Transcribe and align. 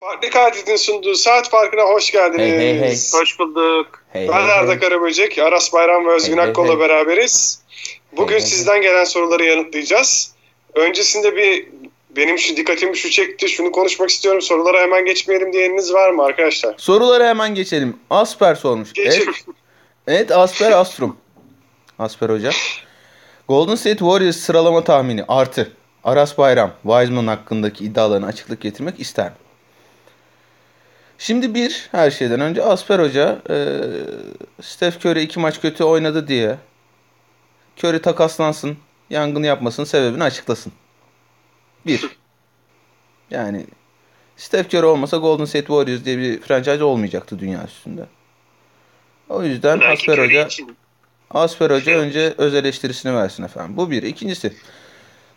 Farklı 0.00 0.30
Katil'in 0.30 0.76
sunduğu 0.76 1.14
saat 1.14 1.50
farkına 1.50 1.82
hoş 1.82 2.10
geldiniz. 2.10 2.52
Hey, 2.52 2.58
hey, 2.58 2.80
hey. 2.80 2.96
Hoş 3.20 3.38
bulduk. 3.38 4.02
Hey, 4.12 4.28
Ben 4.28 4.32
hey, 4.32 4.52
Arda 4.52 4.70
hey. 4.72 4.78
Karaböcek, 4.78 5.38
Aras 5.38 5.72
Bayram 5.72 6.06
ve 6.06 6.12
Özgün 6.12 6.38
Hey, 6.38 6.44
Akkol'la 6.44 6.72
hey. 6.72 6.78
beraberiz. 6.80 7.62
Bugün 8.12 8.34
Hey, 8.34 8.40
hey, 8.40 8.46
sizden 8.48 8.82
gelen 8.82 9.04
soruları 9.04 9.44
yanıtlayacağız. 9.44 10.32
Öncesinde 10.74 11.36
bir 11.36 11.68
benim 12.16 12.38
şu 12.38 12.56
dikkatimi 12.56 12.96
şu 12.96 13.10
çekti, 13.10 13.48
şunu 13.48 13.72
konuşmak 13.72 14.10
istiyorum. 14.10 14.42
Sorulara 14.42 14.80
hemen 14.80 15.04
geçmeyelim 15.04 15.52
diyeniniz 15.52 15.92
var 15.92 16.10
mı 16.10 16.22
arkadaşlar? 16.24 16.74
Sorulara 16.78 17.28
hemen 17.28 17.54
geçelim. 17.54 17.96
Asper 18.10 18.54
sormuş. 18.54 18.92
Geçin. 18.92 19.22
Evet, 19.22 19.44
evet 20.06 20.30
Asper 20.32 20.70
Astrum. 20.72 21.16
Asper 21.98 22.28
Hoca. 22.30 22.50
Golden 23.48 23.74
State 23.74 23.98
Warriors 23.98 24.36
sıralama 24.36 24.84
tahmini 24.84 25.24
artı. 25.28 25.72
Aras 26.04 26.38
Bayram, 26.38 26.70
Wiseman 26.82 27.26
hakkındaki 27.26 27.84
iddialarına 27.84 28.26
açıklık 28.26 28.60
getirmek 28.60 29.00
ister 29.00 29.26
mi? 29.26 29.32
Şimdi 31.18 31.54
bir, 31.54 31.88
her 31.92 32.10
şeyden 32.10 32.40
önce 32.40 32.62
Asper 32.62 32.98
Hoca 32.98 33.42
e, 33.50 33.80
Steph 34.62 35.06
Curry 35.06 35.22
iki 35.22 35.40
maç 35.40 35.60
kötü 35.60 35.84
oynadı 35.84 36.28
diye 36.28 36.56
Curry 37.78 38.02
takaslansın, 38.02 38.78
yangını 39.10 39.46
yapmasının 39.46 39.86
sebebini 39.86 40.24
açıklasın. 40.24 40.72
Bir. 41.86 42.08
Yani 43.30 43.66
Steph 44.36 44.74
Curry 44.74 44.86
olmasa 44.86 45.16
Golden 45.16 45.44
State 45.44 45.66
Warriors 45.66 46.04
diye 46.04 46.18
bir 46.18 46.40
franchise 46.40 46.84
olmayacaktı 46.84 47.38
dünya 47.38 47.64
üstünde. 47.64 48.06
O 49.28 49.42
yüzden 49.42 49.80
Belki 49.80 49.92
Asper 49.92 50.18
Curry 50.18 50.26
Hoca 50.26 50.46
için. 50.46 50.76
Asper 51.30 51.70
Hoca 51.70 51.92
önce 51.92 52.34
öz 52.38 52.54
eleştirisini 52.54 53.14
versin 53.14 53.42
efendim. 53.42 53.76
Bu 53.76 53.90
bir. 53.90 54.02
İkincisi 54.02 54.52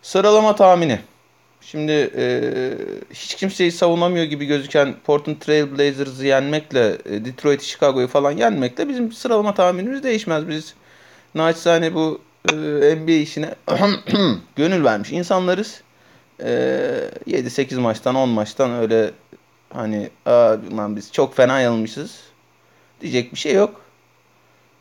sıralama 0.02 0.56
tahmini. 0.56 1.00
Şimdi 1.62 2.10
e, 2.16 2.42
hiç 3.14 3.34
kimseyi 3.34 3.72
savunamıyor 3.72 4.24
gibi 4.24 4.46
gözüken 4.46 4.94
Portland 5.04 5.36
Trail 5.36 5.72
Blazers'ı 5.72 6.26
yenmekle 6.26 6.98
e, 7.04 7.24
Detroit 7.24 7.62
Chicago'yu 7.62 8.08
falan 8.08 8.30
yenmekle 8.30 8.88
bizim 8.88 9.12
sıralama 9.12 9.54
tahminimiz 9.54 10.02
değişmez. 10.02 10.48
Biz 10.48 10.74
naçizane 11.34 11.94
bu 11.94 12.20
e, 12.52 12.54
NBA 12.96 13.12
işine 13.12 13.54
gönül 14.56 14.84
vermiş 14.84 15.12
insanlarız. 15.12 15.82
E, 16.40 16.48
7-8 17.26 17.80
maçtan 17.80 18.14
10 18.14 18.28
maçtan 18.28 18.70
öyle 18.70 19.10
hani 19.70 20.10
Aa, 20.26 20.56
lan 20.76 20.96
biz 20.96 21.12
çok 21.12 21.36
fena 21.36 21.60
yanılmışız 21.60 22.20
diyecek 23.00 23.32
bir 23.32 23.38
şey 23.38 23.54
yok 23.54 23.82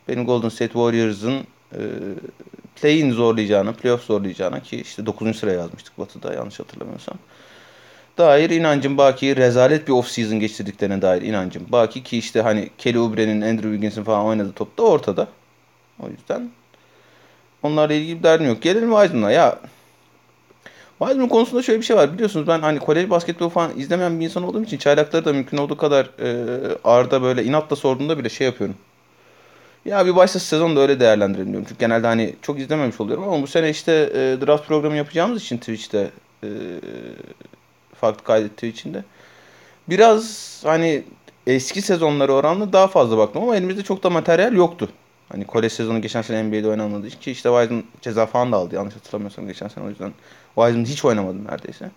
benim 0.07 0.25
Golden 0.25 0.49
State 0.49 0.73
Warriors'ın 0.73 1.47
e, 1.73 1.79
play-in 2.75 3.11
zorlayacağını, 3.11 3.73
playoff 3.73 4.03
zorlayacağına 4.03 4.59
ki 4.59 4.81
işte 4.81 5.05
9. 5.05 5.37
sıraya 5.37 5.59
yazmıştık 5.59 5.99
Batı'da 5.99 6.33
yanlış 6.33 6.59
hatırlamıyorsam. 6.59 7.15
Dair 8.17 8.49
inancım 8.49 8.97
baki 8.97 9.35
rezalet 9.35 9.87
bir 9.87 9.93
off-season 9.93 10.39
geçirdiklerine 10.39 11.01
dair 11.01 11.21
inancım 11.21 11.65
baki 11.69 12.03
ki 12.03 12.17
işte 12.17 12.41
hani 12.41 12.69
Kelly 12.77 12.99
Oubre'nin, 12.99 13.41
Andrew 13.41 13.69
Wiggins'in 13.69 14.03
falan 14.03 14.25
oynadığı 14.25 14.53
top 14.53 14.77
da 14.77 14.83
ortada. 14.83 15.27
O 15.99 16.09
yüzden 16.09 16.51
onlarla 17.63 17.93
ilgili 17.93 18.19
bir 18.19 18.23
derdim 18.23 18.47
yok. 18.47 18.61
Gelelim 18.61 18.91
Wiseman'a. 18.91 19.31
Ya 19.31 19.59
Wiseman 20.99 21.29
konusunda 21.29 21.63
şöyle 21.63 21.79
bir 21.79 21.85
şey 21.85 21.95
var. 21.95 22.13
Biliyorsunuz 22.13 22.47
ben 22.47 22.59
hani 22.59 22.79
kolej 22.79 23.09
basketbolu 23.09 23.49
falan 23.49 23.79
izlemeyen 23.79 24.19
bir 24.19 24.25
insan 24.25 24.43
olduğum 24.43 24.63
için 24.63 24.77
çaylakları 24.77 25.25
da 25.25 25.33
mümkün 25.33 25.57
olduğu 25.57 25.77
kadar 25.77 26.09
e, 26.19 26.47
Arda 26.83 27.21
böyle 27.21 27.43
inatla 27.43 27.75
sorduğunda 27.75 28.17
bile 28.19 28.29
şey 28.29 28.47
yapıyorum. 28.47 28.75
Ya 29.85 30.05
bir 30.05 30.15
başta 30.15 30.39
sezonu 30.39 30.75
da 30.75 30.79
öyle 30.79 30.99
değerlendirelim 30.99 31.47
diyorum. 31.47 31.65
Çünkü 31.69 31.79
genelde 31.79 32.07
hani 32.07 32.35
çok 32.41 32.59
izlememiş 32.59 33.01
oluyorum 33.01 33.23
ama 33.23 33.41
bu 33.41 33.47
sene 33.47 33.69
işte 33.69 33.91
e, 33.91 34.47
draft 34.47 34.67
programı 34.67 34.95
yapacağımız 34.95 35.41
için 35.41 35.57
Twitch'te 35.57 36.11
e, 36.43 36.49
farklı 37.95 38.23
kaydettiği 38.23 38.71
için 38.71 38.93
de 38.93 39.03
biraz 39.89 40.61
hani 40.65 41.03
eski 41.47 41.81
sezonlara 41.81 42.31
oranla 42.33 42.73
daha 42.73 42.87
fazla 42.87 43.17
baktım 43.17 43.43
ama 43.43 43.55
elimizde 43.55 43.83
çok 43.83 44.03
da 44.03 44.09
materyal 44.09 44.53
yoktu. 44.53 44.89
Hani 45.29 45.45
kolej 45.47 45.73
sezonu 45.73 46.01
geçen 46.01 46.21
sene 46.21 46.43
NBA'de 46.43 46.67
oynanmadığı 46.67 47.07
için 47.07 47.19
ki 47.19 47.31
işte 47.31 47.49
Wiseman 47.49 47.83
ceza 48.01 48.25
falan 48.25 48.51
da 48.51 48.57
aldı 48.57 48.75
yanlış 48.75 48.95
hatırlamıyorsam 48.95 49.47
geçen 49.47 49.67
sene 49.67 49.85
o 49.85 49.89
yüzden 49.89 50.13
Wiseman 50.55 50.85
hiç 50.85 51.05
oynamadı 51.05 51.45
neredeyse. 51.45 51.91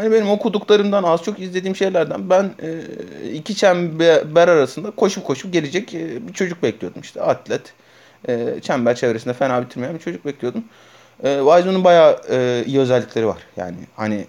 Hani 0.00 0.12
benim 0.12 0.30
okuduklarımdan 0.30 1.02
az 1.02 1.22
çok 1.22 1.40
izlediğim 1.40 1.76
şeylerden 1.76 2.30
ben 2.30 2.54
e, 2.62 2.80
iki 3.32 3.56
çember 3.56 4.48
arasında 4.48 4.90
koşup 4.90 5.24
koşup 5.24 5.52
gelecek 5.52 5.94
e, 5.94 6.28
bir 6.28 6.32
çocuk 6.32 6.62
bekliyordum 6.62 7.02
işte 7.02 7.22
atlet. 7.22 7.72
E, 8.28 8.54
çember 8.62 8.96
çevresinde 8.96 9.34
fena 9.34 9.62
bitirmeyen 9.62 9.94
bir 9.94 10.00
çocuk 10.00 10.24
bekliyordum. 10.24 10.64
E, 11.24 11.38
Wiseman'ın 11.38 11.84
bayağı 11.84 12.20
e, 12.30 12.64
iyi 12.66 12.78
özellikleri 12.78 13.26
var. 13.26 13.38
Yani 13.56 13.76
hani 13.96 14.26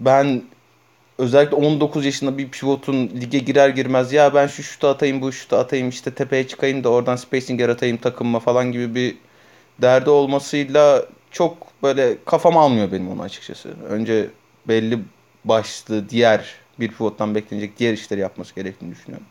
ben 0.00 0.42
özellikle 1.18 1.56
19 1.56 2.04
yaşında 2.04 2.38
bir 2.38 2.48
pivotun 2.50 3.10
lige 3.20 3.38
girer 3.38 3.68
girmez 3.68 4.12
ya 4.12 4.34
ben 4.34 4.46
şu 4.46 4.62
şutu 4.62 4.88
atayım 4.88 5.20
bu 5.20 5.32
şutu 5.32 5.56
atayım 5.56 5.88
işte 5.88 6.14
tepeye 6.14 6.48
çıkayım 6.48 6.84
da 6.84 6.88
oradan 6.88 7.16
spacing 7.16 7.60
yaratayım 7.60 7.96
takımma 7.96 8.40
falan 8.40 8.72
gibi 8.72 8.94
bir 8.94 9.16
derdi 9.82 10.10
olmasıyla 10.10 11.06
çok 11.30 11.82
böyle 11.82 12.16
kafam 12.24 12.56
almıyor 12.56 12.92
benim 12.92 13.08
onu 13.10 13.22
açıkçası. 13.22 13.68
Önce 13.88 14.30
belli 14.68 14.98
başlı 15.44 16.08
diğer 16.08 16.54
bir 16.80 16.88
pivottan 16.88 17.34
beklenecek 17.34 17.78
diğer 17.78 17.92
işleri 17.92 18.20
yapması 18.20 18.54
gerektiğini 18.54 18.90
düşünüyorum. 18.92 19.26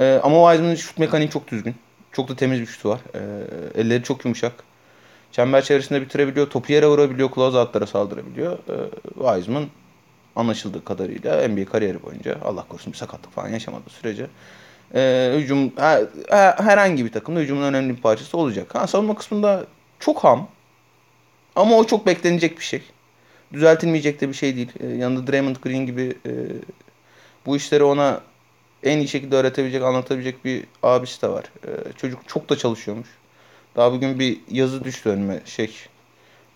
Ee, 0.00 0.20
ama 0.22 0.36
Wiseman'ın 0.36 0.74
şut 0.74 0.98
mekaniği 0.98 1.30
çok 1.30 1.48
düzgün. 1.48 1.74
Çok 2.12 2.28
da 2.28 2.36
temiz 2.36 2.60
bir 2.60 2.66
şutu 2.66 2.88
var. 2.88 3.00
Ee, 3.14 3.20
elleri 3.80 4.02
çok 4.02 4.24
yumuşak. 4.24 4.52
Çember 5.32 5.64
çevresinde 5.64 6.00
bitirebiliyor. 6.02 6.50
Topu 6.50 6.72
yere 6.72 6.86
vurabiliyor. 6.86 7.30
Closeout'lara 7.34 7.86
saldırabiliyor. 7.86 8.58
Ee, 8.58 8.90
Wiseman 9.14 9.66
anlaşıldığı 10.36 10.84
kadarıyla 10.84 11.48
NBA 11.48 11.64
kariyeri 11.64 12.02
boyunca 12.02 12.38
Allah 12.44 12.64
korusun 12.68 12.92
bir 12.92 12.98
sakatlık 12.98 13.32
falan 13.32 13.48
yaşamadığı 13.48 13.90
sürece 13.90 14.26
e, 14.94 15.32
hücum 15.36 15.72
her- 15.76 16.06
herhangi 16.56 17.04
bir 17.04 17.12
takımda 17.12 17.40
hücumun 17.40 17.62
önemli 17.62 17.96
bir 17.96 18.02
parçası 18.02 18.38
olacak. 18.38 18.74
Ha, 18.74 18.86
savunma 18.86 19.14
kısmında 19.14 19.66
çok 20.00 20.24
ham 20.24 20.48
ama 21.56 21.76
o 21.76 21.86
çok 21.86 22.06
beklenecek 22.06 22.58
bir 22.58 22.64
şey. 22.64 22.82
Düzeltilmeyecek 23.52 24.20
de 24.20 24.28
bir 24.28 24.34
şey 24.34 24.56
değil. 24.56 24.72
E, 24.80 24.86
yanında 24.86 25.32
Draymond 25.32 25.56
Green 25.56 25.86
gibi 25.86 26.14
e, 26.26 26.32
bu 27.46 27.56
işleri 27.56 27.84
ona 27.84 28.20
en 28.82 28.98
iyi 28.98 29.08
şekilde 29.08 29.36
öğretebilecek, 29.36 29.82
anlatabilecek 29.82 30.44
bir 30.44 30.64
abisi 30.82 31.22
de 31.22 31.28
var. 31.28 31.44
E, 31.66 31.92
çocuk 31.96 32.28
çok 32.28 32.48
da 32.48 32.58
çalışıyormuş. 32.58 33.08
Daha 33.76 33.92
bugün 33.92 34.18
bir 34.18 34.40
yazı 34.50 34.84
düştü 34.84 35.08
önüme 35.08 35.40
şey. 35.44 35.70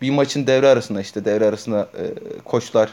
Bir 0.03 0.11
maçın 0.11 0.47
devre 0.47 0.69
arasında 0.69 1.01
işte 1.01 1.25
devre 1.25 1.45
arasında 1.47 1.91
e, 1.99 2.05
koçlar 2.45 2.91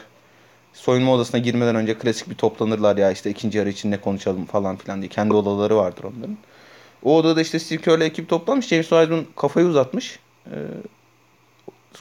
soyunma 0.72 1.12
odasına 1.12 1.40
girmeden 1.40 1.76
önce 1.76 1.98
klasik 1.98 2.30
bir 2.30 2.34
toplanırlar 2.34 2.96
ya 2.96 3.10
işte 3.10 3.30
ikinci 3.30 3.58
yarı 3.58 3.68
için 3.68 3.90
ne 3.90 4.00
konuşalım 4.00 4.44
falan 4.44 4.76
filan 4.76 5.00
diye. 5.00 5.08
Kendi 5.08 5.34
odaları 5.34 5.76
vardır 5.76 6.04
onların. 6.04 6.36
O 7.02 7.16
odada 7.16 7.40
işte 7.40 7.58
Steve 7.58 7.80
Kerr'le 7.80 8.00
ekip 8.00 8.28
toplanmış. 8.28 8.66
James 8.66 8.88
Wiseman 8.88 9.26
kafayı 9.36 9.66
uzatmış. 9.66 10.18
E, 10.46 10.56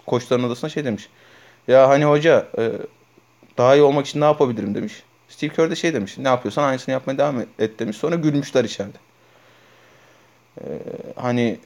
koçların 0.05 0.43
odasına 0.43 0.69
şey 0.69 0.85
demiş. 0.85 1.09
Ya 1.67 1.89
hani 1.89 2.05
hoca 2.05 2.47
e, 2.57 2.71
daha 3.57 3.75
iyi 3.75 3.81
olmak 3.81 4.07
için 4.07 4.21
ne 4.21 4.25
yapabilirim 4.25 4.75
demiş. 4.75 5.03
Steve 5.29 5.53
Kerr 5.53 5.71
de 5.71 5.75
şey 5.75 5.93
demiş. 5.93 6.17
Ne 6.17 6.27
yapıyorsan 6.27 6.63
aynısını 6.63 6.93
yapmaya 6.93 7.17
devam 7.17 7.39
et 7.59 7.79
demiş. 7.79 7.97
Sonra 7.97 8.15
gülmüşler 8.15 8.63
içeride. 8.63 8.97
E, 10.61 10.65
hani 11.15 11.59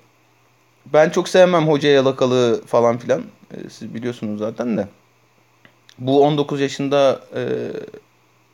ben 0.94 1.10
çok 1.10 1.30
sevmem 1.30 1.68
hoca 1.68 1.90
yalakalığı 1.90 2.66
falan 2.66 2.98
filan. 2.98 3.24
E, 3.52 3.70
siz 3.70 3.94
biliyorsunuz 3.94 4.40
zaten 4.40 4.78
de. 4.78 4.88
Bu 6.00 6.24
19 6.24 6.62
yaşında 6.62 7.22
e, 7.36 7.44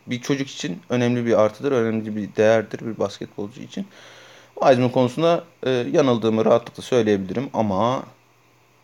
bir 0.08 0.22
çocuk 0.22 0.50
için 0.50 0.82
önemli 0.90 1.26
bir 1.26 1.42
artıdır, 1.42 1.72
önemli 1.72 2.16
bir 2.16 2.36
değerdir 2.36 2.80
bir 2.80 3.00
basketbolcu 3.00 3.62
için. 3.62 3.88
Wiseman 4.56 4.92
konusunda 4.92 5.44
e, 5.64 5.70
yanıldığımı 5.70 6.46
rahatlıkla 6.46 6.84
söyleyebilirim 6.84 7.50
ama 7.54 8.04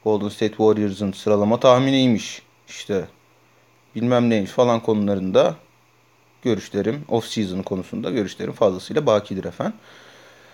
Golden 0.04 0.30
State 0.30 0.50
Warriors'ın 0.50 1.12
sıralama 1.12 1.60
tahminiymiş. 1.60 2.42
İşte 2.68 3.06
bilmem 3.96 4.30
neymiş 4.30 4.52
falan 4.52 4.80
konularında 4.80 5.56
görüşlerim, 6.42 7.06
off 7.10 7.26
season 7.26 7.62
konusunda 7.62 8.10
görüşlerim 8.10 8.54
fazlasıyla 8.54 9.06
bakidir 9.06 9.44
efendim. 9.44 9.74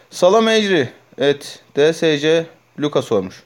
Salam 0.10 0.48
Ecri, 0.48 0.90
evet 1.18 1.64
DSC 1.78 2.46
Luka 2.80 3.02
sormuş. 3.02 3.44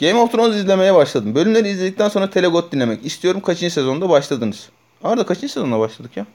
Game 0.00 0.20
of 0.20 0.32
Thrones 0.32 0.56
izlemeye 0.56 0.94
başladım. 0.94 1.34
Bölümleri 1.34 1.68
izledikten 1.68 2.08
sonra 2.08 2.30
Telegot 2.30 2.72
dinlemek 2.72 3.06
istiyorum. 3.06 3.40
Kaçıncı 3.40 3.74
sezonda 3.74 4.08
başladınız? 4.08 4.68
Arda 5.04 5.26
kaçıncı 5.26 5.52
sezonda 5.52 5.78
başladık 5.78 6.16
ya? 6.16 6.26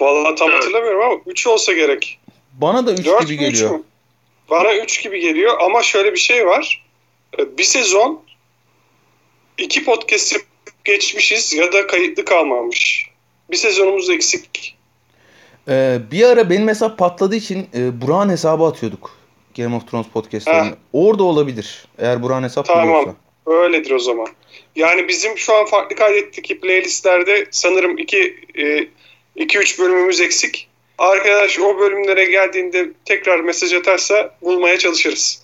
Vallahi 0.00 0.34
tam 0.34 0.50
hatırlamıyorum 0.50 1.02
ama 1.02 1.20
3 1.26 1.46
olsa 1.46 1.72
gerek. 1.72 2.20
Bana 2.52 2.86
da 2.86 2.92
3 2.92 3.06
4 3.06 3.28
gibi 3.28 3.40
mü 3.40 3.46
3 3.48 3.52
geliyor. 3.52 3.70
mü? 3.70 3.82
Bana 4.50 4.74
3 4.74 5.02
gibi 5.02 5.20
geliyor 5.20 5.60
ama 5.60 5.82
şöyle 5.82 6.12
bir 6.12 6.18
şey 6.18 6.46
var. 6.46 6.84
Ee, 7.38 7.58
Bir 7.58 7.64
sezon 7.64 8.22
iki 9.58 9.84
podcast 9.84 10.32
yapıp 10.32 10.84
geçmişiz 10.84 11.52
ya 11.54 11.72
da 11.72 11.86
kayıtlı 11.86 12.24
kalmamış. 12.24 13.10
Bir 13.50 13.56
sezonumuz 13.56 14.10
eksik. 14.10 14.76
Ee, 15.68 15.98
bir 16.10 16.24
ara 16.24 16.50
benim 16.50 16.68
hesap 16.68 16.98
patladığı 16.98 17.36
için 17.36 17.68
e, 17.74 18.00
Burak'ın 18.00 18.30
hesabı 18.30 18.64
atıyorduk. 18.64 19.16
Game 19.56 19.76
of 19.76 19.90
Thrones 19.90 20.06
podcastlarını. 20.06 20.70
Ha. 20.70 20.76
Orada 20.92 21.22
olabilir. 21.22 21.84
Eğer 21.98 22.22
Burak'ın 22.22 22.42
hesap 22.42 22.66
Tamam. 22.66 22.84
biliyorsa. 22.88 23.14
Öyledir 23.46 23.90
o 23.90 23.98
zaman. 23.98 24.28
Yani 24.76 25.08
bizim 25.08 25.38
şu 25.38 25.54
an 25.54 25.66
farklı 25.66 25.96
kaydettik 25.96 26.62
playlistlerde 26.62 27.46
sanırım 27.50 27.98
2 27.98 28.36
2-3 29.36 29.78
bölümümüz 29.78 30.20
eksik. 30.20 30.69
Arkadaş 31.00 31.58
o 31.58 31.78
bölümlere 31.78 32.24
geldiğinde 32.24 32.90
tekrar 33.04 33.40
mesaj 33.40 33.72
atarsa 33.72 34.30
bulmaya 34.42 34.78
çalışırız. 34.78 35.42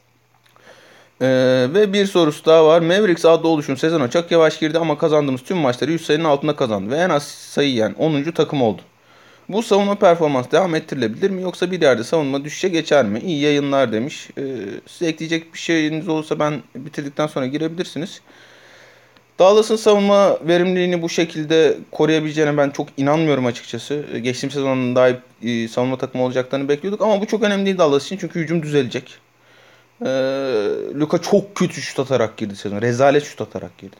Ee, 1.20 1.26
ve 1.74 1.92
bir 1.92 2.06
sorusu 2.06 2.44
daha 2.44 2.66
var. 2.66 2.80
Mavericks 2.80 3.24
adlı 3.24 3.48
oluşum 3.48 3.76
sezona 3.76 4.10
çok 4.10 4.30
yavaş 4.30 4.58
girdi 4.58 4.78
ama 4.78 4.98
kazandığımız 4.98 5.42
tüm 5.42 5.56
maçları 5.56 5.92
100 5.92 6.06
sayının 6.06 6.24
altında 6.24 6.56
kazandı 6.56 6.90
ve 6.90 6.96
en 6.96 7.10
az 7.10 7.28
sayı 7.28 7.68
yiyen 7.68 7.94
10. 7.98 8.22
takım 8.22 8.62
oldu. 8.62 8.82
Bu 9.48 9.62
savunma 9.62 9.94
performans 9.94 10.50
devam 10.50 10.74
ettirilebilir 10.74 11.30
mi 11.30 11.42
yoksa 11.42 11.70
bir 11.70 11.82
yerde 11.82 12.04
savunma 12.04 12.44
düşüşe 12.44 12.68
geçer 12.68 13.04
mi? 13.04 13.20
İyi 13.20 13.40
yayınlar 13.40 13.92
demiş. 13.92 14.28
Ee, 14.38 14.42
size 14.86 15.10
ekleyecek 15.10 15.54
bir 15.54 15.58
şeyiniz 15.58 16.08
olursa 16.08 16.38
ben 16.38 16.62
bitirdikten 16.74 17.26
sonra 17.26 17.46
girebilirsiniz. 17.46 18.20
Dallas'ın 19.38 19.76
savunma 19.76 20.38
verimliliğini 20.48 21.02
bu 21.02 21.08
şekilde 21.08 21.78
koruyabileceğine 21.90 22.56
ben 22.56 22.70
çok 22.70 22.88
inanmıyorum 22.96 23.46
açıkçası. 23.46 24.04
Ee, 24.12 24.18
geçtiğim 24.18 24.50
sezonun 24.50 24.96
daha 24.96 25.08
iyi 25.42 25.64
e, 25.64 25.68
savunma 25.68 25.98
takımı 25.98 26.24
olacaklarını 26.24 26.68
bekliyorduk 26.68 27.00
ama 27.02 27.20
bu 27.20 27.26
çok 27.26 27.42
önemli 27.42 27.66
değil 27.66 27.78
Dallas 27.78 28.06
için 28.06 28.16
çünkü 28.16 28.40
hücum 28.40 28.62
düzelecek. 28.62 29.18
Ee, 30.02 30.06
Luka 30.94 31.18
çok 31.22 31.54
kötü 31.54 31.82
şut 31.82 32.00
atarak 32.00 32.36
girdi 32.36 32.56
sezon. 32.56 32.82
Rezalet 32.82 33.24
şut 33.24 33.40
atarak 33.40 33.78
girdi. 33.78 33.96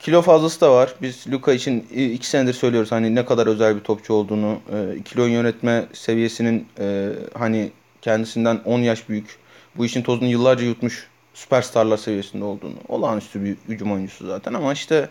Kilo 0.00 0.22
fazlası 0.22 0.60
da 0.60 0.72
var. 0.72 0.94
Biz 1.02 1.32
Luka 1.32 1.52
için 1.52 1.80
iki 1.92 2.26
senedir 2.26 2.52
söylüyoruz 2.52 2.92
hani 2.92 3.14
ne 3.14 3.24
kadar 3.24 3.46
özel 3.46 3.76
bir 3.76 3.80
topçu 3.80 4.14
olduğunu. 4.14 4.60
E, 4.72 5.02
kilo 5.02 5.26
yönetme 5.26 5.86
seviyesinin 5.92 6.66
e, 6.78 7.08
hani 7.38 7.70
kendisinden 8.02 8.60
10 8.64 8.78
yaş 8.78 9.08
büyük. 9.08 9.38
Bu 9.76 9.84
işin 9.84 10.02
tozunu 10.02 10.28
yıllarca 10.28 10.64
yutmuş 10.64 11.08
süperstarlar 11.38 11.96
seviyesinde 11.96 12.44
olduğunu. 12.44 12.74
Olağanüstü 12.88 13.44
bir 13.44 13.56
hücum 13.68 13.92
oyuncusu 13.92 14.26
zaten 14.26 14.54
ama 14.54 14.72
işte 14.72 15.08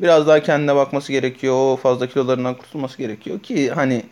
biraz 0.00 0.26
daha 0.26 0.42
kendine 0.42 0.76
bakması 0.76 1.12
gerekiyor. 1.12 1.78
Fazla 1.78 2.06
kilolarından 2.06 2.54
kurtulması 2.54 2.98
gerekiyor 2.98 3.40
ki 3.40 3.70
hani 3.70 4.02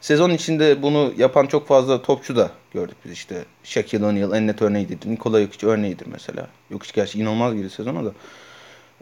sezon 0.00 0.30
içinde 0.30 0.82
bunu 0.82 1.12
yapan 1.18 1.46
çok 1.46 1.68
fazla 1.68 2.02
topçu 2.02 2.36
da 2.36 2.50
gördük 2.74 2.96
biz 3.04 3.12
işte. 3.12 3.44
Shaquille 3.64 4.06
O'Neal 4.06 4.34
en 4.34 4.46
net 4.46 4.62
örneğidir. 4.62 5.10
Nikola 5.10 5.40
Jokic 5.40 5.66
örneğidir 5.66 6.06
mesela. 6.06 6.46
Jokic 6.70 6.92
gerçi 6.94 7.18
inanılmaz 7.18 7.54
girdi 7.54 7.70
sezona 7.70 8.04
da. 8.04 8.12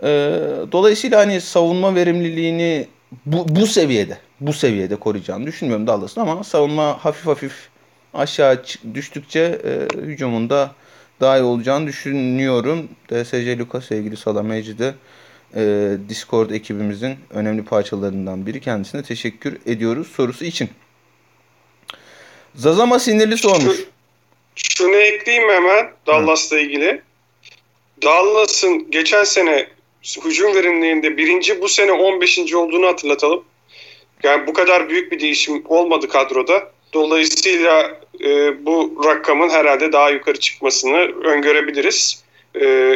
Ee, 0.02 0.40
dolayısıyla 0.72 1.20
hani 1.20 1.40
savunma 1.40 1.94
verimliliğini 1.94 2.86
bu, 3.26 3.48
bu 3.48 3.66
seviyede 3.66 4.18
bu 4.40 4.52
seviyede 4.52 4.96
koruyacağını 4.96 5.46
düşünmüyorum 5.46 5.86
Dallas'ın 5.86 6.20
ama 6.20 6.44
savunma 6.44 7.04
hafif 7.04 7.26
hafif 7.26 7.68
aşağı 8.14 8.62
düştükçe 8.94 9.60
e, 9.64 10.00
hücumunda 10.00 10.70
daha 11.20 11.38
iyi 11.38 11.42
olacağını 11.42 11.86
düşünüyorum. 11.86 12.88
DSC 13.10 13.58
Lucas 13.58 13.86
sevgili 13.86 14.16
Salameci 14.16 14.78
de 14.78 14.94
e, 15.56 15.92
Discord 16.08 16.50
ekibimizin 16.50 17.16
önemli 17.30 17.64
parçalarından 17.64 18.46
biri. 18.46 18.60
Kendisine 18.60 19.02
teşekkür 19.02 19.58
ediyoruz 19.66 20.08
sorusu 20.16 20.44
için. 20.44 20.70
Zazama 22.54 22.98
sinirli 22.98 23.38
sormuş. 23.38 23.76
Şu, 23.76 23.84
şunu 24.54 24.96
ekleyeyim 24.96 25.48
hemen 25.50 25.90
Dallas'la 26.06 26.58
ilgili. 26.58 27.02
Dallas'ın 28.02 28.90
geçen 28.90 29.24
sene 29.24 29.68
hücum 30.24 30.54
verimliliğinde 30.54 31.16
birinci 31.16 31.60
bu 31.60 31.68
sene 31.68 31.92
15. 31.92 32.54
olduğunu 32.54 32.86
hatırlatalım. 32.86 33.44
Yani 34.22 34.46
bu 34.46 34.52
kadar 34.52 34.88
büyük 34.88 35.12
bir 35.12 35.20
değişim 35.20 35.62
olmadı 35.66 36.08
kadroda. 36.08 36.72
Dolayısıyla 36.92 38.00
e, 38.24 38.64
bu 38.66 39.02
rakamın 39.04 39.48
herhalde 39.48 39.92
daha 39.92 40.10
yukarı 40.10 40.40
çıkmasını 40.40 40.98
öngörebiliriz. 41.24 42.24
E, 42.60 42.94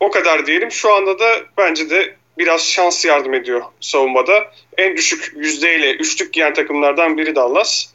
o 0.00 0.10
kadar 0.10 0.46
diyelim. 0.46 0.70
Şu 0.70 0.94
anda 0.94 1.18
da 1.18 1.26
bence 1.58 1.90
de 1.90 2.14
biraz 2.38 2.60
şans 2.60 3.04
yardım 3.04 3.34
ediyor 3.34 3.62
savunmada. 3.80 4.32
En 4.78 4.96
düşük 4.96 5.32
yüzdeyle 5.36 5.94
üçlük 5.94 6.32
giyen 6.32 6.54
takımlardan 6.54 7.18
biri 7.18 7.36
Dallas. 7.36 7.86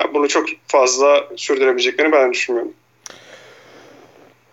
Yani 0.00 0.14
bunu 0.14 0.28
çok 0.28 0.46
fazla 0.66 1.28
sürdürebileceklerini 1.36 2.12
ben 2.12 2.32
düşünmüyorum. 2.32 2.72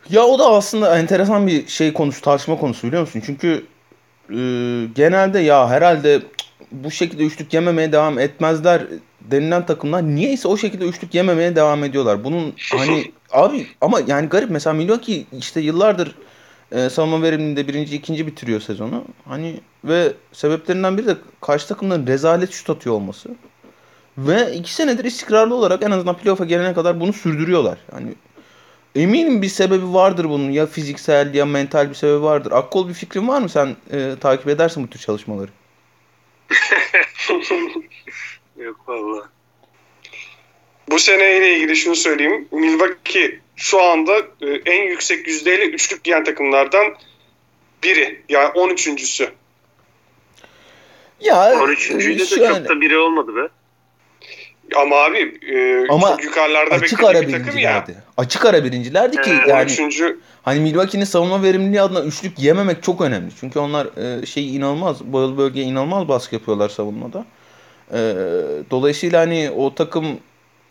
Ya 0.09 0.23
o 0.25 0.39
da 0.39 0.45
aslında 0.45 0.99
enteresan 0.99 1.47
bir 1.47 1.67
şey 1.67 1.93
konusu, 1.93 2.21
tartışma 2.21 2.57
konusu 2.57 2.87
biliyor 2.87 3.01
musun? 3.01 3.23
Çünkü 3.25 3.65
e, 4.29 4.39
genelde 4.95 5.39
ya 5.39 5.69
herhalde 5.69 6.21
bu 6.71 6.91
şekilde 6.91 7.23
üçlük 7.23 7.53
yememeye 7.53 7.91
devam 7.91 8.19
etmezler 8.19 8.81
denilen 9.31 9.65
takımlar 9.65 10.03
niyeyse 10.03 10.47
o 10.47 10.57
şekilde 10.57 10.85
üçlük 10.85 11.13
yememeye 11.13 11.55
devam 11.55 11.83
ediyorlar. 11.83 12.23
Bunun 12.23 12.53
hani 12.71 13.11
abi 13.31 13.67
ama 13.81 13.99
yani 14.07 14.29
garip 14.29 14.49
mesela 14.49 14.73
Milwaukee 14.73 15.25
işte 15.37 15.61
yıllardır 15.61 16.15
e, 16.71 16.89
savunma 16.89 17.21
veriminde 17.21 17.67
birinci, 17.67 17.95
ikinci 17.95 18.27
bitiriyor 18.27 18.61
sezonu. 18.61 19.03
Hani 19.25 19.59
ve 19.83 20.13
sebeplerinden 20.31 20.97
biri 20.97 21.07
de 21.07 21.15
karşı 21.41 21.67
takımların 21.67 22.07
rezalet 22.07 22.51
şut 22.51 22.69
atıyor 22.69 22.95
olması. 22.95 23.29
Ve 24.17 24.53
iki 24.53 24.73
senedir 24.73 25.05
istikrarlı 25.05 25.55
olarak 25.55 25.83
en 25.83 25.91
azından 25.91 26.17
playoff'a 26.17 26.45
gelene 26.45 26.73
kadar 26.73 26.99
bunu 26.99 27.13
sürdürüyorlar. 27.13 27.77
Yani 27.93 28.13
eminim 28.95 29.41
bir 29.41 29.47
sebebi 29.47 29.93
vardır 29.93 30.25
bunun. 30.29 30.51
Ya 30.51 30.65
fiziksel 30.65 31.33
ya 31.33 31.45
mental 31.45 31.89
bir 31.89 31.95
sebebi 31.95 32.21
vardır. 32.21 32.51
Akkol 32.51 32.89
bir 32.89 32.93
fikrin 32.93 33.27
var 33.27 33.41
mı? 33.41 33.49
Sen 33.49 33.75
e, 33.91 34.15
takip 34.21 34.47
edersin 34.47 34.83
bu 34.83 34.87
tür 34.87 34.99
çalışmaları. 34.99 35.49
Yok 38.57 38.89
valla. 38.89 39.29
Bu 40.89 40.99
seneyle 40.99 41.55
ilgili 41.55 41.75
şunu 41.75 41.95
söyleyeyim. 41.95 42.47
Milwaukee 42.51 43.39
şu 43.55 43.83
anda 43.83 44.17
e, 44.17 44.47
en 44.65 44.83
yüksek 44.83 45.27
yüzdeyle 45.27 45.65
üçlük 45.65 46.03
giyen 46.03 46.23
takımlardan 46.23 46.95
biri. 47.83 48.21
Yani 48.29 48.49
13.sü. 48.49 49.29
Ya 51.21 51.53
13.'de 51.53 52.19
de 52.19 52.25
şöyle. 52.25 52.47
çok 52.47 52.69
da 52.69 52.81
biri 52.81 52.97
olmadı 52.97 53.35
be. 53.35 53.47
Ama 54.75 54.95
abi 54.95 55.39
e, 55.41 55.87
Ama 55.89 56.07
çok 56.07 56.23
yukarılarda 56.23 56.75
açık 56.75 57.03
ara 57.03 57.21
bir 57.21 57.31
takım 57.31 57.57
ya. 57.57 57.85
Açık 58.17 58.45
ara 58.45 58.63
birincilerdi 58.63 59.21
ki 59.21 59.29
ee, 59.29 59.49
yani. 59.49 59.71
Üçüncü... 59.71 60.19
Hani 60.43 60.59
Milwaukee'nin 60.59 61.05
savunma 61.05 61.43
verimliliği 61.43 61.81
adına 61.81 62.01
üçlük 62.01 62.39
yememek 62.39 62.83
çok 62.83 63.01
önemli. 63.01 63.31
Çünkü 63.39 63.59
onlar 63.59 63.87
e, 64.21 64.25
şey 64.25 64.55
inanılmaz, 64.55 65.03
bağlı 65.03 65.37
bölgeye 65.37 65.65
inanılmaz 65.65 66.07
baskı 66.07 66.35
yapıyorlar 66.35 66.69
savunmada. 66.69 67.25
E, 67.93 67.99
dolayısıyla 68.71 69.21
hani 69.21 69.51
o 69.51 69.75
takım 69.75 70.05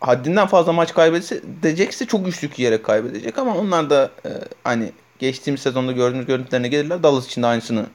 haddinden 0.01 0.47
fazla 0.47 0.73
maç 0.73 0.95
kaybedecekse 0.95 2.07
çok 2.07 2.29
üçlük 2.29 2.59
yiyerek 2.59 2.85
kaybedecek 2.85 3.39
ama 3.39 3.57
onlar 3.57 3.91
da 3.91 4.11
e, 4.25 4.31
hani 4.65 4.93
geçtiğimiz 5.19 5.61
sezonda 5.61 5.93
gördüğümüz 5.93 6.27
görüntülerine 6.27 6.69
gelirler. 6.69 7.03
Dallas 7.03 7.27
için 7.27 7.43
de 7.43 7.47
aynısını 7.47 7.87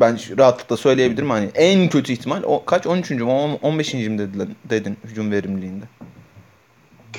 ben 0.00 0.18
rahatlıkla 0.38 0.76
söyleyebilirim. 0.76 1.30
Hani 1.30 1.50
en 1.54 1.88
kötü 1.88 2.12
ihtimal 2.12 2.42
o 2.42 2.64
kaç 2.64 2.86
13. 2.86 3.10
mü 3.10 3.24
15. 3.24 3.94
mi 3.94 4.18
dedin, 4.18 4.56
dedin 4.70 4.96
hücum 5.04 5.30
verimliliğinde. 5.30 5.84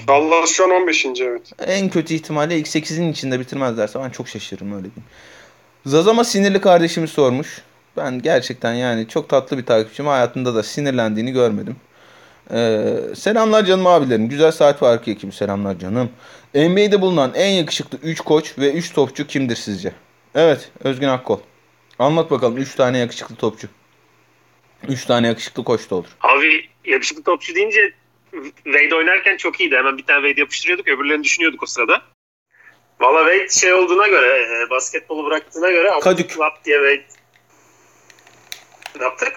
Dallas 0.07 0.49
şu 0.49 0.63
an 0.63 0.71
15. 0.71 1.05
evet. 1.21 1.51
En 1.67 1.89
kötü 1.89 2.13
ihtimalle 2.13 2.57
ilk 2.57 2.67
8'in 2.67 3.11
içinde 3.11 3.39
bitirmezlerse 3.39 3.99
ben 3.99 4.09
çok 4.09 4.27
şaşırırım 4.27 4.71
öyle 4.71 4.83
diyeyim. 4.83 5.03
Zazama 5.85 6.23
sinirli 6.23 6.61
kardeşimi 6.61 7.07
sormuş. 7.07 7.61
Ben 7.97 8.21
gerçekten 8.21 8.73
yani 8.73 9.07
çok 9.07 9.29
tatlı 9.29 9.57
bir 9.57 9.65
takipçim. 9.65 10.07
Hayatında 10.07 10.55
da 10.55 10.63
sinirlendiğini 10.63 11.31
görmedim. 11.31 11.75
Ee, 12.51 12.93
selamlar 13.15 13.65
canım 13.65 13.87
abilerim. 13.87 14.29
Güzel 14.29 14.51
saat 14.51 14.79
farkı 14.79 15.11
ekibi 15.11 15.31
selamlar 15.31 15.79
canım. 15.79 16.09
NBA'de 16.55 17.01
bulunan 17.01 17.31
en 17.35 17.49
yakışıklı 17.49 17.97
3 18.03 18.21
koç 18.21 18.57
ve 18.57 18.73
3 18.73 18.93
topçu 18.93 19.27
kimdir 19.27 19.55
sizce? 19.55 19.93
Evet 20.35 20.71
Özgün 20.83 21.07
Akkol. 21.07 21.39
Anlat 21.99 22.31
bakalım 22.31 22.57
3 22.57 22.75
tane 22.75 22.97
yakışıklı 22.97 23.35
topçu. 23.35 23.67
3 24.87 25.05
tane 25.05 25.27
yakışıklı 25.27 25.63
koç 25.63 25.89
da 25.89 25.95
olur. 25.95 26.07
Abi 26.21 26.69
yakışıklı 26.85 27.23
topçu 27.23 27.55
deyince 27.55 27.93
Wade 28.63 28.95
oynarken 28.95 29.37
çok 29.37 29.59
iyiydi. 29.59 29.75
Hemen 29.75 29.97
bir 29.97 30.05
tane 30.05 30.27
Wade 30.27 30.39
yapıştırıyorduk. 30.39 30.87
Öbürlerini 30.87 31.23
düşünüyorduk 31.23 31.63
o 31.63 31.65
sırada. 31.65 32.01
Valla 32.99 33.31
Wade 33.31 33.59
şey 33.59 33.73
olduğuna 33.73 34.07
göre, 34.07 34.27
e, 34.27 34.69
basketbolu 34.69 35.25
bıraktığına 35.25 35.71
göre 35.71 35.89
Kadük. 36.01 36.39
Lap 36.39 36.65
diye 36.65 36.77
Wade 36.77 37.22
ne 38.99 39.03
yaptık? 39.03 39.33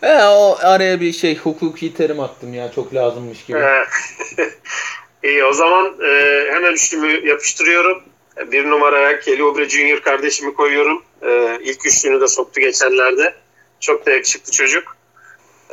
He, 0.00 0.24
o 0.24 0.58
araya 0.60 1.00
bir 1.00 1.12
şey 1.12 1.36
hukuki 1.36 1.94
terim 1.94 2.20
attım 2.20 2.54
ya 2.54 2.72
çok 2.72 2.94
lazımmış 2.94 3.44
gibi. 3.44 3.58
İyi 5.24 5.44
o 5.44 5.52
zaman 5.52 5.96
e, 6.04 6.44
hemen 6.52 6.72
üçlümü 6.72 7.28
yapıştırıyorum. 7.28 8.02
Bir 8.46 8.70
numaraya 8.70 9.20
Kelly 9.20 9.42
Oubre 9.42 9.68
Junior 9.68 10.00
kardeşimi 10.00 10.54
koyuyorum. 10.54 11.02
E, 11.22 11.58
ilk 11.62 11.86
üçlüğünü 11.86 12.20
de 12.20 12.28
soktu 12.28 12.60
geçenlerde. 12.60 13.34
Çok 13.80 14.06
da 14.06 14.10
yakışıklı 14.10 14.52
çocuk. 14.52 14.96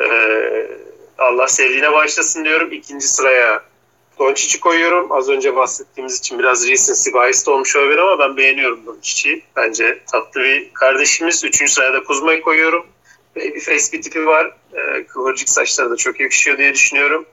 E, 0.02 0.08
Allah 1.18 1.48
sevdiğine 1.48 1.92
başlasın 1.92 2.46
diyorum. 2.46 2.72
İkinci 2.72 3.08
sıraya 3.08 3.64
Doncic'i 4.20 4.60
koyuyorum. 4.60 5.12
Az 5.12 5.30
önce 5.30 5.56
bahsettiğimiz 5.56 6.20
için 6.20 6.40
biraz 6.40 6.68
recency 6.68 7.10
biased 7.14 7.48
olmuş 7.48 7.76
olabilir 7.76 7.98
ama 7.98 8.20
ben 8.20 8.38
beğeniyorum 8.38 8.86
Doncic'i. 8.86 9.44
Bence 9.56 10.00
tatlı 10.12 10.42
bir 10.42 10.74
kardeşimiz. 10.74 11.44
Üçüncü 11.44 11.74
sırada 11.74 12.04
Kuzma'yı 12.04 12.42
koyuyorum. 12.42 12.86
Babyface 13.36 13.92
bir 13.94 14.02
tipi 14.02 14.26
var. 14.26 14.58
Ee, 14.74 15.06
kıvırcık 15.06 15.50
saçları 15.50 15.90
da 15.90 15.96
çok 15.96 16.20
yakışıyor 16.20 16.58
diye 16.58 16.74
düşünüyorum. 16.74 17.26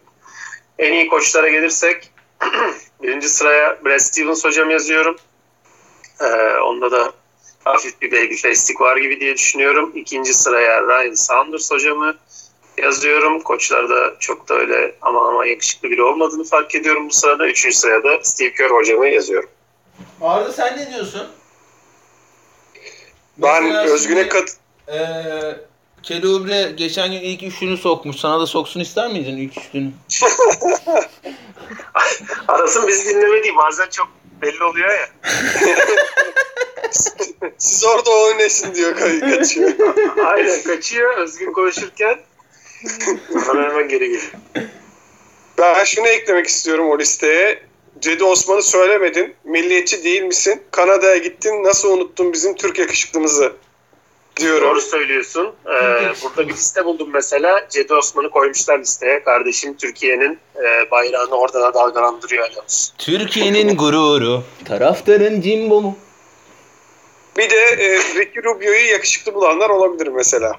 En 0.79 0.93
iyi 0.93 1.09
koçlara 1.09 1.49
gelirsek 1.49 2.11
birinci 3.03 3.29
sıraya 3.29 3.85
Brad 3.85 3.99
Stevens 3.99 4.45
hocam 4.45 4.71
yazıyorum. 4.71 5.17
Ee, 6.21 6.59
onda 6.59 6.91
da 6.91 7.13
hafif 7.65 8.01
bir 8.01 8.13
baby 8.13 8.35
face'lik 8.35 8.81
var 8.81 8.97
gibi 8.97 9.21
diye 9.21 9.35
düşünüyorum. 9.35 9.93
İkinci 9.95 10.35
sıraya 10.35 10.83
Ryan 10.83 11.15
Saunders 11.15 11.71
hocamı 11.71 12.15
yazıyorum. 12.83 13.41
Koçlarda 13.43 14.15
çok 14.21 14.49
da 14.49 14.55
öyle 14.55 14.95
ama 15.03 15.29
ama 15.29 15.47
yakışıklı 15.47 15.91
biri 15.91 16.03
olmadığını 16.03 16.45
fark 16.45 16.75
ediyorum 16.75 17.09
bu 17.09 17.13
sırada. 17.13 17.47
Üçüncü 17.49 17.77
sıraya 17.77 18.05
da 18.05 18.25
Steve 18.25 18.53
Kerr 18.55 18.71
hocamı 18.71 19.09
yazıyorum. 19.09 19.51
Arda 20.21 20.53
sen 20.53 20.77
ne 20.79 20.91
diyorsun? 20.95 21.29
Ben 23.39 23.65
Mesela 23.65 23.85
Özgün'e 23.85 24.29
kat 24.29 24.57
eee, 24.89 25.57
Kelly 26.03 26.27
Oubre 26.29 26.73
geçen 26.77 27.11
gün 27.13 27.21
ilk 27.21 27.43
üçlünü 27.43 27.77
sokmuş. 27.77 28.17
Sana 28.17 28.41
da 28.41 28.47
soksun 28.47 28.81
ister 28.81 29.09
miydin 29.13 29.37
ilk 29.37 29.59
üçlünü? 29.59 29.91
Arasın 32.49 32.89
bizi 32.89 33.09
dinlemediği 33.09 33.57
bazen 33.57 33.89
çok 33.91 34.09
belli 34.43 34.65
oluyor 34.65 34.89
ya. 34.91 35.09
siz 37.59 37.85
orada 37.85 38.11
oynasın 38.11 38.75
diyor 38.75 38.97
kaçıyor. 38.97 39.71
Aynen 40.27 40.63
kaçıyor 40.63 41.17
Özgün 41.19 41.53
konuşurken. 41.53 42.21
Sonra 43.47 43.71
hemen 43.71 43.89
geri 43.89 44.09
geliyor. 44.09 44.33
Ben 45.59 45.85
şunu 45.85 46.09
eklemek 46.09 46.47
istiyorum 46.47 46.91
o 46.91 46.99
listeye. 46.99 47.63
Cedi 48.01 48.25
Osman'ı 48.25 48.63
söylemedin. 48.63 49.35
Milliyetçi 49.45 50.05
değil 50.05 50.23
misin? 50.23 50.63
Kanada'ya 50.71 51.17
gittin. 51.17 51.65
Nasıl 51.65 51.93
unuttun 51.93 52.33
bizim 52.33 52.55
Türk 52.55 52.79
yakışıklımızı? 52.79 53.53
Diyorum. 54.37 54.69
Doğru 54.69 54.81
söylüyorsun. 54.81 55.55
Ee, 55.67 55.71
burada 56.23 56.49
bir 56.49 56.53
liste 56.53 56.85
buldum 56.85 57.09
mesela. 57.13 57.67
Cedi 57.71 57.95
Osman'ı 57.95 58.31
koymuşlar 58.31 58.79
listeye. 58.79 59.25
Kardeşim 59.25 59.77
Türkiye'nin 59.77 60.39
e, 60.57 60.91
bayrağını 60.91 61.35
orada 61.35 61.61
da 61.61 61.75
dalgalandırıyor. 61.75 62.49
Türkiye'nin 62.99 63.77
gururu, 63.77 64.43
taraftarın 64.65 65.41
cimbolu. 65.41 65.95
Bir 67.37 67.51
de 67.51 67.57
e, 67.57 67.99
Ricky 67.99 68.45
Rubio'yu 68.45 68.87
yakışıklı 68.87 69.35
bulanlar 69.35 69.71
olabilir 69.71 70.07
mesela. 70.07 70.53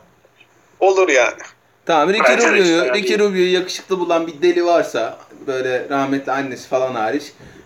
Olur 0.79 1.09
yani. 1.09 1.41
Tamam 1.85 2.09
Ricky 2.09 2.37
Bence 2.37 2.47
Rubio'yu, 2.47 2.93
Ricky. 2.93 3.19
Rubio'yu 3.19 3.53
yakışıklı 3.53 3.99
bulan 3.99 4.27
bir 4.27 4.41
deli 4.41 4.65
varsa 4.65 5.17
böyle 5.47 5.89
rahmetli 5.89 6.31
annesi 6.31 6.67
falan 6.67 6.95
hariç 6.95 7.23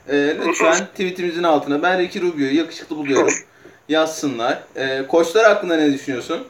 e, 0.09 0.37
lütfen 0.47 0.85
tweetimizin 0.85 1.43
altına 1.43 1.83
ben 1.83 1.99
Ricky 1.99 2.25
Rubio'yu 2.25 2.55
yakışıklı 2.55 2.95
buluyorum 2.97 3.33
yazsınlar. 3.89 4.63
E, 4.75 5.07
koçlar 5.07 5.45
hakkında 5.45 5.77
ne 5.77 5.93
düşünüyorsun? 5.93 6.47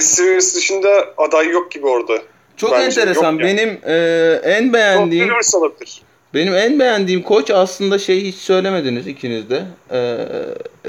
Stevens 0.00 0.56
dışında 0.56 1.14
aday 1.16 1.48
yok 1.48 1.70
gibi 1.70 1.86
orada. 1.86 2.18
Çok 2.56 2.72
Bence 2.72 3.00
enteresan. 3.00 3.32
yok. 3.32 3.40
Benim 3.40 3.78
e, 3.84 4.40
en 4.44 4.72
beğendiğim 4.72 5.30
olabilir. 5.54 6.02
benim 6.34 6.54
en 6.54 6.80
beğendiğim 6.80 7.22
koç 7.22 7.50
aslında 7.50 7.98
şey 7.98 8.24
hiç 8.24 8.34
söylemediniz 8.34 9.06
ikiniz 9.06 9.50
de. 9.50 9.64
E, 9.90 9.98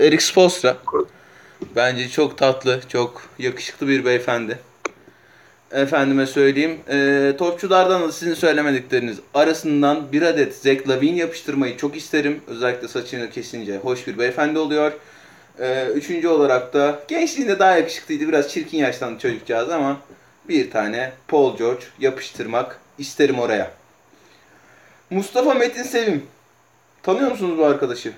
Eric 0.06 0.24
Spoelstra. 0.24 0.78
Bence 1.76 2.10
çok 2.10 2.38
tatlı, 2.38 2.82
çok 2.90 3.22
yakışıklı 3.40 3.88
bir 3.88 4.06
beyefendi. 4.06 4.60
Efendime 5.72 6.26
söyleyeyim. 6.26 6.80
E, 6.90 7.34
topçulardan 7.38 8.02
da 8.02 8.12
sizin 8.12 8.34
söylemedikleriniz 8.34 9.18
arasından 9.34 10.12
bir 10.12 10.22
adet 10.22 10.56
Zach 10.56 10.88
Lavine 10.88 11.18
yapıştırmayı 11.18 11.78
çok 11.78 11.98
isterim. 11.98 12.42
Özellikle 12.48 12.88
saçını 12.88 13.30
kesince 13.30 13.78
hoş 13.78 14.08
bir 14.08 14.20
beyefendi 14.20 14.60
oluyor. 14.60 14.92
E, 15.60 15.86
üçüncü 15.86 16.28
olarak 16.28 16.74
da 16.74 17.00
gençliğinde 17.08 17.60
daha 17.60 17.78
yakışıklıydı. 17.78 18.28
Biraz 18.28 18.50
çirkin 18.50 18.78
yaşlandı 18.78 19.20
çocukcağız 19.20 19.70
ama 19.70 19.98
bir 20.50 20.72
tane 20.72 21.12
Paul 21.28 21.58
George 21.58 21.84
yapıştırmak 22.00 22.80
isterim 22.98 23.40
oraya. 23.40 23.72
Mustafa 25.10 25.54
Metin 25.54 25.84
Sevim. 25.84 26.24
Tanıyor 27.04 27.32
musunuz 27.32 27.58
bu 27.58 27.66
arkadaşı? 27.66 28.14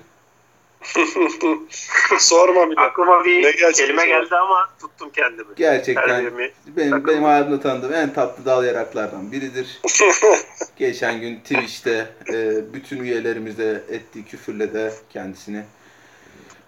Sorma 2.18 2.70
bile. 2.70 2.80
Aklıma 2.80 3.24
bir 3.24 3.42
Ne 3.42 3.72
kelime 3.72 4.06
geldi 4.06 4.36
ama 4.36 4.70
tuttum 4.80 5.10
kendimi. 5.10 5.48
Gerçekten 5.56 6.06
Terbiyemi. 6.06 6.52
benim, 6.66 6.90
Sakın. 6.90 7.06
benim 7.06 7.24
hayatımda 7.24 7.60
tanıdığım 7.60 7.94
en 7.94 8.12
tatlı 8.12 8.44
dal 8.44 8.64
yaraklardan 8.64 9.32
biridir. 9.32 9.80
Geçen 10.76 11.20
gün 11.20 11.36
Twitch'te 11.36 12.06
e, 12.32 12.60
bütün 12.72 13.00
üyelerimize 13.00 13.82
ettiği 13.90 14.24
küfürle 14.24 14.74
de 14.74 14.92
kendisini 15.10 15.62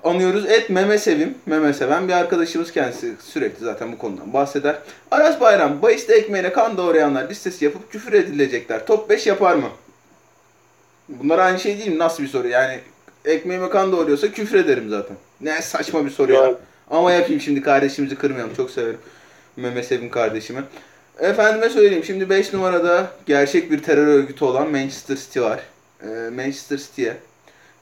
anıyoruz. 0.04 0.47
Et 0.50 0.71
Meme 0.71 0.99
Sevim, 0.99 1.35
Meme 1.47 1.73
Seven 1.73 2.09
bir 2.09 2.12
arkadaşımız 2.12 2.73
kendisi 2.73 3.14
sürekli 3.23 3.64
zaten 3.64 3.92
bu 3.92 3.99
konudan 3.99 4.33
bahseder. 4.33 4.78
Aras 5.11 5.40
Bayram, 5.40 5.83
bahiste 5.83 6.14
ekmeğine 6.14 6.52
kan 6.52 6.76
doğrayanlar 6.76 7.28
listesi 7.28 7.64
yapıp 7.64 7.92
küfür 7.92 8.12
edilecekler. 8.12 8.87
Top 8.87 9.11
5 9.11 9.26
yapar 9.26 9.54
mı? 9.54 9.69
Bunlar 11.09 11.38
aynı 11.38 11.61
şey 11.61 11.78
değil 11.78 11.90
mi? 11.90 11.99
Nasıl 11.99 12.23
bir 12.23 12.28
soru? 12.28 12.49
Yani 12.49 12.81
ekmeğime 13.25 13.69
kan 13.69 13.93
doğuruyorsa 13.93 14.33
küfür 14.33 14.57
ederim 14.57 14.91
zaten. 14.91 15.17
Ne 15.41 15.62
saçma 15.62 16.05
bir 16.05 16.11
soru 16.11 16.33
ya. 16.33 16.55
Ama 16.91 17.12
yapayım 17.12 17.41
şimdi 17.41 17.62
kardeşimizi 17.62 18.17
kırmayalım. 18.17 18.55
Çok 18.55 18.71
severim. 18.71 18.99
Mehmet 19.57 19.87
Sevim 19.87 20.11
kardeşimi. 20.11 20.64
Efendime 21.19 21.69
söyleyeyim. 21.69 22.05
Şimdi 22.05 22.31
5 22.31 22.52
numarada 22.52 23.11
gerçek 23.26 23.71
bir 23.71 23.83
terör 23.83 24.07
örgütü 24.07 24.45
olan 24.45 24.71
Manchester 24.71 25.17
City 25.17 25.41
var. 25.41 25.61
Ee, 26.02 26.31
Manchester 26.37 26.76
City'ye 26.79 27.17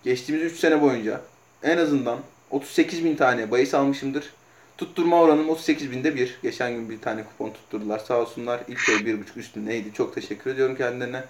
geçtiğimiz 0.05 0.53
3 0.53 0.59
sene 0.59 0.81
boyunca 0.81 1.21
en 1.63 1.79
azından 1.79 2.19
38 2.51 3.05
bin 3.05 3.17
tane 3.17 3.51
bahis 3.51 3.75
almışımdır. 3.75 4.31
Tutturma 4.79 5.21
oranım 5.21 5.49
38 5.49 5.91
binde 5.91 6.15
bir. 6.15 6.39
Geçen 6.43 6.73
gün 6.73 6.91
bir 6.91 7.01
tane 7.01 7.25
kupon 7.25 7.53
tutturdular 7.53 7.99
sağ 7.99 8.21
olsunlar. 8.21 8.61
İlk 8.69 8.89
ay 8.89 8.95
1.5 8.95 9.17
üstü 9.37 9.67
neydi? 9.67 9.93
Çok 9.95 10.15
teşekkür 10.15 10.51
ediyorum 10.51 10.77
kendilerine. 10.77 11.25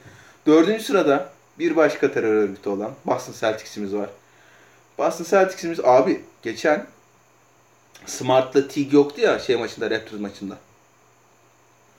Dördüncü 0.46 0.84
sırada 0.84 1.32
bir 1.60 1.76
başka 1.76 2.12
terör 2.12 2.34
örgütü 2.34 2.68
olan 2.68 2.92
Boston 3.06 3.34
Celtics'imiz 3.40 3.94
var. 3.94 4.10
Boston 4.98 5.24
Celtics'imiz 5.24 5.80
abi 5.80 6.20
geçen 6.42 6.86
Smart'la 8.06 8.68
Tig 8.68 8.92
yoktu 8.92 9.20
ya 9.20 9.38
şey 9.38 9.56
maçında 9.56 9.90
Raptors 9.90 10.20
maçında. 10.20 10.58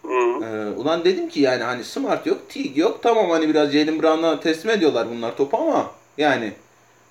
Ee, 0.06 0.68
ulan 0.78 1.06
dedim 1.06 1.30
ki 1.30 1.40
yani 1.40 1.64
hani 1.64 1.84
Smart 1.84 2.28
yok, 2.28 2.50
Tig 2.50 2.78
yok. 2.78 3.00
Tamam 3.04 3.30
hani 3.30 3.50
biraz 3.50 3.72
Jalen 3.72 4.02
Brown'a 4.02 4.40
teslim 4.40 4.72
ediyorlar 4.72 5.10
bunlar 5.10 5.38
topu 5.38 5.58
ama 5.58 5.92
yani 6.18 6.54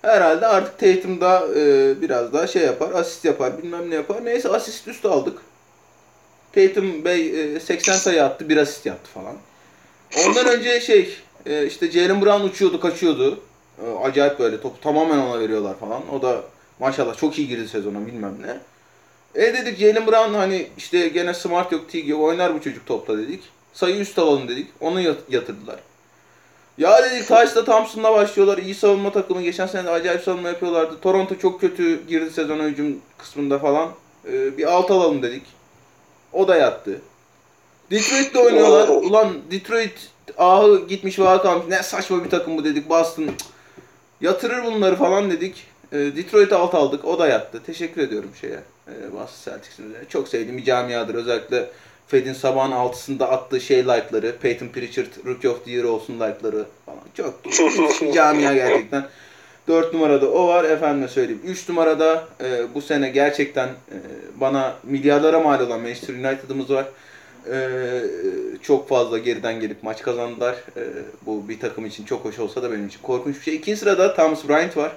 herhalde 0.03 0.47
artık 0.47 0.79
Tatum 0.79 1.21
da 1.21 1.47
e, 1.57 1.95
biraz 2.01 2.33
daha 2.33 2.47
şey 2.47 2.63
yapar, 2.63 2.91
asist 2.95 3.25
yapar, 3.25 3.63
bilmem 3.63 3.91
ne 3.91 3.95
yapar. 3.95 4.25
Neyse 4.25 4.49
asist 4.49 4.89
üstü 4.89 5.09
aldık. 5.09 5.39
Tatum 6.53 7.05
Bey 7.05 7.55
e, 7.57 7.61
80 7.61 7.93
sayı 7.93 8.25
attı, 8.25 8.49
bir 8.49 8.57
asist 8.57 8.87
yaptı 8.87 9.11
falan. 9.11 9.37
Ondan 10.27 10.47
önce 10.47 10.81
şey 10.81 11.17
e, 11.47 11.67
işte 11.67 11.91
Jalen 11.91 12.23
Brown 12.23 12.45
uçuyordu, 12.45 12.81
kaçıyordu. 12.81 13.41
E, 13.85 13.91
acayip 14.03 14.39
böyle 14.39 14.61
topu 14.61 14.81
tamamen 14.81 15.19
ona 15.19 15.41
veriyorlar 15.41 15.79
falan. 15.79 16.03
O 16.15 16.23
da 16.23 16.43
maşallah 16.79 17.17
çok 17.17 17.39
iyi 17.39 17.49
girdi 17.49 17.69
sezona 17.69 18.07
bilmem 18.07 18.37
ne. 18.41 18.61
E 19.43 19.55
dedik 19.55 19.79
Jalen 19.79 20.07
Brown 20.07 20.35
hani 20.35 20.69
işte 20.79 21.09
gene 21.09 21.35
smart 21.35 21.73
yok, 21.73 21.89
Tig 21.89 22.09
yok 22.09 22.21
oynar 22.21 22.55
bu 22.55 22.61
çocuk 22.61 22.87
topla 22.87 23.19
dedik. 23.19 23.43
Sayı 23.73 23.97
üst 23.97 24.19
alalım 24.19 24.49
dedik. 24.49 24.69
Onu 24.81 25.01
yat- 25.01 25.31
yatırdılar. 25.31 25.77
Ya 26.79 27.03
dedik 27.03 27.29
Tyce'la 27.29 27.65
Thompson'la 27.65 28.13
başlıyorlar. 28.13 28.59
İyi 28.59 28.75
savunma 28.75 29.13
takımı. 29.13 29.43
Geçen 29.43 29.67
sene 29.67 29.85
de 29.85 29.91
acayip 29.91 30.23
savunma 30.23 30.49
yapıyorlardı. 30.49 31.01
Toronto 31.01 31.39
çok 31.39 31.61
kötü 31.61 32.07
girdi 32.07 32.31
sezon 32.31 32.59
hücum 32.59 32.99
kısmında 33.19 33.59
falan. 33.59 33.91
E, 34.33 34.59
bir 34.59 34.65
alt 34.65 34.91
alalım 34.91 35.23
dedik. 35.23 35.43
O 36.33 36.49
da 36.49 36.57
yattı. 36.57 37.01
Detroit'te 37.91 38.39
oynuyorlar. 38.39 38.89
Ulan 38.89 39.33
Detroit 39.51 40.11
ahı 40.39 40.87
gitmiş 40.89 41.19
vaha 41.19 41.43
kalmış. 41.43 41.67
Ne 41.69 41.83
saçma 41.83 42.25
bir 42.25 42.31
takım 42.31 42.57
bu 42.57 42.65
dedik. 42.65 42.89
Boston 42.89 43.27
cık, 43.27 43.35
yatırır 44.21 44.65
bunları 44.65 44.97
falan 44.97 45.31
dedik. 45.31 45.67
E, 45.93 45.99
Detroit'e 45.99 46.55
alt 46.55 46.75
aldık. 46.75 47.05
O 47.05 47.19
da 47.19 47.29
yattı. 47.29 47.63
Teşekkür 47.67 48.03
ediyorum 48.03 48.31
şeye. 48.41 48.61
E, 48.89 49.13
Boston 49.13 49.53
Celtics'in. 49.53 49.97
Çok 50.09 50.29
sevdiğim 50.29 50.59
bir 50.59 50.65
camiadır. 50.65 51.15
Özellikle 51.15 51.69
Fed'in 52.09 52.33
sabahın 52.33 52.73
altısında 52.73 53.31
attığı 53.31 53.61
şey 53.61 53.79
like'ları. 53.79 54.37
Peyton 54.43 54.69
Pritchard 54.69 55.27
Rookie 55.27 55.51
of 55.51 55.65
the 55.65 55.71
Year 55.71 55.85
olsun 55.85 56.15
like'ları 56.15 56.65
falan. 56.87 57.01
Çok 57.15 57.35
camia 58.15 58.55
gerçekten. 58.55 59.05
4 59.69 59.95
numarada 59.95 60.31
o 60.31 60.49
var 60.49 60.65
efendime 60.65 61.09
söyleyeyim. 61.09 61.43
3 61.45 61.69
numarada 61.69 62.25
e, 62.45 62.75
bu 62.75 62.83
sene 62.83 63.09
gerçekten 63.09 63.69
e, 63.69 63.97
bana 64.41 64.75
milyarlara 64.83 65.41
mal 65.41 65.61
olan 65.61 65.81
Manchester 65.81 66.15
United'ımız 66.15 66.71
var. 66.71 66.87
E, 67.53 68.01
çok 68.63 68.89
fazla 68.89 69.19
geriden 69.19 69.61
gelip 69.61 69.83
maç 69.83 70.03
kazandılar. 70.03 70.55
E, 70.55 70.83
bu 71.27 71.49
bir 71.49 71.61
takım 71.61 71.87
için 71.87 72.05
çok 72.05 72.25
hoş 72.25 72.39
olsa 72.39 72.63
da 72.63 72.73
benim 72.73 72.87
için 72.87 73.03
korkunç 73.03 73.37
bir 73.37 73.43
şey. 73.43 73.55
İkinci 73.55 73.81
sırada 73.81 74.15
Thomas 74.15 74.49
Bryant 74.49 74.77
var. 74.77 74.97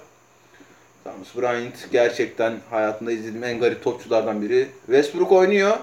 Thomas 1.03 1.35
Bryant 1.35 1.91
gerçekten 1.91 2.59
hayatımda 2.69 3.12
izlediğim 3.12 3.43
en 3.43 3.59
garip 3.59 3.83
topçulardan 3.83 4.41
biri. 4.41 4.67
Westbrook 4.85 5.31
oynuyor. 5.31 5.77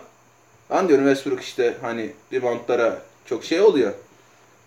Ben 0.70 0.88
diyorum 0.88 1.06
Westbrook 1.06 1.42
işte 1.42 1.74
hani 1.80 2.10
reboundlara 2.32 3.02
çok 3.26 3.44
şey 3.44 3.60
oluyor. 3.60 3.92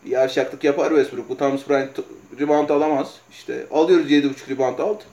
Bir 0.05 0.12
yavşaklık 0.12 0.63
yapar 0.63 0.89
Westbrook. 0.89 1.29
Bu 1.29 1.38
Thomas 1.38 1.69
Bryant 1.69 2.00
rebound 2.39 2.69
alamaz. 2.69 3.13
İşte 3.31 3.65
alıyoruz 3.71 4.12
7.5 4.12 4.50
rebound 4.50 4.79
alt. 4.79 5.03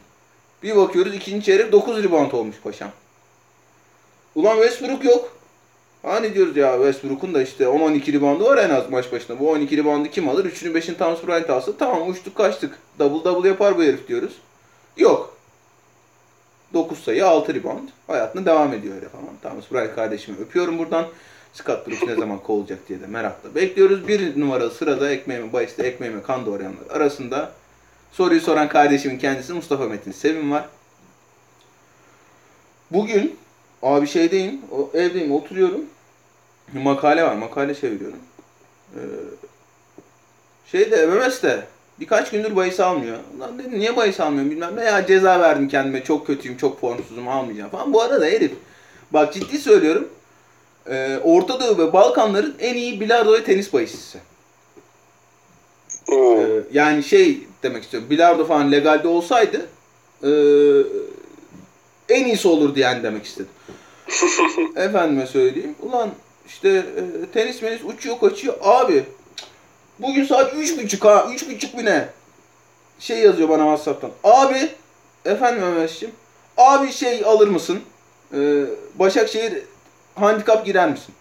Bir 0.63 0.77
bakıyoruz 0.77 1.15
ikinci 1.15 1.47
çeyrek 1.47 1.73
9 1.73 2.03
rebound 2.03 2.33
olmuş 2.33 2.57
paşam. 2.63 2.91
Ulan 4.35 4.57
Westbrook 4.57 5.05
yok. 5.05 5.40
Hani 6.03 6.35
diyoruz 6.35 6.57
ya 6.57 6.73
Westbrook'un 6.75 7.35
da 7.35 7.43
işte 7.43 7.65
10-12 7.65 8.13
reboundu 8.13 8.45
var 8.45 8.59
en 8.59 8.71
az 8.71 8.91
maç 8.91 9.13
başına. 9.13 9.39
Bu 9.39 9.51
12 9.51 9.77
reboundu 9.77 10.09
kim 10.09 10.29
alır? 10.29 10.45
3'ünü 10.45 10.79
5'ini 10.79 10.97
Thomas 10.97 11.27
Bryant 11.27 11.51
alsa 11.51 11.77
tamam 11.77 12.11
uçtuk 12.11 12.35
kaçtık. 12.37 12.79
Double 12.99 13.25
double 13.25 13.49
yapar 13.49 13.79
bu 13.79 13.83
herif 13.83 14.09
diyoruz. 14.09 14.33
Yok. 14.97 15.37
9 16.75 16.99
sayı 16.99 17.27
6 17.27 17.55
rebound. 17.55 17.89
Hayatına 18.07 18.47
devam 18.47 18.73
ediyor 18.73 18.95
öyle 18.95 19.09
falan. 19.09 19.27
Thomas 19.43 19.73
Bryant 19.73 19.95
kardeşimi 19.95 20.39
öpüyorum 20.39 20.79
buradan. 20.79 21.07
Scott 21.53 21.87
Brooks 21.87 22.03
ne 22.03 22.15
zaman 22.15 22.39
kovulacak 22.39 22.89
diye 22.89 23.01
de 23.01 23.07
merakla 23.07 23.55
bekliyoruz. 23.55 24.09
Bir 24.09 24.41
numaralı 24.41 24.71
sırada 24.71 25.11
ekmeğimi 25.11 25.53
bahiste 25.53 25.83
ekmeğimi 25.83 26.23
kan 26.23 26.47
doğrayanlar 26.47 26.91
arasında 26.91 27.53
soruyu 28.13 28.41
soran 28.41 28.69
kardeşimin 28.69 29.19
kendisi 29.19 29.53
Mustafa 29.53 29.85
Metin 29.85 30.13
Sevim 30.13 30.51
var. 30.51 30.69
Bugün 32.91 33.37
abi 33.83 34.07
şeydeyim, 34.07 34.61
o, 34.73 34.91
evdeyim, 34.95 35.33
oturuyorum. 35.33 35.81
Makale 36.73 37.23
var, 37.23 37.35
makale 37.35 37.75
çeviriyorum. 37.75 38.19
Ee, 38.95 39.01
şeyde 40.67 41.07
MMS'de 41.07 41.65
birkaç 42.01 42.31
gündür 42.31 42.57
bahis 42.57 42.81
almıyor. 42.81 43.19
Lan 43.41 43.59
dedim 43.59 43.79
niye 43.79 43.97
bahis 43.97 44.21
almıyorum 44.21 44.51
bilmem 44.51 44.77
ne 44.77 44.85
ya 44.85 45.07
ceza 45.07 45.41
verdim 45.41 45.69
kendime 45.69 46.05
çok 46.05 46.27
kötüyüm 46.27 46.57
çok 46.57 46.81
formsuzum 46.81 47.29
almayacağım 47.29 47.71
falan. 47.71 47.93
Bu 47.93 48.03
arada 48.03 48.25
herif 48.25 48.53
bak 49.11 49.35
ciddi 49.35 49.59
söylüyorum 49.59 50.09
e, 50.87 51.19
Orta 51.25 51.61
Doğu 51.61 51.79
ve 51.79 51.93
Balkanların 51.93 52.55
en 52.59 52.75
iyi 52.75 53.01
bilardo 53.01 53.33
ve 53.33 53.45
tenis 53.45 53.73
bahisçisi. 53.73 54.19
Oo. 56.13 56.41
E, 56.41 56.63
yani 56.73 57.03
şey 57.03 57.39
demek 57.63 57.83
istiyorum 57.83 58.11
bilardo 58.11 58.45
falan 58.47 58.73
legalde 58.73 59.09
olsaydı 59.09 59.67
e, 60.23 60.31
en 62.11 62.25
iyisi 62.25 62.49
olurdu 62.49 62.79
yani 62.79 63.03
demek 63.03 63.25
istedim. 63.25 63.51
Efendime 64.77 65.27
söyleyeyim. 65.27 65.75
Ulan 65.83 66.11
işte 66.47 66.69
e, 66.69 67.27
tenis 67.33 67.63
menis 67.63 67.81
uçuyor 67.85 68.21
kaçıyor. 68.21 68.55
Abi 68.63 69.05
bugün 69.99 70.25
saat 70.25 70.55
üç 70.55 70.79
buçuk 70.79 71.05
ha. 71.05 71.27
Üç 71.35 71.49
buçuk 71.49 71.75
mu 71.75 71.85
ne? 71.85 72.09
Şey 72.99 73.19
yazıyor 73.19 73.49
bana 73.49 73.63
WhatsApp'tan. 73.63 74.11
Abi 74.25 74.69
efendim 75.25 75.63
Ömerciğim. 75.63 76.15
Abi 76.57 76.93
şey 76.93 77.25
alır 77.25 77.49
mısın? 77.49 77.81
Ee, 78.35 78.65
Başakşehir 78.95 79.63
handikap 80.15 80.67
girer 80.67 80.91
misin? 80.91 81.15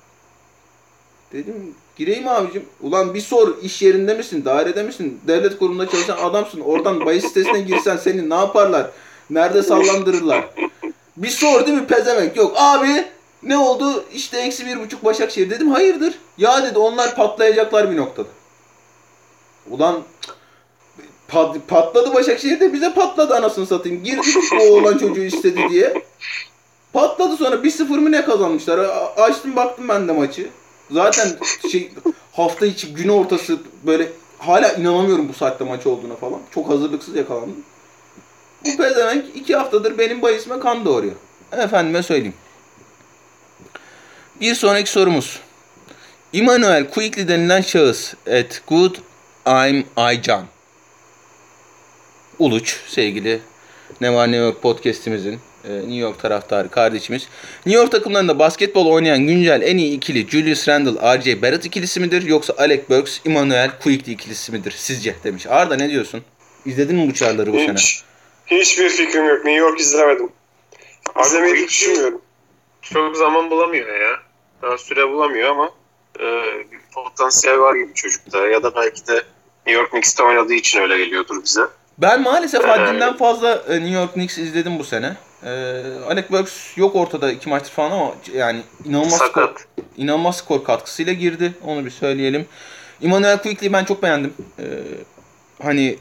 Dedim 1.34 1.75
gireyim 1.96 2.27
abicim. 2.27 2.65
Ulan 2.81 3.13
bir 3.13 3.22
sor 3.22 3.58
iş 3.62 3.81
yerinde 3.81 4.13
misin? 4.13 4.46
Dairede 4.46 4.84
misin? 4.84 5.19
Devlet 5.27 5.60
kurumunda 5.60 5.89
çalışan 5.89 6.17
adamsın. 6.17 6.60
Oradan 6.60 7.05
bahis 7.05 7.24
sitesine 7.24 7.62
girsen 7.62 7.98
seni 7.98 8.29
ne 8.29 8.36
yaparlar? 8.36 8.91
Nerede 9.29 9.63
sallandırırlar? 9.63 10.50
Bir 11.19 11.29
sor 11.29 11.65
değil 11.65 11.77
mi 11.77 11.88
pezevenk? 11.88 12.35
Yok 12.35 12.53
abi 12.55 13.05
ne 13.43 13.57
oldu? 13.57 14.05
İşte 14.13 14.38
eksi 14.38 14.65
bir 14.65 14.79
buçuk 14.79 15.05
Başakşehir 15.05 15.49
dedim. 15.49 15.71
Hayırdır? 15.71 16.13
Ya 16.38 16.63
dedi 16.63 16.79
onlar 16.79 17.15
patlayacaklar 17.15 17.91
bir 17.91 17.97
noktada. 17.97 18.27
Ulan 19.69 20.01
pat, 21.27 21.55
patladı 21.67 22.13
Başakşehir 22.13 22.59
de 22.59 22.73
bize 22.73 22.93
patladı 22.93 23.35
anasını 23.35 23.67
satayım. 23.67 24.03
Girdik 24.03 24.35
o 24.61 24.63
oğlan 24.63 24.97
çocuğu 24.97 25.21
istedi 25.21 25.61
diye. 25.69 26.03
Patladı 26.93 27.38
sonra 27.38 27.55
1-0 27.55 27.83
mı 27.83 28.11
ne 28.11 28.25
kazanmışlar? 28.25 28.77
A- 28.77 29.21
açtım 29.21 29.55
baktım 29.55 29.88
ben 29.88 30.07
de 30.07 30.11
maçı. 30.11 30.49
Zaten 30.91 31.29
şey 31.71 31.91
hafta 32.33 32.65
içi 32.65 32.93
gün 32.93 33.09
ortası 33.09 33.59
böyle 33.85 34.09
hala 34.38 34.71
inanamıyorum 34.71 35.29
bu 35.29 35.33
saatte 35.33 35.63
maç 35.63 35.88
olduğuna 35.88 36.15
falan. 36.15 36.39
Çok 36.51 36.69
hazırlıksız 36.69 37.15
yakalandım. 37.15 37.63
Bu 38.65 38.77
pezevenk 38.77 39.25
iki 39.35 39.55
haftadır 39.55 39.97
benim 39.97 40.21
bahisime 40.21 40.59
kan 40.59 40.85
doğuruyor. 40.85 41.15
Efendime 41.51 42.03
söyleyeyim. 42.03 42.33
Bir 44.41 44.55
sonraki 44.55 44.91
sorumuz. 44.91 45.39
Immanuel 46.33 46.89
Quickly 46.89 47.27
denilen 47.27 47.61
şahıs 47.61 48.13
at 48.13 48.61
Good 48.67 48.95
I'm 49.47 49.85
Aycan. 49.95 50.45
Uluç 52.39 52.79
sevgili 52.87 53.39
Ne 54.01 54.13
Var 54.13 54.31
Ne 54.31 54.35
Yok 54.35 54.61
podcastimizin 54.61 55.39
e, 55.65 55.73
New 55.73 55.95
York 55.95 56.19
taraftarı 56.19 56.69
kardeşimiz. 56.69 57.27
New 57.65 57.81
York 57.81 57.91
takımlarında 57.91 58.39
basketbol 58.39 58.85
oynayan 58.85 59.27
güncel 59.27 59.61
en 59.61 59.77
iyi 59.77 59.97
ikili 59.97 60.29
Julius 60.29 60.67
Randle, 60.67 61.17
RJ 61.17 61.41
Barrett 61.41 61.65
ikilisi 61.65 61.99
midir 61.99 62.21
yoksa 62.21 62.53
Alec 62.57 62.81
Burks, 62.89 63.19
Immanuel 63.25 63.71
Quickly 63.84 64.13
ikilisi 64.13 64.51
midir 64.51 64.73
sizce 64.77 65.15
demiş. 65.23 65.47
Arda 65.47 65.75
ne 65.75 65.89
diyorsun? 65.89 66.21
İzledin 66.65 66.95
mi 66.95 67.10
bu 67.10 67.13
çarları 67.13 67.53
bu 67.53 67.57
sene? 67.57 67.77
Hiç, 68.51 68.71
hiçbir 68.71 68.89
fikrim 68.89 69.25
yok. 69.25 69.45
New 69.45 69.51
York 69.65 69.79
izlemedim. 69.79 70.29
İzlemeyi 71.25 71.55
de 71.55 71.67
düşünmüyorum. 71.67 72.21
Çok 72.81 73.17
zaman 73.17 73.49
bulamıyor 73.49 73.99
ya. 74.01 74.15
Daha 74.62 74.77
süre 74.77 75.09
bulamıyor 75.09 75.49
ama 75.49 75.71
e, 76.19 76.23
bir 76.71 76.79
potansiyel 76.93 77.59
var 77.59 77.75
gibi 77.75 77.93
çocukta. 77.93 78.47
Ya 78.47 78.63
da 78.63 78.75
belki 78.75 79.07
de 79.07 79.13
New 79.65 79.81
York 79.81 79.89
Knicks'te 79.91 80.23
oynadığı 80.23 80.53
için 80.53 80.79
öyle 80.81 80.97
geliyordur 80.97 81.43
bize. 81.43 81.62
Ben 81.97 82.21
maalesef 82.21 82.63
Ee, 82.65 82.67
haddinden 82.67 83.17
fazla 83.17 83.63
e, 83.69 83.73
New 83.73 83.89
York 83.93 84.13
Knicks 84.13 84.38
izledim 84.38 84.79
bu 84.79 84.83
sene. 84.83 85.15
Ee, 85.43 85.49
Alec 86.07 86.29
Burks 86.29 86.77
yok 86.77 86.95
ortada 86.95 87.31
iki 87.31 87.49
maçtır 87.49 87.71
falan 87.71 87.91
ama 87.91 88.13
yani 88.33 88.62
inanılmaz 88.85 89.13
skor, 89.13 89.27
Sakat. 89.27 89.65
inanılmaz 89.97 90.38
skor 90.38 90.63
katkısıyla 90.63 91.13
girdi. 91.13 91.53
Onu 91.65 91.85
bir 91.85 91.91
söyleyelim. 91.91 92.45
Emmanuel 93.03 93.38
Quickly'yi 93.41 93.73
ben 93.73 93.85
çok 93.85 94.03
beğendim. 94.03 94.33
Ee, 94.59 94.63
hani 95.63 95.97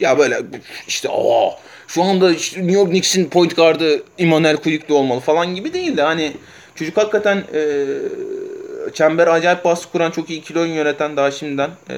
ya 0.00 0.18
böyle 0.18 0.42
işte 0.88 1.08
aa 1.08 1.50
şu 1.88 2.02
anda 2.02 2.32
işte 2.32 2.60
New 2.60 2.72
York 2.72 2.88
Knicks'in 2.88 3.28
point 3.28 3.56
guard'ı 3.56 4.02
Emmanuel 4.18 4.56
Quickly 4.56 4.94
olmalı 4.94 5.20
falan 5.20 5.54
gibi 5.54 5.72
değil 5.72 5.96
de 5.96 6.02
hani 6.02 6.32
çocuk 6.74 6.96
hakikaten 6.96 7.44
e, 7.54 7.86
çember 8.94 9.26
acayip 9.26 9.64
baskı 9.64 9.92
kuran 9.92 10.10
çok 10.10 10.30
iyi 10.30 10.42
kilo 10.42 10.64
yöneten 10.64 11.16
daha 11.16 11.30
şimdiden 11.30 11.70
e, 11.90 11.94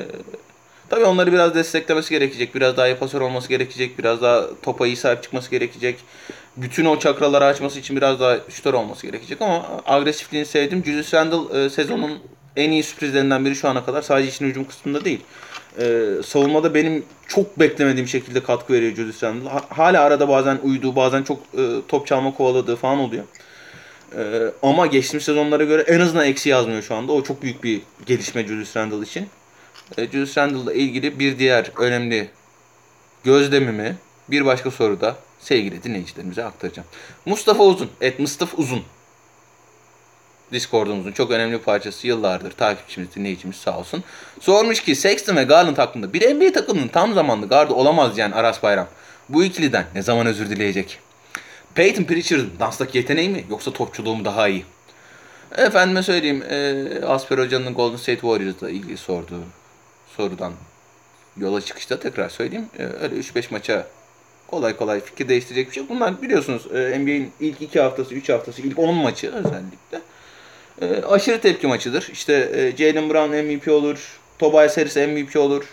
Tabii 0.91 1.05
onları 1.05 1.33
biraz 1.33 1.55
desteklemesi 1.55 2.11
gerekecek. 2.11 2.55
Biraz 2.55 2.77
daha 2.77 2.89
iyi 2.89 2.97
pasör 2.97 3.21
olması 3.21 3.49
gerekecek. 3.49 3.99
Biraz 3.99 4.23
daha 4.23 4.47
topa 4.63 4.87
iyi 4.87 4.97
sahip 4.97 5.23
çıkması 5.23 5.51
gerekecek. 5.51 5.99
Bütün 6.57 6.85
o 6.85 6.99
çakraları 6.99 7.45
açması 7.45 7.79
için 7.79 7.97
biraz 7.97 8.21
daha 8.21 8.39
şütör 8.49 8.75
olması 8.75 9.07
gerekecek 9.07 9.43
ama 9.43 9.83
agresifliğini 9.87 10.47
sevdim. 10.47 10.85
Julius 10.85 11.15
Randle 11.15 11.65
e, 11.65 11.71
sezonun 11.71 12.19
en 12.57 12.71
iyi 12.71 12.83
sürprizlerinden 12.83 13.45
biri 13.45 13.57
şu 13.57 13.69
ana 13.69 13.85
kadar. 13.85 14.03
Sadece 14.03 14.29
işin 14.29 14.47
hücum 14.47 14.65
kısmında 14.65 15.05
değil. 15.05 15.21
E, 15.79 16.09
savunmada 16.27 16.75
benim 16.75 17.05
çok 17.29 17.61
beklemediğim 17.61 18.09
şekilde 18.09 18.43
katkı 18.43 18.73
veriyor 18.73 18.95
Julius 18.95 19.23
Randle. 19.23 19.49
Ha- 19.49 19.65
hala 19.69 20.03
arada 20.03 20.29
bazen 20.29 20.59
uyuduğu, 20.63 20.97
bazen 20.97 21.23
çok 21.23 21.39
e, 21.59 21.63
top 21.89 22.07
çalma 22.07 22.35
kovaladığı 22.35 22.77
falan 22.77 22.99
oluyor. 22.99 23.25
E, 24.19 24.51
ama 24.63 24.87
geçtiğimiz 24.87 25.25
sezonlara 25.25 25.65
göre 25.65 25.83
en 25.83 26.01
azından 26.01 26.27
eksi 26.27 26.49
yazmıyor 26.49 26.83
şu 26.83 26.95
anda. 26.95 27.13
O 27.13 27.23
çok 27.23 27.43
büyük 27.43 27.65
bir 27.65 27.81
gelişme 28.07 28.47
Julius 28.47 28.77
Randle 28.77 29.03
için. 29.07 29.29
E, 29.99 30.07
Julius 30.07 30.39
Randle'la 30.39 30.73
ilgili 30.73 31.19
bir 31.19 31.39
diğer 31.39 31.71
önemli 31.79 32.29
gözlemimi 33.25 33.97
bir 34.29 34.45
başka 34.45 34.71
soruda 34.71 35.17
sevgili 35.41 35.83
dinleyicilerimize 35.83 36.45
aktaracağım. 36.45 36.89
Mustafa 37.27 37.65
Uzun, 37.65 37.91
et 38.01 38.19
Mustafa 38.19 38.57
Uzun. 38.57 38.83
Discord'umuzun 40.53 41.13
çok 41.13 41.31
önemli 41.31 41.59
parçası 41.59 42.07
yıllardır 42.07 42.51
takipçimiz, 42.51 43.15
dinleyicimiz 43.15 43.57
sağ 43.57 43.79
olsun. 43.79 44.05
Sormuş 44.41 44.81
ki 44.81 44.95
Sexton 44.95 45.37
ve 45.37 45.45
Garland 45.45 45.79
hakkında 45.79 46.13
bir 46.13 46.35
NBA 46.35 46.53
takımının 46.53 46.89
tam 46.89 47.15
zamanlı 47.15 47.49
gardı 47.49 47.75
olamaz 47.75 48.17
diyen 48.17 48.33
Aras 48.33 48.63
Bayram. 48.63 48.87
Bu 49.29 49.45
ikiliden 49.45 49.85
ne 49.95 50.03
zaman 50.03 50.27
özür 50.27 50.51
dileyecek? 50.51 50.99
Peyton 51.75 52.05
Pritchard'ın 52.05 52.53
danstaki 52.61 52.99
yeteneği 52.99 53.29
mi 53.29 53.45
yoksa 53.51 53.73
topçuluğu 53.73 54.17
mu 54.17 54.25
daha 54.25 54.49
iyi? 54.49 54.65
Efendime 55.57 56.03
söyleyeyim, 56.03 56.43
e, 56.51 56.85
Asper 57.07 57.39
Hoca'nın 57.39 57.75
Golden 57.75 57.97
State 57.97 58.21
Warriors'la 58.21 58.71
ilgili 58.71 58.97
sorduğu 58.97 59.43
sorudan 60.17 60.53
yola 61.37 61.61
çıkışta 61.61 61.99
tekrar 61.99 62.29
söyleyeyim. 62.29 62.67
E, 62.79 62.83
öyle 62.83 63.15
3-5 63.17 63.51
maça 63.51 63.87
kolay 64.47 64.77
kolay 64.77 65.01
fikir 65.01 65.29
değiştirecek 65.29 65.69
bir 65.69 65.75
şey. 65.75 65.89
Bunlar 65.89 66.23
biliyorsunuz 66.23 66.67
e, 66.75 66.99
NBA'in 66.99 67.33
ilk 67.41 67.63
2 67.63 67.81
haftası, 67.81 68.15
3 68.15 68.29
haftası, 68.29 68.63
ilk 68.63 68.79
10 68.79 68.95
maçı 68.95 69.33
özellikle 69.33 70.01
e, 70.83 71.03
aşırı 71.03 71.41
tepki 71.41 71.67
maçıdır. 71.67 72.09
İşte 72.13 72.51
e, 72.55 72.77
Jalen 72.77 73.11
Brown 73.11 73.35
MVP 73.35 73.69
olur, 73.69 74.19
Tobias 74.39 74.77
Harris 74.77 74.97
MVP 74.97 75.37
olur. 75.37 75.65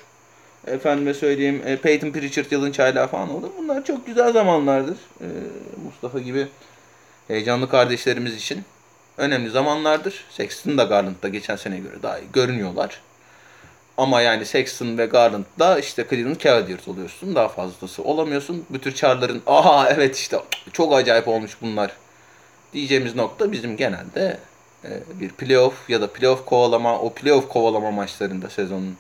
Efendime 0.67 1.13
söyleyeyim 1.13 1.61
e, 1.65 1.77
Peyton 1.77 2.11
Pritchard 2.11 2.51
yılın 2.51 2.71
çaylağı 2.71 3.07
falan 3.07 3.29
olur. 3.29 3.49
Bunlar 3.57 3.85
çok 3.85 4.05
güzel 4.05 4.33
zamanlardır. 4.33 4.97
E, 5.21 5.27
Mustafa 5.85 6.19
gibi 6.19 6.47
heyecanlı 7.27 7.69
kardeşlerimiz 7.69 8.35
için 8.35 8.63
önemli 9.17 9.49
zamanlardır. 9.49 10.25
Sexton 10.29 10.77
da 10.77 10.83
Garland 10.83 11.23
da 11.23 11.27
geçen 11.27 11.55
seneye 11.55 11.81
göre 11.81 12.03
daha 12.03 12.19
iyi 12.19 12.31
görünüyorlar. 12.33 13.01
Ama 13.97 14.21
yani 14.21 14.45
Sexton 14.45 14.97
ve 14.97 15.05
Garland'da 15.05 15.79
işte 15.79 16.05
Cleveland 16.09 16.35
Cavaliers 16.35 16.87
oluyorsun. 16.87 17.35
Daha 17.35 17.47
fazlası 17.47 18.03
olamıyorsun. 18.03 18.65
Bu 18.69 18.79
tür 18.79 18.95
çarların 18.95 19.41
aha 19.47 19.89
evet 19.89 20.15
işte 20.15 20.37
çok 20.73 20.93
acayip 20.93 21.27
olmuş 21.27 21.57
bunlar 21.61 21.91
diyeceğimiz 22.73 23.15
nokta 23.15 23.51
bizim 23.51 23.77
genelde 23.77 24.37
bir 25.19 25.29
playoff 25.29 25.89
ya 25.89 26.01
da 26.01 26.07
playoff 26.13 26.45
kovalama 26.45 26.99
o 26.99 27.13
playoff 27.13 27.49
kovalama 27.49 27.91
maçlarında 27.91 28.49
sezonun 28.49 28.97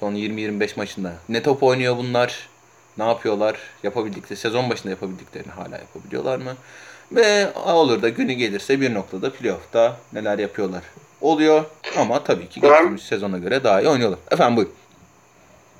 son 0.00 0.14
20-25 0.14 0.70
maçında 0.76 1.12
ne 1.28 1.42
top 1.42 1.62
oynuyor 1.62 1.96
bunlar? 1.96 2.48
Ne 2.98 3.04
yapıyorlar? 3.04 3.56
Yapabildikleri 3.82 4.36
sezon 4.40 4.70
başında 4.70 4.90
yapabildiklerini 4.90 5.52
hala 5.52 5.78
yapabiliyorlar 5.78 6.36
mı? 6.36 6.56
Ve 7.12 7.52
olur 7.54 8.02
da 8.02 8.08
günü 8.08 8.32
gelirse 8.32 8.80
bir 8.80 8.94
noktada 8.94 9.32
playoff'ta 9.32 9.96
neler 10.12 10.38
yapıyorlar 10.38 10.82
oluyor 11.20 11.64
ama 11.98 12.24
tabii 12.24 12.48
ki 12.48 12.60
geçtiğimiz 12.60 13.02
sezona 13.02 13.38
göre 13.38 13.64
daha 13.64 13.80
iyi 13.80 13.88
oynuyorlar. 13.88 14.18
Efendim 14.30 14.56
buyurun. 14.56 14.74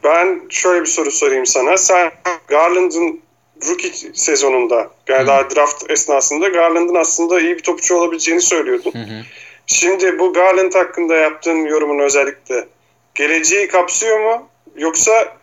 Ben 0.05 0.41
şöyle 0.49 0.81
bir 0.81 0.87
soru 0.87 1.11
sorayım 1.11 1.47
sana. 1.47 1.77
Sen 1.77 2.13
Garland'ın 2.49 3.21
rookie 3.69 3.93
sezonunda 4.15 4.91
yani 5.09 5.27
daha 5.27 5.51
draft 5.51 5.91
esnasında 5.91 6.49
Garland'ın 6.49 6.95
aslında 6.95 7.41
iyi 7.41 7.57
bir 7.57 7.63
topçu 7.63 7.97
olabileceğini 7.97 8.41
söylüyordun. 8.41 8.93
Hı 8.93 8.99
hı. 8.99 9.23
Şimdi 9.67 10.19
bu 10.19 10.33
Garland 10.33 10.75
hakkında 10.75 11.15
yaptığın 11.15 11.65
yorumun 11.65 11.99
özellikle 11.99 12.67
geleceği 13.15 13.69
kapsıyor 13.69 14.21
mu? 14.21 14.49
Yoksa 14.77 15.37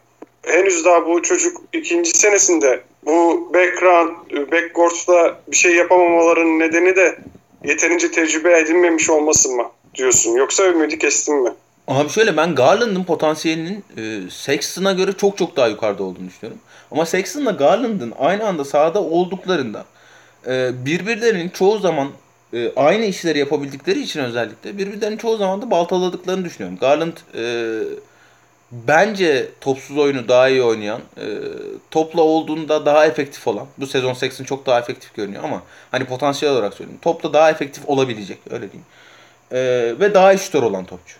henüz 0.43 0.85
daha 0.85 1.05
bu 1.05 1.21
çocuk 1.21 1.61
ikinci 1.73 2.09
senesinde 2.09 2.81
bu 3.05 3.49
background, 3.53 4.11
backcourt'ta 4.51 5.39
bir 5.47 5.55
şey 5.55 5.75
yapamamaların 5.75 6.59
nedeni 6.59 6.95
de 6.95 7.19
yeterince 7.65 8.11
tecrübe 8.11 8.59
edinmemiş 8.59 9.09
olması 9.09 9.49
mı 9.49 9.71
diyorsun? 9.95 10.31
Yoksa 10.35 10.67
ümidi 10.67 10.99
kestin 10.99 11.35
mi? 11.35 11.53
Abi 11.87 12.09
şöyle 12.09 12.37
ben 12.37 12.55
Garland'ın 12.55 13.03
potansiyelinin 13.03 13.85
e, 13.97 14.29
Sexton'a 14.29 14.93
göre 14.93 15.13
çok 15.13 15.37
çok 15.37 15.55
daha 15.55 15.67
yukarıda 15.67 16.03
olduğunu 16.03 16.27
düşünüyorum. 16.27 16.61
Ama 16.91 17.05
Sexton'la 17.05 17.51
Garland'ın 17.51 18.13
aynı 18.19 18.47
anda 18.47 18.65
sahada 18.65 19.03
olduklarında 19.03 19.85
e, 20.47 20.85
birbirlerinin 20.85 21.49
çoğu 21.49 21.79
zaman 21.79 22.09
e, 22.53 22.71
aynı 22.75 23.05
işleri 23.05 23.39
yapabildikleri 23.39 24.01
için 24.01 24.19
özellikle 24.19 24.77
birbirlerinin 24.77 25.17
çoğu 25.17 25.37
zaman 25.37 25.61
da 25.61 25.71
baltaladıklarını 25.71 26.45
düşünüyorum. 26.45 26.77
Garland 26.81 27.17
e, 27.35 27.83
bence 28.71 29.49
topsuz 29.61 29.97
oyunu 29.97 30.27
daha 30.27 30.49
iyi 30.49 30.63
oynayan, 30.63 31.01
topla 31.91 32.21
olduğunda 32.21 32.85
daha 32.85 33.05
efektif 33.05 33.47
olan, 33.47 33.67
bu 33.77 33.87
sezon 33.87 34.13
Sexton 34.13 34.43
çok 34.43 34.65
daha 34.65 34.79
efektif 34.79 35.15
görünüyor 35.15 35.43
ama 35.43 35.63
hani 35.91 36.05
potansiyel 36.05 36.53
olarak 36.53 36.73
söylüyorum. 36.73 36.99
Topla 37.01 37.33
daha 37.33 37.51
efektif 37.51 37.89
olabilecek 37.89 38.37
öyle 38.49 38.65
diyeyim. 38.71 38.85
Ve 39.99 40.13
daha 40.13 40.33
iyi 40.33 40.39
şutör 40.39 40.63
olan 40.63 40.85
topçu. 40.85 41.15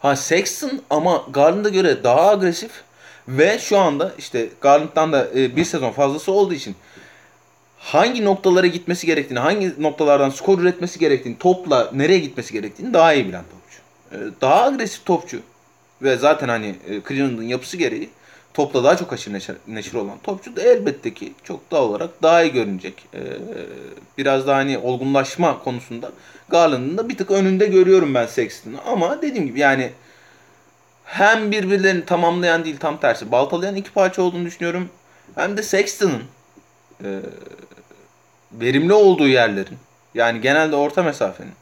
Ha 0.00 0.16
Sexton 0.16 0.82
ama 0.90 1.24
Garland'a 1.32 1.68
göre 1.68 2.04
daha 2.04 2.30
agresif 2.30 2.70
ve 3.28 3.58
şu 3.58 3.78
anda 3.78 4.12
işte 4.18 4.48
Garland'dan 4.60 5.12
da 5.12 5.28
e, 5.34 5.56
bir 5.56 5.64
sezon 5.64 5.90
fazlası 5.90 6.32
olduğu 6.32 6.54
için 6.54 6.76
hangi 7.78 8.24
noktalara 8.24 8.66
gitmesi 8.66 9.06
gerektiğini, 9.06 9.38
hangi 9.38 9.82
noktalardan 9.82 10.30
skor 10.30 10.58
üretmesi 10.58 10.98
gerektiğini, 10.98 11.38
topla 11.38 11.90
nereye 11.92 12.18
gitmesi 12.18 12.52
gerektiğini 12.52 12.94
daha 12.94 13.14
iyi 13.14 13.28
bilen 13.28 13.44
topçu. 13.44 13.80
E, 14.12 14.40
daha 14.40 14.62
agresif 14.64 15.04
topçu 15.04 15.40
ve 16.02 16.16
zaten 16.16 16.48
hani 16.48 16.74
e, 16.88 17.00
Cleveland'ın 17.08 17.42
yapısı 17.42 17.76
gereği 17.76 18.10
topla 18.54 18.84
daha 18.84 18.96
çok 18.96 19.12
aşırı 19.12 19.34
neşir, 19.34 19.56
neşir 19.68 19.94
olan 19.94 20.18
topçu 20.22 20.56
da 20.56 20.62
elbette 20.62 21.14
ki 21.14 21.32
çok 21.44 21.70
daha 21.70 21.82
olarak 21.82 22.22
daha 22.22 22.42
iyi 22.42 22.52
görünecek. 22.52 22.94
E, 23.14 23.20
biraz 24.18 24.46
daha 24.46 24.56
hani 24.56 24.78
olgunlaşma 24.78 25.58
konusunda 25.58 26.12
Garland'ın 26.48 26.98
da 26.98 27.08
bir 27.08 27.16
tık 27.16 27.30
önünde 27.30 27.66
görüyorum 27.66 28.14
ben 28.14 28.26
Sexton'ı. 28.26 28.76
Ama 28.86 29.22
dediğim 29.22 29.46
gibi 29.46 29.60
yani 29.60 29.90
hem 31.12 31.50
birbirlerini 31.50 32.04
tamamlayan 32.04 32.64
değil 32.64 32.76
tam 32.78 33.00
tersi 33.00 33.32
baltalayan 33.32 33.76
iki 33.76 33.92
parça 33.92 34.22
olduğunu 34.22 34.44
düşünüyorum. 34.44 34.88
Hem 35.34 35.56
de 35.56 35.62
Sexton'ın 35.62 36.22
e, 37.04 37.20
verimli 38.52 38.92
olduğu 38.92 39.28
yerlerin 39.28 39.78
yani 40.14 40.40
genelde 40.40 40.76
orta 40.76 41.02
mesafenin 41.02 41.52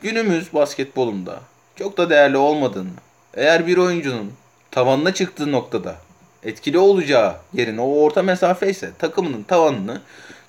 günümüz 0.00 0.54
basketbolunda 0.54 1.40
çok 1.76 1.98
da 1.98 2.10
değerli 2.10 2.36
olmadığını 2.36 2.90
eğer 3.34 3.66
bir 3.66 3.76
oyuncunun 3.76 4.32
tavanına 4.70 5.14
çıktığı 5.14 5.52
noktada 5.52 5.96
etkili 6.42 6.78
olacağı 6.78 7.36
yerin 7.52 7.78
o 7.78 7.84
orta 7.84 8.22
mesafe 8.22 8.70
ise 8.70 8.90
takımının 8.98 9.42
tavanını 9.42 10.00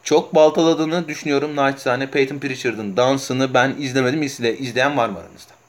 çok 0.03 0.35
baltaladığını 0.35 1.07
düşünüyorum. 1.07 1.55
Naçizane 1.55 2.11
Peyton 2.11 2.39
Pritchard'ın 2.39 2.97
dansını 2.97 3.53
ben 3.53 3.75
izlemedim. 3.79 4.23
İzle, 4.23 4.57
izleyen 4.57 4.97
var 4.97 5.09
mı 5.09 5.19
aranızda? 5.19 5.60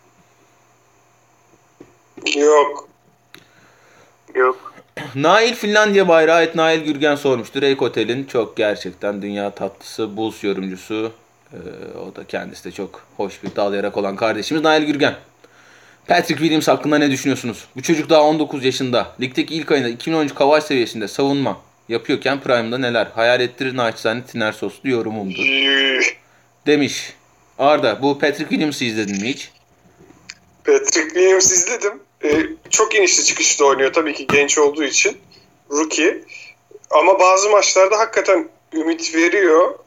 Yok. 2.37 2.89
Yok. 4.35 4.75
Nail 5.15 5.55
Finlandiya 5.55 6.09
bayrağı 6.09 6.43
et 6.43 6.55
Nail 6.55 6.81
Gürgen 6.85 7.15
sormuştur. 7.15 7.63
Rake 7.63 7.85
Otel'in 7.85 8.25
çok 8.25 8.57
gerçekten 8.57 9.23
dünya 9.23 9.51
tatlısı, 9.51 10.17
Bulls 10.17 10.45
yorumcusu. 10.45 11.13
Ee, 11.53 11.57
o 11.99 12.17
da 12.17 12.25
kendisi 12.25 12.65
de 12.65 12.73
çok 12.73 13.07
hoş 13.17 13.43
bir 13.43 13.57
dalayarak 13.57 13.97
olan 13.97 14.17
kardeşimiz 14.17 14.63
Nail 14.63 14.85
Gürgen. 14.85 15.15
Patrick 16.07 16.39
Williams 16.39 16.69
hakkında 16.69 16.99
ne 16.99 17.11
düşünüyorsunuz? 17.11 17.65
Bu 17.77 17.83
çocuk 17.83 18.11
daha 18.11 18.23
19 18.23 18.65
yaşında. 18.65 19.15
Ligdeki 19.21 19.55
ilk 19.55 19.73
ayında 19.73 19.89
2013 19.89 20.35
Kawhi 20.35 20.67
seviyesinde 20.67 21.09
savunma 21.09 21.61
yapıyorken 21.89 22.41
Prime'da 22.41 22.79
neler 22.79 23.07
hayal 23.15 23.41
ettirir 23.41 23.77
naçizane 23.77 24.23
tiner 24.23 24.53
soslu 24.53 24.91
yorumumdur. 24.91 25.45
Demiş. 26.67 27.15
Arda 27.59 28.03
bu 28.03 28.19
Patrick 28.19 28.49
Williams'ı 28.49 28.85
izledin 28.85 29.23
mi 29.23 29.29
hiç? 29.29 29.51
Patrick 30.65 31.09
Williams 31.09 31.53
izledim. 31.53 32.01
Ee, 32.25 32.47
çok 32.71 32.95
inişli 32.95 33.25
çıkışlı 33.25 33.67
oynuyor 33.67 33.93
tabii 33.93 34.15
ki 34.15 34.27
genç 34.27 34.59
olduğu 34.59 34.85
için. 34.85 35.19
Rookie. 35.71 36.25
Ama 36.91 37.21
bazı 37.21 37.51
maçlarda 37.51 37.99
hakikaten 37.99 38.49
ümit 38.75 39.15
veriyor. 39.15 39.79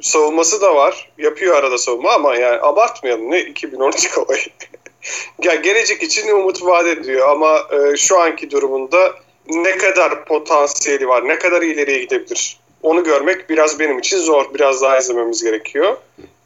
Savunması 0.00 0.60
da 0.60 0.74
var. 0.74 1.12
Yapıyor 1.18 1.54
arada 1.54 1.78
savunma 1.78 2.12
ama 2.12 2.36
yani 2.36 2.60
abartmayalım. 2.62 3.30
Ne 3.30 3.40
2013 3.40 4.10
Kawhi. 4.10 4.50
ya 5.42 5.54
gelecek 5.54 6.02
için 6.02 6.28
umut 6.28 6.62
vaat 6.62 6.86
ediyor 6.86 7.28
ama 7.28 7.66
e, 7.70 7.96
şu 7.96 8.20
anki 8.20 8.50
durumunda 8.50 9.14
ne 9.48 9.76
kadar 9.76 10.24
potansiyeli 10.24 11.08
var, 11.08 11.28
ne 11.28 11.38
kadar 11.38 11.62
ileriye 11.62 11.98
gidebilir 11.98 12.62
onu 12.82 13.04
görmek 13.04 13.50
biraz 13.50 13.78
benim 13.78 13.98
için 13.98 14.18
zor. 14.18 14.54
Biraz 14.54 14.82
daha 14.82 14.98
izlememiz 14.98 15.44
gerekiyor. 15.44 15.96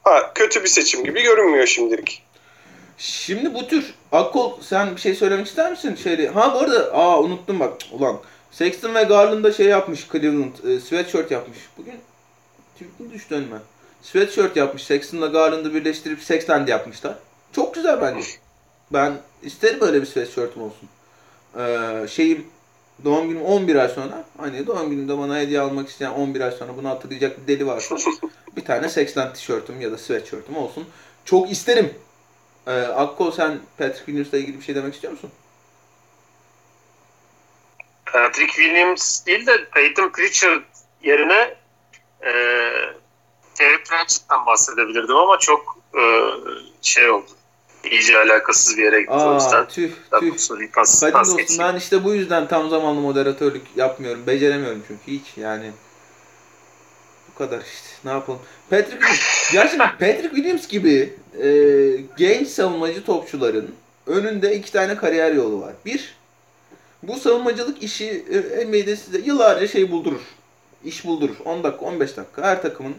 Ha, 0.04 0.32
kötü 0.34 0.62
bir 0.62 0.68
seçim 0.68 1.04
gibi 1.04 1.22
görünmüyor 1.22 1.66
şimdilik. 1.66 2.22
Şimdi 2.98 3.54
bu 3.54 3.68
tür 3.68 3.94
Akkol 4.12 4.60
sen 4.60 4.96
bir 4.96 5.00
şey 5.00 5.14
söylemek 5.14 5.46
ister 5.46 5.70
misin? 5.70 5.94
Şeyde, 5.94 6.28
ha 6.28 6.54
bu 6.54 6.58
arada 6.58 6.92
aa 6.94 7.20
unuttum 7.20 7.60
bak 7.60 7.72
ulan. 7.92 8.18
Sexton 8.50 8.94
ve 8.94 9.02
Garland'da 9.02 9.52
şey 9.52 9.66
yapmış 9.66 10.08
Cleveland 10.12 10.64
e, 10.64 10.80
sweatshirt 10.80 11.30
yapmış. 11.30 11.58
Bugün 11.78 11.94
tweet 12.74 13.00
mi 13.00 13.12
düştü 13.12 13.34
önüme? 13.34 13.56
Sweatshirt 14.02 14.56
yapmış. 14.56 14.84
Sexton'la 14.84 15.26
Garland'ı 15.26 15.74
birleştirip 15.74 16.22
Sexland 16.22 16.68
yapmışlar. 16.68 17.14
Çok 17.52 17.74
güzel 17.74 18.00
bence. 18.00 18.26
Ben 18.92 19.12
isterim 19.42 19.78
öyle 19.80 20.00
bir 20.00 20.06
sweatshirt'im 20.06 20.62
olsun. 20.62 20.88
Ee, 21.58 22.08
şeyim 22.08 22.46
doğum 23.04 23.28
günüm 23.28 23.42
11 23.42 23.76
ay 23.76 23.88
sonra 23.88 24.24
hani 24.38 24.66
doğum 24.66 24.90
günümde 24.90 25.18
bana 25.18 25.38
hediye 25.38 25.60
almak 25.60 25.88
isteyen 25.88 26.10
11 26.10 26.40
ay 26.40 26.50
sonra 26.50 26.76
bunu 26.76 26.88
hatırlayacak 26.88 27.42
bir 27.42 27.46
deli 27.46 27.66
varsa 27.66 27.96
bir 28.56 28.64
tane 28.64 28.88
Sexland 28.88 29.34
tişörtüm 29.34 29.80
ya 29.80 29.92
da 29.92 29.98
sweatshirt'üm 29.98 30.56
olsun. 30.56 30.84
Çok 31.24 31.50
isterim. 31.50 31.94
Ee, 32.66 32.70
Akko 32.72 33.30
sen 33.30 33.60
Patrick 33.78 34.04
Williams'la 34.04 34.38
ilgili 34.38 34.58
bir 34.58 34.64
şey 34.64 34.74
demek 34.74 34.94
istiyor 34.94 35.12
musun? 35.12 35.30
Patrick 38.06 38.52
Williams 38.52 39.26
değil 39.26 39.46
de 39.46 39.64
Peyton 39.64 40.08
Pritchard 40.08 40.62
yerine 41.02 41.54
e, 42.22 42.32
Terry 43.54 43.82
Pratchett'tan 43.84 44.46
bahsedebilirdim 44.46 45.16
ama 45.16 45.38
çok 45.38 45.78
e, 45.94 46.02
şey 46.82 47.10
oldu. 47.10 47.26
İyice 47.90 48.18
alakasız 48.18 48.76
bir 48.76 48.82
yere 48.82 49.00
gitti 49.00 49.12
o 49.12 49.34
yüzden. 49.34 49.62
Aa, 49.62 49.68
tüh 49.68 49.90
tüh. 50.20 50.38
Soruyu 50.38 50.72
pas, 50.72 51.02
geçeyim. 51.36 51.62
ben 51.62 51.76
işte 51.76 52.04
bu 52.04 52.14
yüzden 52.14 52.48
tam 52.48 52.68
zamanlı 52.68 53.00
moderatörlük 53.00 53.62
yapmıyorum. 53.76 54.26
Beceremiyorum 54.26 54.82
çünkü 54.88 55.02
hiç 55.06 55.36
yani. 55.36 55.72
Bu 57.36 57.38
kadar 57.38 57.60
işte. 57.60 57.88
Ne 58.04 58.10
yapalım? 58.10 58.40
Patrick 58.70 58.90
Williams. 58.90 59.52
Gerçekten 59.52 59.90
Patrick 59.90 60.36
Williams 60.36 60.68
gibi 60.68 61.14
e, 61.42 61.48
genç 62.16 62.48
savunmacı 62.48 63.04
topçuların 63.04 63.74
önünde 64.06 64.56
iki 64.56 64.72
tane 64.72 64.96
kariyer 64.96 65.32
yolu 65.32 65.60
var. 65.60 65.74
Bir, 65.86 66.16
bu 67.02 67.16
savunmacılık 67.16 67.82
işi 67.82 68.24
e, 68.30 68.66
NBA'de 68.66 68.96
size 68.96 69.18
yıllarca 69.18 69.68
şey 69.68 69.90
buldurur. 69.90 70.20
İş 70.84 71.04
buldurur. 71.04 71.36
10 71.44 71.64
dakika, 71.64 71.84
15 71.84 72.16
dakika. 72.16 72.42
Her 72.42 72.62
takımın 72.62 72.94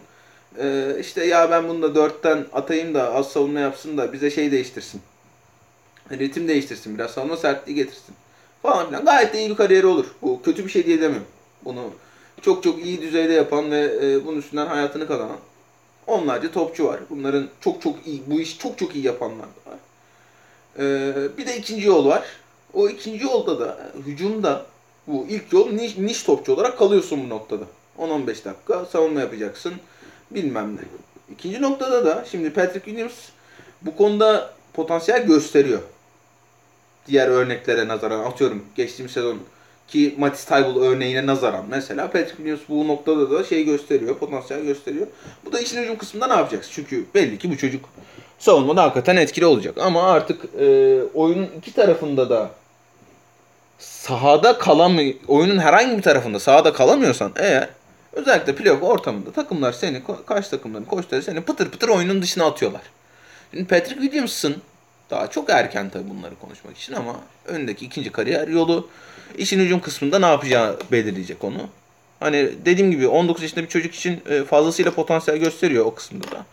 e, 0.58 0.96
işte 1.00 1.24
ya 1.24 1.50
ben 1.50 1.68
bunu 1.68 1.82
da 1.82 2.00
4'ten 2.00 2.46
atayım 2.52 2.94
da 2.94 3.14
az 3.14 3.28
savunma 3.28 3.60
yapsın 3.60 3.98
da 3.98 4.12
bize 4.12 4.30
şey 4.30 4.52
değiştirsin. 4.52 5.00
Ritim 6.12 6.48
değiştirsin 6.48 6.98
biraz. 6.98 7.10
Savunma 7.10 7.36
sertliği 7.36 7.76
getirsin. 7.76 8.14
Falan 8.62 8.86
filan. 8.86 9.04
Gayet 9.04 9.34
de 9.34 9.38
iyi 9.38 9.50
bir 9.50 9.56
kariyeri 9.56 9.86
olur. 9.86 10.06
Bu 10.22 10.42
kötü 10.42 10.64
bir 10.64 10.70
şey 10.70 10.86
diye 10.86 11.00
demiyorum. 11.00 11.26
Bunu 11.64 11.90
çok 12.42 12.62
çok 12.62 12.84
iyi 12.84 13.02
düzeyde 13.02 13.32
yapan 13.32 13.70
ve 13.70 13.98
e, 14.02 14.26
bunun 14.26 14.38
üstünden 14.38 14.66
hayatını 14.66 15.08
kazanan 15.08 15.38
onlarca 16.06 16.52
topçu 16.52 16.84
var. 16.84 17.00
Bunların 17.10 17.48
çok 17.60 17.82
çok 17.82 18.06
iyi, 18.06 18.22
bu 18.26 18.40
işi 18.40 18.58
çok 18.58 18.78
çok 18.78 18.94
iyi 18.94 19.04
yapanlar 19.04 19.46
da 19.46 19.70
var. 19.70 19.78
E, 20.78 21.38
bir 21.38 21.46
de 21.46 21.56
ikinci 21.56 21.86
yol 21.86 22.06
var. 22.06 22.24
O 22.74 22.88
ikinci 22.88 23.24
yolda 23.24 23.60
da 23.60 23.90
hücumda 24.06 24.66
bu 25.06 25.26
ilk 25.28 25.52
yol 25.52 25.70
niş, 25.70 25.96
niş 25.98 26.22
topçu 26.22 26.54
olarak 26.54 26.78
kalıyorsun 26.78 27.24
bu 27.24 27.28
noktada. 27.28 27.64
10-15 27.98 28.26
dakika 28.26 28.84
savunma 28.84 29.20
yapacaksın 29.20 29.74
bilmem 30.30 30.76
ne. 30.76 30.80
İkinci 31.32 31.62
noktada 31.62 32.06
da 32.06 32.24
şimdi 32.30 32.52
Patrick 32.52 32.84
Williams 32.84 33.14
bu 33.82 33.96
konuda 33.96 34.54
potansiyel 34.72 35.26
gösteriyor. 35.26 35.82
Diğer 37.06 37.28
örneklere 37.28 37.88
nazaran 37.88 38.24
atıyorum 38.24 38.64
geçtiğimiz 38.76 39.12
sezon 39.12 39.38
ki 39.88 40.14
Matisse 40.18 40.54
Thybulle 40.54 40.86
örneğine 40.86 41.26
nazaran 41.26 41.64
mesela 41.70 42.06
Patrick 42.10 42.36
Williams 42.36 42.60
bu 42.68 42.88
noktada 42.88 43.30
da 43.30 43.44
şey 43.44 43.64
gösteriyor, 43.64 44.18
potansiyel 44.18 44.62
gösteriyor. 44.62 45.06
Bu 45.44 45.52
da 45.52 45.60
işin 45.60 45.82
hücum 45.82 45.98
kısmında 45.98 46.26
ne 46.26 46.32
yapacaksın? 46.32 46.72
Çünkü 46.74 47.04
belli 47.14 47.38
ki 47.38 47.50
bu 47.50 47.56
çocuk 47.56 47.84
savunmada 48.38 48.82
hakikaten 48.82 49.16
etkili 49.16 49.46
olacak. 49.46 49.78
Ama 49.78 50.02
artık 50.02 50.44
e, 50.60 50.98
oyunun 51.14 51.48
iki 51.58 51.72
tarafında 51.74 52.30
da 52.30 52.50
sahada 53.78 54.58
kalamıyor, 54.58 55.14
oyunun 55.28 55.58
herhangi 55.58 55.96
bir 55.96 56.02
tarafında 56.02 56.40
sahada 56.40 56.72
kalamıyorsan 56.72 57.32
eğer 57.36 57.68
Özellikle 58.12 58.54
playoff 58.54 58.82
ortamında 58.82 59.32
takımlar 59.32 59.72
seni, 59.72 60.02
karşı 60.26 60.50
takımların 60.50 60.84
koçları 60.84 61.22
seni 61.22 61.40
pıtır 61.40 61.70
pıtır 61.70 61.88
oyunun 61.88 62.22
dışına 62.22 62.46
atıyorlar. 62.46 62.82
Şimdi 63.50 63.66
Patrick 63.66 64.00
Williamson 64.00 64.54
daha 65.10 65.30
çok 65.30 65.50
erken 65.50 65.90
tabii 65.90 66.10
bunları 66.10 66.34
konuşmak 66.36 66.76
için 66.76 66.92
ama 66.92 67.16
öndeki 67.46 67.86
ikinci 67.86 68.12
kariyer 68.12 68.48
yolu 68.48 68.88
işin 69.36 69.60
hücum 69.60 69.80
kısmında 69.80 70.18
ne 70.18 70.26
yapacağı 70.26 70.78
belirleyecek 70.92 71.44
onu. 71.44 71.68
Hani 72.20 72.50
dediğim 72.64 72.90
gibi 72.90 73.08
19 73.08 73.42
yaşında 73.42 73.62
bir 73.62 73.68
çocuk 73.68 73.94
için 73.94 74.22
e, 74.30 74.44
fazlasıyla 74.44 74.90
potansiyel 74.90 75.40
gösteriyor 75.40 75.86
o 75.86 75.94
kısımda 75.94 76.30
da. 76.30 76.46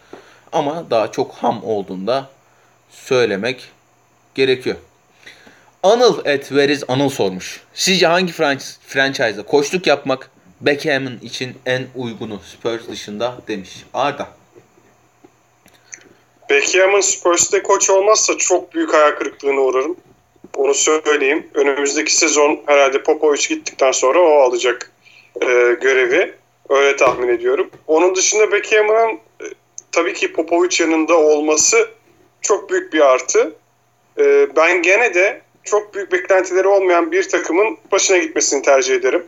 Ama 0.51 0.89
daha 0.89 1.11
çok 1.11 1.33
ham 1.33 1.63
olduğunda 1.63 2.29
söylemek 2.89 3.69
gerekiyor. 4.35 4.75
Anıl 5.83 6.25
et 6.25 6.51
veriz 6.51 6.83
Anıl 6.87 7.09
sormuş. 7.09 7.61
Sizce 7.73 8.07
hangi 8.07 8.33
franchise'da 8.87 9.43
koçluk 9.43 9.87
yapmak 9.87 10.29
Beckham'ın 10.61 11.19
için 11.19 11.57
en 11.65 11.87
uygunu 11.95 12.39
Spurs 12.39 12.87
dışında 12.87 13.37
demiş. 13.47 13.85
Arda. 13.93 14.27
Beckham'ın 16.49 17.01
Spurs'te 17.01 17.63
koç 17.63 17.89
olmazsa 17.89 18.37
çok 18.37 18.73
büyük 18.73 18.93
hayal 18.93 19.11
kırıklığına 19.11 19.61
uğrarım. 19.61 19.97
Onu 20.55 20.73
söyleyeyim. 20.73 21.47
Önümüzdeki 21.53 22.15
sezon 22.15 22.59
herhalde 22.65 23.03
Popovic 23.03 23.47
gittikten 23.49 23.91
sonra 23.91 24.19
o 24.19 24.39
alacak 24.39 24.91
e, 25.41 25.45
görevi. 25.81 26.33
Öyle 26.69 26.95
tahmin 26.95 27.27
ediyorum. 27.27 27.69
Onun 27.87 28.15
dışında 28.15 28.51
Beckham'ın 28.51 29.11
e, 29.13 29.45
tabii 29.91 30.13
ki 30.13 30.33
Popovic 30.33 30.83
yanında 30.83 31.17
olması 31.17 31.89
çok 32.41 32.69
büyük 32.69 32.93
bir 32.93 32.99
artı. 32.99 33.55
E, 34.19 34.55
ben 34.55 34.81
gene 34.81 35.13
de 35.13 35.41
çok 35.63 35.93
büyük 35.93 36.11
beklentileri 36.11 36.67
olmayan 36.67 37.11
bir 37.11 37.29
takımın 37.29 37.77
başına 37.91 38.17
gitmesini 38.17 38.61
tercih 38.61 38.95
ederim. 38.95 39.25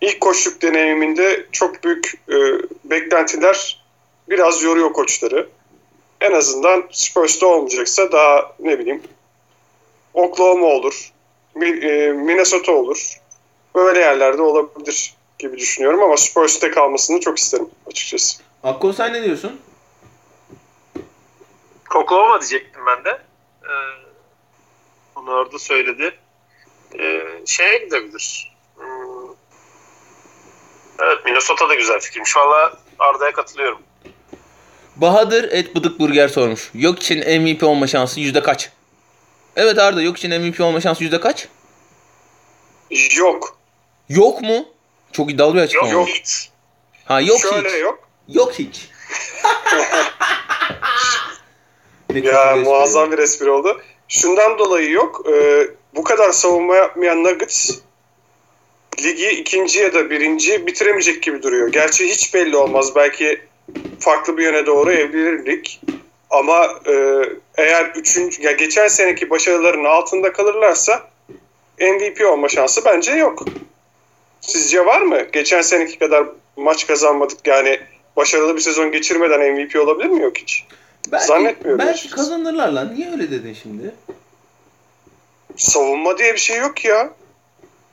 İlk 0.00 0.20
koçluk 0.20 0.62
deneyiminde 0.62 1.46
çok 1.52 1.84
büyük 1.84 2.14
e, 2.28 2.36
beklentiler 2.84 3.84
biraz 4.28 4.62
yoruyor 4.62 4.92
koçları. 4.92 5.48
En 6.20 6.32
azından 6.32 6.84
Spurs'ta 6.90 7.46
olmayacaksa 7.46 8.12
daha 8.12 8.52
ne 8.60 8.78
bileyim 8.78 9.02
Oklahoma 10.14 10.66
olur, 10.66 11.12
e, 11.56 12.12
Minnesota 12.12 12.72
olur. 12.72 13.20
Böyle 13.74 13.98
yerlerde 13.98 14.42
olabilir 14.42 15.14
gibi 15.38 15.58
düşünüyorum 15.58 16.02
ama 16.02 16.16
Spurs'te 16.16 16.70
kalmasını 16.70 17.20
çok 17.20 17.38
isterim 17.38 17.68
açıkçası. 17.86 18.42
Akkol 18.62 18.92
sen 18.92 19.12
ne 19.12 19.24
diyorsun? 19.24 19.60
Oklahoma 21.94 22.40
diyecektim 22.40 22.82
ben 22.86 23.04
de. 23.04 23.10
Ee, 23.62 23.72
onu 25.16 25.30
orada 25.30 25.58
söyledi. 25.58 26.14
Ee, 26.98 27.22
şeye 27.46 27.78
gidebilir. 27.78 28.52
Hmm. 28.76 29.28
Evet 31.00 31.24
Minnesota 31.24 31.68
da 31.68 31.74
güzel 31.74 32.00
fikirmiş. 32.00 32.36
Valla 32.36 32.72
Arda'ya 32.98 33.32
katılıyorum. 33.32 33.78
Bahadır 34.96 35.44
et 35.52 35.76
bıdık 35.76 36.00
burger 36.00 36.28
sormuş. 36.28 36.70
Yok 36.74 37.02
için 37.02 37.42
MVP 37.42 37.62
olma 37.62 37.86
şansı 37.86 38.20
yüzde 38.20 38.42
kaç? 38.42 38.70
Evet 39.56 39.78
Arda 39.78 40.02
yok 40.02 40.16
için 40.16 40.40
MVP 40.40 40.60
olma 40.60 40.80
şansı 40.80 41.04
yüzde 41.04 41.20
kaç? 41.20 41.48
Yok. 43.16 43.56
Yok 44.08 44.42
mu? 44.42 44.68
Çok 45.12 45.30
iddialı 45.30 45.54
bir 45.54 45.60
açıklama. 45.60 45.92
Yok, 45.92 46.08
yok 46.08 46.16
hiç. 46.16 46.50
Ha 47.04 47.20
yok 47.20 47.40
Şöyle 47.40 47.68
hiç. 47.68 47.80
yok. 47.80 48.08
Yok 48.28 48.52
hiç. 48.58 48.88
ya 52.24 52.56
muazzam 52.56 53.12
bir 53.12 53.18
espri 53.18 53.50
oldu. 53.50 53.82
Şundan 54.08 54.58
dolayı 54.58 54.90
yok. 54.90 55.26
E, 55.32 55.66
bu 55.94 56.04
kadar 56.04 56.32
savunma 56.32 56.76
yapmayan 56.76 57.24
Nuggets 57.24 57.70
ligi 59.02 59.28
ikinci 59.28 59.78
ya 59.78 59.94
da 59.94 60.10
birinci 60.10 60.66
bitiremeyecek 60.66 61.22
gibi 61.22 61.42
duruyor. 61.42 61.72
Gerçi 61.72 62.08
hiç 62.08 62.34
belli 62.34 62.56
olmaz. 62.56 62.96
Belki 62.96 63.40
farklı 64.00 64.36
bir 64.36 64.42
yöne 64.42 64.66
doğru 64.66 64.92
evrilirdik. 64.92 65.80
Ama 66.32 66.66
e, 66.86 67.22
eğer 67.56 67.84
üçüncü, 67.94 68.42
ya 68.42 68.52
geçen 68.52 68.88
seneki 68.88 69.30
başarılarının 69.30 69.84
altında 69.84 70.32
kalırlarsa 70.32 71.02
MVP 71.80 72.26
olma 72.26 72.48
şansı 72.48 72.84
bence 72.84 73.12
yok. 73.12 73.44
Sizce 74.40 74.86
var 74.86 75.00
mı? 75.00 75.22
Geçen 75.32 75.62
seneki 75.62 75.98
kadar 75.98 76.24
maç 76.56 76.86
kazanmadık 76.86 77.46
yani 77.46 77.80
başarılı 78.16 78.56
bir 78.56 78.60
sezon 78.60 78.92
geçirmeden 78.92 79.52
MVP 79.52 79.76
olabilir 79.76 80.08
mi 80.08 80.22
yok 80.22 80.38
hiç? 80.38 80.64
Belki, 81.12 81.26
Zannetmiyorum. 81.26 81.78
Belki 81.78 81.92
açıkçası. 81.92 82.16
kazanırlar 82.16 82.68
lan. 82.68 82.94
Niye 82.94 83.10
öyle 83.12 83.30
dedin 83.30 83.56
şimdi? 83.62 83.94
Savunma 85.56 86.18
diye 86.18 86.32
bir 86.34 86.38
şey 86.38 86.56
yok 86.58 86.84
ya. 86.84 87.10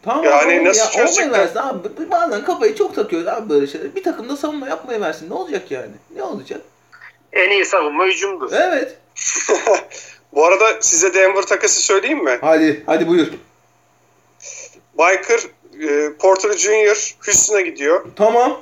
Tamam 0.03 0.23
Yani 0.23 0.53
yani 0.53 0.65
nasıl 0.67 0.85
ya, 0.85 1.05
çözecekler? 1.05 1.31
versin 1.39 1.59
abi. 1.59 2.11
Bazen 2.11 2.43
kafayı 2.43 2.75
çok 2.75 2.95
takıyoruz 2.95 3.27
abi 3.27 3.49
böyle 3.49 3.67
şeyler. 3.67 3.95
Bir 3.95 4.03
takımda 4.03 4.37
savunma 4.37 4.67
yapmayı 4.69 5.01
versin. 5.01 5.29
Ne 5.29 5.33
olacak 5.33 5.71
yani? 5.71 5.91
Ne 6.15 6.23
olacak? 6.23 6.61
En 7.33 7.49
iyi 7.49 7.65
savunma 7.65 8.05
hücumdur. 8.05 8.51
Evet. 8.53 8.97
Bu 10.33 10.45
arada 10.45 10.81
size 10.81 11.13
Denver 11.13 11.41
takası 11.41 11.81
söyleyeyim 11.81 12.23
mi? 12.23 12.37
Hadi, 12.41 12.83
hadi 12.85 13.07
buyur. 13.07 13.27
Biker 14.99 15.39
e, 15.89 16.13
Porter 16.13 16.53
Jr. 16.57 17.15
Houston'a 17.25 17.61
gidiyor. 17.61 18.05
Tamam. 18.15 18.61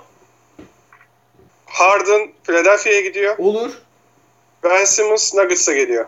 Harden 1.66 2.32
Philadelphia'ya 2.44 3.02
gidiyor. 3.02 3.38
Olur. 3.38 3.72
Ben 4.64 4.86
Simmons 4.86 5.34
Nuggets'a 5.34 5.74
geliyor. 5.74 6.06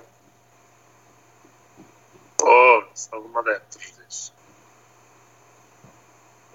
Oo, 2.44 2.84
savunma 2.94 3.46
da 3.46 3.52
yaptırır 3.52 3.92
diyorsun. 3.98 4.34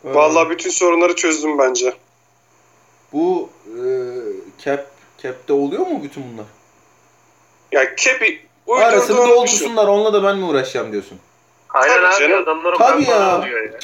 Ee, 0.04 0.14
Vallahi 0.14 0.50
bütün 0.50 0.70
sorunları 0.70 1.16
çözdüm 1.16 1.58
bence. 1.58 1.94
bu 3.12 3.50
e, 3.66 3.76
cap 4.64 4.86
cap'te 5.24 5.52
oluyor 5.52 5.86
mu 5.86 6.00
bütün 6.02 6.22
bunlar? 6.32 6.46
Ya 7.72 7.94
Kepi 7.96 8.40
Arasını 8.68 9.16
şu. 9.16 9.28
doldursunlar. 9.28 9.86
Onunla 9.88 10.12
da 10.12 10.22
ben 10.22 10.36
mi 10.36 10.44
uğraşacağım 10.44 10.92
diyorsun? 10.92 11.18
Aynen 11.70 11.96
Tabii 11.96 12.06
abi 12.06 12.20
canım. 12.20 12.42
adamlar 12.42 12.72
o 12.72 12.76
Tabii 12.76 13.04
kadar 13.04 13.20
ya. 13.20 13.26
alıyor 13.32 13.64
ya. 13.72 13.78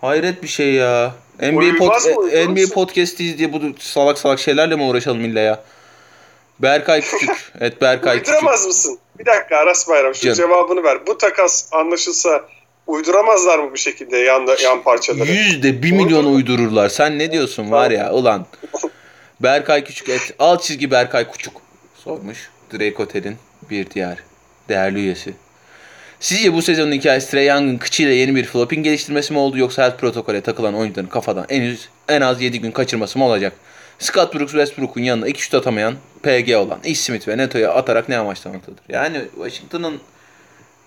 Hayret 0.00 0.42
bir 0.42 0.48
şey 0.48 0.72
ya. 0.72 1.12
NBA, 1.42 1.56
Uymaz 1.58 2.06
pod- 2.06 2.14
mı, 2.24 2.30
e, 2.30 2.44
NBA 2.46 2.50
musun? 2.60 2.74
podcast'iyiz 2.74 3.38
diye 3.38 3.52
bu 3.52 3.60
salak 3.78 4.18
salak 4.18 4.38
şeylerle 4.40 4.76
mi 4.76 4.82
uğraşalım 4.82 5.24
illa 5.24 5.40
ya? 5.40 5.60
Berkay 6.58 7.00
Küçük. 7.00 7.30
evet 7.60 7.80
Berkay 7.80 8.18
Küçük. 8.18 8.34
Uyduramaz 8.34 8.66
mısın? 8.66 8.98
Bir 9.18 9.26
dakika 9.26 9.56
Aras 9.56 9.88
Bayram 9.88 10.14
şu 10.14 10.20
Canım. 10.20 10.36
cevabını 10.36 10.82
ver. 10.82 11.06
Bu 11.06 11.18
takas 11.18 11.68
anlaşılsa 11.72 12.44
uyduramazlar 12.86 13.58
mı 13.58 13.74
bir 13.74 13.78
şekilde 13.78 14.16
yan, 14.18 14.48
yan 14.62 14.82
parçaları? 14.82 15.28
Yüzde 15.32 15.82
bir 15.82 15.92
milyon 15.92 16.24
uydururlar. 16.34 16.88
Sen 16.88 17.18
ne 17.18 17.32
diyorsun 17.32 17.70
var 17.70 17.90
ya 17.90 18.12
ulan. 18.12 18.46
Berkay 19.40 19.84
Küçük 19.84 20.08
et. 20.08 20.34
Alt 20.38 20.62
çizgi 20.62 20.90
Berkay 20.90 21.30
Küçük. 21.32 21.52
Sormuş. 21.94 22.50
Drake 22.72 23.02
Otel'in 23.02 23.36
bir 23.70 23.90
diğer 23.90 24.18
değerli 24.68 24.98
üyesi. 24.98 25.34
Sizce 26.20 26.52
bu 26.52 26.62
sezonun 26.62 26.92
hikayesi 26.92 27.30
Trey 27.30 27.46
Young'ın 27.46 27.78
kıçıyla 27.78 28.12
yeni 28.12 28.34
bir 28.34 28.44
flopping 28.44 28.84
geliştirmesi 28.84 29.32
mi 29.32 29.38
oldu 29.38 29.58
yoksa 29.58 29.82
health 29.82 29.98
protokole 29.98 30.40
takılan 30.40 30.74
oyuncuların 30.74 31.08
kafadan 31.08 31.46
en, 31.48 31.62
üz, 31.62 31.88
en 32.08 32.20
az 32.20 32.42
7 32.42 32.60
gün 32.60 32.70
kaçırması 32.70 33.18
mı 33.18 33.24
olacak? 33.24 33.52
Scott 33.98 34.34
Brooks 34.34 34.52
Westbrook'un 34.52 35.02
yanına 35.02 35.28
iki 35.28 35.42
şut 35.42 35.54
atamayan 35.54 35.94
PG 36.22 36.54
olan 36.56 36.78
Ish 36.84 37.00
Smith 37.00 37.28
ve 37.28 37.38
Neto'ya 37.38 37.74
atarak 37.74 38.08
ne 38.08 38.18
amaçlamaktadır? 38.18 38.80
Yani 38.88 39.22
Washington'ın 39.34 40.00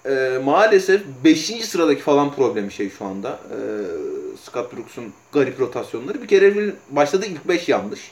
e, 0.06 0.38
maalesef 0.44 1.02
5. 1.24 1.66
sıradaki 1.66 2.02
falan 2.02 2.36
problemi 2.36 2.72
şey 2.72 2.90
şu 2.90 3.06
anda. 3.06 3.30
E, 3.30 3.58
Scott 4.46 4.74
Brooks'un 4.74 5.14
garip 5.32 5.60
rotasyonları. 5.60 6.22
Bir 6.22 6.28
kere 6.28 6.74
başladı 6.90 7.26
ilk 7.26 7.48
5 7.48 7.70
yanlış. 7.70 8.12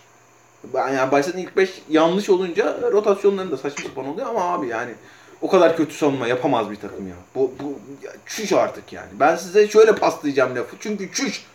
Yani 0.74 1.12
başladı 1.12 1.39
ilk 1.39 1.58
5 1.58 1.82
yanlış 1.89 2.30
olunca 2.30 2.91
rotasyonların 2.91 3.52
da 3.52 3.58
saçma 3.58 3.89
sapan 3.89 4.08
oluyor 4.08 4.28
ama 4.28 4.54
abi 4.54 4.67
yani 4.67 4.93
o 5.41 5.50
kadar 5.50 5.78
kötü 5.78 5.93
savunma 5.93 6.28
yapamaz 6.28 6.72
bir 6.72 6.76
takım 6.76 7.08
ya. 7.08 7.15
Bu, 7.36 7.52
bu 7.60 7.80
ya, 8.06 8.12
çüş 8.26 8.54
artık 8.54 8.93
yani. 8.93 9.10
Ben 9.13 9.36
size 9.36 9.67
şöyle 9.67 9.95
paslayacağım 9.95 10.56
lafı. 10.56 10.76
Çünkü 10.80 11.12
çüş. 11.13 11.45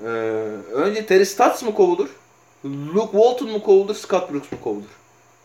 Ee, 0.00 0.06
önce 0.72 1.06
Terry 1.06 1.26
Stotts 1.26 1.62
mı 1.62 1.74
kovulur? 1.74 2.08
Luke 2.64 3.12
Walton 3.12 3.50
mu 3.50 3.62
kovulur? 3.62 3.94
Scott 3.94 4.32
Brooks 4.32 4.52
mu 4.52 4.58
kovulur? 4.64 4.90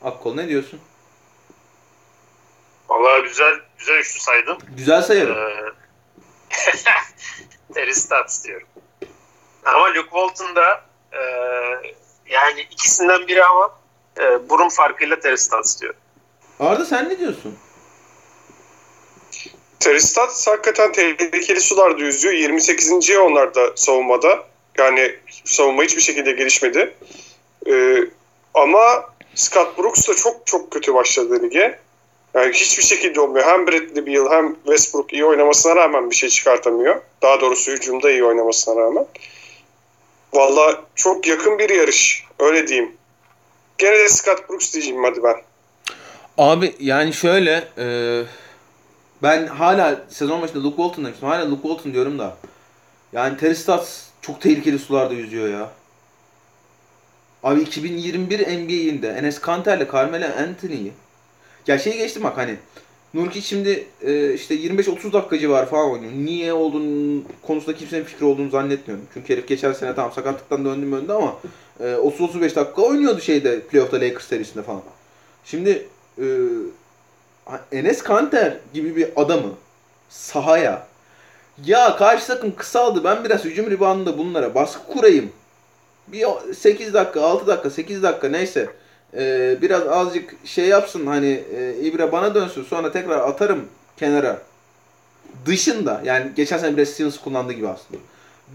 Akkol 0.03 0.36
ne 0.36 0.47
diyorsun? 0.47 0.80
Vallahi 2.89 3.23
güzel 3.23 3.56
güzel 3.77 3.97
üçlü 3.97 4.19
saydım. 4.19 4.58
Güzel 4.77 5.01
sayarım. 5.01 5.38
Ee, 5.38 5.73
Terry 7.73 7.95
Stotts 7.95 8.43
diyorum. 8.43 8.67
Ama 9.65 9.89
Luke 9.89 10.01
Walton 10.01 10.56
da 10.56 10.82
e, 11.13 11.21
yani 12.29 12.61
ikisinden 12.61 13.27
biri 13.27 13.45
ama 13.45 13.71
e, 14.19 14.49
burun 14.49 14.69
farkıyla 14.69 15.19
Terry 15.19 15.37
Stotts 15.37 15.81
diyorum. 15.81 15.99
Arda 16.59 16.85
sen 16.85 17.09
ne 17.09 17.19
diyorsun? 17.19 17.57
Teristat 19.79 20.47
hakikaten 20.47 20.91
tehlikeli 20.91 21.61
sularda 21.61 22.03
yüzüyor. 22.03 22.33
28. 22.33 23.11
onlar 23.17 23.55
da 23.55 23.71
savunmada. 23.75 24.45
Yani 24.77 25.15
savunma 25.45 25.83
hiçbir 25.83 26.01
şekilde 26.01 26.31
gelişmedi. 26.31 26.95
Ee, 27.67 27.97
ama 28.53 29.05
Scott 29.35 29.77
Brooks 29.77 30.07
da 30.09 30.15
çok 30.15 30.47
çok 30.47 30.71
kötü 30.71 30.93
başladı 30.93 31.43
lige. 31.43 31.79
Yani 32.33 32.53
hiçbir 32.53 32.83
şekilde 32.83 33.21
olmuyor. 33.21 33.45
Hem 33.45 33.67
Bradley 33.67 34.05
Beal 34.05 34.31
hem 34.31 34.55
Westbrook 34.55 35.13
iyi 35.13 35.25
oynamasına 35.25 35.75
rağmen 35.75 36.11
bir 36.11 36.15
şey 36.15 36.29
çıkartamıyor. 36.29 37.01
Daha 37.21 37.41
doğrusu 37.41 37.71
hücumda 37.71 38.11
iyi 38.11 38.23
oynamasına 38.23 38.81
rağmen. 38.81 39.05
Valla 40.33 40.83
çok 40.95 41.27
yakın 41.27 41.59
bir 41.59 41.69
yarış. 41.69 42.23
Öyle 42.39 42.67
diyeyim. 42.67 42.91
Gene 43.77 43.99
de 43.99 44.09
Scott 44.09 44.49
Brooks 44.49 44.73
diyeceğim 44.73 45.03
hadi 45.03 45.23
ben. 45.23 45.35
Abi 46.37 46.75
yani 46.79 47.13
şöyle 47.13 47.67
e, 47.77 48.23
ben 49.23 49.47
hala 49.47 50.05
sezon 50.09 50.41
başında 50.41 50.63
Luke 50.63 50.75
Walton 50.75 51.05
demiştim. 51.05 51.27
Hala 51.27 51.51
Luke 51.51 51.61
Walton 51.61 51.93
diyorum 51.93 52.19
da. 52.19 52.37
Yani 53.13 53.37
Terry 53.37 53.55
Stotts 53.55 54.03
çok 54.21 54.41
tehlikeli 54.41 54.79
sularda 54.79 55.13
yüzüyor 55.13 55.49
ya. 55.49 55.71
Abi 57.43 57.61
2021 57.61 58.39
NBA'inde 58.39 59.09
Enes 59.09 59.39
Kanter'le 59.39 59.91
Carmelo 59.93 60.25
Anthony'yi 60.25 60.93
ya 61.67 61.79
şey 61.79 61.97
geçtim 61.97 62.23
bak 62.23 62.37
hani 62.37 62.55
Nurkic 63.17 63.41
şimdi 63.41 63.88
e, 64.01 64.34
işte 64.34 64.56
25-30 64.56 65.13
dakika 65.13 65.39
civarı 65.39 65.65
falan 65.65 65.91
oynuyor. 65.91 66.12
Niye 66.13 66.53
olduğunu 66.53 67.21
konusunda 67.41 67.77
kimsenin 67.77 68.03
fikri 68.03 68.25
olduğunu 68.25 68.49
zannetmiyorum. 68.49 69.06
Çünkü 69.13 69.34
herif 69.34 69.47
geçen 69.47 69.73
sene 69.73 69.95
tam 69.95 70.12
sakatlıktan 70.12 70.65
döndü 70.65 70.91
döndü 70.91 71.12
ama 71.12 71.36
e, 71.80 71.84
30-35 71.84 72.41
dakika 72.41 72.82
oynuyordu 72.82 73.21
şeyde 73.21 73.60
playoff'ta 73.60 73.97
Lakers 73.97 74.27
serisinde 74.27 74.63
falan. 74.63 74.82
Şimdi 75.45 75.88
e, 76.17 76.25
Enes 77.71 78.01
Kanter 78.01 78.58
gibi 78.73 78.95
bir 78.95 79.10
adamı 79.15 79.53
sahaya 80.10 80.88
ya 81.65 81.95
karşı 81.95 82.27
takım 82.27 82.56
kısaldı 82.56 83.03
ben 83.03 83.23
biraz 83.23 83.45
hücum 83.45 83.69
ribandında 83.69 84.17
bunlara 84.17 84.56
baskı 84.56 84.93
kurayım. 84.93 85.32
Bir 86.08 86.25
8 86.56 86.93
dakika 86.93 87.21
6 87.21 87.47
dakika 87.47 87.69
8 87.69 88.03
dakika 88.03 88.30
neyse 88.30 88.69
ee, 89.13 89.57
biraz 89.61 89.87
azıcık 89.87 90.35
şey 90.45 90.67
yapsın 90.67 91.07
hani 91.07 91.43
e, 91.55 91.75
İbre 91.81 92.11
bana 92.11 92.35
dönsün 92.35 92.63
sonra 92.63 92.91
tekrar 92.91 93.19
atarım 93.29 93.65
kenara. 93.97 94.41
Dışında 95.45 96.01
yani 96.05 96.31
geçen 96.35 96.57
sene 96.57 96.85
Stevens 96.85 97.19
kullandığı 97.19 97.53
gibi 97.53 97.67
aslında. 97.67 98.01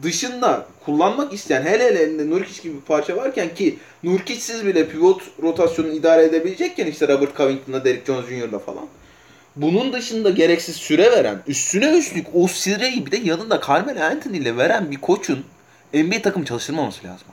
Dışında 0.02 0.66
kullanmak 0.84 1.32
isteyen 1.32 1.62
hele 1.62 1.84
hele 1.84 2.02
elinde 2.02 2.30
Nurkic 2.30 2.62
gibi 2.62 2.76
bir 2.76 2.80
parça 2.80 3.16
varken 3.16 3.54
ki 3.54 3.78
Nurkic'siz 4.02 4.66
bile 4.66 4.88
pivot 4.88 5.22
rotasyonunu 5.42 5.92
idare 5.92 6.24
edebilecekken 6.24 6.86
işte 6.86 7.08
Robert 7.08 7.36
Covington'la 7.36 7.84
Derrick 7.84 8.06
Jones 8.06 8.26
Jr.'la 8.26 8.58
falan. 8.58 8.86
Bunun 9.56 9.92
dışında 9.92 10.30
gereksiz 10.30 10.76
süre 10.76 11.12
veren, 11.12 11.42
üstüne 11.46 11.98
üstlük 11.98 12.26
o 12.34 12.48
süreyi 12.48 13.06
bir 13.06 13.10
de 13.10 13.16
yanında 13.16 13.60
Carmelo 13.68 14.00
Anthony 14.00 14.38
ile 14.38 14.56
veren 14.56 14.90
bir 14.90 15.00
koçun 15.00 15.44
NBA 15.94 16.22
takım 16.22 16.44
çalıştırmaması 16.44 17.06
lazım. 17.06 17.26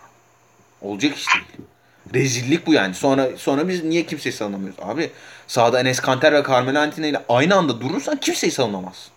Olacak 0.81 1.17
iş 1.17 1.27
değil. 1.27 1.69
Rezillik 2.13 2.67
bu 2.67 2.73
yani. 2.73 2.93
Sonra 2.93 3.29
sonra 3.37 3.67
biz 3.67 3.83
niye 3.83 4.05
kimseyi 4.05 4.33
savunamıyoruz? 4.33 4.79
Abi 4.81 5.11
sahada 5.47 5.79
Enes 5.79 5.99
Kanter 5.99 6.33
ve 6.33 6.43
Carmelo 6.47 6.79
Anthony 6.79 7.09
ile 7.09 7.21
aynı 7.29 7.55
anda 7.55 7.81
durursan 7.81 8.17
kimseyi 8.17 8.51
savunamazsın. 8.51 9.11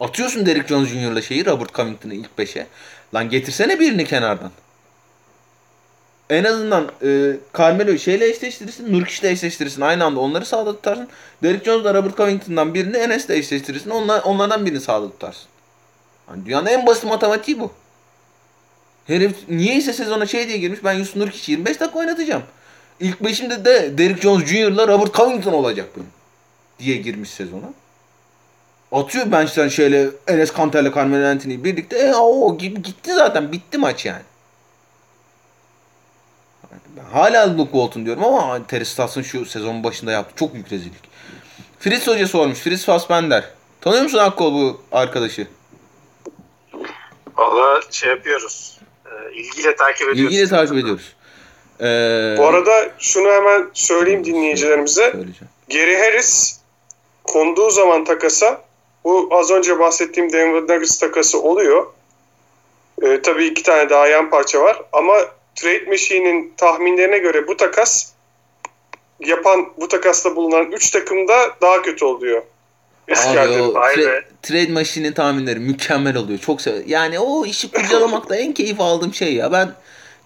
Atıyorsun 0.00 0.46
Derrick 0.46 0.68
Jones 0.68 0.88
Jr.'la 0.88 1.22
şeyi 1.22 1.46
Robert 1.46 1.74
Covington'ı 1.74 2.14
ilk 2.14 2.30
5'e. 2.38 2.66
Lan 3.14 3.28
getirsene 3.28 3.80
birini 3.80 4.04
kenardan. 4.04 4.50
En 6.30 6.44
azından 6.44 6.90
e, 7.02 7.36
Carmelo'yu 7.58 7.98
şeyle 7.98 8.28
eşleştirirsin, 8.28 8.92
Nurkic'le 8.92 9.24
eşleştirirsin. 9.24 9.80
Aynı 9.80 10.04
anda 10.04 10.20
onları 10.20 10.46
sağda 10.46 10.72
tutarsın. 10.72 11.08
Derrick 11.42 11.64
Jones'la 11.64 11.94
Robert 11.94 12.16
Covington'dan 12.16 12.74
birini 12.74 12.96
Enes'le 12.96 13.30
eşleştirirsin. 13.30 13.90
Onlar, 13.90 14.22
onlardan 14.22 14.66
birini 14.66 14.80
sağda 14.80 15.10
tutarsın. 15.10 15.48
Yani 16.30 16.46
dünyanın 16.46 16.66
en 16.66 16.86
basit 16.86 17.04
matematiği 17.04 17.60
bu. 17.60 17.72
Herif 19.06 19.36
niyeyse 19.48 19.92
sezona 19.92 20.26
şey 20.26 20.48
diye 20.48 20.58
girmiş. 20.58 20.84
Ben 20.84 20.92
Yusuf 20.92 21.16
Nurkic 21.16 21.52
25 21.52 21.80
dakika 21.80 21.98
oynatacağım. 21.98 22.42
İlk 23.00 23.24
beşimde 23.24 23.64
de 23.64 23.98
Derrick 23.98 24.22
Jones 24.22 24.46
Jr.'la 24.46 24.88
Robert 24.88 25.14
Covington 25.14 25.52
olacak 25.52 25.86
benim. 25.96 26.08
Diye 26.78 26.96
girmiş 26.96 27.30
sezona. 27.30 27.72
Atıyor 28.92 29.32
bench'ten 29.32 29.68
şöyle 29.68 30.08
Enes 30.26 30.52
Kanter'le 30.52 30.94
Carmelo 30.94 31.26
Anthony 31.26 31.64
birlikte. 31.64 31.98
E, 31.98 32.14
o 32.14 32.58
gitti 32.58 33.14
zaten. 33.14 33.52
Bitti 33.52 33.78
maç 33.78 34.06
yani. 34.06 34.22
Ben 36.96 37.04
hala 37.12 37.58
Luke 37.58 37.72
Walton 37.72 38.04
diyorum 38.04 38.24
ama 38.24 38.66
Terry 38.66 38.84
Stotts'ın 38.84 39.22
şu 39.22 39.44
sezonun 39.44 39.84
başında 39.84 40.12
yaptı. 40.12 40.32
Çok 40.36 40.54
büyük 40.54 40.72
rezillik. 40.72 41.10
Fritz 41.80 42.06
Hoca 42.06 42.26
sormuş. 42.28 42.58
Fritz 42.58 42.84
Fassbender. 42.84 43.44
Tanıyor 43.80 44.02
musun 44.02 44.18
Akkol 44.18 44.54
bu 44.54 44.80
arkadaşı? 44.92 45.46
Valla 47.36 47.80
şey 47.90 48.10
yapıyoruz. 48.10 48.75
E, 49.06 49.34
ilgiyle 49.34 49.76
takip 49.76 50.02
ediyoruz. 50.08 50.20
İlgiyle 50.20 50.48
takip 50.48 50.76
ediyoruz. 50.76 51.16
Ee, 51.80 51.84
Bu 52.38 52.46
arada 52.46 52.90
şunu 52.98 53.28
hemen 53.28 53.70
söyleyeyim 53.74 54.24
dinleyicilerimize. 54.24 55.02
söyleyeceğim. 55.12 55.48
Gary 55.70 55.94
Harris 55.98 56.60
konduğu 57.24 57.70
zaman 57.70 58.04
takasa 58.04 58.62
bu 59.04 59.28
az 59.30 59.50
önce 59.50 59.78
bahsettiğim 59.78 60.32
Denver 60.32 60.62
Nuggets 60.62 60.98
takası 60.98 61.42
oluyor. 61.42 61.86
Ee, 63.02 63.22
tabii 63.22 63.44
iki 63.46 63.62
tane 63.62 63.90
daha 63.90 64.06
yan 64.08 64.30
parça 64.30 64.60
var 64.62 64.82
ama 64.92 65.16
Trade 65.54 65.84
Machine'in 65.88 66.54
tahminlerine 66.56 67.18
göre 67.18 67.48
bu 67.48 67.56
takas 67.56 68.12
yapan 69.20 69.72
bu 69.76 69.88
takasta 69.88 70.36
bulunan 70.36 70.72
3 70.72 70.90
takımda 70.90 71.56
daha 71.62 71.82
kötü 71.82 72.04
oluyor. 72.04 72.42
Vay 73.74 73.94
tra- 73.94 74.22
trade 74.42 74.72
machine'in 74.72 75.12
tahminleri 75.12 75.58
mükemmel 75.58 76.16
oluyor. 76.16 76.38
Çok 76.38 76.60
sev 76.60 76.88
Yani 76.88 77.18
o 77.18 77.46
işi 77.46 77.70
kurcalamakta 77.70 78.36
en 78.36 78.52
keyif 78.52 78.80
aldığım 78.80 79.14
şey 79.14 79.34
ya. 79.34 79.52
Ben 79.52 79.70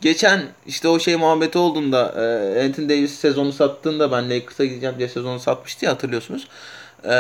geçen 0.00 0.42
işte 0.66 0.88
o 0.88 0.98
şey 0.98 1.16
muhabbeti 1.16 1.58
olduğunda 1.58 2.14
e, 2.16 2.64
Anthony 2.64 2.88
Davis 2.88 3.14
sezonu 3.14 3.52
sattığında 3.52 4.12
ben 4.12 4.30
Lakers'a 4.30 4.64
gideceğim 4.64 4.94
diye 4.98 5.08
sezonu 5.08 5.40
satmıştı 5.40 5.84
ya 5.84 5.90
hatırlıyorsunuz. 5.90 6.48
E, 7.04 7.14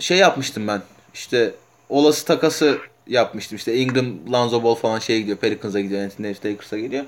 şey 0.00 0.18
yapmıştım 0.18 0.68
ben. 0.68 0.82
İşte 1.14 1.54
olası 1.88 2.24
takası 2.26 2.78
yapmıştım. 3.06 3.56
İşte 3.56 3.74
Ingram, 3.74 4.32
Lonzo 4.32 4.62
Ball 4.62 4.74
falan 4.74 4.98
şeye 4.98 5.20
gidiyor. 5.20 5.36
Pelicans'a 5.36 5.80
gidiyor. 5.80 6.02
Anthony 6.02 6.26
Davis 6.26 6.44
Lakers'a 6.44 6.78
geliyor. 6.78 7.04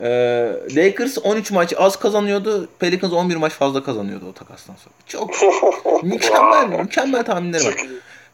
E, 0.00 0.08
Lakers 0.76 1.18
13 1.18 1.50
maç 1.50 1.74
az 1.76 1.98
kazanıyordu. 1.98 2.68
Pelicans 2.78 3.12
11 3.12 3.36
maç 3.36 3.52
fazla 3.52 3.82
kazanıyordu 3.82 4.26
o 4.30 4.32
takastan 4.32 4.74
sonra. 4.74 4.94
Çok 5.06 5.30
Mükemmel, 6.02 6.68
mükemmel 6.80 7.24
tahminleri 7.24 7.64
var. 7.64 7.74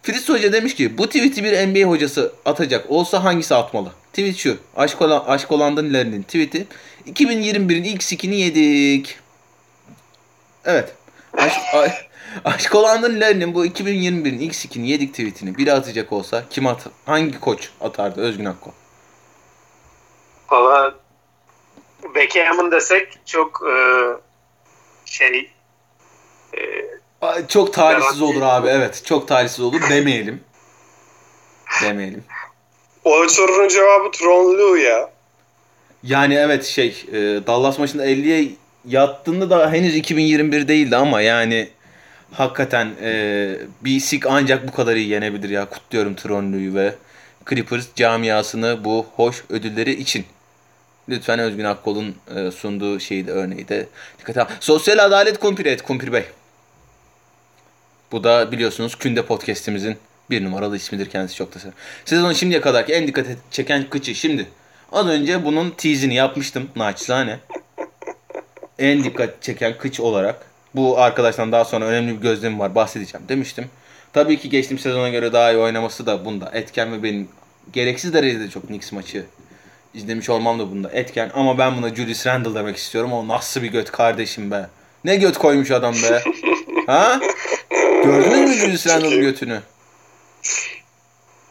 Fritz 0.03 0.29
Hoca 0.29 0.53
demiş 0.53 0.75
ki 0.75 0.99
bu 0.99 1.07
tweet'i 1.07 1.45
bir 1.45 1.67
NBA 1.67 1.89
hocası 1.89 2.33
atacak 2.45 2.91
olsa 2.91 3.25
hangisi 3.25 3.55
atmalı? 3.55 3.93
Tweet 4.13 4.37
şu. 4.37 4.57
Aşk, 4.77 5.03
olan, 5.03 5.25
aşk 5.27 5.53
olandan 5.53 5.85
ilerinin 5.85 6.23
tweet'i. 6.23 6.67
2021'in 7.07 7.85
ilk 7.85 8.03
sikini 8.03 8.41
yedik. 8.41 9.19
Evet. 10.65 10.95
Aşk, 11.33 11.57
a, 11.75 11.89
aşk 12.45 12.75
olandan 12.75 13.17
ilerinin 13.17 13.55
bu 13.55 13.67
2021'in 13.67 14.39
ilk 14.39 14.55
sikini 14.55 14.91
yedik 14.91 15.11
tweet'ini 15.11 15.59
biri 15.59 15.73
atacak 15.73 16.13
olsa 16.13 16.45
kim 16.51 16.67
at? 16.67 16.87
Hangi 17.07 17.41
koç 17.41 17.71
atardı 17.81 18.21
Özgün 18.21 18.45
Akkol? 18.45 18.73
Valla 20.51 20.95
Beckham'ın 22.15 22.71
desek 22.71 23.19
çok 23.27 23.63
e, 23.69 23.75
şey 25.05 25.51
e, 27.23 27.49
Çok 27.49 27.73
talihsiz 27.73 28.23
olur 28.23 28.43
abi. 28.43 28.69
Evet. 28.69 29.03
Çok 29.05 29.29
talihsiz 29.29 29.61
olur. 29.61 29.81
Demeyelim. 29.91 30.41
Demeyelim. 31.83 32.25
O 33.05 33.29
sorunun 33.29 33.69
cevabı 33.69 34.11
Tron 34.11 34.59
Lu 34.59 34.77
ya. 34.77 35.11
Yani 36.03 36.35
evet 36.35 36.65
şey 36.65 37.05
e, 37.13 37.17
Dallas 37.47 37.79
maçında 37.79 38.07
50'ye 38.07 38.49
yattığında 38.85 39.51
da 39.51 39.73
henüz 39.73 39.97
2021 39.97 40.69
değildi 40.69 40.97
ama 40.97 41.21
yani 41.21 41.69
hakikaten 42.33 42.91
e, 43.03 43.57
bir 43.81 44.01
sik 44.01 44.27
ancak 44.27 44.69
bu 44.69 44.73
kadar 44.73 44.97
iyi 44.97 45.09
yenebilir 45.09 45.51
ya. 45.51 45.65
Kutluyorum 45.65 46.15
Tronlu'yu 46.15 46.75
ve 46.75 46.95
Clippers 47.51 47.87
camiasını 47.95 48.85
bu 48.85 49.07
hoş 49.17 49.45
ödülleri 49.49 49.93
için. 49.93 50.25
Lütfen 51.09 51.39
Özgün 51.39 51.65
Akkol'un 51.65 52.17
e, 52.37 52.51
sunduğu 52.51 53.01
şeyi 53.01 53.27
de 53.27 53.33
örneği 53.33 53.69
de 53.69 53.87
dikkat 54.19 54.37
al. 54.39 54.47
Sosyal 54.61 54.99
adalet 54.99 55.39
kumpir 55.39 55.67
et 55.67 55.83
kumpir 55.83 56.13
bey. 56.13 56.25
Bu 58.13 58.25
da 58.25 58.53
biliyorsunuz 58.53 58.95
Künde 58.99 59.27
podcast'imizin 59.27 59.97
bir 60.31 60.45
numaralı 60.45 60.77
ismidir 60.77 61.11
kendisi 61.11 61.37
çok 61.37 61.55
da 61.55 61.59
sever. 61.59 61.75
Sezonun 62.05 62.33
şimdiye 62.33 62.61
kadarki 62.61 62.93
en 62.93 63.07
dikkat 63.07 63.27
çeken 63.51 63.91
kıçı 63.91 64.15
şimdi. 64.15 64.47
Az 64.93 65.07
önce 65.07 65.45
bunun 65.45 65.71
tease'ini 65.71 66.15
yapmıştım 66.15 66.71
naçizane. 66.77 67.39
En 68.79 69.05
dikkat 69.05 69.43
çeken 69.43 69.79
kıç 69.79 70.01
olarak. 70.01 70.47
Bu 70.75 70.99
arkadaştan 70.99 71.53
daha 71.53 71.65
sonra 71.65 71.85
önemli 71.85 72.17
bir 72.17 72.21
gözlemim 72.21 72.59
var 72.59 72.75
bahsedeceğim 72.75 73.29
demiştim. 73.29 73.65
Tabii 74.13 74.39
ki 74.39 74.51
geçtiğim 74.51 74.79
sezona 74.79 75.09
göre 75.09 75.33
daha 75.33 75.53
iyi 75.53 75.59
oynaması 75.59 76.07
da 76.07 76.25
bunda 76.25 76.51
etken 76.53 76.93
ve 76.93 77.03
benim 77.03 77.29
gereksiz 77.73 78.15
derecede 78.15 78.51
çok 78.51 78.67
Knicks 78.67 78.93
maçı 78.93 79.25
izlemiş 79.95 80.31
olmam 80.31 80.59
da 80.59 80.71
bunda 80.71 80.91
etken. 80.91 81.31
Ama 81.35 81.59
ben 81.59 81.77
buna 81.77 81.95
Julius 81.95 82.27
Randle 82.27 82.55
demek 82.55 82.77
istiyorum. 82.77 83.13
O 83.13 83.29
nasıl 83.29 83.63
bir 83.63 83.69
göt 83.69 83.93
kardeşim 83.93 84.51
be. 84.51 84.67
Ne 85.05 85.17
göt 85.17 85.39
koymuş 85.39 85.71
adam 85.71 85.95
be. 85.95 86.23
ha? 86.87 87.21
Gördünüz 88.05 88.51
mü 88.51 88.55
Julius 88.55 88.87
Randle'ın 88.87 89.21
götünü? 89.21 89.61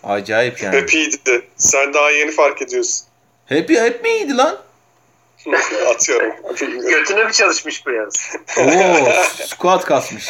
Acayip 0.03 0.63
yani. 0.63 0.75
Hep 0.75 0.93
iyiydi. 0.93 1.47
Sen 1.57 1.93
daha 1.93 2.11
yeni 2.11 2.31
fark 2.31 2.61
ediyorsun. 2.61 3.05
Hep, 3.45 3.69
hep 3.69 4.03
mi 4.03 4.09
iyiydi 4.09 4.37
lan? 4.37 4.57
Atıyorum. 5.95 6.33
götüne 6.89 7.23
mi 7.23 7.33
çalışmış 7.33 7.85
bu 7.85 7.91
yaz? 7.91 8.35
Oo, 8.57 9.11
squat 9.45 9.85
kasmış. 9.85 10.29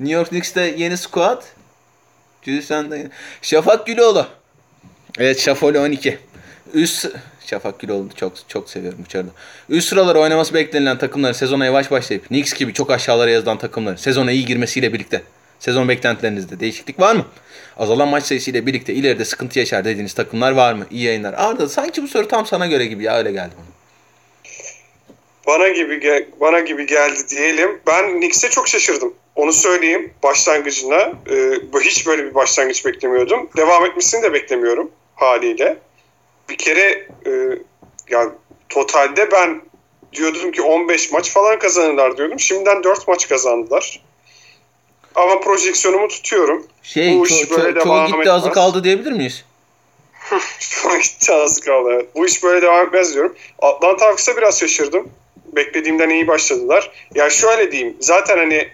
New 0.00 0.14
York 0.14 0.28
Knicks'te 0.28 0.74
yeni 0.76 0.96
squat. 0.96 1.44
Julius 2.42 2.70
Randle. 2.70 3.10
Şafak 3.42 3.86
Güloğlu. 3.86 4.26
Evet 5.18 5.40
Şafoli 5.40 5.78
12. 5.78 6.18
Üst 6.74 7.06
Şafak 7.46 7.78
Güloğlu 7.80 8.08
çok 8.16 8.32
çok 8.48 8.70
seviyorum 8.70 8.98
uçarda. 9.06 9.30
Üst 9.68 9.88
sıralara 9.88 10.18
oynaması 10.18 10.54
beklenilen 10.54 10.98
takımların 10.98 11.32
sezona 11.32 11.64
yavaş 11.64 11.90
başlayıp 11.90 12.26
Knicks 12.28 12.52
gibi 12.52 12.72
çok 12.74 12.90
aşağılara 12.90 13.30
yazılan 13.30 13.58
takımların 13.58 13.96
sezona 13.96 14.32
iyi 14.32 14.44
girmesiyle 14.46 14.92
birlikte 14.92 15.22
sezon 15.58 15.88
beklentilerinizde 15.88 16.60
değişiklik 16.60 17.00
var 17.00 17.14
mı? 17.14 17.26
Azalan 17.76 18.08
maç 18.08 18.24
sayısıyla 18.24 18.66
birlikte 18.66 18.94
ileride 18.94 19.24
sıkıntı 19.24 19.58
yaşar 19.58 19.84
dediğiniz 19.84 20.12
takımlar 20.14 20.52
var 20.52 20.74
mı? 20.74 20.86
İyi 20.90 21.02
yayınlar. 21.04 21.34
Arda 21.36 21.68
sanki 21.68 22.02
bu 22.02 22.08
soru 22.08 22.28
tam 22.28 22.46
sana 22.46 22.66
göre 22.66 22.86
gibi 22.86 23.04
ya 23.04 23.18
öyle 23.18 23.32
geldi 23.32 23.52
bana. 23.58 23.66
Bana 25.46 25.68
gibi 25.68 26.00
gel- 26.00 26.26
bana 26.40 26.60
gibi 26.60 26.86
geldi 26.86 27.20
diyelim. 27.30 27.80
Ben 27.86 28.10
Knicks'e 28.20 28.50
çok 28.50 28.68
şaşırdım. 28.68 29.14
Onu 29.36 29.52
söyleyeyim 29.52 30.12
başlangıcına. 30.22 31.12
Ee, 31.30 31.72
bu- 31.72 31.80
hiç 31.80 32.06
böyle 32.06 32.24
bir 32.24 32.34
başlangıç 32.34 32.86
beklemiyordum. 32.86 33.48
Devam 33.56 33.86
etmesini 33.86 34.22
de 34.22 34.32
beklemiyorum 34.32 34.90
haliyle. 35.22 35.78
Bir 36.48 36.56
kere 36.58 37.08
e, 37.26 37.30
yani 38.10 38.30
totalde 38.68 39.30
ben 39.32 39.62
diyordum 40.12 40.52
ki 40.52 40.62
15 40.62 41.12
maç 41.12 41.30
falan 41.30 41.58
kazanırlar 41.58 42.16
diyordum. 42.16 42.40
Şimdiden 42.40 42.84
4 42.84 43.08
maç 43.08 43.28
kazandılar. 43.28 44.00
Ama 45.14 45.40
projeksiyonumu 45.40 46.08
tutuyorum. 46.08 46.66
Şey 46.82 47.18
Bu 47.18 47.26
iş 47.26 47.32
ço- 47.32 47.46
ço- 47.46 47.50
böyle 47.50 47.80
çoğu 47.80 47.84
devam 47.84 48.06
gitti 48.06 48.30
azı 48.30 48.50
kaldı 48.50 48.84
diyebilir 48.84 49.12
miyiz? 49.12 49.44
An 50.84 51.00
gitti 51.00 51.32
az 51.32 51.60
kaldı. 51.60 51.88
evet. 51.92 52.06
Bu 52.14 52.26
iş 52.26 52.42
böyle 52.42 52.62
devam 52.62 52.86
etmez 52.86 53.14
diyorum. 53.14 53.34
Atlanta 53.58 54.06
Hawks'a 54.06 54.36
biraz 54.36 54.60
şaşırdım. 54.60 55.08
Beklediğimden 55.52 56.10
iyi 56.10 56.28
başladılar. 56.28 56.90
Ya 57.14 57.30
şöyle 57.30 57.72
diyeyim. 57.72 57.96
Zaten 58.00 58.38
hani 58.38 58.68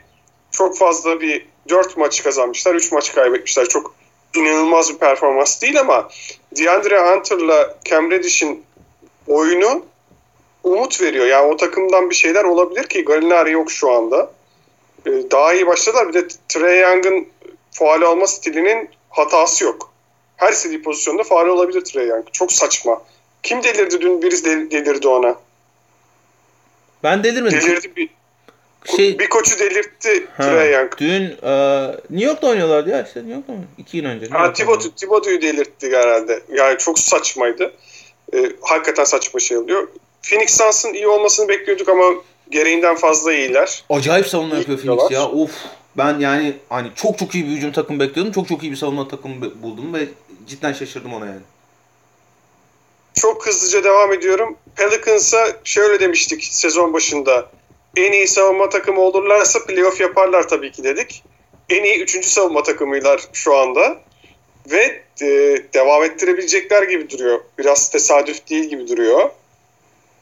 çok 0.51 0.79
fazla 0.79 1.21
bir 1.21 1.47
4 1.69 1.97
maç 1.97 2.23
kazanmışlar. 2.23 2.75
3 2.75 2.93
maç 2.93 3.15
kaybetmişler. 3.15 3.67
Çok 3.69 3.95
inanılmaz 4.35 4.95
bir 4.95 4.99
performans 4.99 5.63
değil 5.63 5.81
ama 5.81 6.09
DeAndre 6.57 6.99
Hunter'la 7.01 7.77
Cam 7.85 8.11
Reddish'in 8.11 8.65
oyunu 9.27 9.85
umut 10.65 11.01
veriyor. 11.01 11.27
Yani 11.27 11.47
o 11.53 11.57
takımdan 11.57 12.11
bir 12.11 12.15
şeyler 12.15 12.45
olabilir 12.45 12.85
ki 12.89 13.05
Gallinari 13.05 13.53
yok 13.53 13.71
şu 13.71 13.91
anda. 13.93 14.31
Ee, 15.07 15.11
Daha 15.31 15.55
iyi 15.55 15.67
başladılar. 15.67 16.09
Bir 16.09 16.15
de 16.15 16.29
Trey 16.49 16.81
Young'ın 16.81 17.29
faal 17.71 18.03
alma 18.03 18.27
stilinin 18.27 18.91
hatası 19.11 19.65
yok. 19.65 19.93
Her 20.37 20.53
istediği 20.53 20.83
pozisyonda 20.83 21.23
faal 21.23 21.47
olabilir 21.47 21.81
Trey 21.85 22.07
Young. 22.07 22.25
Çok 22.33 22.53
saçma. 22.53 23.03
Kim 23.43 23.63
delirdi 23.63 24.01
dün 24.01 24.23
birisi 24.23 24.45
del- 24.45 24.71
delirdi 24.71 25.09
ona. 25.09 25.37
Ben 27.03 27.25
delirmedim. 27.25 27.61
Delirdi 27.61 27.97
bir, 27.97 28.11
Şey, 28.97 29.19
bir 29.19 29.29
koçu 29.29 29.59
delirtti 29.59 30.27
Trey 30.37 30.73
Young. 30.73 30.99
dün 30.99 31.23
e, 31.43 31.87
New 32.11 32.27
York'ta 32.27 32.47
oynuyorlardı 32.47 32.91
ya 32.91 33.03
işte 33.07 33.21
New 33.21 33.35
York'ta 33.35 33.53
mı? 33.53 33.65
İki 33.79 34.01
gün 34.01 34.09
önce. 34.09 34.27
Ha, 34.27 34.53
Thibodeau, 34.53 34.95
Thibodeau'yu 34.97 35.43
delirtti 35.43 35.97
herhalde. 35.97 36.43
Yani 36.53 36.79
çok 36.79 36.99
saçmaydı. 36.99 37.73
Ee, 38.35 38.53
hakikaten 38.61 39.05
saçma 39.05 39.41
şey 39.41 39.57
oluyor. 39.57 39.89
Phoenix 40.23 40.57
Suns'ın 40.59 40.95
iyi 40.95 41.09
olmasını 41.09 41.49
bekliyorduk 41.49 41.89
ama 41.89 42.05
gereğinden 42.51 42.97
fazla 42.97 43.33
iyiler. 43.33 43.85
Acayip 43.91 44.27
savunma 44.27 44.55
İyi 44.55 44.59
yapıyor 44.59 44.79
Phoenix 44.79 45.11
ya. 45.11 45.29
Of. 45.29 45.51
Ben 45.97 46.19
yani 46.19 46.57
hani 46.69 46.89
çok 46.95 47.19
çok 47.19 47.35
iyi 47.35 47.45
bir 47.47 47.51
hücum 47.51 47.73
takım 47.73 48.01
bekliyordum. 48.01 48.33
Çok 48.33 48.49
çok 48.49 48.63
iyi 48.63 48.73
bir 48.73 48.77
savunma 48.77 49.09
takımı 49.09 49.63
buldum 49.63 49.95
ve 49.95 50.09
cidden 50.47 50.73
şaşırdım 50.73 51.15
ona 51.15 51.27
yani. 51.27 51.41
Çok 53.15 53.47
hızlıca 53.47 53.85
devam 53.85 54.13
ediyorum. 54.13 54.57
Pelicans'a 54.77 55.57
şöyle 55.65 56.01
demiştik 56.01 56.45
sezon 56.45 56.93
başında. 56.93 57.51
En 57.99 58.13
iyi 58.13 58.29
savunma 58.29 58.69
takımı 58.69 59.01
olurlarsa 59.01 59.67
playoff 59.67 60.01
yaparlar 60.01 60.49
tabii 60.49 60.73
ki 60.73 60.85
dedik. 60.85 61.25
En 61.69 61.85
iyi 61.85 62.03
üçüncü 62.03 62.29
savunma 62.29 62.63
takımıylar 62.63 63.29
şu 63.33 63.57
anda. 63.57 63.99
Ve 64.71 65.03
e, 65.23 65.27
devam 65.75 66.05
ettirebilecekler 66.05 66.83
gibi 66.83 67.11
duruyor. 67.11 67.41
Biraz 67.59 67.91
tesadüf 67.91 68.51
değil 68.51 68.65
gibi 68.65 68.89
duruyor. 68.89 69.31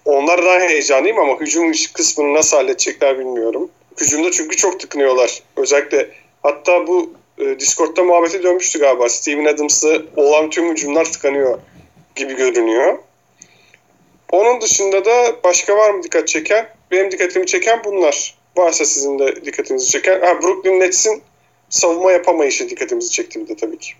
Onlardan 0.05 0.61
heyecanlıyım 0.61 1.19
ama 1.19 1.41
hücum 1.41 1.73
kısmını 1.93 2.35
nasıl 2.35 2.57
halledecekler 2.57 3.19
bilmiyorum. 3.19 3.71
Hücumda 4.01 4.31
çünkü 4.31 4.57
çok 4.57 4.81
tıkınıyorlar. 4.81 5.43
Özellikle 5.57 6.11
hatta 6.43 6.87
bu 6.87 7.13
e, 7.39 7.59
Discord'da 7.59 8.03
muhabbete 8.03 8.43
dönmüştü 8.43 8.79
galiba. 8.79 9.09
Steven 9.09 9.45
Adams'ı 9.45 10.07
olan 10.17 10.51
tüm 10.51 10.73
hücumlar 10.73 11.05
tıkanıyor 11.05 11.59
gibi 12.15 12.37
görünüyor. 12.37 12.99
Onun 14.33 14.61
dışında 14.61 15.05
da 15.05 15.37
başka 15.45 15.77
var 15.77 15.91
mı 15.91 16.03
dikkat 16.03 16.29
çeken? 16.29 16.76
Benim 16.91 17.11
dikkatimi 17.11 17.47
çeken 17.47 17.85
bunlar. 17.85 18.35
Varsa 18.57 18.85
sizin 18.85 19.19
de 19.19 19.45
dikkatinizi 19.45 19.91
çeken. 19.91 20.21
Ha, 20.21 20.43
Brooklyn 20.43 20.81
Nets'in 20.81 21.23
savunma 21.69 22.13
yapamayışı 22.13 22.69
dikkatimizi 22.69 23.11
çekti 23.11 23.41
bir 23.41 23.49
de 23.49 23.57
tabii 23.57 23.79
ki. 23.79 23.93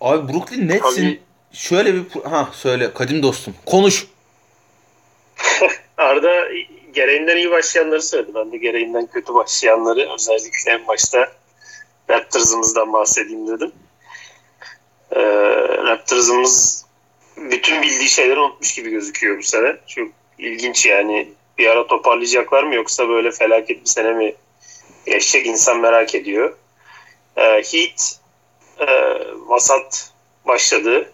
Abi 0.00 0.32
Brooklyn 0.32 0.68
Nets'in 0.68 1.02
Tabii. 1.02 1.20
şöyle 1.52 1.94
bir 1.94 2.20
ha 2.24 2.48
söyle 2.52 2.94
kadim 2.94 3.22
dostum. 3.22 3.54
Konuş. 3.66 4.06
Arda 5.96 6.48
gereğinden 6.92 7.36
iyi 7.36 7.50
başlayanları 7.50 8.02
söyledi. 8.02 8.32
Ben 8.34 8.52
de 8.52 8.56
gereğinden 8.56 9.06
kötü 9.06 9.34
başlayanları 9.34 10.14
özellikle 10.14 10.72
en 10.72 10.86
başta 10.86 11.32
Raptors'ımızdan 12.10 12.92
bahsedeyim 12.92 13.48
dedim. 13.48 13.72
Ee, 15.10 15.20
Raptors'ımız 15.84 16.84
bütün 17.36 17.82
bildiği 17.82 18.08
şeyleri 18.08 18.40
unutmuş 18.40 18.74
gibi 18.74 18.90
gözüküyor 18.90 19.38
bu 19.38 19.42
sene. 19.42 19.76
Çok 19.86 20.08
ilginç 20.38 20.86
yani. 20.86 21.28
Bir 21.58 21.66
ara 21.66 21.86
toparlayacaklar 21.86 22.62
mı 22.62 22.74
yoksa 22.74 23.08
böyle 23.08 23.30
felaket 23.30 23.80
bir 23.80 23.88
sene 23.88 24.12
mi 24.12 24.34
yaşayacak 25.06 25.46
insan 25.46 25.80
merak 25.80 26.14
ediyor. 26.14 26.56
Ee, 27.36 27.42
Heat 27.42 28.20
e, 28.78 28.86
vasat 29.46 30.12
başladı. 30.44 31.12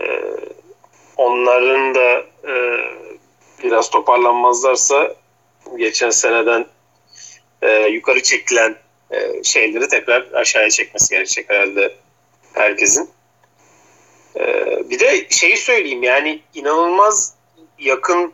Ee, 0.00 0.20
onların 1.16 1.94
da 1.94 2.24
e, 2.48 2.54
biraz 3.62 3.90
toparlanmazlarsa 3.90 5.14
geçen 5.76 6.10
seneden 6.10 6.66
e, 7.62 7.86
yukarı 7.88 8.22
çekilen 8.22 8.76
e, 9.10 9.44
şeyleri 9.44 9.88
tekrar 9.88 10.32
aşağıya 10.32 10.70
çekmesi 10.70 11.14
gerekecek 11.14 11.50
herhalde 11.50 11.94
herkesin. 12.54 13.10
E, 14.36 14.66
bir 14.90 14.98
de 14.98 15.26
şeyi 15.30 15.56
söyleyeyim 15.56 16.02
yani 16.02 16.42
inanılmaz 16.54 17.34
yakın 17.78 18.32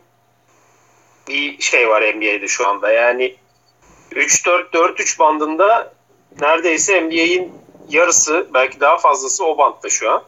bir 1.29 1.61
şey 1.61 1.89
var 1.89 2.01
NBA'de 2.01 2.47
şu 2.47 2.67
anda. 2.67 2.91
Yani 2.91 3.35
3-4-4-3 4.11 5.19
bandında 5.19 5.93
neredeyse 6.41 7.01
NBA'in 7.01 7.51
yarısı 7.89 8.47
belki 8.53 8.79
daha 8.79 8.97
fazlası 8.97 9.45
o 9.45 9.57
bantta 9.57 9.89
şu 9.89 10.11
an. 10.11 10.23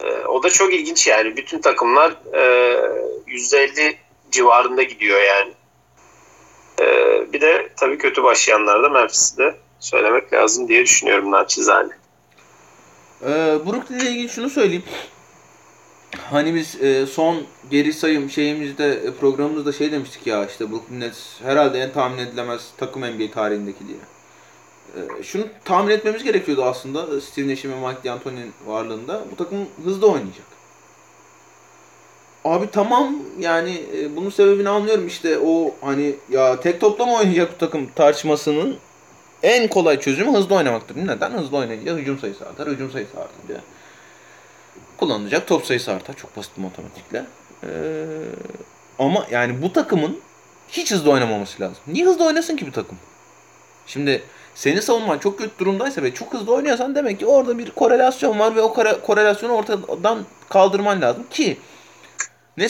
E, 0.00 0.26
o 0.26 0.42
da 0.42 0.50
çok 0.50 0.74
ilginç 0.74 1.06
yani. 1.06 1.36
Bütün 1.36 1.60
takımlar 1.60 2.12
e, 2.32 2.40
%50 3.26 3.96
civarında 4.30 4.82
gidiyor 4.82 5.22
yani. 5.22 5.52
Ee, 6.80 7.32
bir 7.32 7.40
de 7.40 7.68
tabii 7.76 7.98
kötü 7.98 8.22
başlayanlar 8.22 8.82
da 8.82 8.88
Memphis'i 8.88 9.38
de 9.38 9.54
söylemek 9.80 10.32
lazım 10.32 10.68
diye 10.68 10.82
düşünüyorum 10.82 11.30
naçizane. 11.30 11.92
Ee, 13.22 13.26
Brooklyn 13.66 13.98
ile 13.98 14.10
ilgili 14.10 14.28
şunu 14.28 14.50
söyleyeyim. 14.50 14.84
Hani 16.18 16.54
biz 16.54 16.82
e, 16.82 17.06
son 17.06 17.42
geri 17.70 17.92
sayım 17.92 18.30
şeyimizde 18.30 18.92
e, 18.92 19.10
programımızda 19.10 19.72
şey 19.72 19.92
demiştik 19.92 20.26
ya 20.26 20.46
işte 20.46 20.70
Brooklyn 20.70 21.00
Nets 21.00 21.40
herhalde 21.42 21.80
en 21.80 21.92
tahmin 21.92 22.18
edilemez 22.18 22.70
takım 22.76 23.02
NBA 23.02 23.30
tarihindeki 23.34 23.88
diye. 23.88 23.98
E, 24.96 25.22
şunu 25.22 25.44
tahmin 25.64 25.90
etmemiz 25.90 26.24
gerekiyordu 26.24 26.64
aslında 26.64 27.20
Steve 27.20 27.48
Nash'in 27.48 27.72
ve 27.72 27.88
Mike 27.88 28.04
D'Antoni'nin 28.04 28.52
varlığında. 28.66 29.24
Bu 29.32 29.36
takım 29.36 29.58
hızlı 29.84 30.06
oynayacak. 30.06 30.46
Abi 32.44 32.70
tamam 32.70 33.14
yani 33.38 33.82
e, 33.96 34.16
bunun 34.16 34.30
sebebini 34.30 34.68
anlıyorum 34.68 35.06
işte 35.06 35.38
o 35.38 35.74
hani 35.80 36.14
ya 36.30 36.60
tek 36.60 36.80
topla 36.80 37.04
oynayacak 37.04 37.54
bu 37.54 37.58
takım 37.58 37.86
tartışmasının 37.94 38.76
en 39.42 39.68
kolay 39.68 40.00
çözümü 40.00 40.32
hızlı 40.32 40.54
oynamaktır. 40.54 40.96
Neden? 40.96 41.30
Hızlı 41.30 41.56
oynayınca 41.56 41.96
hücum 41.96 42.18
sayısı 42.18 42.48
artar. 42.48 42.68
Hücum 42.68 42.90
sayısı 42.90 43.20
artınca 43.20 43.60
kullanılacak 44.96 45.46
top 45.46 45.66
sayısı 45.66 45.92
artar. 45.92 46.16
Çok 46.16 46.36
basit 46.36 46.56
bir 46.56 46.62
matematikle. 46.62 47.24
Ee, 47.64 47.68
ama 48.98 49.26
yani 49.30 49.62
bu 49.62 49.72
takımın 49.72 50.20
hiç 50.68 50.92
hızlı 50.92 51.10
oynamaması 51.10 51.62
lazım. 51.62 51.78
Niye 51.86 52.06
hızlı 52.06 52.26
oynasın 52.26 52.56
ki 52.56 52.66
bu 52.66 52.72
takım? 52.72 52.98
Şimdi 53.86 54.22
senin 54.54 54.80
savunman 54.80 55.18
çok 55.18 55.38
kötü 55.38 55.58
durumdaysa 55.58 56.02
ve 56.02 56.14
çok 56.14 56.34
hızlı 56.34 56.54
oynuyorsan 56.54 56.94
demek 56.94 57.18
ki 57.18 57.26
orada 57.26 57.58
bir 57.58 57.70
korelasyon 57.70 58.38
var 58.38 58.56
ve 58.56 58.62
o 58.62 58.74
kore- 58.74 59.00
korelasyonu 59.00 59.52
ortadan 59.52 60.24
kaldırman 60.48 61.00
lazım 61.00 61.26
ki 61.30 61.58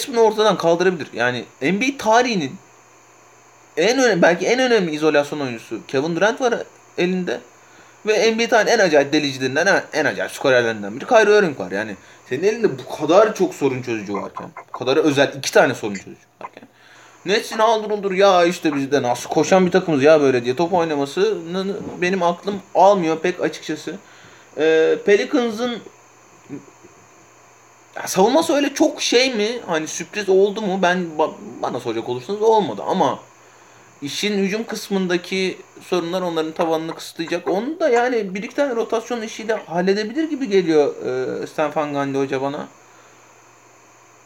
bunu 0.09 0.21
ortadan 0.21 0.59
kaldırabilir. 0.59 1.09
Yani 1.13 1.45
NBA 1.63 1.99
tarihinin 1.99 2.53
en 3.77 3.99
önemli, 3.99 4.23
belki 4.23 4.47
en 4.47 4.59
önemli 4.59 4.95
izolasyon 4.95 5.41
oyuncusu 5.41 5.81
Kevin 5.89 6.17
Durant 6.17 6.41
var 6.41 6.55
elinde. 6.99 7.41
Ve 8.07 8.33
NBA 8.35 8.49
tarihinin 8.49 8.79
en 8.79 8.87
acayip 8.87 9.13
delicilerinden, 9.13 9.67
en, 9.67 9.83
en 9.93 10.05
acayip 10.05 10.33
skorerlerinden 10.33 10.97
biri 10.97 11.07
Kyrie 11.07 11.39
Irving 11.39 11.61
var. 11.61 11.71
Yani 11.71 11.97
senin 12.29 12.43
elinde 12.43 12.69
bu 12.79 12.97
kadar 12.97 13.35
çok 13.35 13.55
sorun 13.55 13.83
çözücü 13.83 14.15
varken, 14.15 14.47
bu 14.69 14.79
kadar 14.79 14.97
özel 14.97 15.33
iki 15.39 15.53
tane 15.53 15.75
sorun 15.75 15.95
çözücü 15.95 16.27
varken. 16.43 16.69
Nets'in 17.27 17.59
aldır 17.59 17.91
uldur 17.91 18.13
ya 18.13 18.45
işte 18.45 18.75
biz 18.75 18.93
de 18.93 19.03
nasıl 19.03 19.29
koşan 19.31 19.67
bir 19.67 19.71
takımız 19.71 20.03
ya 20.03 20.21
böyle 20.21 20.45
diye 20.45 20.57
top 20.57 20.73
oynamasını 20.73 21.77
benim 22.01 22.23
aklım 22.23 22.61
almıyor 22.75 23.19
pek 23.19 23.41
açıkçası. 23.41 23.99
Ee, 24.59 24.97
Pelicans'ın 25.07 25.79
savunması 28.07 28.55
öyle 28.55 28.75
çok 28.75 29.03
şey 29.03 29.35
mi? 29.35 29.49
Hani 29.67 29.87
sürpriz 29.87 30.29
oldu 30.29 30.63
mu? 30.63 30.79
Ben 30.83 31.07
ba- 31.19 31.35
bana 31.63 31.81
soracak 31.81 32.09
olursanız 32.09 32.43
olmadı 32.43 32.83
ama 32.89 33.19
işin 34.03 34.39
hücum 34.39 34.65
kısmındaki 34.65 35.59
sorunlar 35.81 36.23
onların 36.23 36.53
tavanını 36.53 36.95
kısıtlayacak. 36.95 37.49
Onu 37.49 37.81
da 37.81 37.89
yani 37.89 38.35
bir 38.35 38.43
iki 38.43 38.55
tane 38.55 38.77
rotasyon 38.77 39.23
işiyle 39.23 39.55
halledebilir 39.55 40.31
gibi 40.31 40.49
geliyor 40.49 40.95
e, 41.43 41.47
Stan 41.47 41.73
Van 41.77 42.15
hoca 42.15 42.43
bana. 42.43 42.69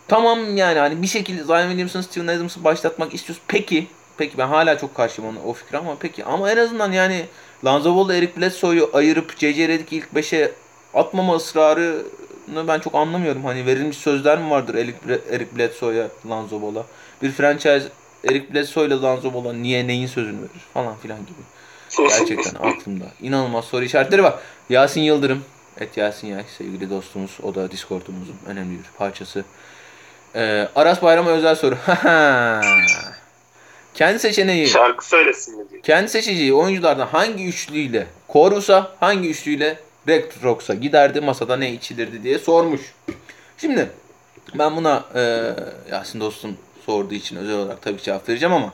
Tamam 0.09 0.57
yani 0.57 0.79
hani 0.79 1.03
bir 1.03 1.07
şekilde 1.07 1.45
Zion 1.45 1.69
Williamson, 1.69 2.01
Steven 2.01 2.27
Adams'ı 2.27 2.65
başlatmak 2.65 3.15
istiyoruz. 3.15 3.43
Peki. 3.49 3.87
Peki 4.19 4.39
ben 4.39 4.49
hala 4.49 4.79
çok 4.79 4.95
karşıyım 4.95 5.31
ona, 5.31 5.45
o 5.47 5.53
fikre 5.53 5.79
ama 5.79 5.97
peki. 6.01 6.25
Ama 6.25 6.51
en 6.51 6.57
azından 6.57 6.93
yani 6.93 7.27
Lonzo 7.65 7.97
Ball'la 7.97 8.15
Eric 8.15 8.41
Bledsoe'yu 8.41 8.91
ayırıp 8.93 9.39
J.J. 9.39 9.69
Redick'i 9.69 9.97
ilk 9.97 10.09
5'e 10.15 10.53
atmama 10.95 11.37
ısrarını 11.37 12.69
ben 12.69 12.79
çok 12.79 12.95
anlamıyorum. 12.95 13.45
Hani 13.45 13.67
verilmiş 13.67 13.97
sözler 13.97 14.39
mi 14.39 14.51
vardır 14.51 14.75
Eric 15.31 15.57
Bledsoe'ya, 15.57 16.09
Lonzo 16.29 16.63
Ball'a? 16.63 16.85
Bir 17.23 17.31
franchise 17.31 17.89
Eric 18.25 18.55
Bledsoe 18.55 18.87
ile 18.87 18.95
Lonzo 18.95 19.35
Ball'a 19.35 19.53
niye 19.53 19.87
neyin 19.87 20.07
sözünü 20.07 20.39
verir 20.39 20.61
falan 20.75 20.97
filan 20.97 21.19
gibi. 21.19 22.09
Gerçekten 22.09 22.55
aklımda. 22.69 23.05
İnanılmaz 23.23 23.65
soru 23.65 23.85
işaretleri 23.85 24.23
var. 24.23 24.35
Yasin 24.71 25.01
Yıldırım. 25.01 25.45
Et 25.81 25.97
Yasin 25.97 26.29
Yay 26.29 26.45
sevgili 26.59 26.91
dostumuz. 26.91 27.39
O 27.43 27.55
da 27.55 27.71
Discord'umuzun 27.71 28.37
önemli 28.47 28.79
bir 28.79 28.85
parçası. 28.99 29.45
Ee, 30.35 30.69
Aras 30.77 31.03
Bayram'a 31.03 31.31
özel 31.31 31.55
soru. 31.55 31.77
Kendi 33.95 34.19
seçeneği, 34.19 34.69
Şarkı 34.69 35.09
söylesin 35.09 35.59
mi 35.59 35.71
diyor. 35.71 35.83
kendi 35.83 36.09
seçeceği 36.09 36.55
oyunculardan 36.55 37.07
hangi 37.07 37.47
üçlüyle 37.49 38.07
Korus'a, 38.29 38.93
hangi 39.01 39.29
üçlüyle 39.31 39.79
Retrox'a 40.09 40.75
giderdi, 40.75 41.21
masada 41.21 41.57
ne 41.57 41.73
içilirdi 41.73 42.23
diye 42.23 42.39
sormuş. 42.39 42.81
Şimdi 43.59 43.91
ben 44.55 44.77
buna 44.77 45.05
e, 45.15 45.21
Yasin 45.91 46.21
dostum 46.21 46.57
sorduğu 46.91 47.15
için 47.15 47.37
özel 47.37 47.57
olarak 47.57 47.83
tabii 47.83 48.03
cevap 48.03 48.29
vereceğim 48.29 48.55
ama 48.55 48.73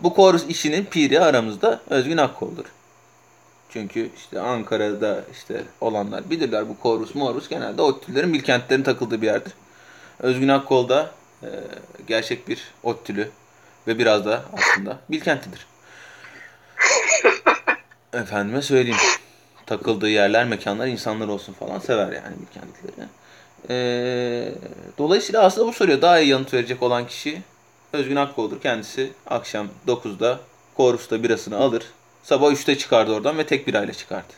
bu 0.00 0.14
Korus 0.14 0.46
işinin 0.48 0.84
piri 0.84 1.20
aramızda 1.20 1.80
Özgün 1.90 2.16
Akkol'dur. 2.16 2.64
Çünkü 3.70 4.10
işte 4.16 4.40
Ankara'da 4.40 5.24
işte 5.32 5.62
olanlar 5.80 6.30
bilirler 6.30 6.68
bu 6.68 6.78
Korus, 6.78 7.14
Morus 7.14 7.48
genelde 7.48 7.82
ODTÜ'lerin 7.82 8.32
Bilkentlerin 8.32 8.82
takıldığı 8.82 9.22
bir 9.22 9.26
yerdir. 9.26 9.52
Özgün 10.18 10.48
Akkol 10.48 10.88
da 10.88 11.10
e, 11.42 11.48
gerçek 12.06 12.48
bir 12.48 12.62
ODTÜ'lü 12.82 13.30
ve 13.86 13.98
biraz 13.98 14.26
da 14.26 14.42
aslında 14.52 14.98
Bilkentlidir. 15.10 15.66
Efendime 18.12 18.62
söyleyeyim. 18.62 19.00
Takıldığı 19.66 20.08
yerler, 20.08 20.44
mekanlar, 20.44 20.86
insanlar 20.86 21.28
olsun 21.28 21.52
falan 21.52 21.78
sever 21.78 22.12
yani 22.12 22.36
Bilkentlileri. 22.40 23.08
Ee, 23.70 24.48
dolayısıyla 24.98 25.42
aslında 25.42 25.66
bu 25.66 25.72
soruya 25.72 26.02
daha 26.02 26.18
iyi 26.20 26.28
yanıt 26.28 26.54
verecek 26.54 26.82
olan 26.82 27.06
kişi 27.06 27.42
Özgün 27.92 28.16
Akkol'dur. 28.16 28.60
Kendisi 28.60 29.10
akşam 29.26 29.68
9'da 29.86 30.40
Korus'ta 30.76 31.22
birasını 31.22 31.56
alır. 31.56 31.84
Sabah 32.22 32.50
3'te 32.52 32.78
çıkardı 32.78 33.12
oradan 33.14 33.38
ve 33.38 33.46
tek 33.46 33.66
birayla 33.66 33.94
çıkardı. 33.94 34.32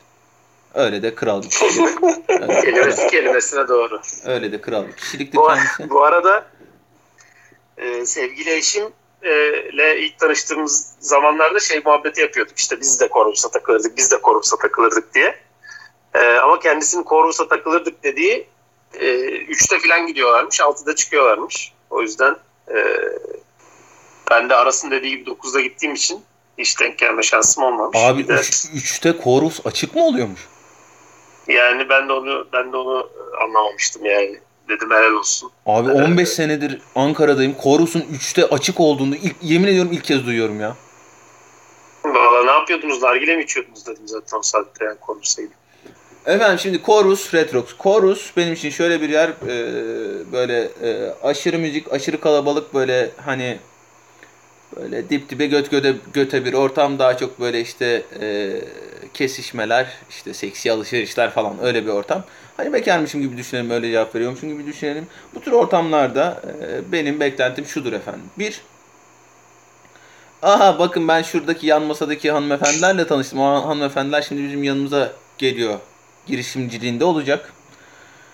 Öyle 0.74 1.02
de 1.02 1.14
kral 1.14 1.42
bir 1.42 1.48
kişilik. 1.50 1.96
Kral, 2.26 3.10
kelimesine 3.10 3.68
doğru. 3.68 4.00
öyle 4.24 4.52
de 4.52 4.60
kral 4.60 4.86
bir 4.86 4.92
kişiliktir 4.92 5.38
Bu, 5.38 5.46
kendisi. 5.46 5.90
bu 5.90 6.04
arada 6.04 6.46
e, 7.76 8.06
sevgili 8.06 8.50
eşim 8.50 8.84
e, 9.22 9.30
ile 9.72 10.00
ilk 10.00 10.18
tanıştığımız 10.18 10.94
zamanlarda 11.00 11.60
şey 11.60 11.80
muhabbeti 11.84 12.20
yapıyorduk. 12.20 12.58
İşte 12.58 12.80
biz 12.80 13.00
de 13.00 13.08
Korvus'a 13.08 13.50
takılırdık, 13.50 13.96
biz 13.96 14.10
de 14.12 14.20
Korvus'a 14.20 14.56
takılırdık 14.56 15.14
diye. 15.14 15.34
E, 16.14 16.18
ama 16.20 16.58
kendisinin 16.58 17.02
Korvus'a 17.02 17.48
takılırdık 17.48 18.04
dediği 18.04 18.46
e, 19.00 19.06
3'te 19.44 19.78
falan 19.78 20.06
gidiyorlarmış, 20.06 20.60
6'da 20.60 20.94
çıkıyorlarmış. 20.94 21.72
O 21.90 22.02
yüzden 22.02 22.36
e, 22.68 22.76
ben 24.30 24.50
de 24.50 24.54
arasın 24.54 24.90
dediği 24.90 25.18
gibi 25.18 25.30
9'da 25.30 25.60
gittiğim 25.60 25.94
için 25.94 26.22
hiç 26.58 26.80
denk 26.80 26.98
gelme 26.98 27.22
şansım 27.22 27.64
olmamış. 27.64 27.98
Abi 28.00 28.18
Bir 28.22 28.28
de- 28.28 28.34
3'te 28.34 29.16
Korus 29.16 29.66
açık 29.66 29.94
mı 29.94 30.04
oluyormuş? 30.04 30.40
yani 31.48 31.88
ben 31.88 32.08
de 32.08 32.12
onu 32.12 32.46
ben 32.52 32.72
de 32.72 32.76
onu 32.76 33.10
anlamamıştım 33.42 34.04
yani. 34.04 34.40
Dedim 34.68 34.90
helal 34.90 35.12
olsun. 35.12 35.50
Abi 35.66 35.90
15 35.90 36.28
senedir 36.28 36.80
Ankara'dayım. 36.94 37.54
Korus'un 37.54 38.00
3'te 38.00 38.44
açık 38.46 38.80
olduğunu 38.80 39.16
ilk, 39.16 39.36
yemin 39.42 39.68
ediyorum 39.68 39.92
ilk 39.92 40.04
kez 40.04 40.26
duyuyorum 40.26 40.60
ya. 40.60 40.76
Valla 42.04 42.44
ne 42.44 42.50
yapıyordunuz? 42.50 43.02
Nargile 43.02 43.36
mi 43.36 43.42
içiyordunuz 43.42 43.86
dedim 43.86 44.02
zaten 44.08 44.38
o 44.38 44.42
saatte 44.42 44.84
yani 44.84 44.98
konuşsaydım. 45.00 45.52
Efendim 46.26 46.58
şimdi 46.58 46.82
Chorus 46.82 47.34
Retrox. 47.34 47.64
Chorus 47.82 48.36
benim 48.36 48.52
için 48.52 48.70
şöyle 48.70 49.00
bir 49.00 49.08
yer 49.08 49.28
e, 49.28 50.32
böyle 50.32 50.68
e, 50.82 51.14
aşırı 51.22 51.58
müzik, 51.58 51.92
aşırı 51.92 52.20
kalabalık 52.20 52.74
böyle 52.74 53.10
hani 53.24 53.58
böyle 54.76 55.10
dip 55.10 55.30
dibe 55.30 55.46
göt 55.46 55.70
göte, 55.70 55.94
göte 56.12 56.44
bir 56.44 56.52
ortam 56.52 56.98
daha 56.98 57.16
çok 57.16 57.40
böyle 57.40 57.60
işte 57.60 58.02
e, 58.20 58.60
kesişmeler, 59.14 59.86
işte 60.10 60.34
seksi 60.34 60.72
alışverişler 60.72 61.30
falan 61.30 61.54
öyle 61.62 61.86
bir 61.86 61.90
ortam. 61.90 62.24
Hani 62.56 62.72
bekarmışım 62.72 63.20
gibi 63.20 63.36
düşünelim 63.36 63.70
öyle 63.70 63.90
cevap 63.90 64.14
veriyormuşum 64.14 64.48
gibi 64.48 64.66
düşünelim. 64.66 65.06
Bu 65.34 65.40
tür 65.40 65.52
ortamlarda 65.52 66.42
e, 66.62 66.92
benim 66.92 67.20
beklentim 67.20 67.66
şudur 67.66 67.92
efendim. 67.92 68.24
Bir, 68.38 68.60
aha 70.42 70.78
bakın 70.78 71.08
ben 71.08 71.22
şuradaki 71.22 71.66
yan 71.66 71.82
masadaki 71.82 72.30
hanımefendilerle 72.30 73.06
tanıştım. 73.06 73.40
O 73.40 73.68
hanımefendiler 73.68 74.22
şimdi 74.22 74.42
bizim 74.42 74.64
yanımıza 74.64 75.12
geliyor 75.38 75.78
girişimciliğinde 76.26 77.04
olacak. 77.04 77.52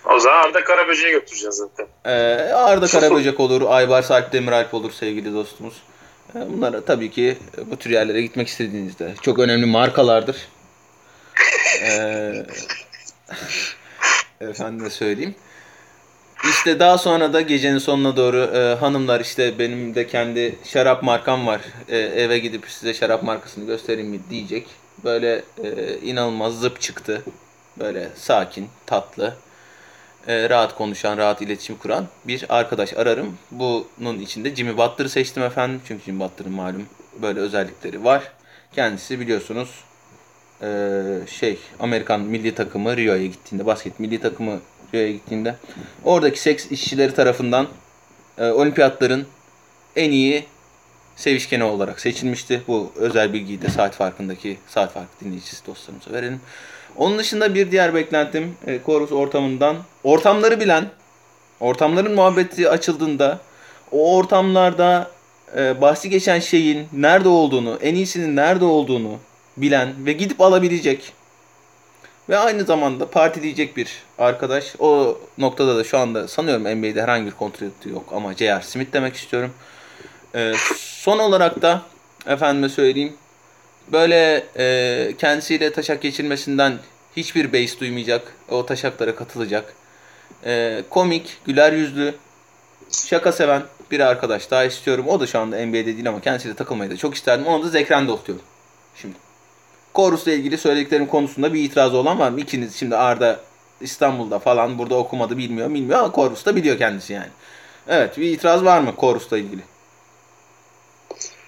O 0.05 0.19
zaman 0.19 0.37
Arda 0.37 0.65
Karaböcek'e 0.65 1.11
götüreceğiz 1.11 1.55
zaten. 1.55 1.87
Ee, 2.05 2.53
Arda 2.53 2.87
Karaböcek 2.87 3.41
olur, 3.41 3.63
Aybars 3.69 4.11
Alp 4.11 4.33
Demiralp 4.33 4.75
olur 4.75 4.93
sevgili 4.93 5.35
dostumuz. 5.35 5.75
Ee, 6.35 6.39
bunlara 6.53 6.85
tabii 6.85 7.11
ki 7.11 7.39
bu 7.67 7.77
tür 7.77 7.91
yerlere 7.91 8.23
gitmek 8.23 8.49
istediğinizde 8.49 9.15
çok 9.23 9.39
önemli 9.39 9.67
markalardır. 9.67 10.37
Ee, 11.83 12.47
efendime 14.41 14.91
söyleyeyim. 14.91 15.35
İşte 16.45 16.79
daha 16.79 16.99
sonra 16.99 17.33
da 17.33 17.41
gecenin 17.41 17.79
sonuna 17.79 18.17
doğru 18.17 18.51
e, 18.55 18.75
hanımlar 18.75 19.21
işte 19.21 19.59
benim 19.59 19.95
de 19.95 20.07
kendi 20.07 20.59
şarap 20.65 21.03
markam 21.03 21.47
var. 21.47 21.61
E, 21.89 21.99
eve 21.99 22.39
gidip 22.39 22.69
size 22.69 22.95
şarap 22.95 23.23
markasını 23.23 23.67
göstereyim 23.67 24.09
mi 24.11 24.21
diyecek. 24.31 24.67
Böyle 25.05 25.43
e, 25.65 25.99
inanılmaz 26.03 26.61
zıp 26.61 26.81
çıktı. 26.81 27.23
Böyle 27.79 28.09
sakin, 28.17 28.69
tatlı 28.87 29.35
e, 30.27 30.49
rahat 30.49 30.75
konuşan, 30.75 31.19
rahat 31.19 31.43
iletişim 31.43 31.77
kuran 31.77 32.07
bir 32.25 32.47
arkadaş 32.49 32.95
ararım. 32.95 33.39
Bunun 33.51 34.19
içinde 34.19 34.57
Jimmy 34.57 34.77
Butler'ı 34.77 35.09
seçtim 35.09 35.43
efendim. 35.43 35.81
Çünkü 35.87 36.05
Jimmy 36.05 36.21
Butler'ın 36.21 36.53
malum 36.53 36.87
böyle 37.23 37.41
özellikleri 37.41 38.05
var. 38.05 38.33
Kendisi 38.73 39.21
biliyorsunuz 39.21 39.85
e, 40.63 40.69
şey 41.27 41.59
Amerikan 41.81 42.21
milli 42.21 42.55
takımı 42.55 42.97
Rio'ya 42.97 43.27
gittiğinde, 43.27 43.67
basket 43.67 44.01
milli 44.01 44.21
takımı 44.21 44.61
Rio'ya 44.95 45.13
gittiğinde 45.13 45.55
oradaki 46.05 46.41
seks 46.41 46.67
işçileri 46.71 47.15
tarafından 47.15 47.69
e, 48.39 48.51
olimpiyatların 48.51 49.27
en 49.97 50.11
iyi 50.11 50.45
sevişkeni 51.17 51.65
olarak 51.65 52.01
seçilmişti. 52.01 52.63
Bu 52.69 52.93
özel 52.97 53.33
bilgiyi 53.33 53.63
de 53.63 53.69
saat 53.69 53.95
farkındaki 53.95 54.59
saat 54.69 54.93
farkı 54.93 55.25
dinleyicisi 55.25 55.67
dostlarımıza 55.67 56.13
verelim. 56.13 56.41
Onun 57.01 57.19
dışında 57.19 57.55
bir 57.55 57.71
diğer 57.71 57.95
beklentim 57.95 58.57
e, 58.67 58.79
Chorus 58.87 59.13
ortamından 59.13 59.77
ortamları 60.05 60.61
bilen, 60.61 60.85
ortamların 61.61 62.15
muhabbeti 62.15 62.69
açıldığında 62.69 63.39
o 63.93 64.17
ortamlarda 64.17 65.11
e, 65.57 65.81
bahsi 65.81 66.11
geçen 66.11 66.41
şeyin 66.41 66.89
nerede 66.93 67.29
olduğunu, 67.29 67.79
en 67.83 67.95
iyisinin 67.95 68.37
nerede 68.37 68.65
olduğunu 68.65 69.19
bilen 69.57 70.07
ve 70.07 70.13
gidip 70.13 70.41
alabilecek 70.41 71.13
ve 72.29 72.39
aynı 72.39 72.65
zamanda 72.65 73.11
partileyecek 73.11 73.77
bir 73.77 74.03
arkadaş. 74.19 74.75
O 74.79 75.19
noktada 75.39 75.77
da 75.77 75.85
şu 75.85 75.99
anda 75.99 76.29
sanıyorum 76.29 76.63
NBA'de 76.63 77.03
herhangi 77.03 77.27
bir 77.27 77.31
kontratı 77.31 77.89
yok 77.89 78.13
ama 78.13 78.35
J.R. 78.35 78.63
Smith 78.63 78.93
demek 78.93 79.15
istiyorum. 79.15 79.51
E, 80.35 80.53
son 80.77 81.19
olarak 81.19 81.63
da 81.63 81.83
efendime 82.27 82.69
söyleyeyim 82.69 83.13
böyle 83.93 84.47
e, 84.59 85.15
kendisiyle 85.19 85.73
taşak 85.73 86.03
geçirmesinden 86.03 86.79
hiçbir 87.17 87.53
beis 87.53 87.81
duymayacak. 87.81 88.35
O 88.49 88.67
taşaklara 88.67 89.17
katılacak. 89.17 89.75
E, 90.45 90.83
komik, 90.91 91.39
güler 91.45 91.73
yüzlü, 91.73 92.15
şaka 93.07 93.33
seven 93.33 93.63
bir 93.91 94.01
arkadaş 94.01 94.51
daha 94.51 94.65
istiyorum. 94.65 95.09
O 95.09 95.21
da 95.21 95.27
şu 95.27 95.39
anda 95.39 95.67
NBA'de 95.67 95.87
değil 95.87 96.09
ama 96.09 96.21
kendisiyle 96.21 96.55
takılmayı 96.55 96.91
da 96.91 96.97
çok 96.97 97.15
isterdim. 97.15 97.47
Onu 97.47 97.65
da 97.65 97.69
Zekren'de 97.69 98.15
istiyorum. 98.15 98.45
Şimdi. 98.97 99.15
Chorus'la 99.97 100.33
ilgili 100.33 100.59
söylediklerim 100.59 101.07
konusunda 101.07 101.55
bir 101.55 101.65
itirazı 101.65 101.97
olan 101.97 102.19
var 102.19 102.31
mı? 102.31 102.41
İkiniz 102.41 102.77
şimdi 102.77 102.97
Arda 102.97 103.41
İstanbul'da 103.81 104.39
falan 104.39 104.79
burada 104.79 104.95
okumadı 104.95 105.39
bilmiyor 105.39 105.75
bilmiyor 105.75 105.99
ama 105.99 106.15
Chorus'ta 106.15 106.57
biliyor 106.57 106.79
kendisi 106.79 107.13
yani. 107.13 107.31
Evet 107.89 108.19
bir 108.19 108.31
itiraz 108.31 108.65
var 108.65 108.81
mı 108.81 108.95
Chorus'la 109.01 109.39
ilgili? 109.39 109.61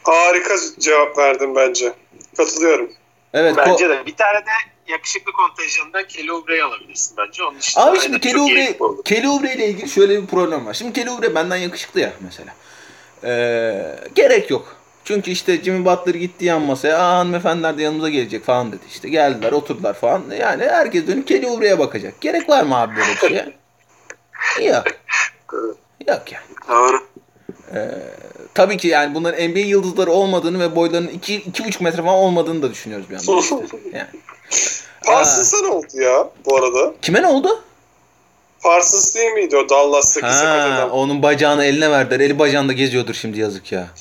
Harika 0.02 0.54
cevap 0.78 1.18
verdim 1.18 1.56
bence. 1.56 1.92
Katılıyorum. 2.36 2.92
Evet. 3.34 3.56
Bence 3.56 3.88
de. 3.88 4.06
Bir 4.06 4.16
tane 4.16 4.38
de 4.38 4.50
yakışıklı 4.86 5.32
kontenjanından 5.32 6.06
Kelly 6.08 6.62
alabilirsin 6.62 7.16
bence. 7.16 7.44
Onun 7.44 7.58
dışında 7.58 7.84
Abi 7.84 8.00
şimdi. 8.00 8.20
Kelly 9.04 9.28
Oubre 9.28 9.54
ile 9.54 9.68
ilgili 9.68 9.88
şöyle 9.88 10.22
bir 10.22 10.26
problem 10.26 10.66
var. 10.66 10.74
Şimdi 10.74 10.92
Kelly 10.92 11.10
Oubre 11.10 11.34
benden 11.34 11.56
yakışıklı 11.56 12.00
ya 12.00 12.12
mesela. 12.20 12.54
Ee, 13.24 13.96
gerek 14.14 14.50
yok. 14.50 14.76
Çünkü 15.04 15.30
işte 15.30 15.62
Jimmy 15.62 15.84
Butler 15.84 16.14
gitti 16.14 16.44
yan 16.44 16.62
masaya. 16.62 16.98
Aa 16.98 17.18
hanımefendiler 17.18 17.78
de 17.78 17.82
yanımıza 17.82 18.08
gelecek 18.08 18.44
falan 18.44 18.72
dedi. 18.72 18.82
İşte 18.88 19.08
geldiler 19.08 19.52
oturdular 19.52 19.94
falan. 19.94 20.22
Yani 20.40 20.64
herkes 20.64 21.06
dönüp 21.06 21.28
Kelly 21.28 21.46
Oubre'ye 21.46 21.78
bakacak. 21.78 22.20
Gerek 22.20 22.48
var 22.48 22.62
mı 22.62 22.76
abi 22.76 22.96
böyle 22.96 23.12
bir 23.12 23.28
şeye? 23.28 23.52
Yok. 24.72 24.84
Yok 26.08 26.32
yani. 26.32 26.44
Doğru. 26.68 27.11
Tabii 28.54 28.76
ki 28.76 28.88
yani 28.88 29.14
bunların 29.14 29.48
NBA 29.50 29.58
yıldızları 29.58 30.10
olmadığını 30.12 30.60
ve 30.60 30.76
boylarının 30.76 31.08
2 31.08 31.40
2,5 31.40 31.82
metre 31.82 32.02
falan 32.02 32.14
olmadığını 32.14 32.62
da 32.62 32.70
düşünüyoruz 32.70 33.10
bir 33.10 33.14
yandan 33.14 33.38
işte. 33.42 33.56
Yani. 33.92 34.06
Parsons'a 35.06 35.60
ne 35.62 35.66
oldu 35.66 35.86
ya 36.00 36.28
bu 36.46 36.56
arada? 36.56 36.94
Kime 37.02 37.22
ne 37.22 37.26
oldu? 37.26 37.62
Parsons 38.62 39.14
değil 39.14 39.32
miydi 39.32 39.56
o 39.56 39.68
Dallas'taki 39.68 40.26
Ha, 40.26 40.32
sakatadan? 40.32 40.90
onun 40.90 41.22
bacağını 41.22 41.64
eline 41.64 41.90
verdiler. 41.90 42.20
Eli 42.20 42.38
bacağında 42.38 42.72
geziyordur 42.72 43.14
şimdi 43.14 43.40
yazık 43.40 43.72
ya. 43.72 43.86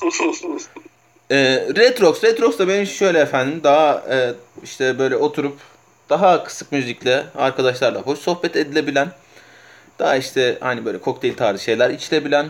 Ee, 1.30 1.66
Retrox, 1.76 2.24
Retrox 2.24 2.58
da 2.58 2.68
benim 2.68 2.86
şöyle 2.86 3.18
efendim 3.18 3.60
daha 3.64 4.02
e, 4.10 4.32
işte 4.64 4.98
böyle 4.98 5.16
oturup 5.16 5.58
daha 6.10 6.44
kısık 6.44 6.72
müzikle 6.72 7.24
arkadaşlarla 7.38 8.00
hoş 8.02 8.18
sohbet 8.18 8.56
edilebilen 8.56 9.08
daha 9.98 10.16
işte 10.16 10.58
hani 10.60 10.84
böyle 10.84 10.98
kokteyl 10.98 11.36
tarzı 11.36 11.62
şeyler 11.62 11.90
içilebilen 11.90 12.46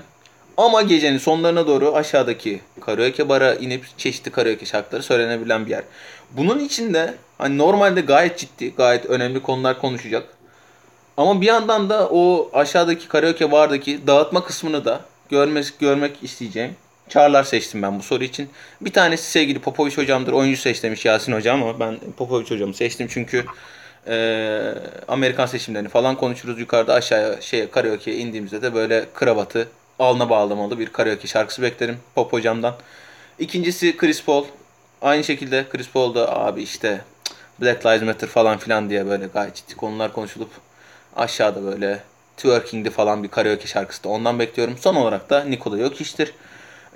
ama 0.57 0.82
gecenin 0.82 1.18
sonlarına 1.18 1.66
doğru 1.66 1.94
aşağıdaki 1.96 2.61
karaoke 2.80 3.28
bara 3.28 3.55
inip 3.55 3.98
çeşitli 3.98 4.30
karaoke 4.30 4.66
şarkıları 4.66 5.03
söylenebilen 5.03 5.66
bir 5.66 5.70
yer. 5.70 5.82
Bunun 6.30 6.59
içinde 6.59 7.14
hani 7.38 7.59
normalde 7.59 8.00
gayet 8.00 8.38
ciddi, 8.38 8.74
gayet 8.74 9.07
önemli 9.07 9.42
konular 9.42 9.80
konuşacak. 9.80 10.26
Ama 11.16 11.40
bir 11.40 11.46
yandan 11.46 11.90
da 11.90 12.09
o 12.11 12.50
aşağıdaki 12.53 13.09
karaoke 13.09 13.53
bardaki 13.53 14.07
dağıtma 14.07 14.44
kısmını 14.44 14.84
da 14.84 15.00
görmek, 15.30 15.78
görmek 15.80 16.12
isteyeceğim. 16.22 16.76
Çağrılar 17.09 17.44
seçtim 17.44 17.82
ben 17.82 17.98
bu 17.98 18.03
soru 18.03 18.24
için. 18.24 18.48
Bir 18.80 18.92
tanesi 18.92 19.30
sevgili 19.30 19.59
Popoviç 19.59 19.98
hocamdır. 19.98 20.32
Oyuncu 20.32 20.61
seç 20.61 20.82
demiş 20.82 21.05
Yasin 21.05 21.32
hocam 21.32 21.62
ama 21.62 21.80
ben 21.80 21.98
Popoviç 22.16 22.50
hocamı 22.50 22.74
seçtim 22.74 23.09
çünkü 23.11 23.44
eee, 24.07 24.74
Amerikan 25.09 25.46
seçimlerini 25.46 25.88
falan 25.88 26.16
konuşuruz. 26.16 26.61
Yukarıda 26.61 26.94
aşağıya 26.94 27.40
şeye 27.40 27.70
karaoke'ye 27.70 28.16
indiğimizde 28.16 28.62
de 28.62 28.74
böyle 28.74 29.07
kravatı 29.14 29.68
alnına 29.99 30.30
bağlamalı 30.30 30.78
bir 30.78 30.86
karaoke 30.86 31.28
şarkısı 31.28 31.62
beklerim 31.62 31.99
Pop 32.14 32.32
hocamdan. 32.32 32.74
İkincisi 33.38 33.97
Chris 33.97 34.24
Paul. 34.24 34.45
Aynı 35.03 35.24
şekilde 35.24 35.66
Chris 35.70 35.90
Paul 35.90 36.14
da 36.14 36.36
abi 36.36 36.62
işte 36.62 37.01
Black 37.61 37.86
Lives 37.86 38.03
Matter 38.03 38.28
falan 38.28 38.59
filan 38.59 38.90
diye 38.90 39.07
böyle 39.07 39.26
gayet 39.26 39.55
ciddi 39.55 39.74
konular 39.76 40.12
konuşulup 40.12 40.51
aşağıda 41.16 41.64
böyle 41.64 42.03
twerking'de 42.36 42.90
falan 42.90 43.22
bir 43.22 43.28
karaoke 43.28 43.66
şarkısı 43.66 44.05
da 44.05 44.09
ondan 44.09 44.38
bekliyorum. 44.38 44.78
Son 44.78 44.95
olarak 44.95 45.30
da 45.30 45.45
Nikola 45.45 45.78
Jokic'tir. 45.78 46.34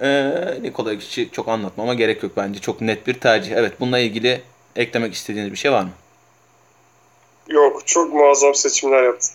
Ee, 0.00 0.58
Nikola 0.62 0.92
Jokic'i 0.92 1.30
çok 1.32 1.48
anlatmama 1.48 1.94
gerek 1.94 2.22
yok 2.22 2.32
bence. 2.36 2.60
Çok 2.60 2.80
net 2.80 3.06
bir 3.06 3.14
tercih. 3.14 3.56
Evet 3.56 3.72
bununla 3.80 3.98
ilgili 3.98 4.42
eklemek 4.76 5.14
istediğiniz 5.14 5.52
bir 5.52 5.56
şey 5.56 5.72
var 5.72 5.82
mı? 5.82 5.90
Yok 7.48 7.86
çok 7.86 8.14
muazzam 8.14 8.54
seçimler 8.54 9.02
yaptı. 9.02 9.28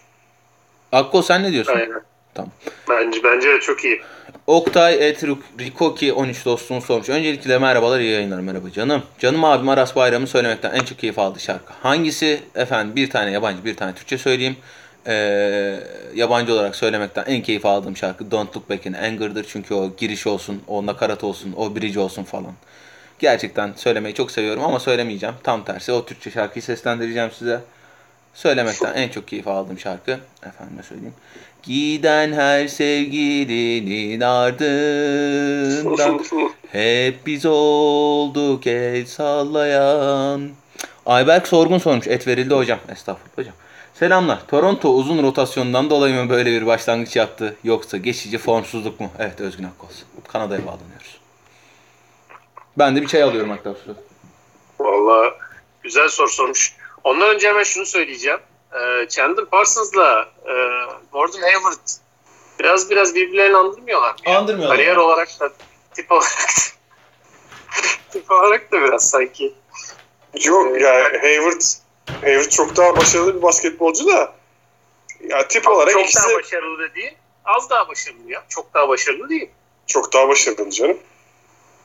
Akko 0.91 1.22
sen 1.22 1.43
ne 1.43 1.51
diyorsun? 1.51 1.74
Aynen. 1.74 2.01
Tamam. 2.34 2.51
Bence, 2.89 3.23
bence 3.23 3.47
de 3.47 3.59
çok 3.59 3.84
iyi. 3.84 4.01
Oktay 4.47 5.09
et 5.09 5.23
Rikoki 5.59 6.13
13 6.13 6.45
dostum 6.45 6.82
sormuş. 6.82 7.09
Öncelikle 7.09 7.57
merhabalar 7.57 7.99
iyi 7.99 8.11
yayınlar 8.11 8.39
merhaba 8.39 8.71
canım. 8.71 9.03
Canım 9.19 9.43
abim 9.43 9.69
Aras 9.69 9.95
Bayram'ı 9.95 10.27
söylemekten 10.27 10.71
en 10.71 10.84
çok 10.86 10.99
keyif 10.99 11.19
aldığı 11.19 11.39
şarkı. 11.39 11.73
Hangisi? 11.82 12.39
Efendim 12.55 12.95
bir 12.95 13.09
tane 13.09 13.32
yabancı 13.32 13.65
bir 13.65 13.75
tane 13.75 13.95
Türkçe 13.95 14.17
söyleyeyim. 14.17 14.55
Ee, 15.07 15.79
yabancı 16.15 16.53
olarak 16.53 16.75
söylemekten 16.75 17.23
en 17.27 17.41
keyif 17.41 17.65
aldığım 17.65 17.97
şarkı 17.97 18.32
Don't 18.32 18.55
Look 18.57 18.69
Back 18.69 18.86
in 18.86 18.93
Anger'dır. 18.93 19.45
Çünkü 19.49 19.73
o 19.73 19.95
giriş 19.97 20.27
olsun, 20.27 20.63
o 20.67 20.86
nakarat 20.86 21.23
olsun, 21.23 21.53
o 21.57 21.75
bridge 21.75 21.99
olsun 21.99 22.23
falan. 22.23 22.53
Gerçekten 23.19 23.73
söylemeyi 23.75 24.15
çok 24.15 24.32
seviyorum 24.32 24.63
ama 24.63 24.79
söylemeyeceğim. 24.79 25.36
Tam 25.43 25.65
tersi 25.65 25.91
o 25.91 26.05
Türkçe 26.05 26.32
şarkıyı 26.32 26.63
seslendireceğim 26.63 27.32
size. 27.32 27.59
Söylemekten 28.34 28.93
en 28.93 29.09
çok 29.09 29.27
keyif 29.27 29.47
aldığım 29.47 29.79
şarkı. 29.79 30.19
Efendime 30.45 30.84
söyleyeyim. 30.84 31.13
Giden 31.64 32.34
her 32.34 32.68
sevgilinin 32.68 34.22
ardından 34.22 36.20
hep 36.72 37.26
biz 37.26 37.45
olduk 37.45 38.68
el 38.68 39.05
sallayan. 39.05 40.49
Ayberk 41.05 41.47
Sorgun 41.47 41.78
sormuş. 41.78 42.07
Et 42.07 42.28
verildi 42.28 42.53
hocam. 42.53 42.80
Estağfurullah 42.91 43.38
hocam. 43.38 43.53
Selamlar. 43.93 44.47
Toronto 44.47 44.89
uzun 44.89 45.24
rotasyondan 45.24 45.89
dolayı 45.89 46.16
mı 46.16 46.30
böyle 46.30 46.51
bir 46.51 46.66
başlangıç 46.66 47.16
yaptı? 47.16 47.55
Yoksa 47.64 47.97
geçici 47.97 48.38
formsuzluk 48.38 48.99
mu? 48.99 49.12
Evet 49.20 49.41
Özgün 49.41 49.64
Akkoz. 49.64 50.03
Kanada'ya 50.28 50.66
bağlanıyoruz. 50.66 51.18
Ben 52.78 52.95
de 52.95 53.01
bir 53.01 53.07
çay 53.07 53.24
alıyorum 53.24 53.49
hatta. 53.49 53.76
Valla 54.80 55.32
güzel 55.84 56.09
soru 56.09 56.30
sormuş. 56.30 56.76
Ondan 57.03 57.36
önce 57.36 57.47
hemen 57.47 57.64
şunu 57.64 57.86
söyleyeceğim. 57.86 58.39
Ee, 58.74 59.07
Chandler 59.09 59.45
Parsons'la 59.45 60.30
e, 60.45 60.53
Gordon 61.11 61.41
Hayward 61.41 61.80
biraz 62.59 62.89
biraz 62.89 63.15
birbirlerini 63.15 63.57
andırmıyorlar. 63.57 64.11
mı 64.11 64.17
ya? 64.26 64.38
Andırmıyorlar. 64.39 64.78
Kariyer 64.78 64.95
olarak 64.95 65.39
da 65.39 65.49
tip 65.93 66.11
olarak 66.11 66.32
da, 66.32 66.72
tip 68.11 68.32
olarak 68.32 68.72
da 68.72 68.82
biraz 68.82 69.09
sanki. 69.09 69.53
Yok 70.43 70.82
ya 70.82 70.93
Hayward 71.22 71.61
Hayward 72.22 72.49
çok 72.49 72.76
daha 72.78 72.97
başarılı 72.97 73.36
bir 73.36 73.41
basketbolcu 73.41 74.07
da 74.07 74.34
ya 75.30 75.47
tip 75.47 75.67
olarak 75.67 75.91
çok 75.93 76.01
ikisi 76.01 76.30
daha 76.30 76.38
başarılı 76.39 76.80
da 76.89 76.95
değil. 76.95 77.15
Az 77.45 77.69
daha 77.69 77.88
başarılı 77.88 78.32
ya. 78.32 78.43
Çok 78.49 78.74
daha 78.74 78.89
başarılı 78.89 79.30
değil. 79.30 79.49
çok 79.88 80.13
daha 80.13 80.28
başarılı 80.30 80.69
canım. 80.69 80.97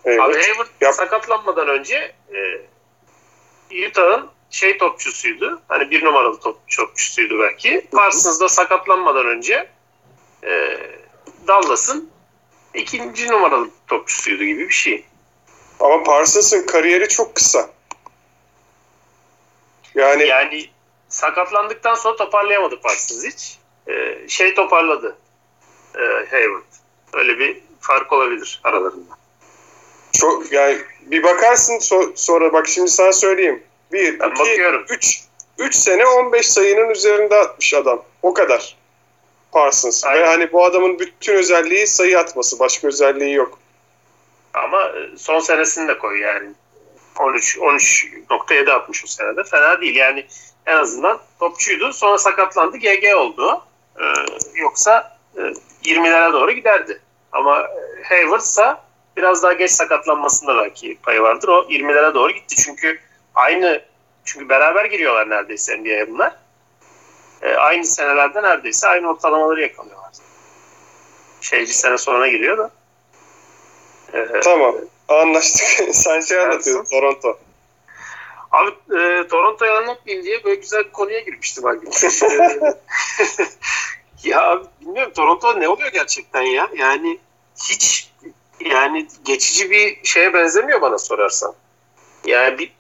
Abi 0.05 0.11
Hayward. 0.17 0.43
Hayward 0.43 0.69
Yap. 0.81 0.95
sakatlanmadan 0.95 1.69
önce 1.69 2.15
e, 3.71 3.87
Utah'ın 3.89 4.31
şey 4.57 4.79
topçusuydu. 4.79 5.63
Hani 5.69 5.91
bir 5.91 6.05
numaralı 6.05 6.41
top, 6.41 6.59
topçusuydu 6.77 7.39
belki. 7.41 7.87
Parsons 7.93 8.41
da 8.41 8.49
sakatlanmadan 8.49 9.27
önce 9.27 9.69
e, 10.45 10.77
Dallas'ın 11.47 12.11
ikinci 12.75 13.29
numaralı 13.29 13.71
topçusuydu 13.87 14.45
gibi 14.45 14.69
bir 14.69 14.75
şey. 14.75 15.05
Ama 15.81 16.03
Parsons'ın 16.03 16.67
kariyeri 16.67 17.09
çok 17.09 17.35
kısa. 17.35 17.71
Yani 19.95 20.27
Yani 20.27 20.71
sakatlandıktan 21.09 21.95
sonra 21.95 22.17
toparlayamadı 22.17 22.81
Parsons 22.81 23.25
hiç. 23.25 23.59
E, 23.89 24.29
şey 24.29 24.55
toparladı 24.55 25.17
e, 25.95 26.01
Hayward. 26.31 26.63
Öyle 27.13 27.39
bir 27.39 27.61
fark 27.81 28.13
olabilir 28.13 28.61
aralarında. 28.65 29.17
çok 30.13 30.53
yani 30.53 30.79
bir 31.01 31.23
bakarsın 31.23 31.75
so- 31.75 32.13
sonra 32.17 32.53
bak 32.53 32.69
şimdi 32.69 32.89
sana 32.91 33.13
söyleyeyim. 33.13 33.63
1 33.93 34.21
Ben 34.21 34.31
2 34.31 34.41
bakıyorum. 34.41 34.85
3 34.91 35.21
3 35.59 35.75
sene 35.75 36.07
15 36.07 36.49
sayının 36.49 36.91
üzerinde 36.91 37.35
atmış 37.37 37.75
adam. 37.75 38.05
O 38.23 38.35
kadar. 38.35 38.77
Parsons. 39.53 40.05
Aynen. 40.05 40.23
Ve 40.23 40.27
hani 40.27 40.53
bu 40.53 40.65
adamın 40.65 40.99
bütün 40.99 41.35
özelliği 41.35 41.87
sayı 41.87 42.19
atması. 42.19 42.59
Başka 42.59 42.89
özelliği 42.89 43.35
yok. 43.35 43.59
Ama 44.55 44.83
e, 44.83 45.17
son 45.19 45.41
senesini 45.41 45.89
de 45.89 45.99
koy 45.99 46.21
yani. 46.21 46.49
13 47.19 47.57
13.7 47.57 48.73
atmış 48.73 49.05
o 49.05 49.07
senede. 49.07 49.45
Fena 49.45 49.81
değil 49.81 49.97
yani 49.97 50.27
en 50.67 50.77
azından 50.77 51.21
topçuydu. 51.39 51.93
Sonra 51.93 52.19
sakatlandı. 52.19 52.77
GG 52.77 53.17
oldu. 53.17 53.63
Ee, 54.01 54.03
yoksa 54.55 55.19
e, 55.37 55.41
20'lere 55.85 56.33
doğru 56.33 56.53
giderdi. 56.53 57.01
Ama 57.33 57.61
e, 57.61 58.03
Hayward'sa 58.09 58.83
biraz 59.17 59.43
daha 59.43 59.53
geç 59.53 59.71
sakatlanmasında 59.71 60.57
belki 60.57 60.99
payı 61.03 61.23
vardır. 61.23 61.49
O 61.49 61.63
20'lere 61.63 62.15
doğru 62.15 62.33
gitti. 62.33 62.57
Çünkü 62.57 62.99
aynı 63.37 63.83
çünkü 64.25 64.49
beraber 64.49 64.85
giriyorlar 64.85 65.31
neredeyse 65.31 65.79
NBA'ye 65.79 66.11
bunlar. 66.11 66.37
Ee, 67.43 67.55
aynı 67.55 67.85
senelerde 67.85 68.43
neredeyse 68.43 68.89
aynı 68.89 69.11
ortalamaları 69.11 69.61
yakalıyorlar. 69.61 70.13
Şey 71.41 71.61
bir 71.61 71.67
sene 71.67 71.99
sonra 71.99 72.29
giriyor 72.29 72.59
da. 72.59 72.71
Ee, 74.15 74.41
Tamam. 74.45 74.75
Anlaştık. 75.09 75.67
Sen 75.95 76.21
şey 76.21 76.41
anlatıyordun 76.41 76.91
Toronto. 76.91 77.39
Abi 78.53 78.71
e, 78.71 79.29
Toronto'yu 79.29 79.73
anlatmayayım 79.73 80.27
diye 80.27 80.45
böyle 80.45 80.61
güzel 80.61 80.85
bir 80.85 80.93
konuya 80.93 81.21
girmiştim 81.21 81.67
abi. 81.67 81.87
ya 84.25 84.63
bilmiyorum 84.81 85.13
Toronto 85.13 85.61
ne 85.61 85.69
oluyor 85.69 85.93
gerçekten 85.93 86.43
ya? 86.43 86.69
Yani 86.77 87.19
hiç 87.69 88.11
yani 88.61 89.09
geçici 89.25 89.71
bir 89.71 90.05
şeye 90.05 90.35
benzemiyor 90.35 90.81
bana 90.81 90.99
sorarsan. 90.99 91.55
Yani 92.27 92.59
bir, 92.59 92.73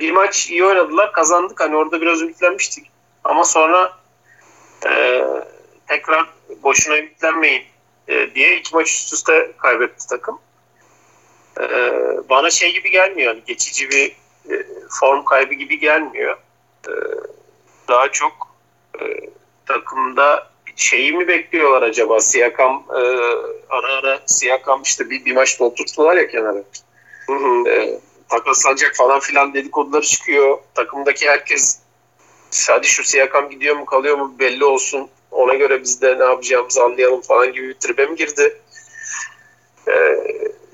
bir 0.00 0.10
maç 0.10 0.50
iyi 0.50 0.64
oynadılar 0.64 1.12
kazandık 1.12 1.60
hani 1.60 1.76
orada 1.76 2.00
biraz 2.00 2.22
ümitlenmiştik. 2.22 2.90
Ama 3.24 3.44
sonra 3.44 3.92
e, 4.86 5.24
tekrar 5.86 6.26
boşuna 6.62 6.98
ümitlenmeyin 6.98 7.62
e, 8.08 8.34
diye 8.34 8.56
iki 8.56 8.74
maç 8.74 8.88
üst 8.88 9.12
üste 9.12 9.52
kaybetti 9.58 10.06
takım. 10.08 10.38
E, 11.60 11.64
bana 12.28 12.50
şey 12.50 12.72
gibi 12.72 12.90
gelmiyor 12.90 13.34
hani 13.34 13.44
geçici 13.46 13.90
bir 13.90 14.16
e, 14.50 14.66
form 15.00 15.24
kaybı 15.24 15.54
gibi 15.54 15.78
gelmiyor. 15.78 16.36
e, 16.88 16.92
daha 17.88 18.08
çok 18.12 18.32
e, 19.00 19.04
takımda 19.66 20.50
şeyi 20.76 21.12
mi 21.12 21.28
bekliyorlar 21.28 21.82
acaba? 21.82 22.20
Siyakam 22.20 22.84
e, 22.90 23.00
ara 23.68 23.92
ara 23.92 24.20
Siyakam 24.26 24.82
işte 24.82 25.10
bir, 25.10 25.24
bir 25.24 25.34
maçta 25.34 25.64
oturttular 25.64 26.16
ya 26.16 26.28
kenara. 26.28 26.62
Hı 27.26 27.32
hı. 27.32 27.68
E, 27.68 27.98
takaslanacak 28.30 28.96
falan 28.96 29.20
filan 29.20 29.54
dedikoduları 29.54 30.06
çıkıyor. 30.06 30.58
Takımdaki 30.74 31.28
herkes 31.28 31.78
hadi 32.68 32.86
şu 32.86 33.04
Siyakam 33.04 33.50
gidiyor 33.50 33.76
mu 33.76 33.84
kalıyor 33.84 34.18
mu 34.18 34.34
belli 34.38 34.64
olsun. 34.64 35.08
Ona 35.30 35.54
göre 35.54 35.82
biz 35.82 36.02
de 36.02 36.18
ne 36.18 36.24
yapacağımızı 36.24 36.82
anlayalım 36.82 37.20
falan 37.20 37.52
gibi 37.52 37.68
bir 37.68 37.74
tribe 37.74 38.06
mi 38.06 38.16
girdi? 38.16 38.60
E, 39.88 39.94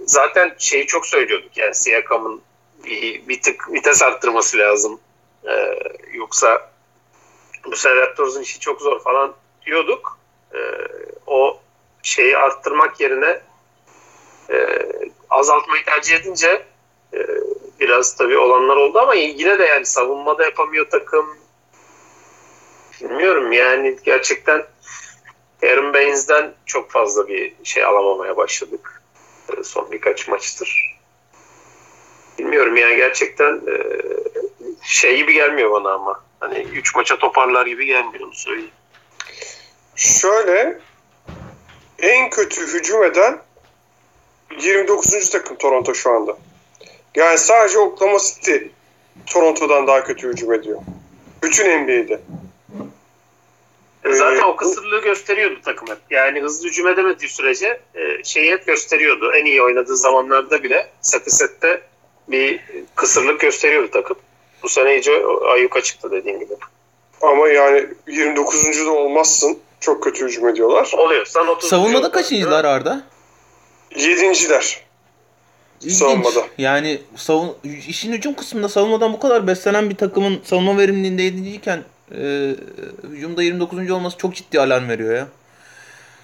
zaten 0.07 0.55
şeyi 0.59 0.87
çok 0.87 1.07
söylüyorduk 1.07 1.57
yani 1.57 1.75
Siyakam'ın 1.75 2.43
bir, 2.85 3.29
bir 3.29 3.43
tık 3.43 3.73
vites 3.73 4.03
arttırması 4.03 4.59
lazım. 4.59 5.01
E, 5.49 5.79
yoksa 6.13 6.71
bu 7.65 7.77
sene 7.77 7.97
Raptors'un 7.97 8.43
işi 8.43 8.61
çok 8.61 8.81
zor 8.81 9.03
falan 9.03 9.35
diyorduk. 9.67 10.19
E, 10.55 10.59
o 11.27 11.61
şeyi 12.03 12.37
arttırmak 12.37 13.01
yerine 13.01 13.41
e, 14.51 14.87
azaltmayı 15.31 15.85
tercih 15.85 16.17
edince 16.17 16.67
biraz 17.81 18.17
tabii 18.17 18.39
olanlar 18.39 18.77
oldu 18.77 18.99
ama 18.99 19.15
yine 19.15 19.59
de 19.59 19.65
yani 19.65 19.87
savunmada 19.87 20.45
yapamıyor 20.45 20.91
takım. 20.91 21.37
Bilmiyorum 23.01 23.53
yani 23.53 23.97
gerçekten 24.05 24.67
Aaron 25.63 25.95
Baines'den 25.95 26.55
çok 26.67 26.91
fazla 26.91 27.29
bir 27.29 27.53
şey 27.65 27.85
alamamaya 27.85 28.37
başladık. 28.37 29.03
E, 29.49 29.63
son 29.63 29.93
birkaç 29.93 30.29
maçtır. 30.29 30.97
Bilmiyorum 32.39 32.77
yani 32.77 32.97
gerçekten 32.97 33.55
e, 33.55 33.77
şey 34.83 35.17
gibi 35.17 35.33
gelmiyor 35.33 35.71
bana 35.71 35.93
ama. 35.93 36.23
Hani 36.41 36.59
3 36.59 36.95
maça 36.95 37.19
toparlar 37.19 37.67
gibi 37.67 37.87
gelmiyor 37.87 38.25
onu 38.25 38.35
söyleyeyim. 38.35 38.71
Şöyle 39.97 40.81
en 41.99 42.31
kötü 42.31 42.67
hücum 42.67 43.05
eden 43.05 43.43
29. 44.61 45.31
takım 45.31 45.57
Toronto 45.57 45.95
şu 45.95 46.11
anda. 46.11 46.37
Yani 47.17 47.39
sadece 47.39 47.79
Oklahoma 47.79 48.19
City 48.19 48.57
Toronto'dan 49.27 49.87
daha 49.87 50.05
kötü 50.05 50.29
hücum 50.29 50.53
ediyor. 50.53 50.79
Bütün 51.43 51.65
NBA'de. 51.83 52.21
E, 54.05 54.13
Zaten 54.13 54.43
o 54.43 54.57
kısırlığı 54.57 55.03
gösteriyordu 55.03 55.59
takım 55.65 55.89
hep. 55.89 55.99
Yani 56.11 56.41
hızlı 56.41 56.69
hücum 56.69 56.89
edemediği 56.89 57.31
sürece 57.31 57.81
e, 57.95 58.25
şeyi 58.25 58.51
hep 58.53 58.67
gösteriyordu. 58.67 59.33
En 59.35 59.45
iyi 59.45 59.63
oynadığı 59.63 59.97
zamanlarda 59.97 60.63
bile 60.63 60.91
sete 61.01 61.31
sette 61.31 61.83
bir 62.29 62.61
kısırlık 62.95 63.41
gösteriyordu 63.41 63.91
takım. 63.91 64.17
Bu 64.63 64.69
sene 64.69 64.95
iyice 64.95 65.13
ayyuka 65.53 65.83
çıktı 65.83 66.11
dediğin 66.11 66.41
gibi. 66.41 66.55
Ama 67.23 67.49
yani 67.49 67.87
29. 68.09 68.87
da 68.87 68.91
olmazsın. 68.91 69.59
Çok 69.81 70.03
kötü 70.03 70.25
hücum 70.27 70.49
ediyorlar. 70.49 70.93
Oluyorsan 70.97 71.49
30. 71.49 71.71
Savunmada 71.71 72.11
kaçıncılar 72.11 72.65
Arda? 72.65 73.03
Yedinciler. 73.97 74.85
İlginç. 75.81 75.99
Savunmada. 75.99 76.46
Yani 76.59 76.99
savun, 77.17 77.57
işin 77.89 78.13
hücum 78.13 78.35
kısmında 78.35 78.69
savunmadan 78.69 79.13
bu 79.13 79.21
kadar 79.21 79.47
beslenen 79.47 79.91
bir 79.91 79.95
takımın 79.95 80.41
savunma 80.45 80.79
verimliliğinde 80.79 81.23
7. 81.23 81.61
e, 82.13 82.55
hücumda 83.11 83.43
29. 83.43 83.91
olması 83.91 84.19
çok 84.19 84.35
ciddi 84.35 84.61
alarm 84.61 84.89
veriyor 84.89 85.15
ya. 85.15 85.29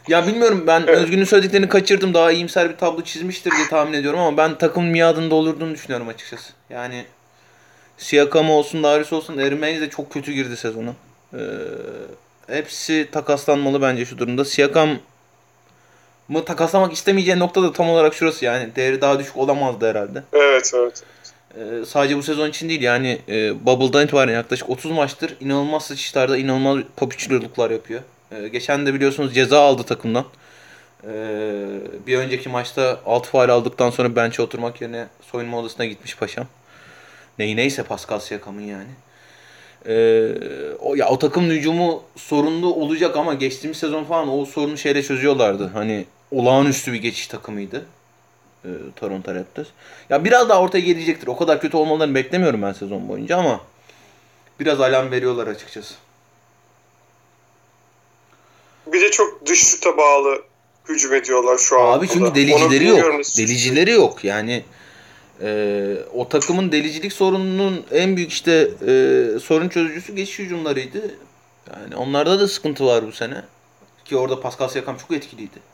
Ya 0.08 0.26
bilmiyorum 0.26 0.64
ben 0.66 0.80
Evet. 0.80 0.98
Özgün'ün 0.98 1.24
söylediklerini 1.24 1.68
kaçırdım. 1.68 2.14
Daha 2.14 2.32
iyimser 2.32 2.70
bir 2.70 2.76
tablo 2.76 3.02
çizmiştir 3.02 3.50
diye 3.50 3.68
tahmin 3.70 3.92
ediyorum 3.92 4.20
ama 4.20 4.36
ben 4.36 4.58
takımın 4.58 4.90
miadında 4.90 5.34
olurduğunu 5.34 5.74
düşünüyorum 5.74 6.08
açıkçası. 6.08 6.52
Yani 6.70 7.04
Siakam 7.98 8.50
olsun, 8.50 8.82
Darius 8.82 9.12
olsun, 9.12 9.38
Ermeni 9.38 9.80
de 9.80 9.90
çok 9.90 10.12
kötü 10.12 10.32
girdi 10.32 10.56
sezona. 10.56 10.94
Ee, 11.34 11.38
hepsi 12.46 13.08
takaslanmalı 13.12 13.82
bence 13.82 14.04
şu 14.04 14.18
durumda. 14.18 14.44
Siakam 14.44 14.98
mı 16.32 16.44
takaslamak 16.44 16.92
istemeyeceği 16.92 17.38
nokta 17.38 17.62
da 17.62 17.72
tam 17.72 17.90
olarak 17.90 18.14
şurası 18.14 18.44
yani. 18.44 18.76
Değeri 18.76 19.00
daha 19.00 19.18
düşük 19.18 19.36
olamazdı 19.36 19.90
herhalde. 19.90 20.22
Evet 20.32 20.72
evet. 20.74 21.02
Ee, 21.56 21.84
sadece 21.86 22.16
bu 22.16 22.22
sezon 22.22 22.48
için 22.48 22.68
değil 22.68 22.82
yani 22.82 23.18
e, 23.28 23.66
Bubble'dan 23.66 24.04
itibaren 24.04 24.32
yaklaşık 24.32 24.70
30 24.70 24.90
maçtır 24.90 25.36
inanılmaz 25.40 25.84
sıçışlarda 25.84 26.36
inanılmaz 26.36 26.78
popülerlikler 26.96 27.70
yapıyor. 27.70 28.00
Ee, 28.32 28.48
geçen 28.48 28.86
de 28.86 28.94
biliyorsunuz 28.94 29.34
ceza 29.34 29.60
aldı 29.60 29.82
takımdan. 29.82 30.24
Ee, 31.04 31.08
bir 32.06 32.18
önceki 32.18 32.48
maçta 32.48 33.00
6 33.06 33.30
faal 33.30 33.48
aldıktan 33.48 33.90
sonra 33.90 34.16
bench'e 34.16 34.42
oturmak 34.42 34.80
yerine 34.80 35.06
soyunma 35.22 35.58
odasına 35.58 35.86
gitmiş 35.86 36.16
paşam. 36.16 36.46
Neyi 37.38 37.56
neyse 37.56 37.82
Pascal 37.82 38.18
Siakam'ın 38.18 38.60
yani. 38.60 38.90
Ee, 39.86 40.32
o 40.80 40.94
ya 40.94 41.08
o 41.08 41.18
takımın 41.18 41.50
hücumu 41.50 42.02
sorunlu 42.16 42.74
olacak 42.74 43.16
ama 43.16 43.34
geçtiğimiz 43.34 43.78
sezon 43.78 44.04
falan 44.04 44.28
o 44.28 44.44
sorunu 44.44 44.78
şeyle 44.78 45.02
çözüyorlardı. 45.02 45.70
Hani 45.74 46.04
olağanüstü 46.32 46.92
bir 46.92 46.98
geçiş 47.02 47.26
takımıydı. 47.26 47.84
e, 48.64 48.68
Toronto 48.96 49.34
Raptors. 49.34 49.68
Ya 50.10 50.24
biraz 50.24 50.48
daha 50.48 50.60
ortaya 50.60 50.80
gelecektir. 50.80 51.26
O 51.26 51.36
kadar 51.36 51.60
kötü 51.60 51.76
olmalarını 51.76 52.14
beklemiyorum 52.14 52.62
ben 52.62 52.72
sezon 52.72 53.08
boyunca 53.08 53.36
ama 53.36 53.60
biraz 54.60 54.80
alarm 54.80 55.10
veriyorlar 55.10 55.46
açıkçası. 55.46 55.94
Bir 58.86 59.00
de 59.00 59.10
çok 59.10 59.46
dış 59.46 59.62
şuta 59.68 59.96
bağlı 59.96 60.42
hücum 60.88 61.14
ediyorlar 61.14 61.58
şu 61.58 61.80
an. 61.80 61.98
Abi 61.98 62.08
çünkü 62.08 62.34
delicileri 62.34 62.86
yok. 62.86 62.98
Delicileri 63.38 63.90
yok. 63.90 64.24
Yani 64.24 64.64
e, 65.42 65.96
o 66.14 66.28
takımın 66.28 66.72
delicilik 66.72 67.12
sorununun 67.12 67.84
en 67.92 68.16
büyük 68.16 68.32
işte 68.32 68.68
e, 68.86 69.24
sorun 69.38 69.68
çözücüsü 69.68 70.16
geçiş 70.16 70.38
hücumlarıydı. 70.38 71.14
Yani 71.72 71.96
onlarda 71.96 72.40
da 72.40 72.48
sıkıntı 72.48 72.86
var 72.86 73.06
bu 73.06 73.12
sene. 73.12 73.42
Ki 74.04 74.16
orada 74.16 74.40
Pascal 74.40 74.68
Siakam 74.68 74.96
çok 74.96 75.10
etkiliydi. 75.10 75.71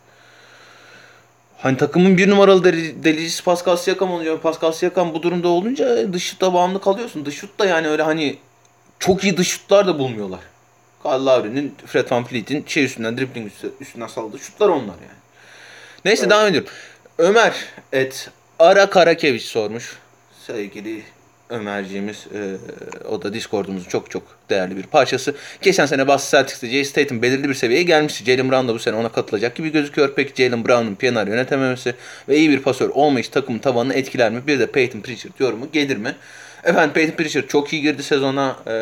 Hani 1.58 1.76
takımın 1.76 2.16
bir 2.18 2.30
numaralı 2.30 2.64
deli- 2.64 3.04
delicisi 3.04 3.44
Pascal 3.44 3.76
Siakam 3.76 4.10
olunca 4.12 4.40
Pascal 4.40 4.72
Siakam 4.72 5.14
bu 5.14 5.22
durumda 5.22 5.48
olunca 5.48 6.12
dış 6.12 6.24
şuta 6.24 6.54
bağımlı 6.54 6.80
kalıyorsun. 6.80 7.26
Dış 7.26 7.34
şut 7.36 7.58
da 7.58 7.66
yani 7.66 7.88
öyle 7.88 8.02
hani 8.02 8.36
çok 8.98 9.24
iyi 9.24 9.36
dış 9.36 9.48
şutlar 9.48 9.86
da 9.86 9.98
bulmuyorlar. 9.98 10.40
Kyle 11.02 11.12
Lowry'nin, 11.24 11.74
Fred 11.86 12.10
VanVleet'in 12.10 12.64
şey 12.66 12.84
üstünden, 12.84 13.18
dribbling 13.18 13.46
üstü- 13.52 13.72
üstünden 13.80 14.06
salladığı 14.06 14.38
şutlar 14.38 14.68
onlar 14.68 14.94
yani. 14.94 15.18
Neyse 16.04 16.22
Evet. 16.22 16.30
devam 16.30 16.46
ediyorum. 16.46 16.70
Ömer 17.18 17.54
et 17.92 18.30
Ara 18.58 18.90
Karakeviç 18.90 19.42
sormuş. 19.42 19.98
Sevgili 20.46 21.02
Ömerciğimiz 21.50 22.26
e, 22.34 22.56
o 23.08 23.22
da 23.22 23.34
Discord'umuzun 23.34 23.88
çok 23.88 24.10
çok 24.10 24.22
değerli 24.50 24.76
bir 24.76 24.82
parçası. 24.82 25.34
Geçen 25.62 25.86
sene 25.86 26.08
Boston 26.08 26.38
Celtics'te 26.38 26.68
Jay 26.68 26.84
Statham 26.84 27.22
belirli 27.22 27.48
bir 27.48 27.54
seviyeye 27.54 27.82
gelmişti. 27.82 28.24
Jalen 28.24 28.50
Brown 28.50 28.68
da 28.68 28.74
bu 28.74 28.78
sene 28.78 28.96
ona 28.96 29.08
katılacak 29.08 29.56
gibi 29.56 29.72
gözüküyor. 29.72 30.12
Peki 30.16 30.42
Jalen 30.42 30.64
Brown'un 30.64 30.94
piyanarı 30.94 31.30
yönetememesi 31.30 31.94
ve 32.28 32.36
iyi 32.36 32.50
bir 32.50 32.62
pasör 32.62 32.88
olmayış 32.88 33.28
takımın 33.28 33.58
tavanını 33.58 33.94
etkiler 33.94 34.32
mi? 34.32 34.46
Bir 34.46 34.58
de 34.58 34.66
Peyton 34.66 35.00
Pritchard 35.00 35.32
yorumu 35.38 35.68
gelir 35.72 35.96
mi? 35.96 36.16
Efendim 36.64 36.92
Peyton 36.94 37.16
Pritchard 37.16 37.46
çok 37.46 37.72
iyi 37.72 37.82
girdi 37.82 38.02
sezona. 38.02 38.56
E, 38.66 38.72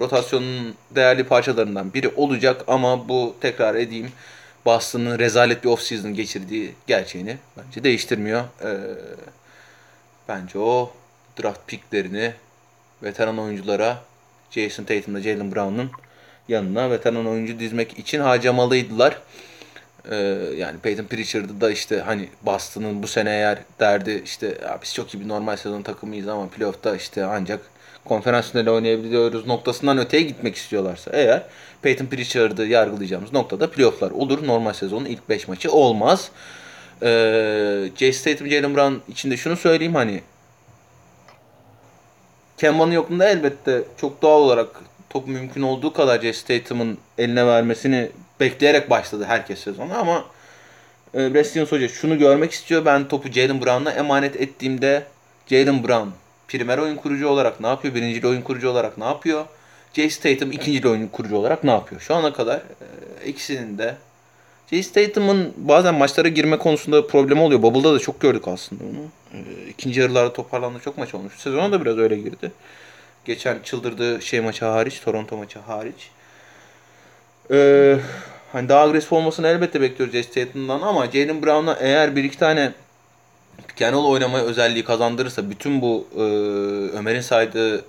rotasyonun 0.00 0.74
değerli 0.90 1.24
parçalarından 1.24 1.94
biri 1.94 2.08
olacak 2.08 2.64
ama 2.66 3.08
bu 3.08 3.36
tekrar 3.40 3.74
edeyim. 3.74 4.08
Boston'ın 4.66 5.18
rezalet 5.18 5.64
bir 5.64 5.68
off-season 5.68 6.12
geçirdiği 6.12 6.74
gerçeğini 6.86 7.36
bence 7.56 7.84
değiştirmiyor. 7.84 8.40
Ee, 8.40 8.76
bence 10.28 10.58
o 10.58 10.92
draft 11.42 11.60
picklerini 11.66 12.32
veteran 13.02 13.38
oyunculara 13.38 13.98
Jason 14.50 14.84
Tatum'la 14.84 15.20
Jalen 15.20 15.54
Brown'un 15.54 15.90
yanına 16.48 16.90
veteran 16.90 17.26
oyuncu 17.26 17.58
dizmek 17.58 17.98
için 17.98 18.20
harcamalıydılar. 18.20 19.18
Ee, 20.10 20.16
yani 20.56 20.78
Peyton 20.78 21.04
Pritchard'ı 21.04 21.60
da 21.60 21.70
işte 21.70 22.00
hani 22.00 22.28
Boston'ın 22.42 23.02
bu 23.02 23.06
sene 23.06 23.30
eğer 23.30 23.58
derdi 23.80 24.22
işte 24.24 24.46
ya 24.46 24.78
biz 24.82 24.94
çok 24.94 25.14
iyi 25.14 25.20
bir 25.20 25.28
normal 25.28 25.56
sezon 25.56 25.82
takımıyız 25.82 26.28
ama 26.28 26.48
playoff'ta 26.48 26.96
işte 26.96 27.24
ancak 27.24 27.60
konferans 28.04 28.50
finali 28.52 28.70
oynayabiliyoruz 28.70 29.46
noktasından 29.46 29.98
öteye 29.98 30.22
gitmek 30.22 30.56
istiyorlarsa 30.56 31.10
eğer 31.14 31.42
Peyton 31.82 32.06
Pritchard'ı 32.06 32.66
yargılayacağımız 32.66 33.32
noktada 33.32 33.70
playoff'lar 33.70 34.10
olur. 34.10 34.46
Normal 34.46 34.72
sezonun 34.72 35.04
ilk 35.04 35.28
5 35.28 35.48
maçı 35.48 35.72
olmaz. 35.72 36.30
Ee, 37.02 37.90
Jason 37.96 38.30
Tatum, 38.30 38.48
Jalen 38.48 38.74
Brown 38.74 39.10
için 39.12 39.30
de 39.30 39.36
şunu 39.36 39.56
söyleyeyim 39.56 39.94
hani 39.94 40.20
Kemba'nın 42.58 42.92
yokluğunda 42.92 43.28
elbette 43.28 43.82
çok 44.00 44.22
doğal 44.22 44.40
olarak 44.40 44.80
topu 45.10 45.30
mümkün 45.30 45.62
olduğu 45.62 45.92
kadar 45.92 46.20
Jason 46.20 46.46
Tatum'un 46.46 46.98
eline 47.18 47.46
vermesini 47.46 48.10
bekleyerek 48.40 48.90
başladı 48.90 49.24
herkes 49.24 49.58
sezonu 49.60 49.98
ama 49.98 50.24
e, 51.14 51.34
Brad 51.34 51.70
Hoca 51.70 51.88
şunu 51.88 52.18
görmek 52.18 52.52
istiyor. 52.52 52.84
Ben 52.84 53.08
topu 53.08 53.28
Jalen 53.32 53.60
Brown'a 53.60 53.90
emanet 53.92 54.36
ettiğimde 54.36 55.02
Jalen 55.46 55.88
Brown 55.88 56.08
primer 56.48 56.78
oyun 56.78 56.96
kurucu 56.96 57.28
olarak 57.28 57.60
ne 57.60 57.66
yapıyor? 57.66 57.94
Birincili 57.94 58.26
oyun 58.26 58.42
kurucu 58.42 58.70
olarak 58.70 58.98
ne 58.98 59.04
yapıyor? 59.04 59.44
Jason 59.92 60.22
Tatum 60.22 60.52
ikincili 60.52 60.88
oyun 60.88 61.06
kurucu 61.06 61.36
olarak 61.36 61.64
ne 61.64 61.70
yapıyor? 61.70 62.00
Şu 62.00 62.14
ana 62.14 62.32
kadar 62.32 62.56
e, 62.56 63.26
ikisinin 63.26 63.78
de 63.78 63.94
Jason 64.70 64.92
Tatum'un 64.92 65.54
bazen 65.56 65.94
maçlara 65.94 66.28
girme 66.28 66.58
konusunda 66.58 67.06
problemi 67.06 67.40
oluyor. 67.40 67.62
Bubble'da 67.62 67.94
da 67.94 67.98
çok 67.98 68.20
gördük 68.20 68.48
aslında 68.48 68.84
onu. 68.84 69.08
E, 69.32 69.68
ikinci 69.68 70.00
yarılarda 70.00 70.32
toparlandı 70.32 70.78
çok 70.84 70.98
maç 70.98 71.14
olmuş. 71.14 71.32
Sezona 71.38 71.72
da 71.72 71.84
biraz 71.84 71.98
öyle 71.98 72.16
girdi. 72.16 72.52
Geçen 73.24 73.58
çıldırdığı 73.64 74.22
şey 74.22 74.40
maçı 74.40 74.64
hariç, 74.64 75.00
Toronto 75.00 75.36
maçı 75.36 75.58
hariç. 75.58 76.10
Ee, 77.50 77.96
hani 78.52 78.68
daha 78.68 78.82
agresif 78.82 79.12
olmasını 79.12 79.48
elbette 79.48 79.80
bekliyoruz 79.80 80.14
Jason 80.14 80.32
Tatum'dan 80.32 80.80
ama 80.80 81.06
Jalen 81.06 81.42
Brown'a 81.42 81.76
eğer 81.80 82.16
bir 82.16 82.24
iki 82.24 82.38
tane 82.38 82.72
pick 83.68 83.94
oynamaya 83.94 84.44
özelliği 84.44 84.84
kazandırırsa 84.84 85.50
bütün 85.50 85.82
bu 85.82 86.08
e, 86.16 86.20
Ömer'in 86.98 87.20
saydığı 87.20 87.84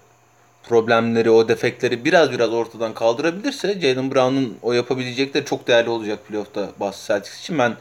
problemleri, 0.70 1.30
o 1.30 1.48
defekleri 1.48 2.06
biraz 2.06 2.32
biraz 2.32 2.54
ortadan 2.54 2.94
kaldırabilirse 2.94 3.80
Jalen 3.80 4.12
Brown'un 4.12 4.58
o 4.62 4.74
yapabilecekleri 4.74 5.46
çok 5.46 5.68
değerli 5.68 5.90
olacak 5.90 6.28
playoff'ta 6.28 6.70
Boston 6.80 7.16
Celtics 7.16 7.40
için. 7.40 7.60
Ben 7.60 7.76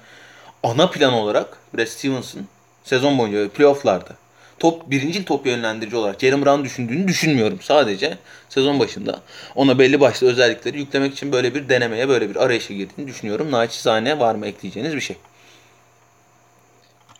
ana 0.62 0.90
plan 0.90 1.12
olarak 1.12 1.58
Brad 1.74 1.86
Stevens'ın 1.86 2.46
sezon 2.84 3.18
boyunca 3.18 3.48
playoff'larda 3.48 4.16
top 4.58 4.90
birinci 4.90 5.24
top 5.24 5.46
yönlendirici 5.46 5.96
olarak 5.96 6.20
Jalen 6.20 6.44
Brown 6.44 6.64
düşündüğünü 6.64 7.08
düşünmüyorum. 7.08 7.58
Sadece 7.60 8.18
sezon 8.48 8.80
başında 8.80 9.20
ona 9.54 9.78
belli 9.78 10.00
başlı 10.00 10.30
özellikleri 10.30 10.78
yüklemek 10.78 11.12
için 11.12 11.32
böyle 11.32 11.54
bir 11.54 11.68
denemeye, 11.68 12.08
böyle 12.08 12.30
bir 12.30 12.36
arayışa 12.36 12.74
girdiğini 12.74 13.08
düşünüyorum. 13.08 13.52
Naçizane 13.52 14.18
var 14.18 14.34
mı 14.34 14.46
ekleyeceğiniz 14.46 14.96
bir 14.96 15.00
şey? 15.00 15.16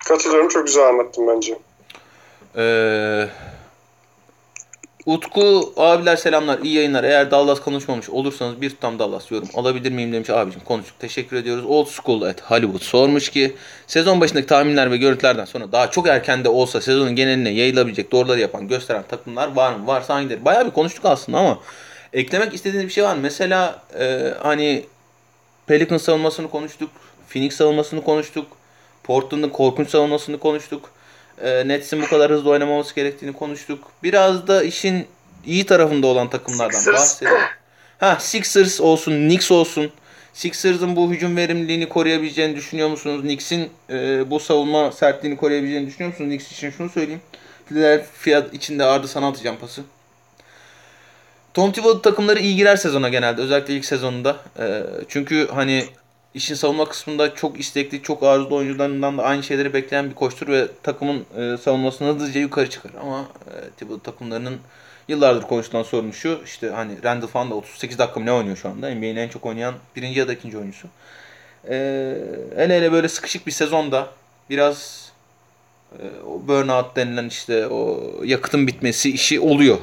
Katılıyorum. 0.08 0.48
Çok 0.48 0.66
güzel 0.66 0.88
anlattın 0.88 1.26
bence. 1.28 1.58
Ee, 2.56 3.28
Utku 5.06 5.72
abiler 5.76 6.16
selamlar 6.16 6.58
iyi 6.58 6.74
yayınlar. 6.74 7.04
Eğer 7.04 7.30
Dallas 7.30 7.60
konuşmamış 7.60 8.10
olursanız 8.10 8.60
bir 8.60 8.70
tutam 8.70 8.98
Dallas 8.98 9.30
yorum 9.30 9.48
alabilir 9.54 9.92
miyim 9.92 10.12
demiş 10.12 10.30
abicim 10.30 10.60
konuştuk. 10.64 10.98
Teşekkür 10.98 11.36
ediyoruz. 11.36 11.64
Old 11.64 11.86
School 11.86 12.22
at 12.22 12.42
Hollywood 12.42 12.82
sormuş 12.82 13.28
ki 13.28 13.56
sezon 13.86 14.20
başındaki 14.20 14.46
tahminler 14.46 14.90
ve 14.90 14.96
görüntülerden 14.96 15.44
sonra 15.44 15.72
daha 15.72 15.90
çok 15.90 16.08
erken 16.08 16.44
de 16.44 16.48
olsa 16.48 16.80
sezonun 16.80 17.16
geneline 17.16 17.50
yayılabilecek 17.50 18.12
doğruları 18.12 18.40
yapan 18.40 18.68
gösteren 18.68 19.02
takımlar 19.08 19.56
var 19.56 19.72
mı? 19.72 19.86
Varsa 19.86 20.14
hangileri? 20.14 20.44
Bayağı 20.44 20.66
bir 20.66 20.70
konuştuk 20.70 21.04
aslında 21.04 21.38
ama 21.38 21.58
eklemek 22.12 22.54
istediğiniz 22.54 22.88
bir 22.88 22.92
şey 22.92 23.04
var 23.04 23.14
mı? 23.14 23.20
Mesela 23.22 23.82
e, 23.98 24.34
hani 24.42 24.84
Pelicans 25.66 26.02
savunmasını 26.02 26.50
konuştuk. 26.50 26.90
Phoenix 27.28 27.56
savunmasını 27.56 28.04
konuştuk. 28.04 28.46
Portland'ın 29.04 29.48
korkunç 29.48 29.90
savunmasını 29.90 30.38
konuştuk. 30.38 30.95
E, 31.42 31.68
Nets'in 31.68 32.02
bu 32.02 32.08
kadar 32.08 32.32
hızlı 32.32 32.50
oynamaması 32.50 32.94
gerektiğini 32.94 33.32
konuştuk. 33.32 33.92
Biraz 34.02 34.46
da 34.46 34.62
işin 34.62 35.06
iyi 35.46 35.66
tarafında 35.66 36.06
olan 36.06 36.30
takımlardan 36.30 36.78
Sixers. 36.78 36.94
bahsedelim. 36.94 37.36
Ha 37.98 38.16
Sixers 38.20 38.80
olsun, 38.80 39.12
Knicks 39.12 39.50
olsun. 39.50 39.90
Sixers'ın 40.32 40.96
bu 40.96 41.10
hücum 41.10 41.36
verimliliğini 41.36 41.88
koruyabileceğini 41.88 42.56
düşünüyor 42.56 42.88
musunuz? 42.88 43.20
Knicks'in 43.22 43.70
e, 43.90 44.30
bu 44.30 44.40
savunma 44.40 44.92
sertliğini 44.92 45.36
koruyabileceğini 45.38 45.86
düşünüyor 45.86 46.10
musunuz? 46.12 46.28
Knicks 46.30 46.52
için 46.52 46.70
şunu 46.70 46.88
söyleyeyim. 46.88 47.20
Philadelphia 47.66 48.44
içinde 48.52 48.84
Arda 48.84 49.08
sana 49.08 49.28
atacağım 49.28 49.56
pası. 49.60 49.82
Tom 51.54 51.72
Thibodeau 51.72 52.02
takımları 52.02 52.38
iyi 52.38 52.56
girer 52.56 52.76
sezona 52.76 53.08
genelde. 53.08 53.40
Özellikle 53.42 53.74
ilk 53.74 53.84
sezonunda. 53.84 54.36
E, 54.58 54.82
çünkü 55.08 55.48
hani 55.54 55.86
işin 56.36 56.54
savunma 56.54 56.88
kısmında 56.88 57.34
çok 57.34 57.60
istekli, 57.60 58.02
çok 58.02 58.22
arzulu 58.22 58.56
oyuncularından 58.56 59.18
da 59.18 59.22
aynı 59.22 59.42
şeyleri 59.42 59.74
bekleyen 59.74 60.10
bir 60.10 60.14
koçtur 60.14 60.48
ve 60.48 60.68
takımın 60.82 61.26
e, 61.36 61.56
savunmasını 61.56 62.08
hızlıca 62.08 62.40
yukarı 62.40 62.70
çıkar. 62.70 62.92
Ama 63.00 63.20
e, 63.20 63.70
Thibodeau 63.70 64.02
takımlarının 64.02 64.58
yıllardır 65.08 65.42
konuşulan 65.42 65.82
sorunu 65.82 66.12
şu. 66.12 66.40
İşte 66.44 66.70
hani 66.70 67.02
Randall 67.04 67.26
falan 67.26 67.50
da 67.50 67.54
38 67.54 67.98
dakika 67.98 68.20
ne 68.20 68.32
oynuyor 68.32 68.56
şu 68.56 68.68
anda? 68.68 68.90
NBA'nin 68.90 69.16
en 69.16 69.28
çok 69.28 69.46
oynayan 69.46 69.74
birinci 69.96 70.18
ya 70.18 70.28
da 70.28 70.32
ikinci 70.32 70.58
oyuncusu. 70.58 70.88
E, 71.68 71.74
hele 72.56 72.76
hele 72.76 72.92
böyle 72.92 73.08
sıkışık 73.08 73.46
bir 73.46 73.52
sezonda 73.52 74.10
biraz 74.50 75.10
e, 75.92 76.02
o 76.26 76.48
burnout 76.48 76.96
denilen 76.96 77.28
işte 77.28 77.66
o 77.66 78.12
yakıtın 78.24 78.66
bitmesi 78.66 79.10
işi 79.10 79.40
oluyor. 79.40 79.78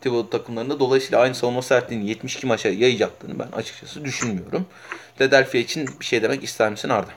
Thibodeau 0.00 0.30
takımlarında. 0.30 0.80
Dolayısıyla 0.80 1.20
aynı 1.20 1.34
savunma 1.34 1.62
sertliğini 1.62 2.08
72 2.08 2.46
maça 2.46 2.68
yayacaktığını 2.68 3.38
ben 3.38 3.48
açıkçası 3.52 4.04
düşünmüyorum. 4.04 4.66
Philadelphia 5.16 5.58
için 5.58 5.88
bir 6.00 6.04
şey 6.04 6.22
demek 6.22 6.44
ister 6.44 6.70
misin 6.70 6.88
Arda? 6.88 7.10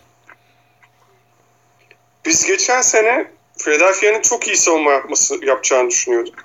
Biz 2.25 2.45
geçen 2.45 2.81
sene 2.81 3.31
Philadelphia'nın 3.57 4.21
çok 4.21 4.47
iyi 4.47 4.57
savunma 4.57 4.91
yapması 4.91 5.45
yapacağını 5.45 5.89
düşünüyorduk. 5.89 6.35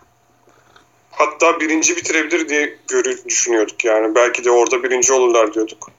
Hatta 1.10 1.60
birinci 1.60 1.96
bitirebilir 1.96 2.48
diye 2.48 2.78
görü 2.88 3.24
düşünüyorduk 3.24 3.84
yani. 3.84 4.14
Belki 4.14 4.44
de 4.44 4.50
orada 4.50 4.82
birinci 4.82 5.12
olurlar 5.12 5.54
diyorduk. 5.54 5.90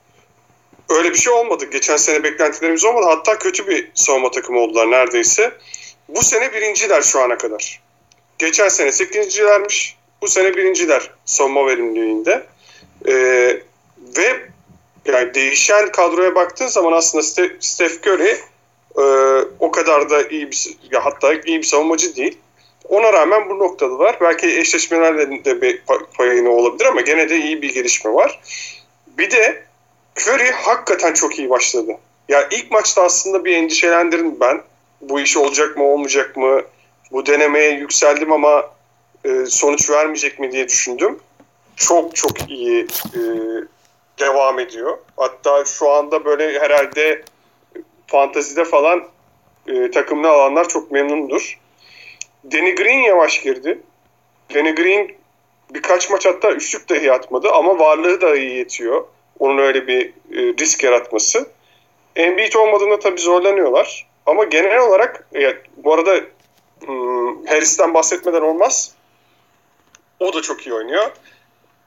Öyle 0.89 1.09
bir 1.09 1.17
şey 1.17 1.33
olmadı. 1.33 1.65
Geçen 1.71 1.97
sene 1.97 2.23
beklentilerimiz 2.23 2.85
olmadı. 2.85 3.05
Hatta 3.09 3.37
kötü 3.37 3.67
bir 3.67 3.91
savunma 3.93 4.31
takımı 4.31 4.59
oldular 4.59 4.91
neredeyse. 4.91 5.57
Bu 6.07 6.21
sene 6.21 6.53
birinciler 6.53 7.01
şu 7.01 7.21
ana 7.21 7.37
kadar. 7.37 7.81
Geçen 8.37 8.67
sene 8.67 8.91
sekizincilermiş. 8.91 9.97
Bu 10.21 10.27
sene 10.27 10.55
birinciler 10.55 11.11
savunma 11.25 11.67
verimliliğinde. 11.67 12.45
Ee, 13.07 13.61
ve 14.17 14.49
yani 15.05 15.33
değişen 15.33 15.91
kadroya 15.91 16.35
baktığın 16.35 16.67
zaman 16.67 16.91
aslında 16.91 17.23
Steph 17.59 18.07
Curry 18.07 18.37
e, 18.97 19.03
o 19.59 19.71
kadar 19.71 20.09
da 20.09 20.27
iyi 20.27 20.51
bir 20.51 20.77
ya 20.91 21.05
hatta 21.05 21.33
iyi 21.33 21.57
bir 21.57 21.63
savunmacı 21.63 22.15
değil. 22.15 22.37
Ona 22.89 23.13
rağmen 23.13 23.49
bu 23.49 23.59
noktadılar. 23.59 24.17
Belki 24.21 24.59
eşleşmelerle 24.59 25.45
de 25.45 25.61
bir 25.61 25.81
payını 26.17 26.49
olabilir 26.49 26.85
ama 26.85 27.01
gene 27.01 27.29
de 27.29 27.37
iyi 27.37 27.61
bir 27.61 27.73
gelişme 27.73 28.13
var. 28.13 28.39
Bir 29.17 29.31
de 29.31 29.63
Curry 30.19 30.51
hakikaten 30.51 31.13
çok 31.13 31.39
iyi 31.39 31.49
başladı. 31.49 31.91
Ya 32.29 32.47
ilk 32.51 32.71
maçta 32.71 33.03
aslında 33.03 33.45
bir 33.45 33.55
endişelendirdim 33.55 34.39
ben. 34.39 34.61
Bu 35.01 35.19
iş 35.19 35.37
olacak 35.37 35.77
mı 35.77 35.83
olmayacak 35.83 36.37
mı? 36.37 36.61
Bu 37.11 37.25
denemeye 37.25 37.71
yükseldim 37.71 38.31
ama 38.31 38.69
e, 39.25 39.45
sonuç 39.45 39.89
vermeyecek 39.89 40.39
mi 40.39 40.51
diye 40.51 40.67
düşündüm. 40.67 41.19
Çok 41.75 42.15
çok 42.15 42.49
iyi 42.49 42.87
e, 43.15 43.19
devam 44.19 44.59
ediyor. 44.59 44.97
Hatta 45.17 45.65
şu 45.65 45.89
anda 45.89 46.25
böyle 46.25 46.59
herhalde 46.59 47.23
fantazide 48.07 48.65
falan 48.65 49.07
e, 49.67 49.91
takımını 49.91 50.27
alanlar 50.27 50.69
çok 50.69 50.91
memnundur. 50.91 51.59
Danny 52.51 52.75
Green 52.75 52.99
yavaş 52.99 53.41
girdi. 53.41 53.79
Danny 54.53 54.75
Green 54.75 55.11
birkaç 55.69 56.09
maç 56.09 56.25
hatta 56.25 56.51
üçlük 56.51 56.89
dahi 56.89 57.11
atmadı 57.11 57.51
ama 57.51 57.79
varlığı 57.79 58.21
da 58.21 58.35
iyi 58.35 58.57
yetiyor. 58.57 59.05
Onun 59.39 59.57
öyle 59.57 59.87
bir 59.87 60.05
e, 60.07 60.13
risk 60.59 60.83
yaratması. 60.83 61.49
Embiid 62.15 62.53
olmadığında 62.53 62.99
tabii 62.99 63.21
zorlanıyorlar. 63.21 64.07
Ama 64.25 64.43
genel 64.43 64.79
olarak 64.79 65.27
e, 65.35 65.57
bu 65.77 65.93
arada 65.93 66.19
hmm, 66.85 67.45
Harris'ten 67.45 67.93
bahsetmeden 67.93 68.41
olmaz. 68.41 68.93
O 70.19 70.33
da 70.33 70.41
çok 70.41 70.67
iyi 70.67 70.73
oynuyor. 70.73 71.11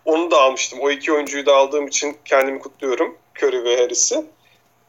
Onu 0.08 0.30
da 0.30 0.40
almıştım. 0.40 0.78
O 0.82 0.90
iki 0.90 1.12
oyuncuyu 1.12 1.46
da 1.46 1.56
aldığım 1.56 1.86
için 1.86 2.16
kendimi 2.24 2.58
kutluyorum. 2.58 3.18
Curry 3.36 3.64
ve 3.64 3.76
Harris'i. 3.76 4.24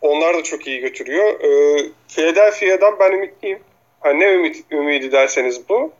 Onlar 0.01 0.37
da 0.37 0.43
çok 0.43 0.67
iyi 0.67 0.79
götürüyor. 0.79 1.39
Ee, 1.39 1.91
Philadelphia'dan 2.07 2.99
ben 2.99 3.11
ümitliyim. 3.11 3.59
Ha, 3.99 4.09
ne 4.09 4.33
ümit, 4.33 4.71
ümidi 4.71 5.11
derseniz 5.11 5.69
bu. 5.69 5.91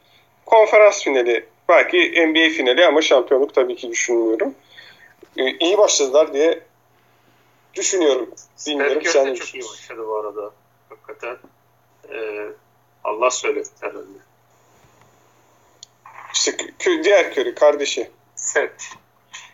Konferans 0.46 1.04
finali. 1.04 1.46
Belki 1.70 2.28
NBA 2.28 2.50
finali 2.50 2.86
ama 2.86 3.02
şampiyonluk 3.02 3.54
tabii 3.54 3.76
ki 3.76 3.90
düşünmüyorum. 3.90 4.56
Ee, 5.38 5.52
iyi 5.52 5.78
başladılar 5.78 6.34
diye 6.34 6.60
düşünüyorum. 7.74 8.30
Bilmiyorum 8.68 9.02
sen 9.06 9.28
de 9.28 9.36
çok 9.36 9.56
iyi 9.56 9.64
başladı 9.64 10.08
bu 10.08 10.16
arada. 10.16 10.52
Hakikaten. 10.90 11.38
Ee, 12.10 12.48
Allah 13.04 13.32
söyletti 13.32 13.72
herhalde. 13.80 14.20
İşte 16.34 16.58
diğer 17.04 17.32
Curry 17.32 17.56
kardeşi. 17.56 18.10
Set. 18.36 19.00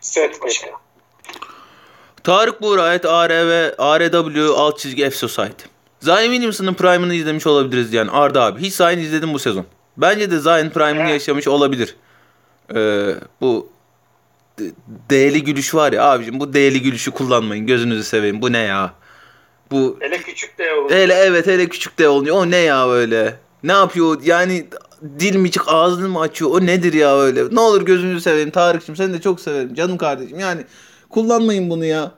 Set 0.06 0.42
başa. 0.42 0.66
Tarık 2.24 2.62
Buğra 2.62 2.94
et 2.94 3.04
ARV, 3.04 3.70
ARW 3.78 4.54
alt 4.56 4.78
çizgi 4.78 5.10
F 5.10 5.16
Society. 5.16 5.64
Zion 6.00 6.22
Williamson'ın 6.22 6.74
Prime'ını 6.74 7.14
izlemiş 7.14 7.46
olabiliriz 7.46 7.92
yani 7.92 8.10
Arda 8.10 8.44
abi. 8.44 8.60
Hiç 8.60 8.74
Zion 8.74 8.98
izledim 8.98 9.34
bu 9.34 9.38
sezon. 9.38 9.66
Bence 9.96 10.30
de 10.30 10.38
Zion 10.38 10.70
Prime'ını 10.70 11.10
yaşamış 11.10 11.48
olabilir. 11.48 11.96
Ee, 12.74 13.14
bu 13.40 13.68
değerli 15.10 15.44
gülüş 15.44 15.74
var 15.74 15.92
ya 15.92 16.04
abicim 16.04 16.40
bu 16.40 16.52
değerli 16.52 16.82
gülüşü 16.82 17.10
kullanmayın 17.10 17.66
gözünüzü 17.66 18.04
seveyim 18.04 18.42
bu 18.42 18.52
ne 18.52 18.58
ya 18.58 18.94
bu 19.70 19.96
hele 20.00 20.18
küçük 20.18 20.58
de 20.58 20.74
oluyor 20.74 20.90
hele 20.90 21.14
evet 21.14 21.46
hele 21.46 21.68
küçük 21.68 21.98
de 21.98 22.08
oluyor 22.08 22.36
o 22.36 22.50
ne 22.50 22.56
ya 22.56 22.88
böyle 22.88 23.36
ne 23.62 23.72
yapıyor 23.72 24.22
yani 24.24 24.66
dil 25.20 25.36
mi 25.36 25.50
çık 25.50 25.64
ağzını 25.66 26.08
mı 26.08 26.20
açıyor 26.20 26.50
o 26.50 26.66
nedir 26.66 26.92
ya 26.92 27.18
öyle 27.18 27.54
ne 27.54 27.60
olur 27.60 27.82
gözünüzü 27.82 28.20
seveyim 28.20 28.50
Tarık'cığım 28.50 28.96
seni 28.96 29.12
de 29.12 29.20
çok 29.20 29.40
severim 29.40 29.74
canım 29.74 29.98
kardeşim 29.98 30.38
yani 30.38 30.64
kullanmayın 31.10 31.70
bunu 31.70 31.84
ya 31.84 32.12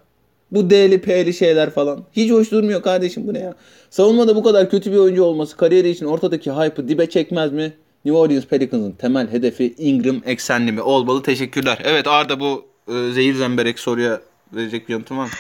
bu 0.50 0.70
D'li 0.70 1.00
P'li 1.00 1.34
şeyler 1.34 1.70
falan. 1.70 2.04
Hiç 2.12 2.30
hoş 2.30 2.50
durmuyor 2.50 2.82
kardeşim 2.82 3.28
bu 3.28 3.34
ne 3.34 3.38
ya. 3.38 3.54
Savunmada 3.90 4.36
bu 4.36 4.42
kadar 4.42 4.70
kötü 4.70 4.92
bir 4.92 4.96
oyuncu 4.96 5.22
olması 5.22 5.56
kariyeri 5.56 5.88
için 5.88 6.06
ortadaki 6.06 6.52
hype'ı 6.52 6.88
dibe 6.88 7.10
çekmez 7.10 7.52
mi? 7.52 7.72
New 8.04 8.18
Orleans 8.18 8.46
Pelicans'ın 8.46 8.92
temel 8.92 9.32
hedefi 9.32 9.74
Ingram 9.78 10.22
eksenli 10.24 10.72
mi? 10.72 10.82
Olmalı 10.82 11.22
teşekkürler. 11.22 11.78
Evet 11.84 12.06
Arda 12.06 12.40
bu 12.40 12.66
e, 12.88 13.12
zehir 13.12 13.34
zemberek 13.34 13.78
soruya 13.78 14.20
verecek 14.52 14.88
bir 14.88 14.92
yanıtım 14.92 15.18
var 15.18 15.24
mı? 15.24 15.30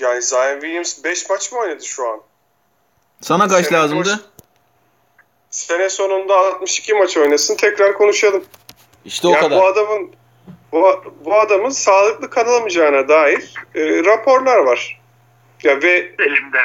Yani 0.00 0.22
Zion 0.22 0.60
Williams 0.60 1.04
5 1.04 1.30
maç 1.30 1.52
mı 1.52 1.58
oynadı 1.58 1.84
şu 1.84 2.08
an? 2.08 2.20
Sana 3.20 3.48
kaç 3.48 3.72
lazımdı? 3.72 4.08
Boş... 4.08 4.20
Sene 5.52 5.90
sonunda 5.90 6.36
62 6.36 6.94
maç 6.94 7.16
oynasın 7.16 7.56
tekrar 7.56 7.94
konuşalım. 7.94 8.44
İşte 9.04 9.28
o 9.28 9.30
yani 9.30 9.40
kadar. 9.40 9.60
Bu 9.60 9.66
adamın 9.66 10.10
bu, 10.72 11.04
bu 11.24 11.34
adamın 11.34 11.70
sağlıklı 11.70 12.30
kalamayacağına 12.30 13.08
dair 13.08 13.54
e, 13.74 14.04
raporlar 14.04 14.56
var. 14.56 15.00
Ya 15.62 15.82
ve 15.82 16.14
Elimde. 16.18 16.58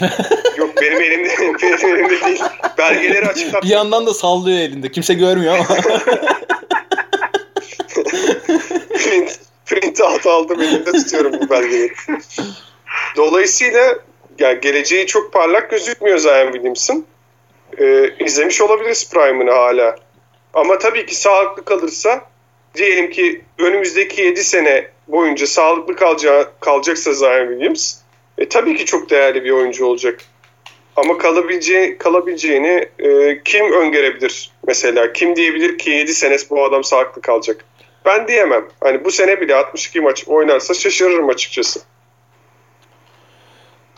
yok 0.56 0.70
benim 0.82 1.02
elimde 1.02 1.30
benim 1.62 1.96
elimde 1.96 2.20
değil. 2.20 2.42
Belgeleri 2.78 3.26
açıklat. 3.26 3.62
Bir 3.62 3.68
yandan 3.68 4.06
da 4.06 4.14
sallıyor 4.14 4.58
elinde. 4.58 4.92
Kimse 4.92 5.14
görmüyor 5.14 5.54
ama. 5.54 5.66
print, 8.94 9.40
print 9.66 10.00
out 10.00 10.26
aldım 10.26 10.60
elimde 10.62 10.92
tutuyorum 10.92 11.32
bu 11.32 11.50
belgeleri. 11.50 11.92
Dolayısıyla 13.16 13.98
yani 14.38 14.60
geleceği 14.60 15.06
çok 15.06 15.32
parlak 15.32 15.70
gözükmüyor 15.70 16.18
Zion 16.18 16.52
Williamson. 16.52 17.06
Ee, 17.78 18.14
izlemiş 18.24 18.60
olabiliriz 18.60 19.10
Prime'ını 19.10 19.50
hala. 19.50 19.96
Ama 20.54 20.78
tabii 20.78 21.06
ki 21.06 21.14
sağlıklı 21.14 21.64
kalırsa 21.64 22.24
diyelim 22.74 23.10
ki 23.10 23.44
önümüzdeki 23.58 24.22
7 24.22 24.44
sene 24.44 24.88
boyunca 25.08 25.46
sağlıklı 25.46 25.96
kalacağı, 25.96 26.50
kalacaksa 26.60 27.12
Zion 27.12 27.48
Williams 27.48 27.94
e, 28.38 28.48
tabii 28.48 28.76
ki 28.76 28.84
çok 28.84 29.10
değerli 29.10 29.44
bir 29.44 29.50
oyuncu 29.50 29.86
olacak. 29.86 30.20
Ama 30.96 31.18
kalabileceği, 31.18 31.98
kalabileceğini 31.98 32.88
e, 32.98 33.40
kim 33.44 33.72
öngörebilir 33.72 34.50
mesela? 34.66 35.12
Kim 35.12 35.36
diyebilir 35.36 35.78
ki 35.78 35.90
7 35.90 36.14
sene 36.14 36.36
bu 36.50 36.64
adam 36.64 36.84
sağlıklı 36.84 37.22
kalacak? 37.22 37.64
Ben 38.04 38.28
diyemem. 38.28 38.68
Hani 38.80 39.04
bu 39.04 39.10
sene 39.10 39.40
bile 39.40 39.54
62 39.54 40.00
maç 40.00 40.24
oynarsa 40.28 40.74
şaşırırım 40.74 41.28
açıkçası. 41.28 41.80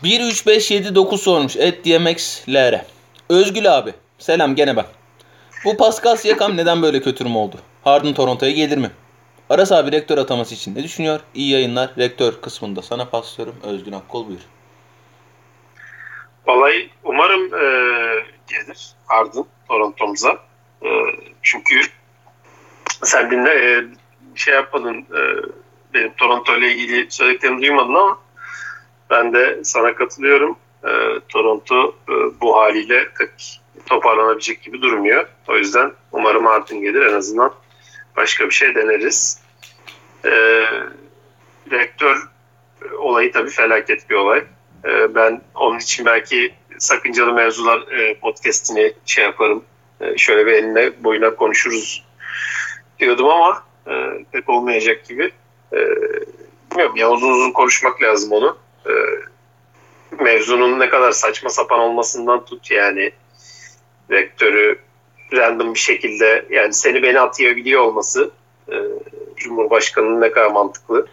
1 0.03 0.21
3 0.21 0.47
5 0.47 0.71
7 0.71 0.95
9 0.95 1.21
sormuş. 1.21 1.55
Et 1.55 1.85
DMX. 1.85 2.47
Özgül 3.29 3.77
abi. 3.77 3.93
Selam 4.17 4.55
gene 4.55 4.75
ben. 4.75 4.85
Bu 5.65 5.77
Pascal 5.77 6.15
Siakam 6.15 6.57
neden 6.57 6.81
böyle 6.81 7.01
kötürüm 7.01 7.35
oldu? 7.35 7.55
Harden 7.83 8.13
Toronto'ya 8.13 8.51
gelir 8.51 8.77
mi? 8.77 8.91
Aras 9.49 9.71
abi 9.71 9.91
rektör 9.91 10.17
ataması 10.17 10.55
için 10.55 10.75
ne 10.75 10.83
düşünüyor? 10.83 11.19
İyi 11.33 11.51
yayınlar. 11.51 11.89
Rektör 11.97 12.41
kısmında 12.41 12.81
sana 12.81 13.05
paslıyorum. 13.05 13.55
Özgün 13.63 13.91
Akkol 13.91 14.27
buyur. 14.27 14.39
Vallahi 16.45 16.89
umarım 17.03 17.41
e, 17.43 17.65
gelir 18.47 18.91
Harden 19.05 19.45
Toronto'muza. 19.67 20.37
E, 20.81 20.89
çünkü 21.41 21.81
sen 23.03 23.31
dinle 23.31 23.49
e, 23.49 23.83
şey 24.35 24.53
yapmadın 24.53 24.95
e, 25.01 25.21
benim 25.93 26.13
Toronto 26.13 26.57
ile 26.57 26.71
ilgili 26.75 27.11
söylediklerimi 27.11 27.61
duymadın 27.61 27.93
ama 27.93 28.19
ben 29.09 29.33
de 29.33 29.59
sana 29.63 29.95
katılıyorum. 29.95 30.57
E, 30.87 31.19
Toronto 31.29 31.95
e, 32.09 32.13
bu 32.41 32.57
haliyle 32.57 33.07
toparlanabilecek 33.85 34.61
gibi 34.61 34.81
durmuyor. 34.81 35.27
O 35.47 35.57
yüzden 35.57 35.91
umarım 36.11 36.45
Harden 36.45 36.81
gelir 36.81 37.01
en 37.01 37.13
azından 37.13 37.53
başka 38.17 38.45
bir 38.45 38.51
şey 38.51 38.75
deneriz. 38.75 39.41
E, 40.25 40.31
rektör 41.71 42.27
olayı 42.99 43.31
tabii 43.31 43.49
felaket 43.49 44.09
bir 44.09 44.15
olay. 44.15 44.43
E, 44.85 45.15
ben 45.15 45.41
onun 45.55 45.79
için 45.79 46.05
belki 46.05 46.53
sakıncalı 46.77 47.33
mevzular 47.33 47.91
e, 47.91 48.19
podcast'ini 48.19 48.93
şey 49.05 49.23
yaparım. 49.23 49.63
E, 50.01 50.17
şöyle 50.17 50.45
bir 50.45 50.53
eline 50.53 51.03
boyuna 51.03 51.35
konuşuruz 51.35 52.05
diyordum 52.99 53.29
ama 53.29 53.63
e, 53.87 54.25
pek 54.31 54.49
olmayacak 54.49 55.05
gibi. 55.05 55.31
E, 55.73 55.77
bilmiyorum 56.71 56.95
ya 56.95 57.11
uzun 57.11 57.31
uzun 57.31 57.51
konuşmak 57.51 58.01
lazım 58.01 58.31
onu. 58.31 58.57
Mevzunun 60.19 60.79
ne 60.79 60.89
kadar 60.89 61.11
saçma 61.11 61.49
sapan 61.49 61.79
olmasından 61.79 62.45
tut 62.45 62.71
yani 62.71 63.11
vektörü 64.09 64.79
random 65.33 65.73
bir 65.73 65.79
şekilde 65.79 66.45
yani 66.49 66.73
seni 66.73 67.03
beni 67.03 67.19
atayabiliyor 67.19 67.81
olması 67.81 68.31
e, 68.71 68.75
Cumhurbaşkanı'nın 69.35 70.21
ne 70.21 70.31
kadar 70.31 70.51
mantıklı. 70.51 71.07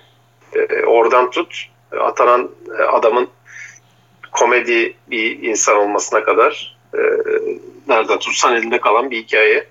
E, 0.54 0.84
oradan 0.84 1.30
tut 1.30 1.66
atanan 2.00 2.50
adamın 2.92 3.28
komedi 4.32 4.96
bir 5.06 5.42
insan 5.42 5.76
olmasına 5.76 6.24
kadar 6.24 6.76
e, 6.94 7.00
nerede 7.88 8.18
tutsan 8.18 8.56
elinde 8.56 8.80
kalan 8.80 9.10
bir 9.10 9.22
hikaye. 9.22 9.66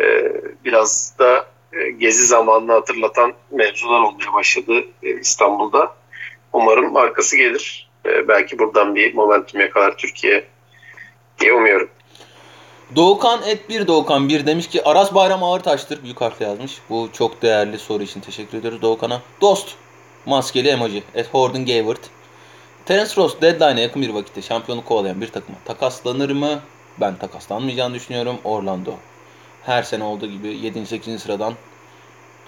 E, 0.00 0.32
biraz 0.64 1.14
da 1.18 1.46
e, 1.72 1.90
gezi 1.90 2.26
zamanını 2.26 2.72
hatırlatan 2.72 3.32
mevzular 3.50 4.00
olmaya 4.00 4.32
başladı 4.32 4.84
e, 5.02 5.20
İstanbul'da. 5.20 5.94
Umarım 6.52 6.96
arkası 6.96 7.36
gelir. 7.36 7.89
E, 8.06 8.28
belki 8.28 8.58
buradan 8.58 8.94
bir 8.94 9.14
momentum 9.14 9.60
yakalar 9.60 9.96
Türkiye 9.96 10.44
diye 11.40 11.52
umuyorum. 11.52 11.90
Doğukan 12.96 13.42
et 13.42 13.68
bir 13.68 13.86
Doğukan 13.86 14.28
bir 14.28 14.46
demiş 14.46 14.68
ki 14.68 14.84
Aras 14.84 15.14
Bayram 15.14 15.44
ağır 15.44 15.60
taştır. 15.60 16.02
Büyük 16.02 16.20
harfle 16.20 16.44
yazmış. 16.44 16.78
Bu 16.90 17.08
çok 17.12 17.42
değerli 17.42 17.78
soru 17.78 18.02
için 18.02 18.20
teşekkür 18.20 18.58
ediyoruz 18.58 18.82
Doğukan'a. 18.82 19.22
Dost. 19.40 19.74
Maskeli 20.26 20.68
emoji. 20.68 21.02
Et 21.14 21.34
Horden 21.34 21.66
Gavert. 21.66 22.00
Terence 22.86 23.16
Ross 23.16 23.40
deadline'e 23.40 23.82
yakın 23.82 24.02
bir 24.02 24.08
vakitte 24.08 24.42
şampiyonluk 24.42 24.86
kovalayan 24.86 25.20
bir 25.20 25.28
takıma 25.28 25.58
takaslanır 25.64 26.30
mı? 26.30 26.60
Ben 27.00 27.16
takaslanmayacağını 27.16 27.94
düşünüyorum. 27.94 28.36
Orlando 28.44 28.90
her 29.62 29.82
sene 29.82 30.04
olduğu 30.04 30.26
gibi 30.26 30.48
7. 30.48 30.86
8. 30.86 31.22
sıradan 31.22 31.54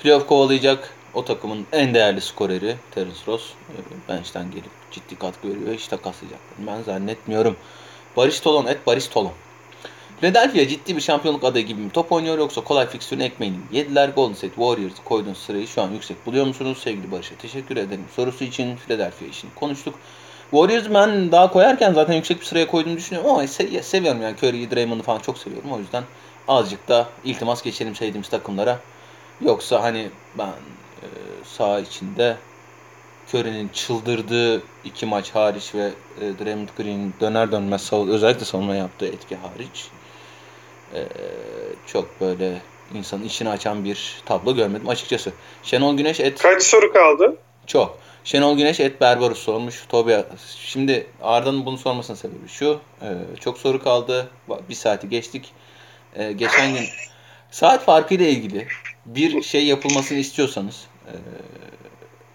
playoff 0.02 0.26
kovalayacak. 0.26 0.94
O 1.14 1.24
takımın 1.24 1.66
en 1.72 1.94
değerli 1.94 2.20
skoreri 2.20 2.76
Terence 2.90 3.20
Ross. 3.26 3.52
Bench'ten 4.08 4.50
gelip 4.50 4.70
ciddi 4.90 5.18
katkı 5.18 5.48
veriyor. 5.48 5.74
Hiç 5.74 5.88
takaslayacaklarını 5.88 6.66
ben 6.66 6.82
zannetmiyorum. 6.82 7.56
Barış 8.16 8.40
Tolon 8.40 8.66
et 8.66 8.86
Barış 8.86 9.06
Tolon. 9.06 9.32
Philadelphia 10.20 10.68
ciddi 10.68 10.96
bir 10.96 11.00
şampiyonluk 11.00 11.44
adayı 11.44 11.66
gibi 11.66 11.80
mi 11.80 11.90
top 11.90 12.12
oynuyor 12.12 12.38
yoksa 12.38 12.60
kolay 12.60 12.88
fiksürünü 12.88 13.22
ekmeğini? 13.24 13.56
Yediler 13.72 14.08
Golden 14.08 14.34
State 14.34 14.54
Warriors 14.54 14.92
koyduğunuz 15.04 15.38
sırayı 15.38 15.66
şu 15.66 15.82
an 15.82 15.90
yüksek 15.90 16.26
buluyor 16.26 16.46
musunuz? 16.46 16.78
Sevgili 16.84 17.12
Barış'a 17.12 17.34
teşekkür 17.34 17.76
ederim. 17.76 18.04
Sorusu 18.16 18.44
için 18.44 18.76
Philadelphia 18.76 19.26
için 19.26 19.50
konuştuk. 19.54 19.94
Warriors 20.50 20.94
ben 20.94 21.32
daha 21.32 21.52
koyarken 21.52 21.92
zaten 21.92 22.14
yüksek 22.14 22.40
bir 22.40 22.44
sıraya 22.44 22.66
koyduğumu 22.66 22.96
düşünüyorum 22.96 23.30
ama 23.30 23.44
se- 23.44 23.82
seviyorum 23.82 24.22
yani 24.22 24.36
Curry'i, 24.36 24.70
Draymond'u 24.70 25.02
falan 25.02 25.18
çok 25.18 25.38
seviyorum. 25.38 25.72
O 25.72 25.78
yüzden 25.78 26.04
azıcık 26.48 26.88
da 26.88 27.08
iltimas 27.24 27.62
geçelim 27.62 27.94
sevdiğimiz 27.94 28.28
takımlara. 28.28 28.80
Yoksa 29.40 29.82
hani 29.82 30.10
ben 30.38 30.46
e, 30.46 30.52
saha 31.52 31.80
içinde 31.80 32.36
Curry'nin 33.28 33.68
çıldırdığı 33.68 34.62
iki 34.84 35.06
maç 35.06 35.30
hariç 35.30 35.74
ve 35.74 35.90
e, 36.20 36.44
Draymond 36.44 36.68
Green'in 36.76 37.14
döner 37.20 37.52
dönmez 37.52 37.82
savun 37.82 38.08
özellikle 38.08 38.44
savunma 38.44 38.74
yaptığı 38.74 39.06
etki 39.06 39.36
hariç 39.36 39.88
e, 40.94 41.00
çok 41.86 42.20
böyle 42.20 42.62
insanın 42.94 43.24
içini 43.24 43.48
açan 43.48 43.84
bir 43.84 44.22
tablo 44.26 44.54
görmedim 44.54 44.88
açıkçası. 44.88 45.32
Şenol 45.62 45.96
Güneş 45.96 46.20
et 46.20 46.42
Kaç 46.42 46.62
soru 46.62 46.92
kaldı? 46.92 47.36
çok. 47.66 47.98
Şenol 48.24 48.56
Güneş 48.56 48.80
et 48.80 49.00
Berbarus 49.00 49.38
sormuş. 49.38 49.86
Tobi 49.88 50.16
şimdi 50.56 51.06
Arda'nın 51.22 51.66
bunu 51.66 51.78
sormasının 51.78 52.16
sebebi 52.16 52.48
şu. 52.48 52.80
e, 53.02 53.08
çok 53.40 53.58
soru 53.58 53.82
kaldı. 53.82 54.28
Bir 54.68 54.74
saati 54.74 55.08
geçtik. 55.08 55.52
E, 56.16 56.32
geçen 56.32 56.74
gün 56.74 56.84
saat 57.50 57.84
farkı 57.84 58.14
ile 58.14 58.30
ilgili 58.30 58.68
bir 59.06 59.42
şey 59.42 59.66
yapılmasını 59.66 60.18
istiyorsanız 60.18 60.84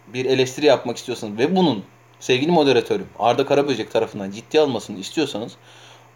bir 0.07 0.25
eleştiri 0.25 0.65
yapmak 0.65 0.97
istiyorsanız 0.97 1.37
ve 1.37 1.55
bunun 1.55 1.83
sevgili 2.19 2.51
moderatörüm 2.51 3.07
Arda 3.19 3.45
Karaböcek 3.45 3.91
tarafından 3.91 4.31
ciddi 4.31 4.59
almasını 4.59 4.99
istiyorsanız 4.99 5.53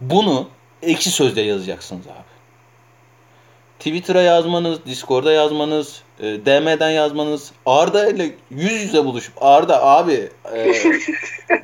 bunu 0.01 0.47
ekşi 0.81 1.11
sözde 1.11 1.41
yazacaksınız 1.41 2.07
abi. 2.07 2.31
Twitter'a 3.79 4.21
yazmanız, 4.21 4.85
Discord'a 4.85 5.31
yazmanız, 5.31 6.01
e, 6.19 6.23
DM'den 6.23 6.89
yazmanız, 6.89 7.51
Arda 7.65 8.09
ile 8.09 8.31
yüz 8.49 8.71
yüze 8.71 9.05
buluşup 9.05 9.33
Arda 9.43 9.83
abi 9.85 10.29
e, 10.55 10.73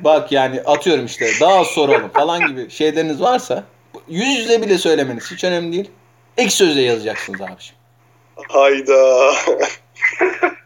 bak 0.00 0.32
yani 0.32 0.60
atıyorum 0.60 1.06
işte 1.06 1.30
daha 1.40 1.64
soralım 1.64 2.08
falan 2.08 2.46
gibi 2.46 2.70
şeyleriniz 2.70 3.20
varsa 3.20 3.64
yüz 4.08 4.38
yüze 4.38 4.62
bile 4.62 4.78
söylemeniz 4.78 5.30
hiç 5.32 5.44
önemli 5.44 5.72
değil. 5.72 5.90
Ek 6.36 6.50
sözle 6.50 6.82
yazacaksınız 6.82 7.40
abiciğim. 7.40 7.78
Hayda. 8.48 9.30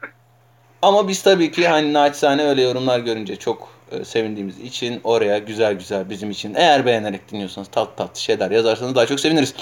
Ama 0.82 1.08
biz 1.08 1.22
tabii 1.22 1.50
ki 1.50 1.68
hani 1.68 1.92
naçizane 1.92 2.42
öyle 2.42 2.62
yorumlar 2.62 2.98
görünce 2.98 3.36
çok 3.36 3.68
e, 3.92 4.04
sevindiğimiz 4.04 4.60
için 4.60 5.00
oraya 5.04 5.38
güzel 5.38 5.74
güzel 5.74 6.10
bizim 6.10 6.30
için 6.30 6.54
eğer 6.54 6.86
beğenerek 6.86 7.32
dinliyorsanız 7.32 7.68
tat 7.68 7.96
tat 7.96 8.16
şeyler 8.16 8.50
yazarsanız 8.50 8.94
daha 8.94 9.06
çok 9.06 9.20
seviniriz. 9.20 9.54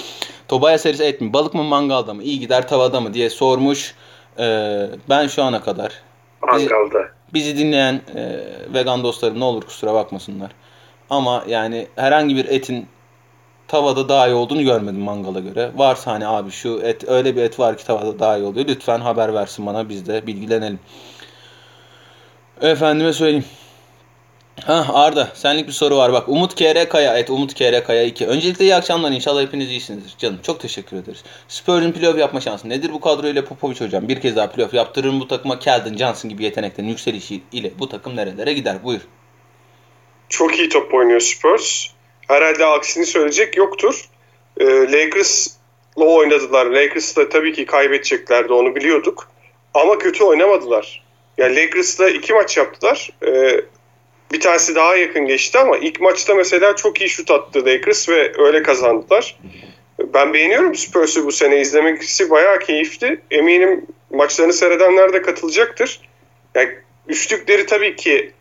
Tobaya 0.48 0.78
serisi 0.78 1.04
et 1.04 1.20
mi? 1.20 1.32
Balık 1.32 1.54
mı 1.54 1.64
mangalda 1.64 2.14
mı? 2.14 2.22
İyi 2.22 2.40
gider 2.40 2.68
tavada 2.68 3.00
mı 3.00 3.14
diye 3.14 3.30
sormuş. 3.30 3.94
Ee, 4.38 4.86
ben 5.08 5.26
şu 5.26 5.42
ana 5.42 5.62
kadar 5.62 5.92
Mangalda. 6.42 7.08
bizi 7.34 7.58
dinleyen 7.58 8.00
e, 8.16 8.40
vegan 8.74 9.04
dostlarım 9.04 9.40
ne 9.40 9.44
olur 9.44 9.62
kusura 9.62 9.94
bakmasınlar. 9.94 10.50
Ama 11.10 11.44
yani 11.48 11.86
herhangi 11.96 12.36
bir 12.36 12.44
etin 12.48 12.86
tavada 13.70 14.08
daha 14.08 14.28
iyi 14.28 14.34
olduğunu 14.34 14.62
görmedim 14.62 15.00
mangala 15.00 15.40
göre. 15.40 15.70
Varsa 15.76 16.12
hani 16.12 16.26
abi 16.26 16.50
şu 16.50 16.80
et 16.84 17.08
öyle 17.08 17.36
bir 17.36 17.42
et 17.42 17.58
var 17.58 17.78
ki 17.78 17.86
tavada 17.86 18.18
daha 18.18 18.38
iyi 18.38 18.44
oluyor. 18.44 18.68
Lütfen 18.68 19.00
haber 19.00 19.34
versin 19.34 19.66
bana 19.66 19.88
biz 19.88 20.06
de 20.06 20.26
bilgilenelim. 20.26 20.80
Efendime 22.60 23.12
söyleyeyim. 23.12 23.44
Ha 24.64 24.86
Arda 24.92 25.28
senlik 25.34 25.66
bir 25.66 25.72
soru 25.72 25.96
var 25.96 26.12
bak. 26.12 26.28
Umut 26.28 26.54
KR 26.54 26.76
et 27.16 27.30
Umut 27.30 27.54
KR 27.54 27.84
Kaya 27.84 28.02
2. 28.04 28.26
Öncelikle 28.26 28.64
iyi 28.64 28.74
akşamlar 28.74 29.10
inşallah 29.10 29.42
hepiniz 29.42 29.70
iyisinizdir. 29.70 30.14
Canım 30.18 30.38
çok 30.42 30.60
teşekkür 30.60 30.96
ederiz. 30.96 31.22
Spurs'un 31.48 31.92
playoff 31.92 32.18
yapma 32.18 32.40
şansı 32.40 32.68
nedir 32.68 32.92
bu 32.92 33.00
kadroyla 33.00 33.44
Popovic 33.44 33.80
hocam? 33.80 34.08
Bir 34.08 34.20
kez 34.20 34.36
daha 34.36 34.50
playoff 34.50 34.74
yaptırır 34.74 35.08
mı 35.08 35.20
bu 35.20 35.28
takıma 35.28 35.58
Keldon 35.58 35.96
Johnson 35.96 36.28
gibi 36.28 36.44
yeteneklerin 36.44 36.88
yükselişi 36.88 37.42
ile 37.52 37.70
bu 37.78 37.88
takım 37.88 38.16
nerelere 38.16 38.52
gider? 38.52 38.84
Buyur. 38.84 39.00
Çok 40.28 40.58
iyi 40.58 40.68
top 40.68 40.94
oynuyor 40.94 41.20
Spurs. 41.20 41.86
Herhalde 42.30 42.66
aksini 42.66 43.06
söyleyecek 43.06 43.56
yoktur. 43.56 44.04
Ee, 44.60 44.64
Lakers'la 44.66 46.04
oynadılar. 46.04 46.66
Lakers'la 46.66 47.28
tabii 47.28 47.52
ki 47.52 47.66
kaybedeceklerdi 47.66 48.52
onu 48.52 48.74
biliyorduk. 48.74 49.28
Ama 49.74 49.98
kötü 49.98 50.24
oynamadılar. 50.24 51.04
Yani 51.38 51.56
Lakers'la 51.56 52.10
iki 52.10 52.32
maç 52.32 52.56
yaptılar. 52.56 53.10
Ee, 53.26 53.60
bir 54.32 54.40
tanesi 54.40 54.74
daha 54.74 54.96
yakın 54.96 55.26
geçti 55.26 55.58
ama 55.58 55.76
ilk 55.76 56.00
maçta 56.00 56.34
mesela 56.34 56.76
çok 56.76 57.00
iyi 57.00 57.08
şut 57.08 57.30
attı 57.30 57.66
Lakers 57.66 58.08
ve 58.08 58.32
öyle 58.38 58.62
kazandılar. 58.62 59.38
Ben 59.98 60.34
beğeniyorum 60.34 60.74
Spurs'u 60.74 61.26
bu 61.26 61.32
sene. 61.32 61.60
izlemesi 61.60 62.30
bayağı 62.30 62.58
keyifli. 62.58 63.20
Eminim 63.30 63.86
maçlarını 64.10 64.52
seyredenler 64.52 65.12
de 65.12 65.22
katılacaktır. 65.22 66.00
Yani 66.54 66.70
üçlükleri 67.08 67.66
tabii 67.66 67.96
ki 67.96 68.32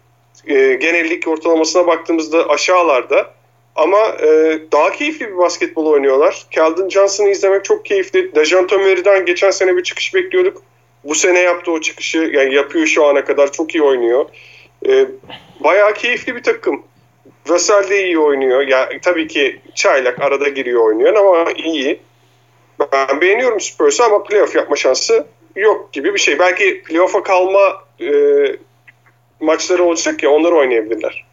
e, 0.47 0.73
genellik 0.73 1.27
ortalamasına 1.27 1.87
baktığımızda 1.87 2.49
aşağılarda. 2.49 3.38
Ama 3.79 4.07
e, 4.07 4.59
daha 4.71 4.91
keyifli 4.91 5.27
bir 5.27 5.37
basketbol 5.37 5.85
oynuyorlar. 5.85 6.45
Keldon 6.51 6.89
Johnson'ı 6.89 7.29
izlemek 7.29 7.65
çok 7.65 7.85
keyifli. 7.85 8.35
Dejan 8.35 8.63
Murray'den 8.63 9.25
geçen 9.25 9.51
sene 9.51 9.77
bir 9.77 9.83
çıkış 9.83 10.13
bekliyorduk. 10.15 10.63
Bu 11.03 11.15
sene 11.15 11.39
yaptı 11.39 11.71
o 11.71 11.81
çıkışı. 11.81 12.17
Yani 12.17 12.53
yapıyor 12.53 12.85
şu 12.85 13.05
ana 13.05 13.25
kadar. 13.25 13.51
Çok 13.51 13.75
iyi 13.75 13.83
oynuyor. 13.83 14.25
E, 14.87 15.05
bayağı 15.59 15.93
keyifli 15.93 16.35
bir 16.35 16.43
takım. 16.43 16.83
Russell 17.49 17.89
de 17.89 18.03
iyi 18.03 18.19
oynuyor. 18.19 18.67
Yani 18.67 18.99
tabii 19.01 19.27
ki 19.27 19.59
çaylak 19.75 20.21
arada 20.21 20.49
giriyor 20.49 20.85
oynuyor 20.85 21.15
ama 21.15 21.51
iyi. 21.51 21.99
Ben 22.93 23.21
beğeniyorum 23.21 23.59
Spurs'u 23.59 24.03
ama 24.03 24.23
playoff 24.23 24.55
yapma 24.55 24.75
şansı 24.75 25.27
yok 25.55 25.93
gibi 25.93 26.13
bir 26.13 26.19
şey. 26.19 26.39
Belki 26.39 26.83
playoff'a 26.83 27.23
kalma 27.23 27.83
e, 28.01 28.11
maçları 29.39 29.83
olacak 29.83 30.23
ya 30.23 30.29
onları 30.31 30.55
oynayabilirler. 30.55 31.28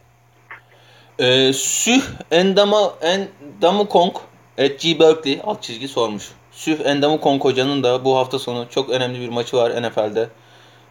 Ee, 1.19 1.53
Süh 1.53 2.03
Endama 2.31 2.95
Endamukong 3.01 4.17
et 4.59 4.81
G. 4.81 4.99
Berkeley 5.01 5.41
alt 5.45 5.62
çizgi 5.62 5.89
sormuş. 5.89 6.33
Süh 6.53 6.81
Endamukong 6.85 7.45
hocanın 7.45 7.83
da 7.83 8.05
bu 8.05 8.17
hafta 8.17 8.39
sonu 8.39 8.67
çok 8.71 8.91
önemli 8.91 9.21
bir 9.21 9.29
maçı 9.29 9.57
var 9.57 9.83
NFL'de. 9.83 10.29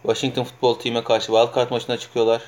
Washington 0.02 0.44
Football 0.44 0.74
Team'e 0.74 1.04
karşı 1.04 1.26
wildcard 1.26 1.70
maçına 1.70 1.96
çıkıyorlar. 1.96 2.42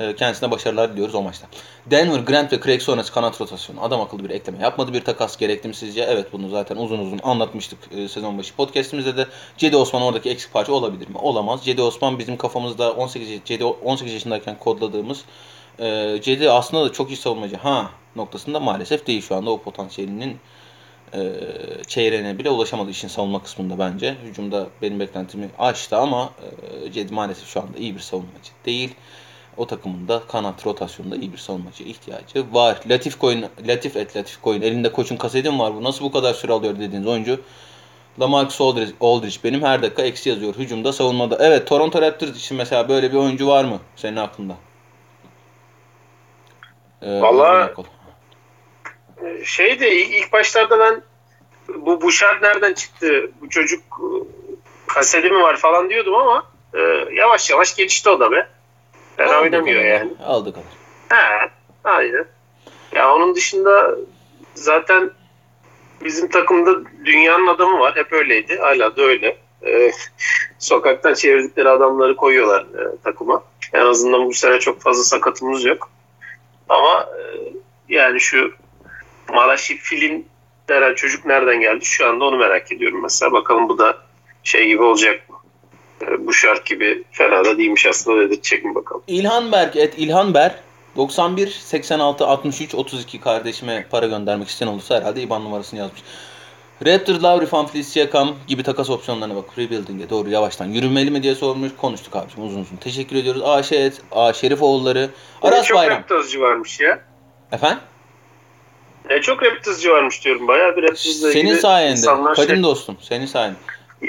Ee, 0.00 0.16
kendisine 0.16 0.50
başarılar 0.50 0.92
diliyoruz 0.92 1.14
o 1.14 1.22
maçta. 1.22 1.46
Denver, 1.86 2.18
Grant 2.20 2.52
ve 2.52 2.60
Craig 2.60 2.80
sonrası 2.80 3.12
kanat 3.12 3.40
rotasyonu. 3.40 3.82
Adam 3.84 4.00
akıllı 4.00 4.24
bir 4.24 4.30
ekleme 4.30 4.58
yapmadı. 4.58 4.92
Bir 4.92 5.04
takas 5.04 5.36
gerekti 5.36 5.68
mi 5.68 5.74
sizce? 5.74 6.02
Evet 6.02 6.32
bunu 6.32 6.48
zaten 6.48 6.76
uzun 6.76 6.98
uzun 6.98 7.20
anlatmıştık 7.22 7.78
e, 7.96 8.08
sezon 8.08 8.38
başı 8.38 8.54
podcastimizde 8.56 9.16
de. 9.16 9.26
Cedi 9.56 9.76
Osman 9.76 10.02
oradaki 10.02 10.30
eksik 10.30 10.52
parça 10.52 10.72
olabilir 10.72 11.08
mi? 11.08 11.18
Olamaz. 11.18 11.64
Cedi 11.64 11.82
Osman 11.82 12.18
bizim 12.18 12.36
kafamızda 12.36 12.92
18, 12.92 13.40
Cedi 13.44 13.64
18 13.64 14.14
yaşındayken 14.14 14.58
kodladığımız 14.58 15.24
e, 15.78 16.18
Cedi 16.22 16.50
aslında 16.50 16.84
da 16.84 16.92
çok 16.92 17.10
iyi 17.10 17.16
savunmacı. 17.16 17.56
Ha 17.56 17.90
noktasında 18.16 18.60
maalesef 18.60 19.06
değil 19.06 19.22
şu 19.22 19.36
anda 19.36 19.50
o 19.50 19.62
potansiyelinin 19.62 20.38
e, 21.14 21.32
çeyreğine 21.86 22.38
bile 22.38 22.50
ulaşamadı 22.50 22.90
işin 22.90 23.08
savunma 23.08 23.42
kısmında 23.42 23.78
bence. 23.78 24.16
Hücumda 24.24 24.66
benim 24.82 25.00
beklentimi 25.00 25.50
aştı 25.58 25.96
ama 25.96 26.30
e, 26.86 26.92
Cedi 26.92 27.14
maalesef 27.14 27.48
şu 27.48 27.60
anda 27.60 27.78
iyi 27.78 27.94
bir 27.94 28.00
savunmacı 28.00 28.50
değil. 28.66 28.94
O 29.56 29.66
takımın 29.66 30.08
da 30.08 30.22
kanat 30.28 30.66
rotasyonunda 30.66 31.16
iyi 31.16 31.32
bir 31.32 31.38
savunmacı 31.38 31.84
ihtiyacı 31.84 32.44
var. 32.52 32.80
Latif 32.90 33.18
Koyun, 33.18 33.44
Latif 33.68 33.96
et 33.96 34.16
Latif 34.16 34.42
Koyun. 34.42 34.62
Elinde 34.62 34.92
koçun 34.92 35.16
kaseti 35.16 35.50
mi 35.50 35.58
var 35.58 35.74
bu? 35.74 35.84
Nasıl 35.84 36.04
bu 36.04 36.12
kadar 36.12 36.34
süre 36.34 36.52
alıyor 36.52 36.78
dediğiniz 36.80 37.06
oyuncu. 37.06 37.40
Lamarcus 38.20 38.60
Aldridge, 38.60 38.92
Aldridge 39.00 39.36
benim 39.44 39.62
her 39.62 39.82
dakika 39.82 40.02
eksi 40.02 40.28
yazıyor. 40.28 40.54
Hücumda, 40.54 40.92
savunmada. 40.92 41.38
Evet 41.40 41.68
Toronto 41.68 42.02
Raptors 42.02 42.36
için 42.36 42.56
mesela 42.56 42.88
böyle 42.88 43.12
bir 43.12 43.16
oyuncu 43.16 43.46
var 43.46 43.64
mı 43.64 43.80
senin 43.96 44.16
aklında? 44.16 44.54
Ee, 47.04 47.20
Valla 47.20 47.72
şey 49.44 49.80
de 49.80 49.96
ilk 49.96 50.32
başlarda 50.32 50.78
ben 50.78 51.02
bu 51.68 52.00
Buşar 52.00 52.42
nereden 52.42 52.74
çıktı? 52.74 53.30
Bu 53.40 53.48
çocuk 53.48 53.80
e, 53.80 54.06
kaseti 54.86 55.30
mi 55.30 55.42
var 55.42 55.56
falan 55.56 55.90
diyordum 55.90 56.14
ama 56.14 56.46
e, 56.74 56.80
yavaş 57.12 57.50
yavaş 57.50 57.76
gelişti 57.76 58.10
o 58.10 58.20
da 58.20 58.32
be. 58.32 58.48
Ben 59.18 59.26
Aldık 59.26 59.42
oynamıyor 59.42 59.84
yani. 59.84 60.12
Aldık 60.24 60.56
onu. 60.56 60.64
He, 61.18 61.50
aynen. 61.84 62.26
Ya 62.92 63.14
onun 63.14 63.34
dışında 63.34 63.96
zaten 64.54 65.10
bizim 66.04 66.28
takımda 66.28 66.88
dünyanın 67.04 67.46
adamı 67.46 67.78
var. 67.78 67.96
Hep 67.96 68.12
öyleydi. 68.12 68.58
Hala 68.58 68.96
da 68.96 69.02
öyle. 69.02 69.36
Ee, 69.66 69.90
sokaktan 70.58 71.14
çevirdikleri 71.14 71.68
adamları 71.68 72.16
koyuyorlar 72.16 72.60
e, 72.62 72.96
takıma. 73.04 73.42
En 73.72 73.86
azından 73.86 74.26
bu 74.26 74.32
sene 74.32 74.58
çok 74.58 74.80
fazla 74.80 75.02
sakatımız 75.02 75.64
yok. 75.64 75.90
Ama 76.68 77.00
e, 77.00 77.22
yani 77.88 78.20
şu 78.20 78.52
Malaşi 79.32 79.76
Filin 79.76 80.28
denen 80.68 80.94
çocuk 80.94 81.26
nereden 81.26 81.60
geldi? 81.60 81.84
Şu 81.84 82.08
anda 82.08 82.24
onu 82.24 82.36
merak 82.36 82.72
ediyorum 82.72 83.02
mesela. 83.02 83.32
Bakalım 83.32 83.68
bu 83.68 83.78
da 83.78 83.98
şey 84.42 84.66
gibi 84.66 84.82
olacak 84.82 85.28
mı? 85.28 85.34
bu 86.18 86.32
şart 86.32 86.66
gibi 86.66 87.04
fena 87.12 87.44
da 87.44 87.58
değilmiş 87.58 87.86
aslında 87.86 88.20
dedirtecek 88.20 88.64
mi 88.64 88.74
bakalım. 88.74 89.02
İlhan 89.06 89.52
Berk 89.52 89.76
et 89.76 89.94
İlhan 89.96 90.34
Ber 90.34 90.54
91 90.96 91.48
86 91.48 92.26
63 92.26 92.74
32 92.74 93.20
kardeşime 93.20 93.86
para 93.90 94.06
göndermek 94.06 94.48
isteyen 94.48 94.68
olursa 94.68 94.96
herhalde 94.96 95.22
IBAN 95.22 95.44
numarasını 95.44 95.80
yazmış. 95.80 96.02
Raptors, 96.86 97.22
Lowry, 97.22 97.46
Van 97.52 97.66
Fleet, 97.66 97.86
Siakam 97.86 98.34
gibi 98.46 98.62
takas 98.62 98.90
opsiyonlarına 98.90 99.36
bak. 99.36 99.44
Rebuilding'e 99.58 100.10
doğru 100.10 100.30
yavaştan 100.30 100.66
yürümeli 100.66 101.10
mi 101.10 101.22
diye 101.22 101.34
sormuş. 101.34 101.72
Konuştuk 101.80 102.16
abicim 102.16 102.46
uzun 102.46 102.60
uzun. 102.60 102.76
Teşekkür 102.76 103.16
ediyoruz. 103.16 103.42
A, 103.44 103.62
Şehit, 103.62 104.02
A, 104.12 104.32
Şerif 104.32 104.62
oğulları. 104.62 105.10
Aras 105.42 105.66
çok 105.66 105.76
Bayram. 105.76 105.98
Raptors'cu 105.98 106.40
varmış 106.40 106.80
ya. 106.80 107.00
Efendim? 107.52 107.78
E, 109.08 109.20
çok 109.20 109.42
Raptors'cu 109.42 109.90
varmış 109.90 110.24
diyorum. 110.24 110.48
Bayağı 110.48 110.76
bir 110.76 110.82
Raptors'la 110.82 111.32
Senin 111.32 111.56
sayende. 111.56 112.06
Kadim 112.36 112.54
şey... 112.54 112.62
dostum. 112.62 112.96
Senin 113.00 113.26
sayende. 113.26 113.56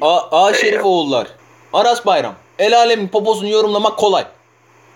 A, 0.01 0.45
A 0.45 0.53
Şerif 0.53 0.86
oğullar. 0.86 1.28
Aras 1.73 2.05
Bayram. 2.05 2.34
El 2.59 2.78
alemin 2.78 3.07
poposunu 3.07 3.49
yorumlamak 3.49 3.97
kolay. 3.97 4.26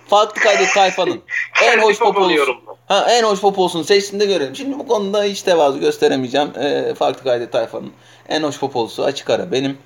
Farklı 0.10 0.41
kaydet 0.41 0.74
tayfanın 0.74 1.22
en 1.64 1.80
hoş 1.80 1.99
poposu. 1.99 2.57
Ha, 2.88 3.07
en 3.10 3.24
hoş 3.24 3.41
poposunu 3.41 3.84
seçtiğinde 3.84 4.26
görelim. 4.26 4.55
Şimdi 4.55 4.80
bu 4.80 4.88
konuda 4.88 5.24
hiç 5.24 5.41
tevazu 5.41 5.80
gösteremeyeceğim. 5.80 6.51
E, 6.60 6.93
farklı 6.93 7.23
kaydet 7.23 7.52
tayfanın 7.52 7.91
en 8.30 8.44
hoş 8.44 8.60
poposu 8.60 9.03
açık 9.03 9.30
ara 9.30 9.52
benim. 9.52 9.77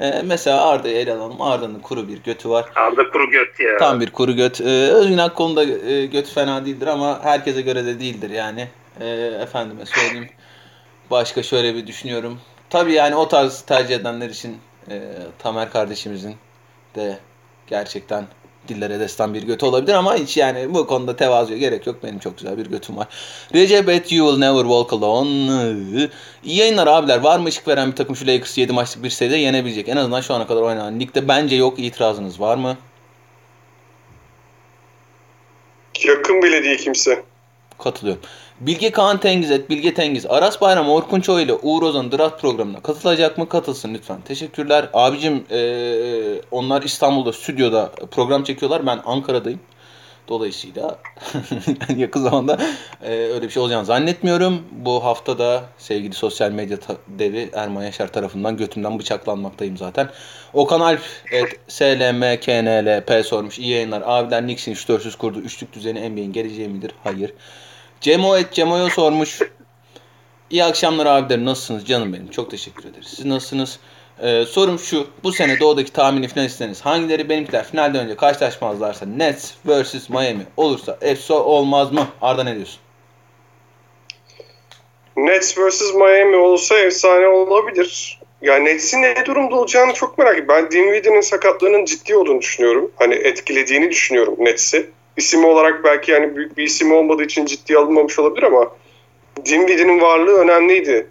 E, 0.00 0.22
mesela 0.24 0.66
Arda'yı 0.66 0.96
ele 0.96 1.12
alalım. 1.12 1.42
Arda'nın 1.42 1.80
kuru 1.80 2.08
bir 2.08 2.22
götü 2.22 2.50
var. 2.50 2.66
Arda 2.74 3.10
kuru 3.10 3.30
göt 3.30 3.60
ya. 3.60 3.78
Tam 3.78 4.00
bir 4.00 4.10
kuru 4.10 4.36
göt. 4.36 4.60
E, 4.60 4.64
Özgün 4.88 5.18
Akko'nun 5.18 5.88
e, 5.88 6.06
götü 6.06 6.30
fena 6.30 6.66
değildir 6.66 6.86
ama 6.86 7.24
herkese 7.24 7.60
göre 7.60 7.86
de 7.86 8.00
değildir 8.00 8.30
yani. 8.30 8.68
E, 9.00 9.06
efendime 9.42 9.86
söyleyeyim. 9.86 10.28
Başka 11.10 11.42
şöyle 11.42 11.74
bir 11.74 11.86
düşünüyorum. 11.86 12.40
Tabii 12.70 12.92
yani 12.92 13.16
o 13.16 13.28
tarz 13.28 13.60
tercih 13.60 13.94
edenler 13.94 14.28
için 14.30 14.58
e, 14.90 15.00
Tamer 15.38 15.70
kardeşimizin 15.70 16.36
de 16.96 17.18
gerçekten 17.66 18.24
dillere 18.68 19.00
destan 19.00 19.34
bir 19.34 19.42
götü 19.42 19.66
olabilir 19.66 19.94
ama 19.94 20.16
hiç 20.16 20.36
yani 20.36 20.74
bu 20.74 20.86
konuda 20.86 21.16
tevazuya 21.16 21.58
gerek 21.58 21.86
yok. 21.86 21.96
Benim 22.02 22.18
çok 22.18 22.38
güzel 22.38 22.58
bir 22.58 22.66
götüm 22.66 22.96
var. 22.96 23.06
Recep 23.54 23.88
et 23.88 24.12
you 24.12 24.28
will 24.28 24.40
never 24.40 24.62
walk 24.62 24.92
alone. 24.92 26.08
İyi 26.44 26.58
yayınlar 26.58 26.86
abiler. 26.86 27.20
Var 27.20 27.38
mı 27.38 27.48
ışık 27.48 27.68
veren 27.68 27.90
bir 27.90 27.96
takım 27.96 28.16
şu 28.16 28.26
Lakers 28.26 28.58
7 28.58 28.72
maçlık 28.72 29.04
bir 29.04 29.10
seride 29.10 29.36
yenebilecek? 29.36 29.88
En 29.88 29.96
azından 29.96 30.20
şu 30.20 30.34
ana 30.34 30.46
kadar 30.46 30.62
oynanan 30.62 31.00
ligde 31.00 31.28
bence 31.28 31.56
yok. 31.56 31.78
İtirazınız 31.78 32.40
var 32.40 32.56
mı? 32.56 32.76
Yakın 36.04 36.42
bile 36.42 36.64
değil 36.64 36.78
kimse. 36.78 37.22
Katılıyorum. 37.78 38.22
Bilge 38.60 38.90
Kaan 38.90 39.20
Tengiz 39.20 39.50
et 39.50 39.70
Bilge 39.70 39.94
Tengiz. 39.94 40.26
Aras 40.26 40.60
Bayram 40.60 40.90
Orkun 40.90 41.20
Çoğu 41.20 41.40
ile 41.40 41.54
Uğur 41.54 41.82
Ozan 41.82 42.12
draft 42.12 42.40
programına 42.40 42.80
katılacak 42.80 43.38
mı? 43.38 43.48
Katılsın 43.48 43.94
lütfen. 43.94 44.20
Teşekkürler. 44.20 44.88
Abicim 44.92 45.44
ee, 45.50 46.40
onlar 46.50 46.82
İstanbul'da 46.82 47.32
stüdyoda 47.32 47.92
program 48.10 48.44
çekiyorlar. 48.44 48.86
Ben 48.86 49.00
Ankara'dayım. 49.04 49.60
Dolayısıyla 50.28 50.98
yakın 51.96 52.22
zamanda 52.22 52.58
e, 53.02 53.10
öyle 53.10 53.42
bir 53.42 53.50
şey 53.50 53.62
olacağını 53.62 53.84
zannetmiyorum. 53.84 54.62
Bu 54.72 55.04
hafta 55.04 55.38
da 55.38 55.64
sevgili 55.78 56.14
sosyal 56.14 56.50
medya 56.50 56.78
devi 57.08 57.50
Erman 57.52 57.82
Yaşar 57.82 58.12
tarafından 58.12 58.56
götümden 58.56 58.98
bıçaklanmaktayım 58.98 59.76
zaten. 59.76 60.10
Okan 60.52 60.80
Alp 60.80 61.02
et 61.32 61.48
SLMKNLP 61.68 63.26
sormuş. 63.26 63.58
İyi 63.58 63.68
yayınlar. 63.68 64.02
Abiler 64.06 64.42
Knicks'in 64.42 64.72
3 64.72 65.16
kurdu. 65.16 65.40
Üçlük 65.40 65.72
düzeni 65.72 66.10
NBA'in 66.10 66.32
geleceği 66.32 66.68
midir? 66.68 66.92
Hayır. 67.04 67.32
Cemo 68.00 68.36
et 68.36 68.52
Cemo'ya 68.52 68.90
sormuş. 68.90 69.40
İyi 70.50 70.64
akşamlar 70.64 71.06
abiler 71.06 71.44
nasılsınız 71.44 71.86
canım 71.86 72.12
benim 72.12 72.30
çok 72.30 72.50
teşekkür 72.50 72.84
ederiz. 72.84 73.06
Siz 73.16 73.24
nasılsınız? 73.24 73.78
Ee, 74.22 74.44
sorum 74.44 74.78
şu. 74.78 75.06
Bu 75.24 75.32
sene 75.32 75.60
doğudaki 75.60 75.92
tahmini 75.92 76.28
finalistleriniz 76.28 76.80
hangileri? 76.80 77.28
Benimkiler 77.28 77.64
finalden 77.64 78.04
önce 78.04 78.16
karşılaşmazlarsa 78.16 79.06
Nets 79.06 79.52
vs 79.66 80.08
Miami 80.08 80.46
olursa 80.56 80.98
efso 81.00 81.34
olmaz 81.34 81.92
mı? 81.92 82.08
Arda 82.22 82.44
ne 82.44 82.54
diyorsun? 82.54 82.80
Nets 85.16 85.58
vs 85.58 85.94
Miami 85.94 86.36
olsa 86.36 86.78
efsane 86.78 87.26
olabilir. 87.26 88.20
Ya 88.42 88.56
Nets'in 88.56 89.02
ne 89.02 89.26
durumda 89.26 89.56
olacağını 89.56 89.92
çok 89.92 90.18
merak 90.18 90.38
ediyorum. 90.38 90.54
Ben 90.62 90.70
Dinwiddie'nin 90.70 91.20
sakatlığının 91.20 91.84
ciddi 91.84 92.16
olduğunu 92.16 92.40
düşünüyorum. 92.40 92.92
Hani 92.96 93.14
etkilediğini 93.14 93.90
düşünüyorum 93.90 94.34
Nets'i. 94.38 94.90
İsim 95.18 95.44
olarak 95.44 95.84
belki 95.84 96.12
yani 96.12 96.36
büyük 96.36 96.58
bir 96.58 96.62
isim 96.62 96.92
olmadığı 96.92 97.22
için 97.22 97.46
ciddiye 97.46 97.78
alınmamış 97.78 98.18
olabilir 98.18 98.42
ama 98.42 98.70
Dinwiddie'nin 99.44 100.00
varlığı 100.00 100.38
önemliydi 100.38 101.06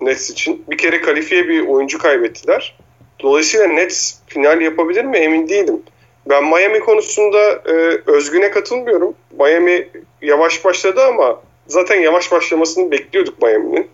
Nets 0.00 0.30
için. 0.30 0.64
Bir 0.70 0.78
kere 0.78 1.00
kalifiye 1.00 1.48
bir 1.48 1.66
oyuncu 1.66 1.98
kaybettiler. 1.98 2.76
Dolayısıyla 3.20 3.66
Nets 3.66 4.14
final 4.26 4.60
yapabilir 4.60 5.04
mi 5.04 5.18
emin 5.18 5.48
değilim. 5.48 5.82
Ben 6.26 6.44
Miami 6.44 6.80
konusunda 6.80 7.62
e, 7.66 7.72
Özgün'e 8.06 8.50
katılmıyorum. 8.50 9.14
Miami 9.38 9.88
yavaş 10.22 10.64
başladı 10.64 11.04
ama 11.04 11.42
zaten 11.66 12.00
yavaş 12.00 12.32
başlamasını 12.32 12.90
bekliyorduk 12.90 13.42
Miami'nin. 13.42 13.88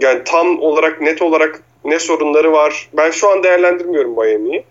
Yani 0.00 0.24
tam 0.24 0.60
olarak 0.60 1.00
net 1.00 1.22
olarak 1.22 1.62
ne 1.84 1.98
sorunları 1.98 2.52
var. 2.52 2.88
Ben 2.92 3.10
şu 3.10 3.30
an 3.30 3.42
değerlendirmiyorum 3.42 4.10
Miami'yi. 4.10 4.64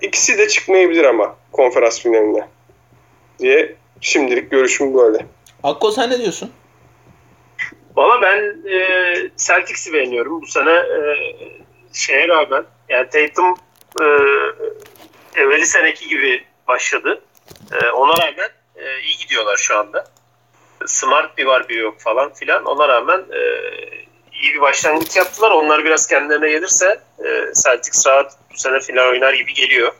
İkisi 0.00 0.38
de 0.38 0.48
çıkmayabilir 0.48 1.04
ama 1.04 1.36
konferans 1.52 2.00
finaline 2.00 2.46
diye 3.42 3.76
şimdilik 4.00 4.50
görüşüm 4.50 4.94
böyle. 4.94 5.26
Akko 5.62 5.90
sen 5.90 6.10
ne 6.10 6.18
diyorsun? 6.18 6.52
Valla 7.96 8.22
ben 8.22 8.68
e, 8.70 9.14
Celtics'i 9.36 9.92
beğeniyorum 9.92 10.42
bu 10.42 10.46
sene 10.46 10.72
e, 10.72 11.00
şeye 11.92 12.28
rağmen. 12.28 12.64
Yani 12.88 13.08
Tatum 13.08 13.54
e, 14.00 14.06
evveli 15.40 15.66
seneki 15.66 16.08
gibi 16.08 16.44
başladı. 16.68 17.22
E, 17.72 17.90
ona 17.90 18.12
rağmen 18.12 18.50
e, 18.76 19.00
iyi 19.00 19.16
gidiyorlar 19.18 19.56
şu 19.56 19.78
anda. 19.78 20.04
Smart 20.86 21.38
bir 21.38 21.46
var 21.46 21.68
bir 21.68 21.76
yok 21.76 22.00
falan 22.00 22.34
filan. 22.34 22.64
Ona 22.64 22.88
rağmen 22.88 23.18
e, 23.18 23.40
iyi 24.32 24.54
bir 24.54 24.60
başlangıç 24.60 25.16
yaptılar. 25.16 25.50
Onlar 25.50 25.84
biraz 25.84 26.06
kendilerine 26.06 26.50
gelirse 26.50 27.00
e, 27.24 27.52
Celtics 27.62 28.06
rahat 28.06 28.32
bu 28.52 28.58
sene 28.58 28.80
final 28.80 29.08
oynar 29.10 29.34
gibi 29.34 29.54
geliyor. 29.54 29.92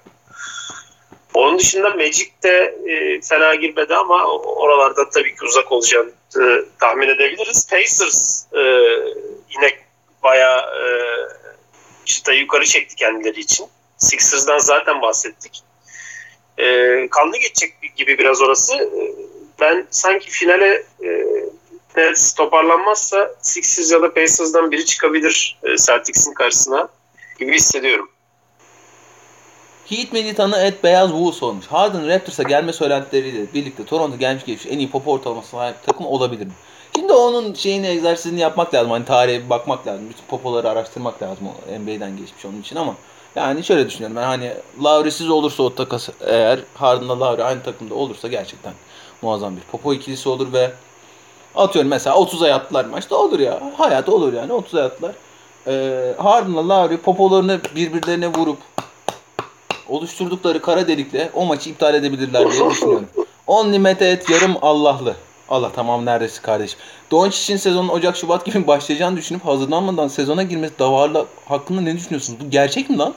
Onun 1.34 1.58
dışında 1.58 1.90
Magic 1.90 2.30
de 2.42 2.76
e, 2.86 3.20
fena 3.20 3.54
girmedi 3.54 3.94
ama 3.94 4.26
oralarda 4.36 5.10
tabii 5.10 5.34
ki 5.34 5.44
uzak 5.44 5.72
olacağını 5.72 6.10
e, 6.40 6.64
tahmin 6.80 7.08
edebiliriz. 7.08 7.68
Pacers 7.70 8.46
e, 8.52 8.60
yine 9.54 9.78
bayağı 10.22 10.58
e, 10.58 10.86
çıtayı 12.04 12.40
yukarı 12.40 12.64
çekti 12.64 12.96
kendileri 12.96 13.40
için. 13.40 13.66
Sixers'dan 13.96 14.58
zaten 14.58 15.02
bahsettik. 15.02 15.62
E, 16.58 17.08
kanlı 17.10 17.36
geçecek 17.36 17.74
gibi 17.96 18.18
biraz 18.18 18.42
orası. 18.42 18.74
E, 18.74 19.00
ben 19.60 19.86
sanki 19.90 20.30
finale 20.30 20.84
e, 21.04 21.26
Nets 21.96 22.34
toparlanmazsa 22.34 23.34
Sixers 23.42 23.92
ya 23.92 24.02
da 24.02 24.14
Pacers'dan 24.14 24.70
biri 24.70 24.86
çıkabilir 24.86 25.58
e, 25.62 25.76
Celtics'in 25.76 26.34
karşısına 26.34 26.88
gibi 27.38 27.54
hissediyorum. 27.54 28.10
Heat 29.88 30.12
militanı 30.12 30.56
et 30.56 30.84
beyaz 30.84 31.10
Wolves 31.10 31.42
olmuş. 31.42 31.66
Harden 31.66 32.08
Raptors'a 32.08 32.42
gelme 32.42 32.72
söylentileriyle 32.72 33.54
birlikte 33.54 33.84
Toronto 33.84 34.18
gelmiş 34.18 34.44
geçmiş 34.44 34.72
en 34.74 34.78
iyi 34.78 34.90
pop 34.90 35.08
ortalaması 35.08 35.48
sahip 35.48 35.86
takım 35.86 36.06
olabilir 36.06 36.46
mi? 36.46 36.52
Şimdi 36.96 37.12
onun 37.12 37.54
şeyini 37.54 37.86
egzersizini 37.86 38.40
yapmak 38.40 38.74
lazım. 38.74 38.90
Hani 38.90 39.04
tarihe 39.04 39.50
bakmak 39.50 39.86
lazım. 39.86 40.10
Bütün 40.10 40.24
popoları 40.28 40.70
araştırmak 40.70 41.22
lazım. 41.22 41.46
NBA'den 41.80 42.16
geçmiş 42.16 42.44
onun 42.44 42.60
için 42.60 42.76
ama 42.76 42.94
yani 43.36 43.64
şöyle 43.64 43.86
düşünüyorum 43.86 44.16
ben 44.16 44.22
hani 44.22 44.52
Lowry'siz 44.84 45.30
olursa 45.30 45.62
o 45.62 45.74
takas 45.74 46.08
eğer 46.20 46.60
Harden'la 46.74 47.20
Lowry 47.20 47.44
aynı 47.44 47.62
takımda 47.62 47.94
olursa 47.94 48.28
gerçekten 48.28 48.72
muazzam 49.22 49.56
bir 49.56 49.62
popo 49.62 49.94
ikilisi 49.94 50.28
olur 50.28 50.52
ve 50.52 50.70
atıyorum 51.54 51.90
mesela 51.90 52.16
30'a 52.16 52.48
yattılar 52.48 52.84
maçta 52.84 53.16
olur 53.16 53.38
ya. 53.38 53.60
Hayat 53.76 54.08
olur 54.08 54.32
yani 54.32 54.52
30'a 54.52 54.82
yattılar. 54.82 55.12
Ee, 55.66 56.14
Harden'la 56.18 56.68
Lowry 56.68 56.96
popolarını 56.96 57.60
birbirlerine 57.76 58.28
vurup 58.28 58.58
oluşturdukları 59.92 60.62
kara 60.62 60.88
delikle 60.88 61.30
o 61.34 61.44
maçı 61.44 61.70
iptal 61.70 61.94
edebilirler 61.94 62.52
diye 62.52 62.70
düşünüyorum. 62.70 63.08
Only 63.46 63.78
Mete 63.78 64.06
et 64.06 64.30
yarım 64.30 64.56
Allah'lı. 64.62 65.16
Allah 65.48 65.72
tamam 65.74 66.04
neredeyse 66.04 66.42
kardeşim. 66.42 66.78
Doncic'in 67.10 67.56
sezonun 67.56 67.88
Ocak 67.88 68.16
Şubat 68.16 68.44
gibi 68.44 68.66
başlayacağını 68.66 69.16
düşünüp 69.16 69.44
hazırlanmadan 69.44 70.08
sezona 70.08 70.42
girmesi 70.42 70.78
davarla 70.78 71.26
hakkında 71.48 71.80
ne 71.80 71.96
düşünüyorsunuz? 71.96 72.40
Bu 72.40 72.50
gerçek 72.50 72.90
mi 72.90 72.98
lan? 72.98 73.14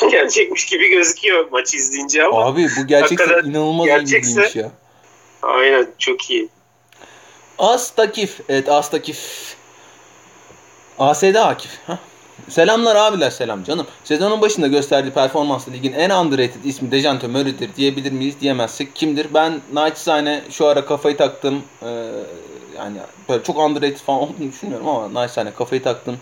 Gerçekmiş 0.10 0.66
gibi 0.66 0.88
gözüküyor 0.88 1.50
maçı 1.50 1.76
izleyince 1.76 2.24
ama. 2.24 2.44
Abi 2.44 2.68
bu 2.80 2.86
gerçekten 2.86 3.44
inanılmaz 3.44 3.86
gerçekse, 3.86 4.30
ilginç 4.40 4.56
ya. 4.56 4.70
Aynen 5.42 5.86
çok 5.98 6.30
iyi. 6.30 6.48
Astakif. 7.58 8.40
Evet 8.48 8.68
Astakif. 8.68 9.54
ASD 10.98 11.34
Akif. 11.34 11.70
Heh. 11.86 12.09
Selamlar 12.48 12.96
abiler 12.96 13.30
selam 13.30 13.64
canım. 13.64 13.86
Sezonun 14.04 14.40
başında 14.40 14.66
gösterdiği 14.66 15.10
performansla 15.10 15.72
ligin 15.72 15.92
en 15.92 16.10
underrated 16.10 16.64
ismi 16.64 16.90
Dejante 16.90 17.26
Murray'dir 17.26 17.74
diyebilir 17.76 18.12
miyiz 18.12 18.40
diyemezsek 18.40 18.96
kimdir? 18.96 19.26
Ben 19.34 19.60
naçizane 19.72 20.42
şu 20.50 20.66
ara 20.66 20.86
kafayı 20.86 21.16
taktım. 21.16 21.62
Ee, 21.82 21.86
yani 22.76 22.96
böyle 23.28 23.42
çok 23.42 23.58
underrated 23.58 23.96
falan 23.96 24.18
olduğunu 24.18 24.52
düşünmüyorum 24.52 24.88
ama 24.88 25.14
naçizane 25.14 25.50
kafayı 25.50 25.82
taktım. 25.82 26.16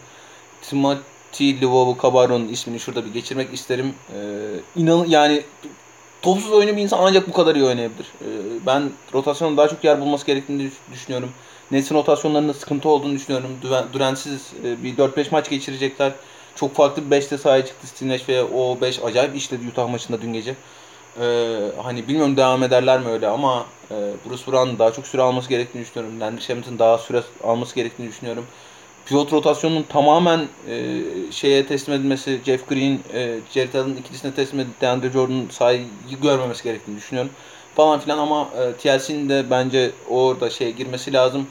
Timothy 0.63 1.61
Livovu 1.61 1.97
Cabaro'nun 2.03 2.49
ismini 2.49 2.81
şurada 2.81 3.05
bir 3.05 3.13
geçirmek 3.13 3.55
isterim. 3.55 3.95
Ee, 4.15 4.81
inan 4.81 5.05
yani 5.09 5.43
topsuz 6.23 6.53
oyunu 6.53 6.77
bir 6.77 6.83
insan 6.83 6.99
ancak 7.01 7.29
bu 7.29 7.33
kadar 7.33 7.55
iyi 7.55 7.65
oynayabilir. 7.65 8.07
Ee, 8.23 8.27
ben 8.67 8.91
rotasyonda 9.15 9.57
daha 9.57 9.69
çok 9.69 9.85
yer 9.85 10.01
bulması 10.01 10.27
gerektiğini 10.27 10.71
düşünüyorum. 10.93 11.31
Nets'in 11.71 11.95
rotasyonlarında 11.95 12.55
sıkıntı 12.55 12.89
olduğunu 12.89 13.15
düşünüyorum. 13.15 13.51
Dürensiz 13.93 14.53
e, 14.65 14.83
bir 14.83 14.97
4-5 14.97 15.27
maç 15.33 15.51
geçirecekler. 15.51 16.13
Çok 16.55 16.75
farklı 16.75 17.11
bir 17.11 17.17
5'te 17.17 17.39
sahaya 17.39 17.67
çıktı 17.67 18.09
Nash 18.09 18.29
ve 18.29 18.45
o 18.45 18.81
5 18.81 19.03
acayip 19.05 19.37
işledi 19.37 19.69
Utah 19.69 19.89
maçında 19.89 20.23
dün 20.23 20.33
gece. 20.33 20.55
Ee, 21.21 21.59
hani 21.83 22.09
bilmiyorum 22.09 22.37
devam 22.37 22.63
ederler 22.63 23.01
mi 23.01 23.09
öyle 23.09 23.29
ama 23.29 23.67
e, 23.91 23.95
Bruce 23.95 24.47
Brown'un 24.47 24.79
daha 24.79 24.93
çok 24.93 25.07
süre 25.07 25.23
alması 25.23 25.49
gerektiğini 25.49 25.85
düşünüyorum. 25.85 26.21
Landry 26.21 26.41
Shamet'in 26.41 26.79
daha 26.79 26.99
süre 26.99 27.23
alması 27.45 27.75
gerektiğini 27.75 28.09
düşünüyorum. 28.09 28.47
Pivot 29.07 29.33
rotasyonunun 29.33 29.83
tamamen 29.83 30.47
e, 30.69 31.03
şeye 31.31 31.67
teslim 31.67 31.95
edilmesi, 31.95 32.41
Jeff 32.47 32.69
Green, 32.69 32.99
e, 33.15 33.39
Jared 33.55 33.75
Allen 33.75 33.97
ikilisine 33.97 34.35
teslim 34.35 34.61
edilip 34.61 34.81
DeAndre 34.81 35.11
Jordan'ın 35.11 35.49
sahayı 35.51 35.87
görmemesi 36.23 36.65
gerektiğini 36.65 36.97
düşünüyorum 36.97 37.33
falan 37.79 38.01
filan 38.01 38.19
ama 38.19 38.51
e, 38.59 38.83
TLC'nin 38.83 39.29
de 39.29 39.51
bence 39.51 39.91
orada 40.09 40.51
şey 40.51 40.73
girmesi 40.73 41.13
lazım. 41.13 41.47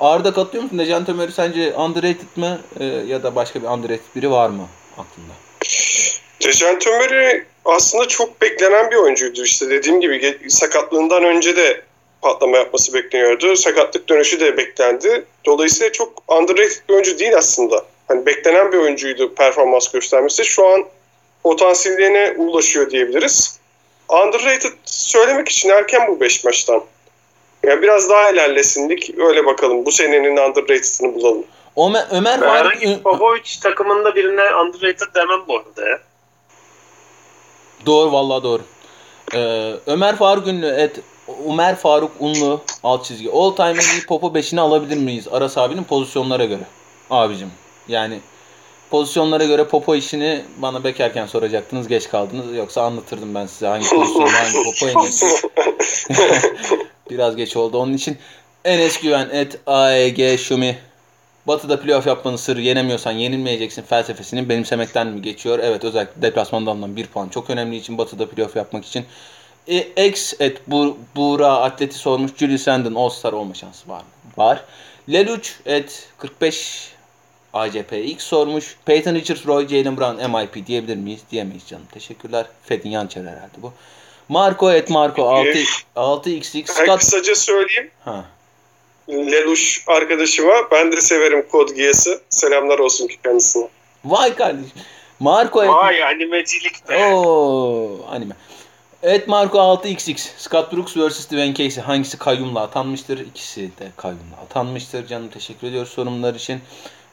Arda 0.00 0.32
katılıyor 0.32 0.64
musun? 0.64 0.78
Dejan 0.78 1.04
Murray 1.08 1.32
sence 1.32 1.74
underrated 1.74 2.36
mi 2.36 2.58
e, 2.80 2.84
ya 2.84 3.22
da 3.22 3.34
başka 3.34 3.62
bir 3.62 3.66
underrated 3.66 4.16
biri 4.16 4.30
var 4.30 4.48
mı 4.48 4.66
aklında? 4.92 5.32
Dejan 6.44 6.74
Murray 6.74 7.42
aslında 7.64 8.08
çok 8.08 8.40
beklenen 8.42 8.90
bir 8.90 8.96
oyuncuydu. 8.96 9.44
İşte 9.44 9.70
dediğim 9.70 10.00
gibi 10.00 10.38
sakatlığından 10.48 11.24
önce 11.24 11.56
de 11.56 11.82
patlama 12.22 12.56
yapması 12.56 12.94
bekleniyordu. 12.94 13.56
Sakatlık 13.56 14.08
dönüşü 14.08 14.40
de 14.40 14.56
beklendi. 14.56 15.24
Dolayısıyla 15.46 15.92
çok 15.92 16.22
underrated 16.28 16.88
bir 16.88 16.94
oyuncu 16.94 17.18
değil 17.18 17.36
aslında. 17.36 17.84
Hani 18.08 18.26
beklenen 18.26 18.72
bir 18.72 18.78
oyuncuydu 18.78 19.34
performans 19.34 19.92
göstermesi. 19.92 20.44
Şu 20.44 20.66
an 20.66 20.84
potansiyeline 21.42 22.34
ulaşıyor 22.38 22.90
diyebiliriz 22.90 23.59
underrated 24.10 24.72
söylemek 24.84 25.48
için 25.48 25.68
erken 25.68 26.08
bu 26.08 26.20
5 26.20 26.44
maçtan. 26.44 26.82
Yani 27.62 27.82
biraz 27.82 28.10
daha 28.10 28.30
ilerlesindik. 28.30 29.18
Öyle 29.18 29.46
bakalım. 29.46 29.86
Bu 29.86 29.92
senenin 29.92 30.36
underrated'ını 30.36 31.14
bulalım. 31.14 31.44
Ömer, 31.76 32.06
Ömer 32.10 32.40
Faruk... 32.40 33.02
Popovic 33.04 33.42
takımında 33.62 34.14
birine 34.14 34.54
underrated 34.54 35.14
demem 35.14 35.40
bu 35.48 35.56
arada 35.56 35.88
ya. 35.88 36.00
Doğru 37.86 38.12
vallahi 38.12 38.42
doğru. 38.42 38.62
Ee, 39.34 39.72
Ömer 39.86 40.16
Faruk 40.16 40.46
Ünlü 40.46 40.66
et 40.66 41.00
Ömer 41.48 41.76
Faruk 41.76 42.10
Unlu 42.20 42.60
alt 42.82 43.04
çizgi. 43.04 43.30
All 43.30 43.50
time 43.50 43.72
MVP 43.72 44.08
Popo 44.08 44.26
5'ini 44.26 44.60
alabilir 44.60 44.96
miyiz? 44.96 45.28
Aras 45.28 45.58
abinin 45.58 45.84
pozisyonlara 45.84 46.44
göre. 46.44 46.62
Abicim. 47.10 47.50
Yani 47.88 48.20
pozisyonlara 48.90 49.44
göre 49.44 49.64
popo 49.64 49.94
işini 49.94 50.42
bana 50.58 50.84
bekerken 50.84 51.26
soracaktınız. 51.26 51.88
Geç 51.88 52.08
kaldınız. 52.08 52.56
Yoksa 52.56 52.82
anlatırdım 52.82 53.34
ben 53.34 53.46
size 53.46 53.66
hangi 53.66 53.88
pozisyonda 53.88 54.32
hangi 54.32 54.52
popo 54.52 54.88
iniyorsunuz. 54.88 55.42
Biraz 57.10 57.36
geç 57.36 57.56
oldu. 57.56 57.78
Onun 57.78 57.94
için 57.94 58.18
Enes 58.64 59.00
Güven 59.00 59.28
et 59.32 59.58
AEG 59.66 60.38
Şumi 60.38 60.78
Batı'da 61.46 61.80
playoff 61.80 62.06
yapmanın 62.06 62.36
sırrı 62.36 62.60
yenemiyorsan 62.60 63.12
yenilmeyeceksin 63.12 63.82
felsefesinin 63.82 64.48
benimsemekten 64.48 65.06
mi 65.06 65.22
geçiyor? 65.22 65.58
Evet 65.62 65.84
özellikle 65.84 66.22
deplasmanda 66.22 66.70
alınan 66.70 66.96
bir 66.96 67.06
puan 67.06 67.28
çok 67.28 67.50
önemli 67.50 67.76
için 67.76 67.98
Batı'da 67.98 68.28
playoff 68.28 68.56
yapmak 68.56 68.84
için. 68.84 69.04
E, 69.68 70.06
X 70.08 70.34
et 70.40 70.62
bu, 70.66 70.98
Buğra 71.16 71.48
Atleti 71.48 71.98
sormuş. 71.98 72.30
Julius 72.36 72.68
Randle 72.68 72.98
All-Star 72.98 73.32
olma 73.32 73.54
şansı 73.54 73.88
var 73.88 74.00
mı? 74.00 74.04
Var. 74.36 74.64
Leluç 75.12 75.54
et 75.66 76.08
45 76.18 76.92
ACPX 77.54 78.22
sormuş. 78.24 78.76
Peyton 78.84 79.14
Richards, 79.14 79.46
Roy, 79.46 79.68
Jalen 79.68 79.96
Brown 79.96 80.36
MIP 80.36 80.66
diyebilir 80.66 80.96
miyiz? 80.96 81.20
Diyemeyiz 81.30 81.66
canım. 81.66 81.86
Teşekkürler. 81.92 82.46
Fedin 82.64 82.90
Yançer 82.90 83.20
herhalde 83.20 83.62
bu. 83.62 83.72
Marco 84.28 84.72
et 84.72 84.90
Marco 84.90 85.28
6 85.28 85.48
6xx 85.96 86.54
Ben 86.68 86.72
Scott. 86.84 86.98
kısaca 86.98 87.34
söyleyeyim. 87.34 87.90
Ha. 88.04 88.24
Leluş 89.08 89.84
arkadaşıma 89.86 90.52
ben 90.72 90.92
de 90.92 91.00
severim 91.00 91.46
kod 91.48 91.68
giyesi. 91.68 92.18
Selamlar 92.28 92.78
olsun 92.78 93.08
kendisine. 93.24 93.68
Vay 94.04 94.34
kardeşim. 94.34 94.70
Marco 95.20 95.62
et 95.62 95.68
Vay 95.70 96.02
animecilik 96.04 96.88
de. 96.88 96.96
Oo, 96.96 98.06
anime. 98.10 98.34
Evet 99.02 99.28
Marco 99.28 99.58
6xx. 99.58 100.28
Scott 100.38 100.72
Brooks 100.72 100.96
vs. 100.96 101.26
Dwayne 101.26 101.54
Casey. 101.54 101.82
Hangisi 101.84 102.18
kayyumla 102.18 102.60
atanmıştır? 102.62 103.18
İkisi 103.18 103.60
de 103.60 103.88
kayyumla 103.96 104.36
atanmıştır. 104.42 105.06
Canım 105.06 105.28
teşekkür 105.28 105.66
ediyoruz 105.68 105.92
sorunlar 105.92 106.34
için. 106.34 106.60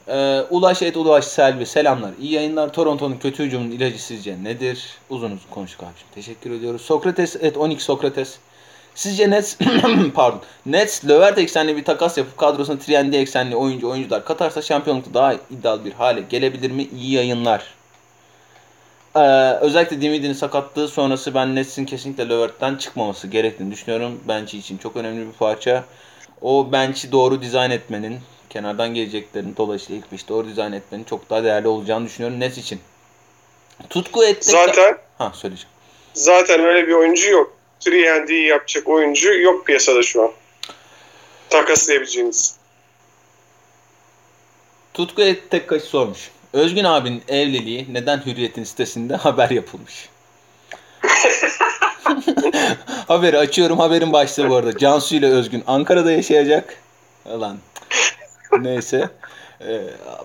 Ee, 0.08 0.42
Ulaş 0.50 0.82
et 0.82 0.96
Ulaş 0.96 1.24
Selvi. 1.24 1.66
Selamlar. 1.66 2.10
İyi 2.20 2.32
yayınlar. 2.32 2.72
Toronto'nun 2.72 3.16
kötü 3.16 3.44
hücumunun 3.44 3.70
ilacı 3.70 4.02
sizce 4.02 4.44
nedir? 4.44 4.88
Uzun 5.10 5.30
uzun 5.30 5.50
konuştuk 5.50 5.82
abiciğim. 5.82 6.12
Teşekkür 6.14 6.50
ediyoruz. 6.50 6.82
Sokrates 6.82 7.36
et 7.36 7.56
12 7.56 7.84
Sokrates. 7.84 8.38
Sizce 8.94 9.30
Nets 9.30 9.56
pardon. 10.14 10.40
Nets 10.66 11.04
Levert 11.08 11.38
eksenli 11.38 11.76
bir 11.76 11.84
takas 11.84 12.18
yapıp 12.18 12.38
kadrosuna 12.38 12.78
Triendy 12.78 13.16
eksenli 13.16 13.56
oyuncu 13.56 13.88
oyuncular 13.88 14.24
katarsa 14.24 14.62
şampiyonlukta 14.62 15.14
daha 15.14 15.34
iddialı 15.34 15.84
bir 15.84 15.92
hale 15.92 16.20
gelebilir 16.20 16.70
mi? 16.70 16.82
İyi 16.82 17.12
yayınlar. 17.12 17.74
Ee, 19.16 19.20
özellikle 19.60 20.00
Dimidi'nin 20.00 20.32
sakatlığı 20.32 20.88
sonrası 20.88 21.34
ben 21.34 21.54
Nets'in 21.56 21.84
kesinlikle 21.84 22.28
Levert'ten 22.28 22.76
çıkmaması 22.76 23.26
gerektiğini 23.26 23.72
düşünüyorum. 23.72 24.20
Bench 24.28 24.54
için 24.54 24.78
çok 24.78 24.96
önemli 24.96 25.26
bir 25.26 25.32
parça. 25.32 25.84
O 26.42 26.72
bench'i 26.72 27.12
doğru 27.12 27.42
dizayn 27.42 27.70
etmenin, 27.70 28.18
kenardan 28.50 28.94
geleceklerin 28.94 29.54
dolayısıyla 29.56 29.98
ilk 30.02 30.12
beş 30.12 30.28
doğru 30.28 30.48
dizayn 30.48 30.72
etmenin 30.72 31.04
çok 31.04 31.30
daha 31.30 31.44
değerli 31.44 31.68
olacağını 31.68 32.06
düşünüyorum 32.06 32.40
Nets 32.40 32.58
için. 32.58 32.80
Tutku 33.90 34.24
ettik. 34.24 34.44
Zaten 34.50 34.98
Ha 35.18 35.32
söyleyeceğim. 35.34 35.70
zaten 36.14 36.60
öyle 36.60 36.88
bir 36.88 36.92
oyuncu 36.92 37.30
yok. 37.30 37.58
3 37.86 38.32
yapacak 38.32 38.88
oyuncu 38.88 39.40
yok 39.40 39.66
piyasada 39.66 40.02
şu 40.02 40.22
an. 40.22 40.30
Takaslayabileceğiniz. 41.50 42.56
Tutku 44.94 45.22
Tekkaş 45.50 45.82
sormuş. 45.82 46.30
Özgün 46.52 46.84
abinin 46.84 47.22
evliliği 47.28 47.86
neden 47.92 48.26
Hürriyet'in 48.26 48.64
sitesinde 48.64 49.16
haber 49.16 49.50
yapılmış? 49.50 50.08
Haberi 53.08 53.38
açıyorum. 53.38 53.78
Haberin 53.78 54.12
başlığı 54.12 54.48
bu 54.50 54.56
arada. 54.56 54.78
Cansu 54.78 55.14
ile 55.14 55.26
Özgün 55.26 55.64
Ankara'da 55.66 56.12
yaşayacak. 56.12 56.76
Lan. 57.26 57.58
Neyse. 58.60 59.10
Ee, 59.60 59.80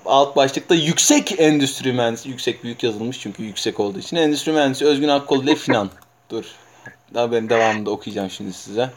alt 0.06 0.36
başlıkta 0.36 0.76
yüksek 0.76 1.40
endüstri 1.40 1.94
mühendisi. 1.94 2.30
Yüksek 2.30 2.64
büyük 2.64 2.84
yazılmış 2.84 3.20
çünkü 3.20 3.44
yüksek 3.44 3.80
olduğu 3.80 4.00
için. 4.00 4.18
Endüstri 4.18 4.52
mühendisi 4.52 4.86
Özgün 4.86 5.08
Akkol 5.08 5.44
ile 5.44 5.56
Finan. 5.56 5.90
Dur. 6.30 6.46
Haberin 7.14 7.50
devamında 7.50 7.90
okuyacağım 7.90 8.30
şimdi 8.30 8.54
size. 8.54 8.90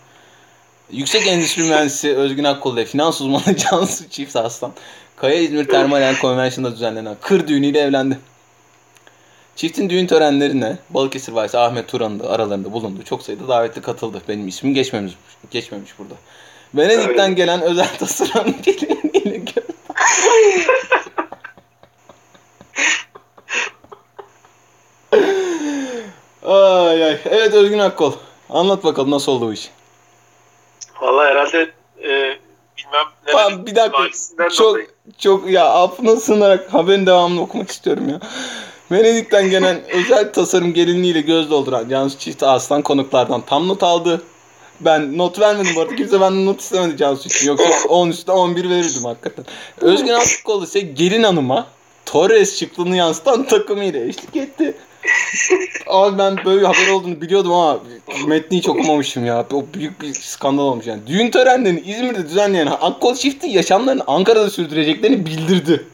Yüksek 0.90 1.26
Endüstri 1.26 1.62
Mühendisi 1.62 2.16
Özgün 2.16 2.44
Akkol 2.44 2.74
ile 2.76 2.84
finans 2.84 3.20
uzmanı 3.20 3.56
Cansu 3.70 4.08
Çift 4.10 4.36
Aslan 4.36 4.72
Kaya 5.16 5.34
İzmir 5.34 5.68
Termal 5.68 6.00
Yer 6.00 6.18
Konvensiyonu'nda 6.18 6.74
düzenlenen 6.74 7.16
kır 7.20 7.48
düğünüyle 7.48 7.78
evlendi. 7.80 8.18
Çiftin 9.56 9.90
düğün 9.90 10.06
törenlerine 10.06 10.78
Balıkesir 10.90 11.32
Valisi 11.32 11.58
Ahmet 11.58 11.88
Turan'ın 11.88 12.20
da 12.20 12.30
aralarında 12.30 12.72
bulundu. 12.72 13.02
Çok 13.02 13.22
sayıda 13.22 13.48
davetli 13.48 13.82
katıldı. 13.82 14.22
Benim 14.28 14.48
ismim 14.48 14.74
geçmemiş, 14.74 15.12
geçmemiş 15.50 15.98
burada. 15.98 16.14
Venedik'ten 16.74 17.34
gelen 17.34 17.62
özel 17.62 17.88
tasarım 17.98 18.54
gelinliğiyle 18.62 19.36
gö- 19.36 19.62
Ay 26.42 27.04
ay. 27.04 27.18
Evet 27.24 27.54
Özgün 27.54 27.78
Akkol. 27.78 28.12
Anlat 28.50 28.84
bakalım 28.84 29.10
nasıl 29.10 29.32
oldu 29.32 29.48
bu 29.48 29.52
iş. 29.52 29.70
Valla 31.00 31.24
herhalde 31.24 31.70
e, 32.02 32.08
bilmem 32.78 33.06
ne. 33.26 33.32
Tamam 33.32 33.66
bir 33.66 33.76
dakika. 33.76 34.02
Çok 34.50 34.58
dolayı. 34.68 34.86
çok 35.18 35.50
ya 35.50 35.64
affına 35.68 36.16
sığınarak 36.16 36.74
haberin 36.74 37.06
devamını 37.06 37.40
okumak 37.40 37.70
istiyorum 37.70 38.08
ya. 38.08 38.20
Venedik'ten 38.92 39.50
gelen 39.50 39.80
özel 39.92 40.32
tasarım 40.32 40.72
gelinliğiyle 40.74 41.20
göz 41.20 41.50
dolduran 41.50 41.88
Cansu 41.88 42.18
Çift 42.18 42.42
Aslan 42.42 42.82
konuklardan 42.82 43.40
tam 43.40 43.68
not 43.68 43.82
aldı. 43.82 44.22
Ben 44.80 45.18
not 45.18 45.40
vermedim 45.40 45.72
bu 45.76 45.80
arada. 45.80 45.96
Kimse 45.96 46.20
benden 46.20 46.46
not 46.46 46.60
istemedi 46.60 46.96
Cansu 46.96 47.28
için. 47.28 47.46
Yoksa 47.48 47.88
10 47.88 48.08
üstüne 48.08 48.34
11 48.34 48.70
verirdim 48.70 49.04
hakikaten. 49.04 49.44
Özgün 49.80 50.12
Akkoğlu 50.12 50.64
ise 50.64 50.80
gelin 50.80 51.22
hanıma 51.22 51.66
Torres 52.06 52.58
şıklığını 52.58 52.96
yansıtan 52.96 53.46
takımıyla 53.46 54.00
eşlik 54.00 54.36
etti. 54.36 54.74
Abi 55.86 56.18
ben 56.18 56.36
böyle 56.44 56.60
bir 56.60 56.66
haber 56.66 56.88
olduğunu 56.88 57.20
biliyordum 57.20 57.52
ama 57.52 57.80
metni 58.26 58.58
hiç 58.58 58.68
okumamışım 58.68 59.26
ya. 59.26 59.46
O 59.52 59.64
büyük 59.74 60.00
bir 60.00 60.12
skandal 60.12 60.62
olmuş 60.62 60.86
yani. 60.86 61.06
Düğün 61.06 61.30
törenlerini 61.30 61.80
İzmir'de 61.80 62.24
düzenleyen 62.24 62.66
Akkol 62.66 63.14
çifti 63.14 63.48
yaşamlarını 63.48 64.04
Ankara'da 64.06 64.50
sürdüreceklerini 64.50 65.26
bildirdi. 65.26 65.84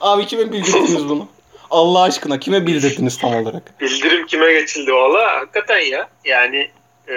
Abi 0.00 0.26
kime 0.26 0.52
bildirdiniz 0.52 1.08
bunu? 1.08 1.28
Allah 1.70 2.02
aşkına 2.02 2.40
kime 2.40 2.66
bildirdiniz 2.66 3.18
tam 3.18 3.34
olarak? 3.34 3.80
Bildirim 3.80 4.26
kime 4.26 4.52
geçildi 4.52 4.92
valla? 4.92 5.40
Hakikaten 5.40 5.80
ya. 5.80 6.08
Yani 6.24 6.70
e, 7.08 7.14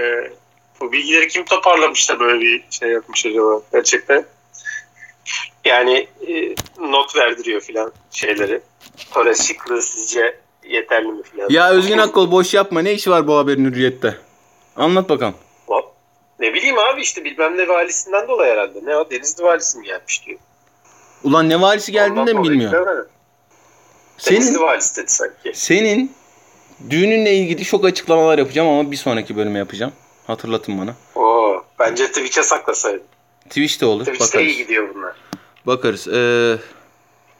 bu 0.81 0.91
bilgileri 0.91 1.27
kim 1.27 1.45
toparlamış 1.45 2.09
da 2.09 2.19
böyle 2.19 2.39
bir 2.41 2.63
şey 2.69 2.89
yapmış 2.89 3.25
acaba? 3.25 3.61
Gerçekten. 3.73 4.25
Yani 5.65 6.07
e, 6.27 6.55
not 6.79 7.15
verdiriyor 7.15 7.61
filan 7.61 7.91
şeyleri. 8.11 8.61
Torres 9.13 9.47
şıklığı 9.47 9.81
sizce 9.81 10.39
yeterli 10.69 11.07
mi 11.07 11.23
filan? 11.23 11.49
Ya 11.49 11.69
Özgün 11.69 11.97
Akkol 11.97 12.31
boş 12.31 12.53
yapma. 12.53 12.81
Ne 12.81 12.93
işi 12.93 13.11
var 13.11 13.27
bu 13.27 13.37
haberin 13.37 13.65
hürriyette? 13.65 14.17
Anlat 14.75 15.09
bakalım. 15.09 15.35
Ne 16.39 16.53
bileyim 16.53 16.79
abi 16.79 17.01
işte 17.01 17.23
bilmem 17.23 17.57
ne 17.57 17.67
valisinden 17.67 18.27
dolayı 18.27 18.51
herhalde. 18.51 18.79
Ne 18.83 18.97
o 18.97 19.11
Denizli 19.11 19.43
valisi 19.43 19.77
mi 19.77 19.85
gelmiş 19.85 20.25
diyor. 20.25 20.39
Ulan 21.23 21.49
ne 21.49 21.61
varisi 21.61 21.91
geldiğini 21.91 22.27
de 22.27 22.33
mi 22.33 22.43
bilmiyor? 22.43 22.71
bilemedim. 22.71 23.05
Denizli 24.29 24.53
Senin, 24.53 24.59
valisi 24.65 25.01
dedi 25.01 25.11
sanki. 25.11 25.51
senin 25.53 26.11
düğününle 26.89 27.33
ilgili 27.33 27.63
çok 27.63 27.85
açıklamalar 27.85 28.37
yapacağım 28.37 28.67
ama 28.67 28.91
bir 28.91 28.95
sonraki 28.95 29.35
bölüme 29.35 29.59
yapacağım. 29.59 29.93
Hatırlatın 30.27 30.77
bana. 30.79 30.95
Oo, 31.15 31.63
bence 31.79 32.07
Twitch'e 32.07 32.43
saklasaydın. 32.43 33.03
Twitch'te 33.49 33.85
olur. 33.85 34.05
Twitch'te 34.05 34.41
iyi 34.41 34.45
Bakarız. 34.47 34.57
gidiyor 34.57 34.95
bunlar. 34.95 35.13
Bakarız. 35.67 36.07
Ee, 36.07 36.57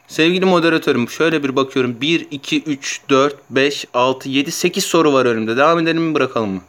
sevgili 0.08 0.44
moderatörüm 0.44 1.08
şöyle 1.08 1.42
bir 1.44 1.56
bakıyorum. 1.56 2.00
1, 2.00 2.26
2, 2.30 2.62
3, 2.62 3.00
4, 3.10 3.36
5, 3.50 3.86
6, 3.94 4.28
7, 4.28 4.52
8 4.52 4.84
soru 4.84 5.12
var 5.12 5.26
önümde. 5.26 5.56
Devam 5.56 5.78
edelim 5.78 6.02
mi 6.02 6.14
bırakalım 6.14 6.50
mı? 6.50 6.60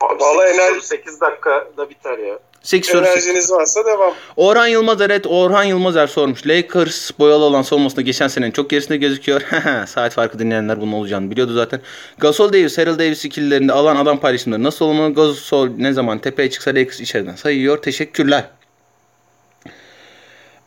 Abi 0.00 0.20
Vallahi 0.20 0.48
8, 0.48 0.58
enerji- 0.60 0.82
8 0.86 1.20
dakikada 1.20 1.90
biter 1.90 2.18
ya. 2.18 2.38
8 2.66 2.90
soru. 2.90 3.06
Enerjiniz 3.06 3.52
varsa 3.52 3.84
devam. 3.84 4.14
Orhan 4.36 4.66
Yılmazer 4.66 5.10
evet 5.10 5.26
Orhan 5.26 5.64
Yılmazer 5.64 6.06
sormuş. 6.06 6.46
Lakers 6.46 7.10
boyalı 7.18 7.44
olan 7.44 7.62
savunmasında 7.62 8.00
geçen 8.00 8.28
senenin 8.28 8.50
çok 8.50 8.70
gerisinde 8.70 8.96
gözüküyor. 8.96 9.40
Saat 9.86 10.12
farkı 10.12 10.38
dinleyenler 10.38 10.80
bunun 10.80 10.92
olacağını 10.92 11.30
biliyordu 11.30 11.54
zaten. 11.54 11.80
Gasol 12.18 12.52
Davis, 12.52 12.78
Harold 12.78 12.98
Davis 12.98 13.24
ikililerinde 13.24 13.72
alan 13.72 13.96
adam 13.96 14.20
paylaşımları 14.20 14.62
nasıl 14.62 14.84
olmalı? 14.84 15.14
Gasol 15.14 15.68
ne 15.68 15.92
zaman 15.92 16.18
tepeye 16.18 16.50
çıksa 16.50 16.70
Lakers 16.70 17.00
içeriden 17.00 17.34
sayıyor. 17.34 17.82
Teşekkürler. 17.82 18.44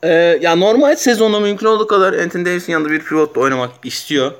Ee, 0.03 0.39
ya 0.41 0.55
normal 0.55 0.95
sezonda 0.95 1.39
mümkün 1.39 1.65
olduğu 1.65 1.87
kadar 1.87 2.13
Anthony 2.13 2.45
Davis'in 2.45 2.73
yanında 2.73 2.91
bir 2.91 2.99
pivotla 2.99 3.41
oynamak 3.41 3.71
istiyor 3.83 4.31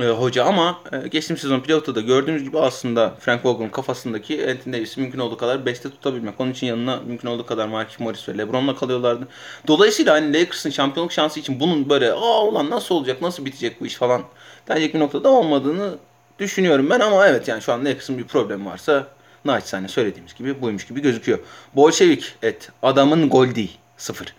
e, 0.00 0.04
hoca 0.04 0.44
ama 0.44 0.80
e, 0.92 1.08
geçtiğimiz 1.08 1.40
sezon 1.40 1.60
pilotta 1.60 1.94
da 1.94 2.00
gördüğümüz 2.00 2.44
gibi 2.44 2.58
aslında 2.58 3.14
Frank 3.20 3.46
Vogel'ın 3.46 3.68
kafasındaki 3.68 4.50
Anthony 4.50 4.74
Davis'i 4.74 5.00
mümkün 5.00 5.18
olduğu 5.18 5.36
kadar 5.36 5.66
beste 5.66 5.90
tutabilmek. 5.90 6.40
Onun 6.40 6.50
için 6.50 6.66
yanına 6.66 6.96
mümkün 6.96 7.28
olduğu 7.28 7.46
kadar 7.46 7.68
Markieff 7.68 8.00
Morris 8.00 8.28
ve 8.28 8.38
LeBron'la 8.38 8.76
kalıyorlardı. 8.76 9.28
Dolayısıyla 9.66 10.14
hani 10.14 10.32
Lakers'ın 10.32 10.70
şampiyonluk 10.70 11.12
şansı 11.12 11.40
için 11.40 11.60
bunun 11.60 11.88
böyle 11.88 12.12
aa 12.12 12.44
ulan 12.44 12.70
nasıl 12.70 12.94
olacak 12.94 13.22
nasıl 13.22 13.44
bitecek 13.44 13.80
bu 13.80 13.86
iş 13.86 13.94
falan 13.94 14.22
denecek 14.68 14.94
bir 14.94 15.00
noktada 15.00 15.28
olmadığını 15.28 15.94
düşünüyorum 16.38 16.90
ben 16.90 17.00
ama 17.00 17.26
evet 17.26 17.48
yani 17.48 17.62
şu 17.62 17.72
an 17.72 17.84
Lakers'ın 17.84 18.18
bir 18.18 18.24
problemi 18.24 18.66
varsa 18.66 19.06
naçizane 19.44 19.88
söylediğimiz 19.88 20.34
gibi 20.34 20.62
buymuş 20.62 20.86
gibi 20.86 21.02
gözüküyor. 21.02 21.38
Bolşevik 21.74 22.34
et 22.42 22.70
adamın 22.82 23.28
gol 23.28 23.54
değil 23.54 23.78
sıfır. 23.96 24.34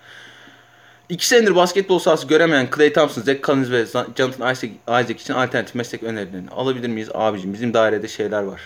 İki 1.09 1.27
senedir 1.27 1.55
basketbol 1.55 1.99
sahası 1.99 2.27
göremeyen 2.27 2.67
Clay 2.75 2.93
Thompson, 2.93 3.21
Zach 3.21 3.41
Collins 3.43 3.71
ve 3.71 3.85
Jonathan 4.17 4.53
Isaac, 4.53 5.21
için 5.21 5.33
alternatif 5.33 5.75
meslek 5.75 6.03
önerilerini 6.03 6.49
alabilir 6.49 6.87
miyiz? 6.87 7.09
Abicim 7.13 7.53
bizim 7.53 7.73
dairede 7.73 8.07
şeyler 8.07 8.43
var. 8.43 8.61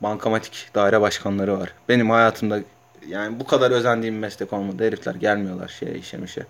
Bankamatik 0.00 0.68
daire 0.74 1.00
başkanları 1.00 1.58
var. 1.58 1.72
Benim 1.88 2.10
hayatımda 2.10 2.60
yani 3.08 3.40
bu 3.40 3.46
kadar 3.46 3.70
özendiğim 3.70 4.18
meslek 4.18 4.52
olmadı. 4.52 4.84
Herifler 4.84 5.14
gelmiyorlar 5.14 5.68
şeye 5.68 5.98
işe 5.98 6.16
mişe. 6.16 6.46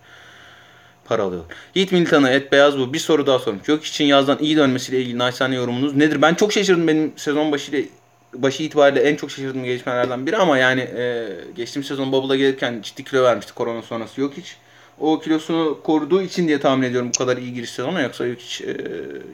Para 1.05 1.23
alıyorlar. 1.23 1.57
Yiğit 1.75 1.93
Militan'a 1.93 2.31
et 2.31 2.53
beyaz 2.53 2.79
bu. 2.79 2.93
Bir 2.93 2.99
soru 2.99 3.27
daha 3.27 3.39
sormuş. 3.39 3.69
Yok 3.69 3.85
için 3.85 4.05
yazdan 4.05 4.39
iyi 4.41 4.57
dönmesiyle 4.57 5.03
ilgili 5.03 5.19
naçizane 5.19 5.55
yorumunuz 5.55 5.97
nedir? 5.97 6.23
Ben 6.23 6.35
çok 6.35 6.53
şaşırdım 6.53 6.89
benim 6.89 7.13
sezon 7.17 7.53
başıyla 7.53 7.89
başı 8.35 8.63
itibariyle 8.63 9.01
en 9.01 9.17
çok 9.17 9.31
şaşırdığım 9.31 9.65
gelişmelerden 9.65 10.27
biri 10.27 10.37
ama 10.37 10.59
yani 10.59 10.81
e, 10.81 11.29
geçtiğimiz 11.57 11.89
sezon 11.89 12.13
Bubble'a 12.13 12.37
gelirken 12.37 12.81
ciddi 12.83 13.05
kilo 13.05 13.23
vermişti 13.23 13.55
korona 13.55 13.83
sonrası 13.83 14.21
yok 14.21 14.33
hiç. 14.37 14.57
O 15.01 15.21
kilosunu 15.21 15.83
koruduğu 15.83 16.23
için 16.23 16.49
diye 16.49 16.61
tahmin 16.61 16.87
ediyorum 16.87 17.11
bu 17.15 17.19
kadar 17.19 17.37
iyi 17.37 17.55
giriş 17.55 17.71
sezonu 17.71 18.03
yoksa 18.03 18.27
yok 18.27 18.39
hiç 18.39 18.61
e, 18.61 18.77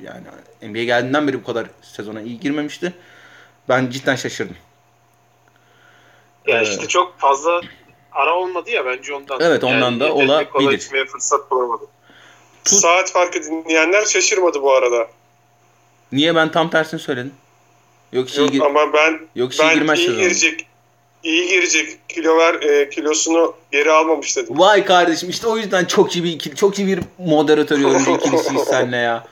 yani 0.05 0.73
NBA 0.73 0.83
geldiğinden 0.85 1.29
beri 1.29 1.41
bu 1.41 1.45
kadar 1.45 1.67
sezona 1.83 2.21
iyi 2.21 2.41
girmemişti. 2.41 2.93
Ben 3.69 3.91
cidden 3.91 4.17
şaşırdım. 4.17 4.57
Ya 6.47 6.63
işte 6.63 6.89
çok 6.89 7.19
fazla 7.19 7.61
ara 8.13 8.35
olmadı 8.35 8.71
ya 8.71 8.87
bence 8.87 9.15
ondan. 9.15 9.41
Evet, 9.41 9.65
ondan 9.65 10.01
da 10.01 10.05
yeterince 10.05 10.51
olabilir. 10.59 11.07
fırsat 11.07 11.51
bulamadım. 11.51 11.89
Tut- 12.65 12.79
Saat 12.79 13.13
farkı 13.13 13.43
dinleyenler 13.43 14.05
şaşırmadı 14.05 14.63
bu 14.63 14.73
arada. 14.75 15.09
Niye 16.13 16.35
ben 16.35 16.53
tam 16.53 16.71
tersini 16.71 17.01
söyledim? 17.01 17.33
Yok 18.13 18.35
iyi, 18.35 18.41
Yok 18.41 18.53
gir- 18.53 18.61
ama 18.61 18.93
ben 18.93 19.21
yok 19.35 19.53
hiç 19.53 19.61
iyi 19.61 19.63
ben 19.63 19.75
girmez 19.75 19.99
iyi 19.99 20.17
girecek 20.17 20.67
iyi 21.23 21.49
girecek 21.49 22.09
kilo 22.09 22.37
ver 22.37 22.55
e, 22.55 22.91
kilosunu 22.91 23.55
geri 23.73 23.91
almamış 23.91 24.37
dedim. 24.37 24.59
Vay 24.59 24.85
kardeşim 24.85 25.31
işte 25.31 25.47
o 25.47 25.57
yüzden 25.57 25.85
çok 25.85 26.17
iyi 26.17 26.25
bir 26.25 26.33
ikili, 26.33 26.57
çok 26.57 26.79
iyi 26.79 26.89
bir 26.89 27.01
moderatör 27.19 27.79
yorumcu 27.79 28.11
ikilisiyiz 28.17 28.63
senle 28.71 28.97
ya. 28.97 29.25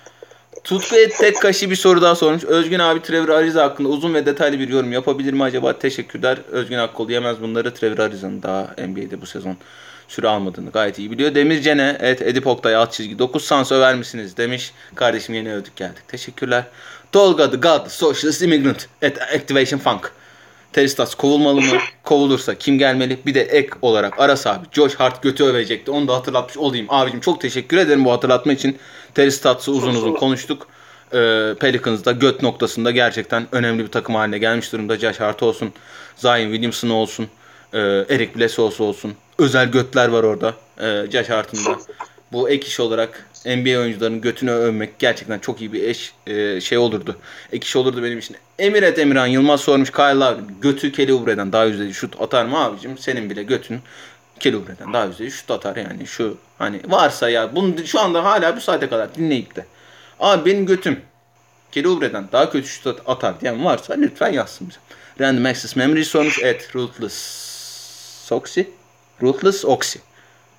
Tutku 0.65 0.97
et 0.97 1.19
tek 1.19 1.41
kaşı 1.41 1.71
bir 1.71 1.77
soru 1.77 2.03
daha 2.03 2.15
sormuş. 2.15 2.45
Özgün 2.45 2.79
abi 2.79 3.03
Trevor 3.03 3.29
Ariza 3.29 3.65
hakkında 3.65 3.89
uzun 3.89 4.15
ve 4.15 4.27
detaylı 4.27 4.59
bir 4.59 4.69
yorum 4.69 4.93
yapabilir 4.93 5.33
mi 5.33 5.43
acaba? 5.43 5.79
Teşekkürler. 5.79 6.39
Özgün 6.51 6.79
Akkol 6.79 7.11
yemez 7.11 7.41
bunları. 7.41 7.75
Trevor 7.75 7.99
Ariza'nın 7.99 8.43
daha 8.43 8.75
NBA'de 8.87 9.21
bu 9.21 9.27
sezon 9.27 9.57
süre 10.09 10.29
almadığını 10.29 10.71
gayet 10.71 10.99
iyi 10.99 11.11
biliyor. 11.11 11.35
Demircene 11.35 11.99
et 12.01 12.23
Edip 12.23 12.47
Oktay 12.47 12.77
alt 12.77 12.93
çizgi 12.93 13.19
9 13.19 13.45
sans 13.45 13.73
över 13.73 13.95
misiniz 13.95 14.37
demiş. 14.37 14.73
Kardeşim 14.95 15.35
yeni 15.35 15.55
övdük 15.55 15.77
geldik. 15.77 16.09
Teşekkürler. 16.09 16.65
Tolga 17.13 17.51
the 17.51 17.57
God 17.57 17.89
Socialist 17.89 18.43
Immigrant 18.43 18.89
at 19.03 19.23
Activation 19.35 19.79
Funk. 19.79 20.13
Teristas 20.79 21.15
kovulmalı 21.15 21.61
mı? 21.61 21.79
Kovulursa 22.05 22.55
kim 22.55 22.79
gelmeli? 22.79 23.19
Bir 23.27 23.35
de 23.35 23.43
ek 23.43 23.69
olarak 23.83 24.21
Aras 24.21 24.47
abi 24.47 24.67
Josh 24.73 24.95
Hart 24.95 25.23
götü 25.23 25.45
övecekti. 25.45 25.91
Onu 25.91 26.09
da 26.09 26.15
hatırlatmış 26.15 26.57
olayım. 26.57 26.87
Abicim 26.89 27.21
çok 27.21 27.41
teşekkür 27.41 27.77
ederim 27.77 28.05
bu 28.05 28.13
hatırlatma 28.13 28.53
için. 28.53 28.79
Teristas'ı 29.15 29.73
uzun 29.73 29.95
uzun 29.95 30.15
konuştuk. 30.15 30.67
Ee, 31.15 31.55
Pelicans'da 31.61 32.13
göt 32.13 32.43
noktasında 32.43 32.91
gerçekten 32.91 33.47
önemli 33.53 33.85
bir 33.85 33.91
takım 33.91 34.15
haline 34.15 34.39
gelmiş 34.39 34.73
durumda. 34.73 34.97
Josh 34.97 35.21
Hart 35.21 35.43
olsun, 35.43 35.73
Zion 36.17 36.51
Williamson 36.51 36.91
olsun, 36.91 37.29
e, 37.73 37.79
Eric 38.09 38.39
Bledsoe 38.39 38.83
olsun. 38.85 39.15
Özel 39.39 39.71
götler 39.71 40.09
var 40.09 40.23
orada. 40.23 40.55
E, 40.81 41.11
Josh 41.13 41.31
Hart'ın 41.31 41.65
da. 41.65 41.79
Bu 42.33 42.51
ek 42.51 42.67
iş 42.67 42.81
olarak 42.81 43.28
NBA 43.47 43.79
oyuncularının 43.79 44.21
götünü 44.21 44.51
övmek 44.51 44.99
gerçekten 44.99 45.39
çok 45.39 45.61
iyi 45.61 45.73
bir 45.73 45.83
eş 45.83 46.13
e, 46.27 46.61
şey 46.61 46.79
olurdu. 46.79 47.17
Ek 47.53 47.67
iş 47.67 47.77
olurdu 47.77 48.03
benim 48.03 48.19
için. 48.19 48.37
Emiret 48.59 48.99
Emirhan 48.99 49.27
Yılmaz 49.27 49.61
sormuş 49.61 49.93
Kyle 49.93 50.25
abi 50.25 50.43
götü 50.61 50.93
Kelly 50.93 51.13
daha 51.53 51.65
yüzdeli 51.65 51.95
şut 51.95 52.21
atar 52.21 52.45
mı 52.45 52.65
abicim? 52.65 52.99
Senin 52.99 53.31
bile 53.31 53.43
götün 53.43 53.81
Kelly 54.41 54.59
daha 54.93 55.05
yüzdeli 55.05 55.31
şut 55.31 55.51
atar 55.51 55.77
yani 55.77 56.07
şu 56.07 56.39
hani 56.59 56.81
varsa 56.87 57.31
ya 57.31 57.55
bunu 57.57 57.87
şu 57.87 58.01
anda 58.01 58.25
hala 58.25 58.57
bu 58.57 58.61
saate 58.61 58.89
kadar 58.89 59.15
dinleyip 59.15 59.57
de 59.57 59.67
abi 60.21 60.51
benim 60.51 60.67
götüm 60.67 61.01
Kelly 61.73 62.13
daha 62.33 62.51
kötü 62.51 62.69
şut 62.69 62.87
at- 62.87 63.03
atar 63.07 63.41
diyen 63.41 63.65
varsa 63.65 63.95
lütfen 63.95 64.33
yazsın 64.33 64.69
bize. 64.69 64.79
Random 65.21 65.47
Access 65.47 65.77
Memory 65.77 66.05
sormuş 66.05 66.45
at 66.45 66.77
Ruthless 66.77 67.15
Soxy 68.25 68.61
Ruthless 69.23 69.65
Oxy. 69.65 69.99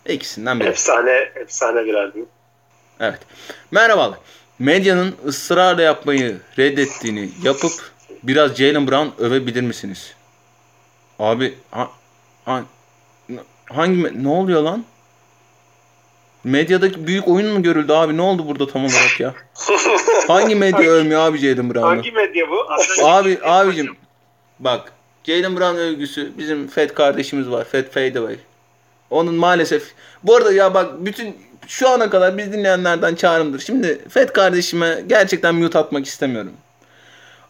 İkisinden 0.05 0.59
biri. 0.59 0.67
Efsane, 0.67 1.31
efsane 1.35 1.85
bir 1.85 1.93
albüm. 1.93 2.25
Evet. 2.99 3.19
Merhabalar. 3.71 4.19
Medyanın 4.59 5.15
ısrarla 5.25 5.81
yapmayı 5.81 6.37
reddettiğini 6.57 7.29
yapıp 7.43 7.71
biraz 8.23 8.55
Jalen 8.55 8.87
Brown 8.87 9.23
övebilir 9.23 9.61
misiniz? 9.61 10.13
Abi 11.19 11.55
ha, 11.71 11.89
ha- 12.45 12.63
hangi 13.69 14.23
ne 14.23 14.27
oluyor 14.29 14.61
lan? 14.61 14.85
Medyadaki 16.43 17.07
büyük 17.07 17.27
oyun 17.27 17.53
mu 17.53 17.63
görüldü 17.63 17.93
abi? 17.93 18.17
Ne 18.17 18.21
oldu 18.21 18.47
burada 18.47 18.67
tam 18.67 18.85
olarak 18.85 19.19
ya? 19.19 19.33
Hangi 20.27 20.55
medya 20.55 20.91
övmüyor 20.91 21.21
abi 21.21 21.37
Jalen 21.37 21.69
Brown'u? 21.73 21.87
Hangi 21.87 22.11
medya 22.11 22.49
bu? 22.49 22.67
Abi 23.05 23.39
abicim 23.43 23.95
bak 24.59 24.91
Jalen 25.23 25.57
Brown 25.57 25.75
övgüsü 25.77 26.31
bizim 26.37 26.67
Fed 26.67 26.89
kardeşimiz 26.89 27.49
var. 27.49 27.65
Fed 27.65 27.85
Fadeaway. 27.91 28.35
Onun 29.09 29.35
maalesef 29.35 29.93
bu 30.23 30.35
arada 30.35 30.53
ya 30.53 30.73
bak 30.73 31.05
bütün 31.05 31.37
şu 31.69 31.89
ana 31.89 32.09
kadar 32.09 32.37
biz 32.37 32.53
dinleyenlerden 32.53 33.15
çağrımdır. 33.15 33.59
Şimdi 33.59 34.01
Fed 34.09 34.29
kardeşime 34.29 35.03
gerçekten 35.07 35.55
mute 35.55 35.79
atmak 35.79 36.05
istemiyorum. 36.05 36.51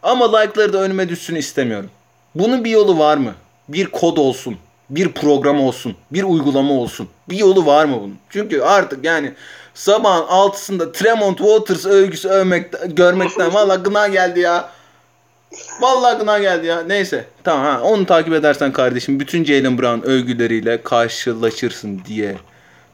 Ama 0.02 0.38
like'ları 0.38 0.72
da 0.72 0.78
önüme 0.78 1.08
düşsün 1.08 1.34
istemiyorum. 1.34 1.90
Bunun 2.34 2.64
bir 2.64 2.70
yolu 2.70 2.98
var 2.98 3.16
mı? 3.16 3.34
Bir 3.68 3.86
kod 3.86 4.16
olsun. 4.16 4.56
Bir 4.90 5.12
program 5.12 5.60
olsun. 5.60 5.96
Bir 6.10 6.22
uygulama 6.22 6.74
olsun. 6.74 7.08
Bir 7.28 7.38
yolu 7.38 7.66
var 7.66 7.84
mı 7.84 7.96
bunun? 8.00 8.18
Çünkü 8.30 8.60
artık 8.60 9.04
yani 9.04 9.32
sabahın 9.74 10.26
altısında 10.26 10.92
Tremont 10.92 11.38
Waters 11.38 11.86
övgüsü 11.86 12.28
övmek, 12.28 12.96
görmekten 12.96 13.54
valla 13.54 13.74
gına 13.74 14.08
geldi 14.08 14.40
ya. 14.40 14.70
Vallahi 15.80 16.18
gına 16.18 16.38
geldi 16.38 16.66
ya. 16.66 16.82
Neyse. 16.82 17.24
Tamam 17.44 17.64
ha. 17.64 17.80
Onu 17.82 18.06
takip 18.06 18.32
edersen 18.32 18.72
kardeşim 18.72 19.20
bütün 19.20 19.44
Jalen 19.44 19.78
Brown 19.78 20.06
övgüleriyle 20.06 20.82
karşılaşırsın 20.82 22.00
diye 22.06 22.36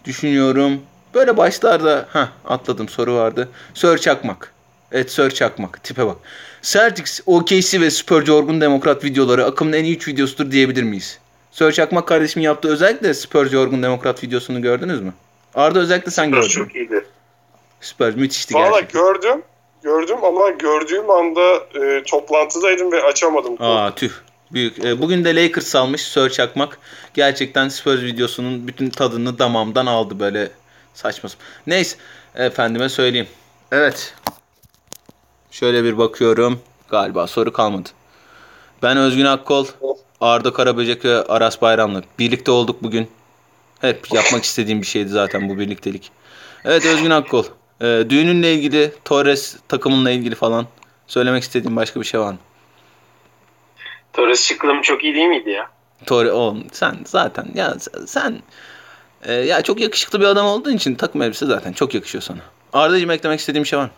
düşünüyorum. 0.05 0.81
Böyle 1.17 1.37
başlarda 1.37 2.09
ha 2.11 2.29
atladım 2.45 2.89
soru 2.89 3.15
vardı. 3.15 3.49
Sör 3.75 3.99
Çakmak. 3.99 4.53
Evet 4.93 5.11
Sör 5.11 5.31
Çakmak. 5.31 5.85
Tipe 5.85 6.07
bak. 6.07 6.17
Celtics, 6.63 7.21
OKC 7.27 7.81
ve 7.81 7.91
Spur 7.91 8.25
Jorgun 8.25 8.61
Demokrat 8.61 9.05
videoları 9.05 9.45
akımın 9.45 9.73
en 9.73 9.85
iyi 9.85 9.97
3 9.97 10.09
videosudur 10.09 10.51
diyebilir 10.51 10.83
miyiz? 10.83 11.19
Sör 11.51 11.73
Çakmak 11.73 12.09
kardeşimin 12.09 12.45
yaptığı 12.45 12.69
özellikle 12.69 13.15
Spur 13.15 13.47
Jorgun 13.47 13.83
Demokrat 13.83 14.25
videosunu 14.25 14.63
gördünüz 14.63 15.01
mü? 15.01 15.13
Arda 15.55 15.79
özellikle 15.79 16.11
sen 16.11 16.31
gördün. 16.31 16.49
Çok 16.49 16.75
iyiydi. 16.75 17.07
Spurs 17.81 18.17
müthişti 18.17 18.55
Valla 18.55 18.71
gerçekten. 18.71 19.03
gördüm. 19.03 19.43
Gördüm 19.83 20.17
ama 20.25 20.51
gördüğüm 20.51 21.11
anda 21.11 21.55
e, 21.55 22.03
toplantıdaydım 22.03 22.93
ve 22.93 23.03
açamadım. 23.03 23.57
Aa 23.61 23.95
tüh. 23.95 24.11
Büyük. 24.53 24.85
E, 24.85 25.03
bugün 25.03 25.25
de 25.25 25.37
Lakers 25.37 25.67
salmış 25.67 26.03
Sör 26.03 26.31
Çakmak. 26.31 26.79
Gerçekten 27.15 27.69
Spurs 27.69 28.01
videosunun 28.01 28.69
bütün 28.69 28.91
tadını 28.91 29.39
damamdan 29.39 29.87
aldı 29.87 30.21
böyle 30.21 30.51
saçma. 30.97 31.31
Neyse 31.67 31.97
efendime 32.35 32.89
söyleyeyim. 32.89 33.29
Evet. 33.73 34.15
Şöyle 35.51 35.85
bir 35.85 35.99
bakıyorum. 35.99 36.61
Galiba 36.91 37.27
soru 37.27 37.53
kalmadı. 37.53 37.89
Ben 38.83 38.97
Özgün 38.97 39.25
Akkol, 39.25 39.67
Arda 40.21 40.53
Karaböcek 40.53 41.05
ve 41.05 41.23
Aras 41.23 41.63
Bayramlı. 41.63 42.03
Birlikte 42.19 42.51
olduk 42.51 42.83
bugün. 42.83 43.11
Hep 43.81 44.15
yapmak 44.15 44.45
istediğim 44.45 44.83
bir 44.83 44.87
şeydi 44.87 45.09
zaten 45.09 45.49
bu 45.49 45.59
birliktelik. 45.59 46.11
Evet 46.65 46.87
Özgün 46.87 47.11
Akkol. 47.11 47.45
e, 47.81 47.85
düğününle 48.09 48.55
ilgili, 48.55 48.95
Torres 49.05 49.57
takımınla 49.69 50.11
ilgili 50.11 50.35
falan 50.35 50.67
söylemek 51.07 51.43
istediğim 51.43 51.77
başka 51.77 52.01
bir 52.01 52.07
şey 52.07 52.21
var 52.21 52.33
mı? 52.33 52.39
Torres 54.13 54.45
şıklığım 54.49 54.83
çok 54.83 55.05
iyi 55.05 55.15
değil 55.15 55.27
miydi 55.27 55.51
ya? 55.51 55.71
Tori 56.07 56.31
oğlum 56.31 56.65
sen 56.73 56.97
zaten 57.05 57.47
ya 57.55 57.75
sen 58.07 58.43
e, 59.27 59.33
ya 59.35 59.63
çok 59.63 59.81
yakışıklı 59.81 60.21
bir 60.21 60.25
adam 60.27 60.47
olduğun 60.47 60.73
için 60.77 60.95
takım 60.95 61.23
elbise 61.23 61.47
zaten 61.47 61.73
çok 61.73 61.95
yakışıyor 61.95 62.23
sana. 62.23 62.39
Arda'cığım 62.73 63.11
eklemek 63.11 63.41
istediğim 63.41 63.65
bir 63.65 63.69
şey 63.69 63.79
var 63.79 63.85
mı? 63.85 63.91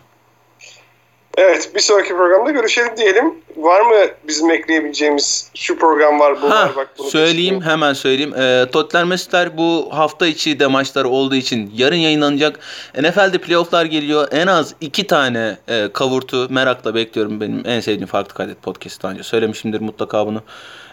Evet 1.37 1.71
bir 1.75 1.79
sonraki 1.79 2.09
programda 2.09 2.51
görüşelim 2.51 2.97
diyelim. 2.97 3.33
Var 3.57 3.81
mı 3.81 3.95
bizim 4.27 4.51
ekleyebileceğimiz 4.51 5.51
şu 5.55 5.79
program 5.79 6.19
var 6.19 6.41
bu 6.41 6.49
Ha, 6.51 6.55
var 6.63 6.75
bak 6.75 6.89
bunu 6.97 7.09
söyleyeyim 7.09 7.37
düşünüyorum. 7.55 7.71
hemen 7.71 7.93
söyleyeyim. 7.93 8.33
E, 8.37 8.65
Tottenham 8.71 9.07
Mesutlar 9.07 9.57
bu 9.57 9.89
hafta 9.91 10.27
içi 10.27 10.59
de 10.59 10.67
maçlar 10.67 11.05
olduğu 11.05 11.35
için 11.35 11.71
yarın 11.75 11.95
yayınlanacak. 11.95 12.59
NFL'de 13.01 13.37
playofflar 13.37 13.85
geliyor. 13.85 14.27
En 14.31 14.47
az 14.47 14.75
iki 14.81 15.07
tane 15.07 15.57
e, 15.67 15.89
kavurtu 15.93 16.47
merakla 16.49 16.95
bekliyorum. 16.95 17.41
Benim 17.41 17.61
en 17.65 17.79
sevdiğim 17.79 18.07
Farklı 18.07 18.33
Kaydet 18.33 18.61
podcast 18.61 19.03
daha 19.03 19.11
önce 19.11 19.23
söylemişimdir 19.23 19.81
mutlaka 19.81 20.27
bunu. 20.27 20.43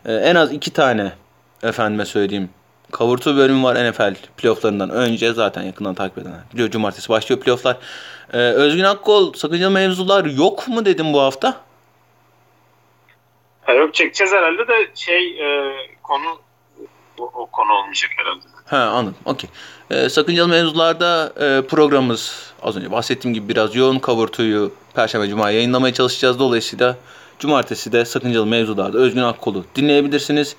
E, 0.06 0.12
en 0.14 0.34
az 0.34 0.52
iki 0.52 0.70
tane 0.72 1.12
efendime 1.62 2.04
söyleyeyim. 2.04 2.50
Kavurtu 2.92 3.36
bölümü 3.36 3.62
var 3.62 3.90
NFL 3.90 4.14
playofflarından 4.36 4.90
önce 4.90 5.32
zaten 5.32 5.62
yakından 5.62 5.94
takip 5.94 6.18
edenler. 6.18 6.40
Biliyor 6.52 6.70
cumartesi 6.70 7.08
başlıyor 7.08 7.40
playofflar. 7.40 7.76
E, 8.32 8.38
Özgün 8.38 8.84
Akkol 8.84 9.32
sakıncalı 9.32 9.70
mevzular 9.70 10.24
yok 10.24 10.68
mu 10.68 10.84
dedim 10.84 11.12
bu 11.12 11.20
hafta? 11.20 11.60
Ha, 13.62 13.72
yok 13.72 13.94
çekeceğiz 13.94 14.32
herhalde 14.32 14.68
de 14.68 14.90
şey 14.94 15.28
e, 15.28 15.74
konu 16.02 16.38
o, 17.18 17.24
o 17.34 17.46
konu 17.46 17.72
olmayacak 17.72 18.10
herhalde. 18.16 18.44
Ha 18.66 18.76
anladım. 18.76 19.16
Okey. 19.24 19.50
Ee, 19.90 20.08
sakıncalı 20.08 20.48
mevzularda 20.48 21.32
e, 21.40 21.66
programımız 21.66 22.52
az 22.62 22.76
önce 22.76 22.90
bahsettiğim 22.90 23.34
gibi 23.34 23.48
biraz 23.48 23.76
yoğun 23.76 23.98
kavurtuyu 23.98 24.72
Perşembe 24.94 25.28
Cuma 25.28 25.50
yayınlamaya 25.50 25.94
çalışacağız. 25.94 26.38
Dolayısıyla 26.38 26.96
Cumartesi 27.38 27.92
de 27.92 28.04
sakıncalı 28.04 28.46
mevzularda 28.46 28.98
Özgün 28.98 29.22
Akkol'u 29.22 29.64
dinleyebilirsiniz. 29.74 30.56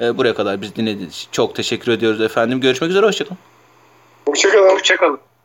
Ee, 0.00 0.18
buraya 0.18 0.34
kadar 0.34 0.62
biz 0.62 0.76
dinlediğiniz 0.76 1.14
için 1.14 1.28
çok 1.32 1.54
teşekkür 1.54 1.92
ediyoruz 1.92 2.20
efendim. 2.20 2.60
Görüşmek 2.60 2.90
üzere. 2.90 3.06
Hoşçakalın. 3.06 3.38
Hoşçakalın. 4.26 4.68
Hoşçakalın. 4.70 5.18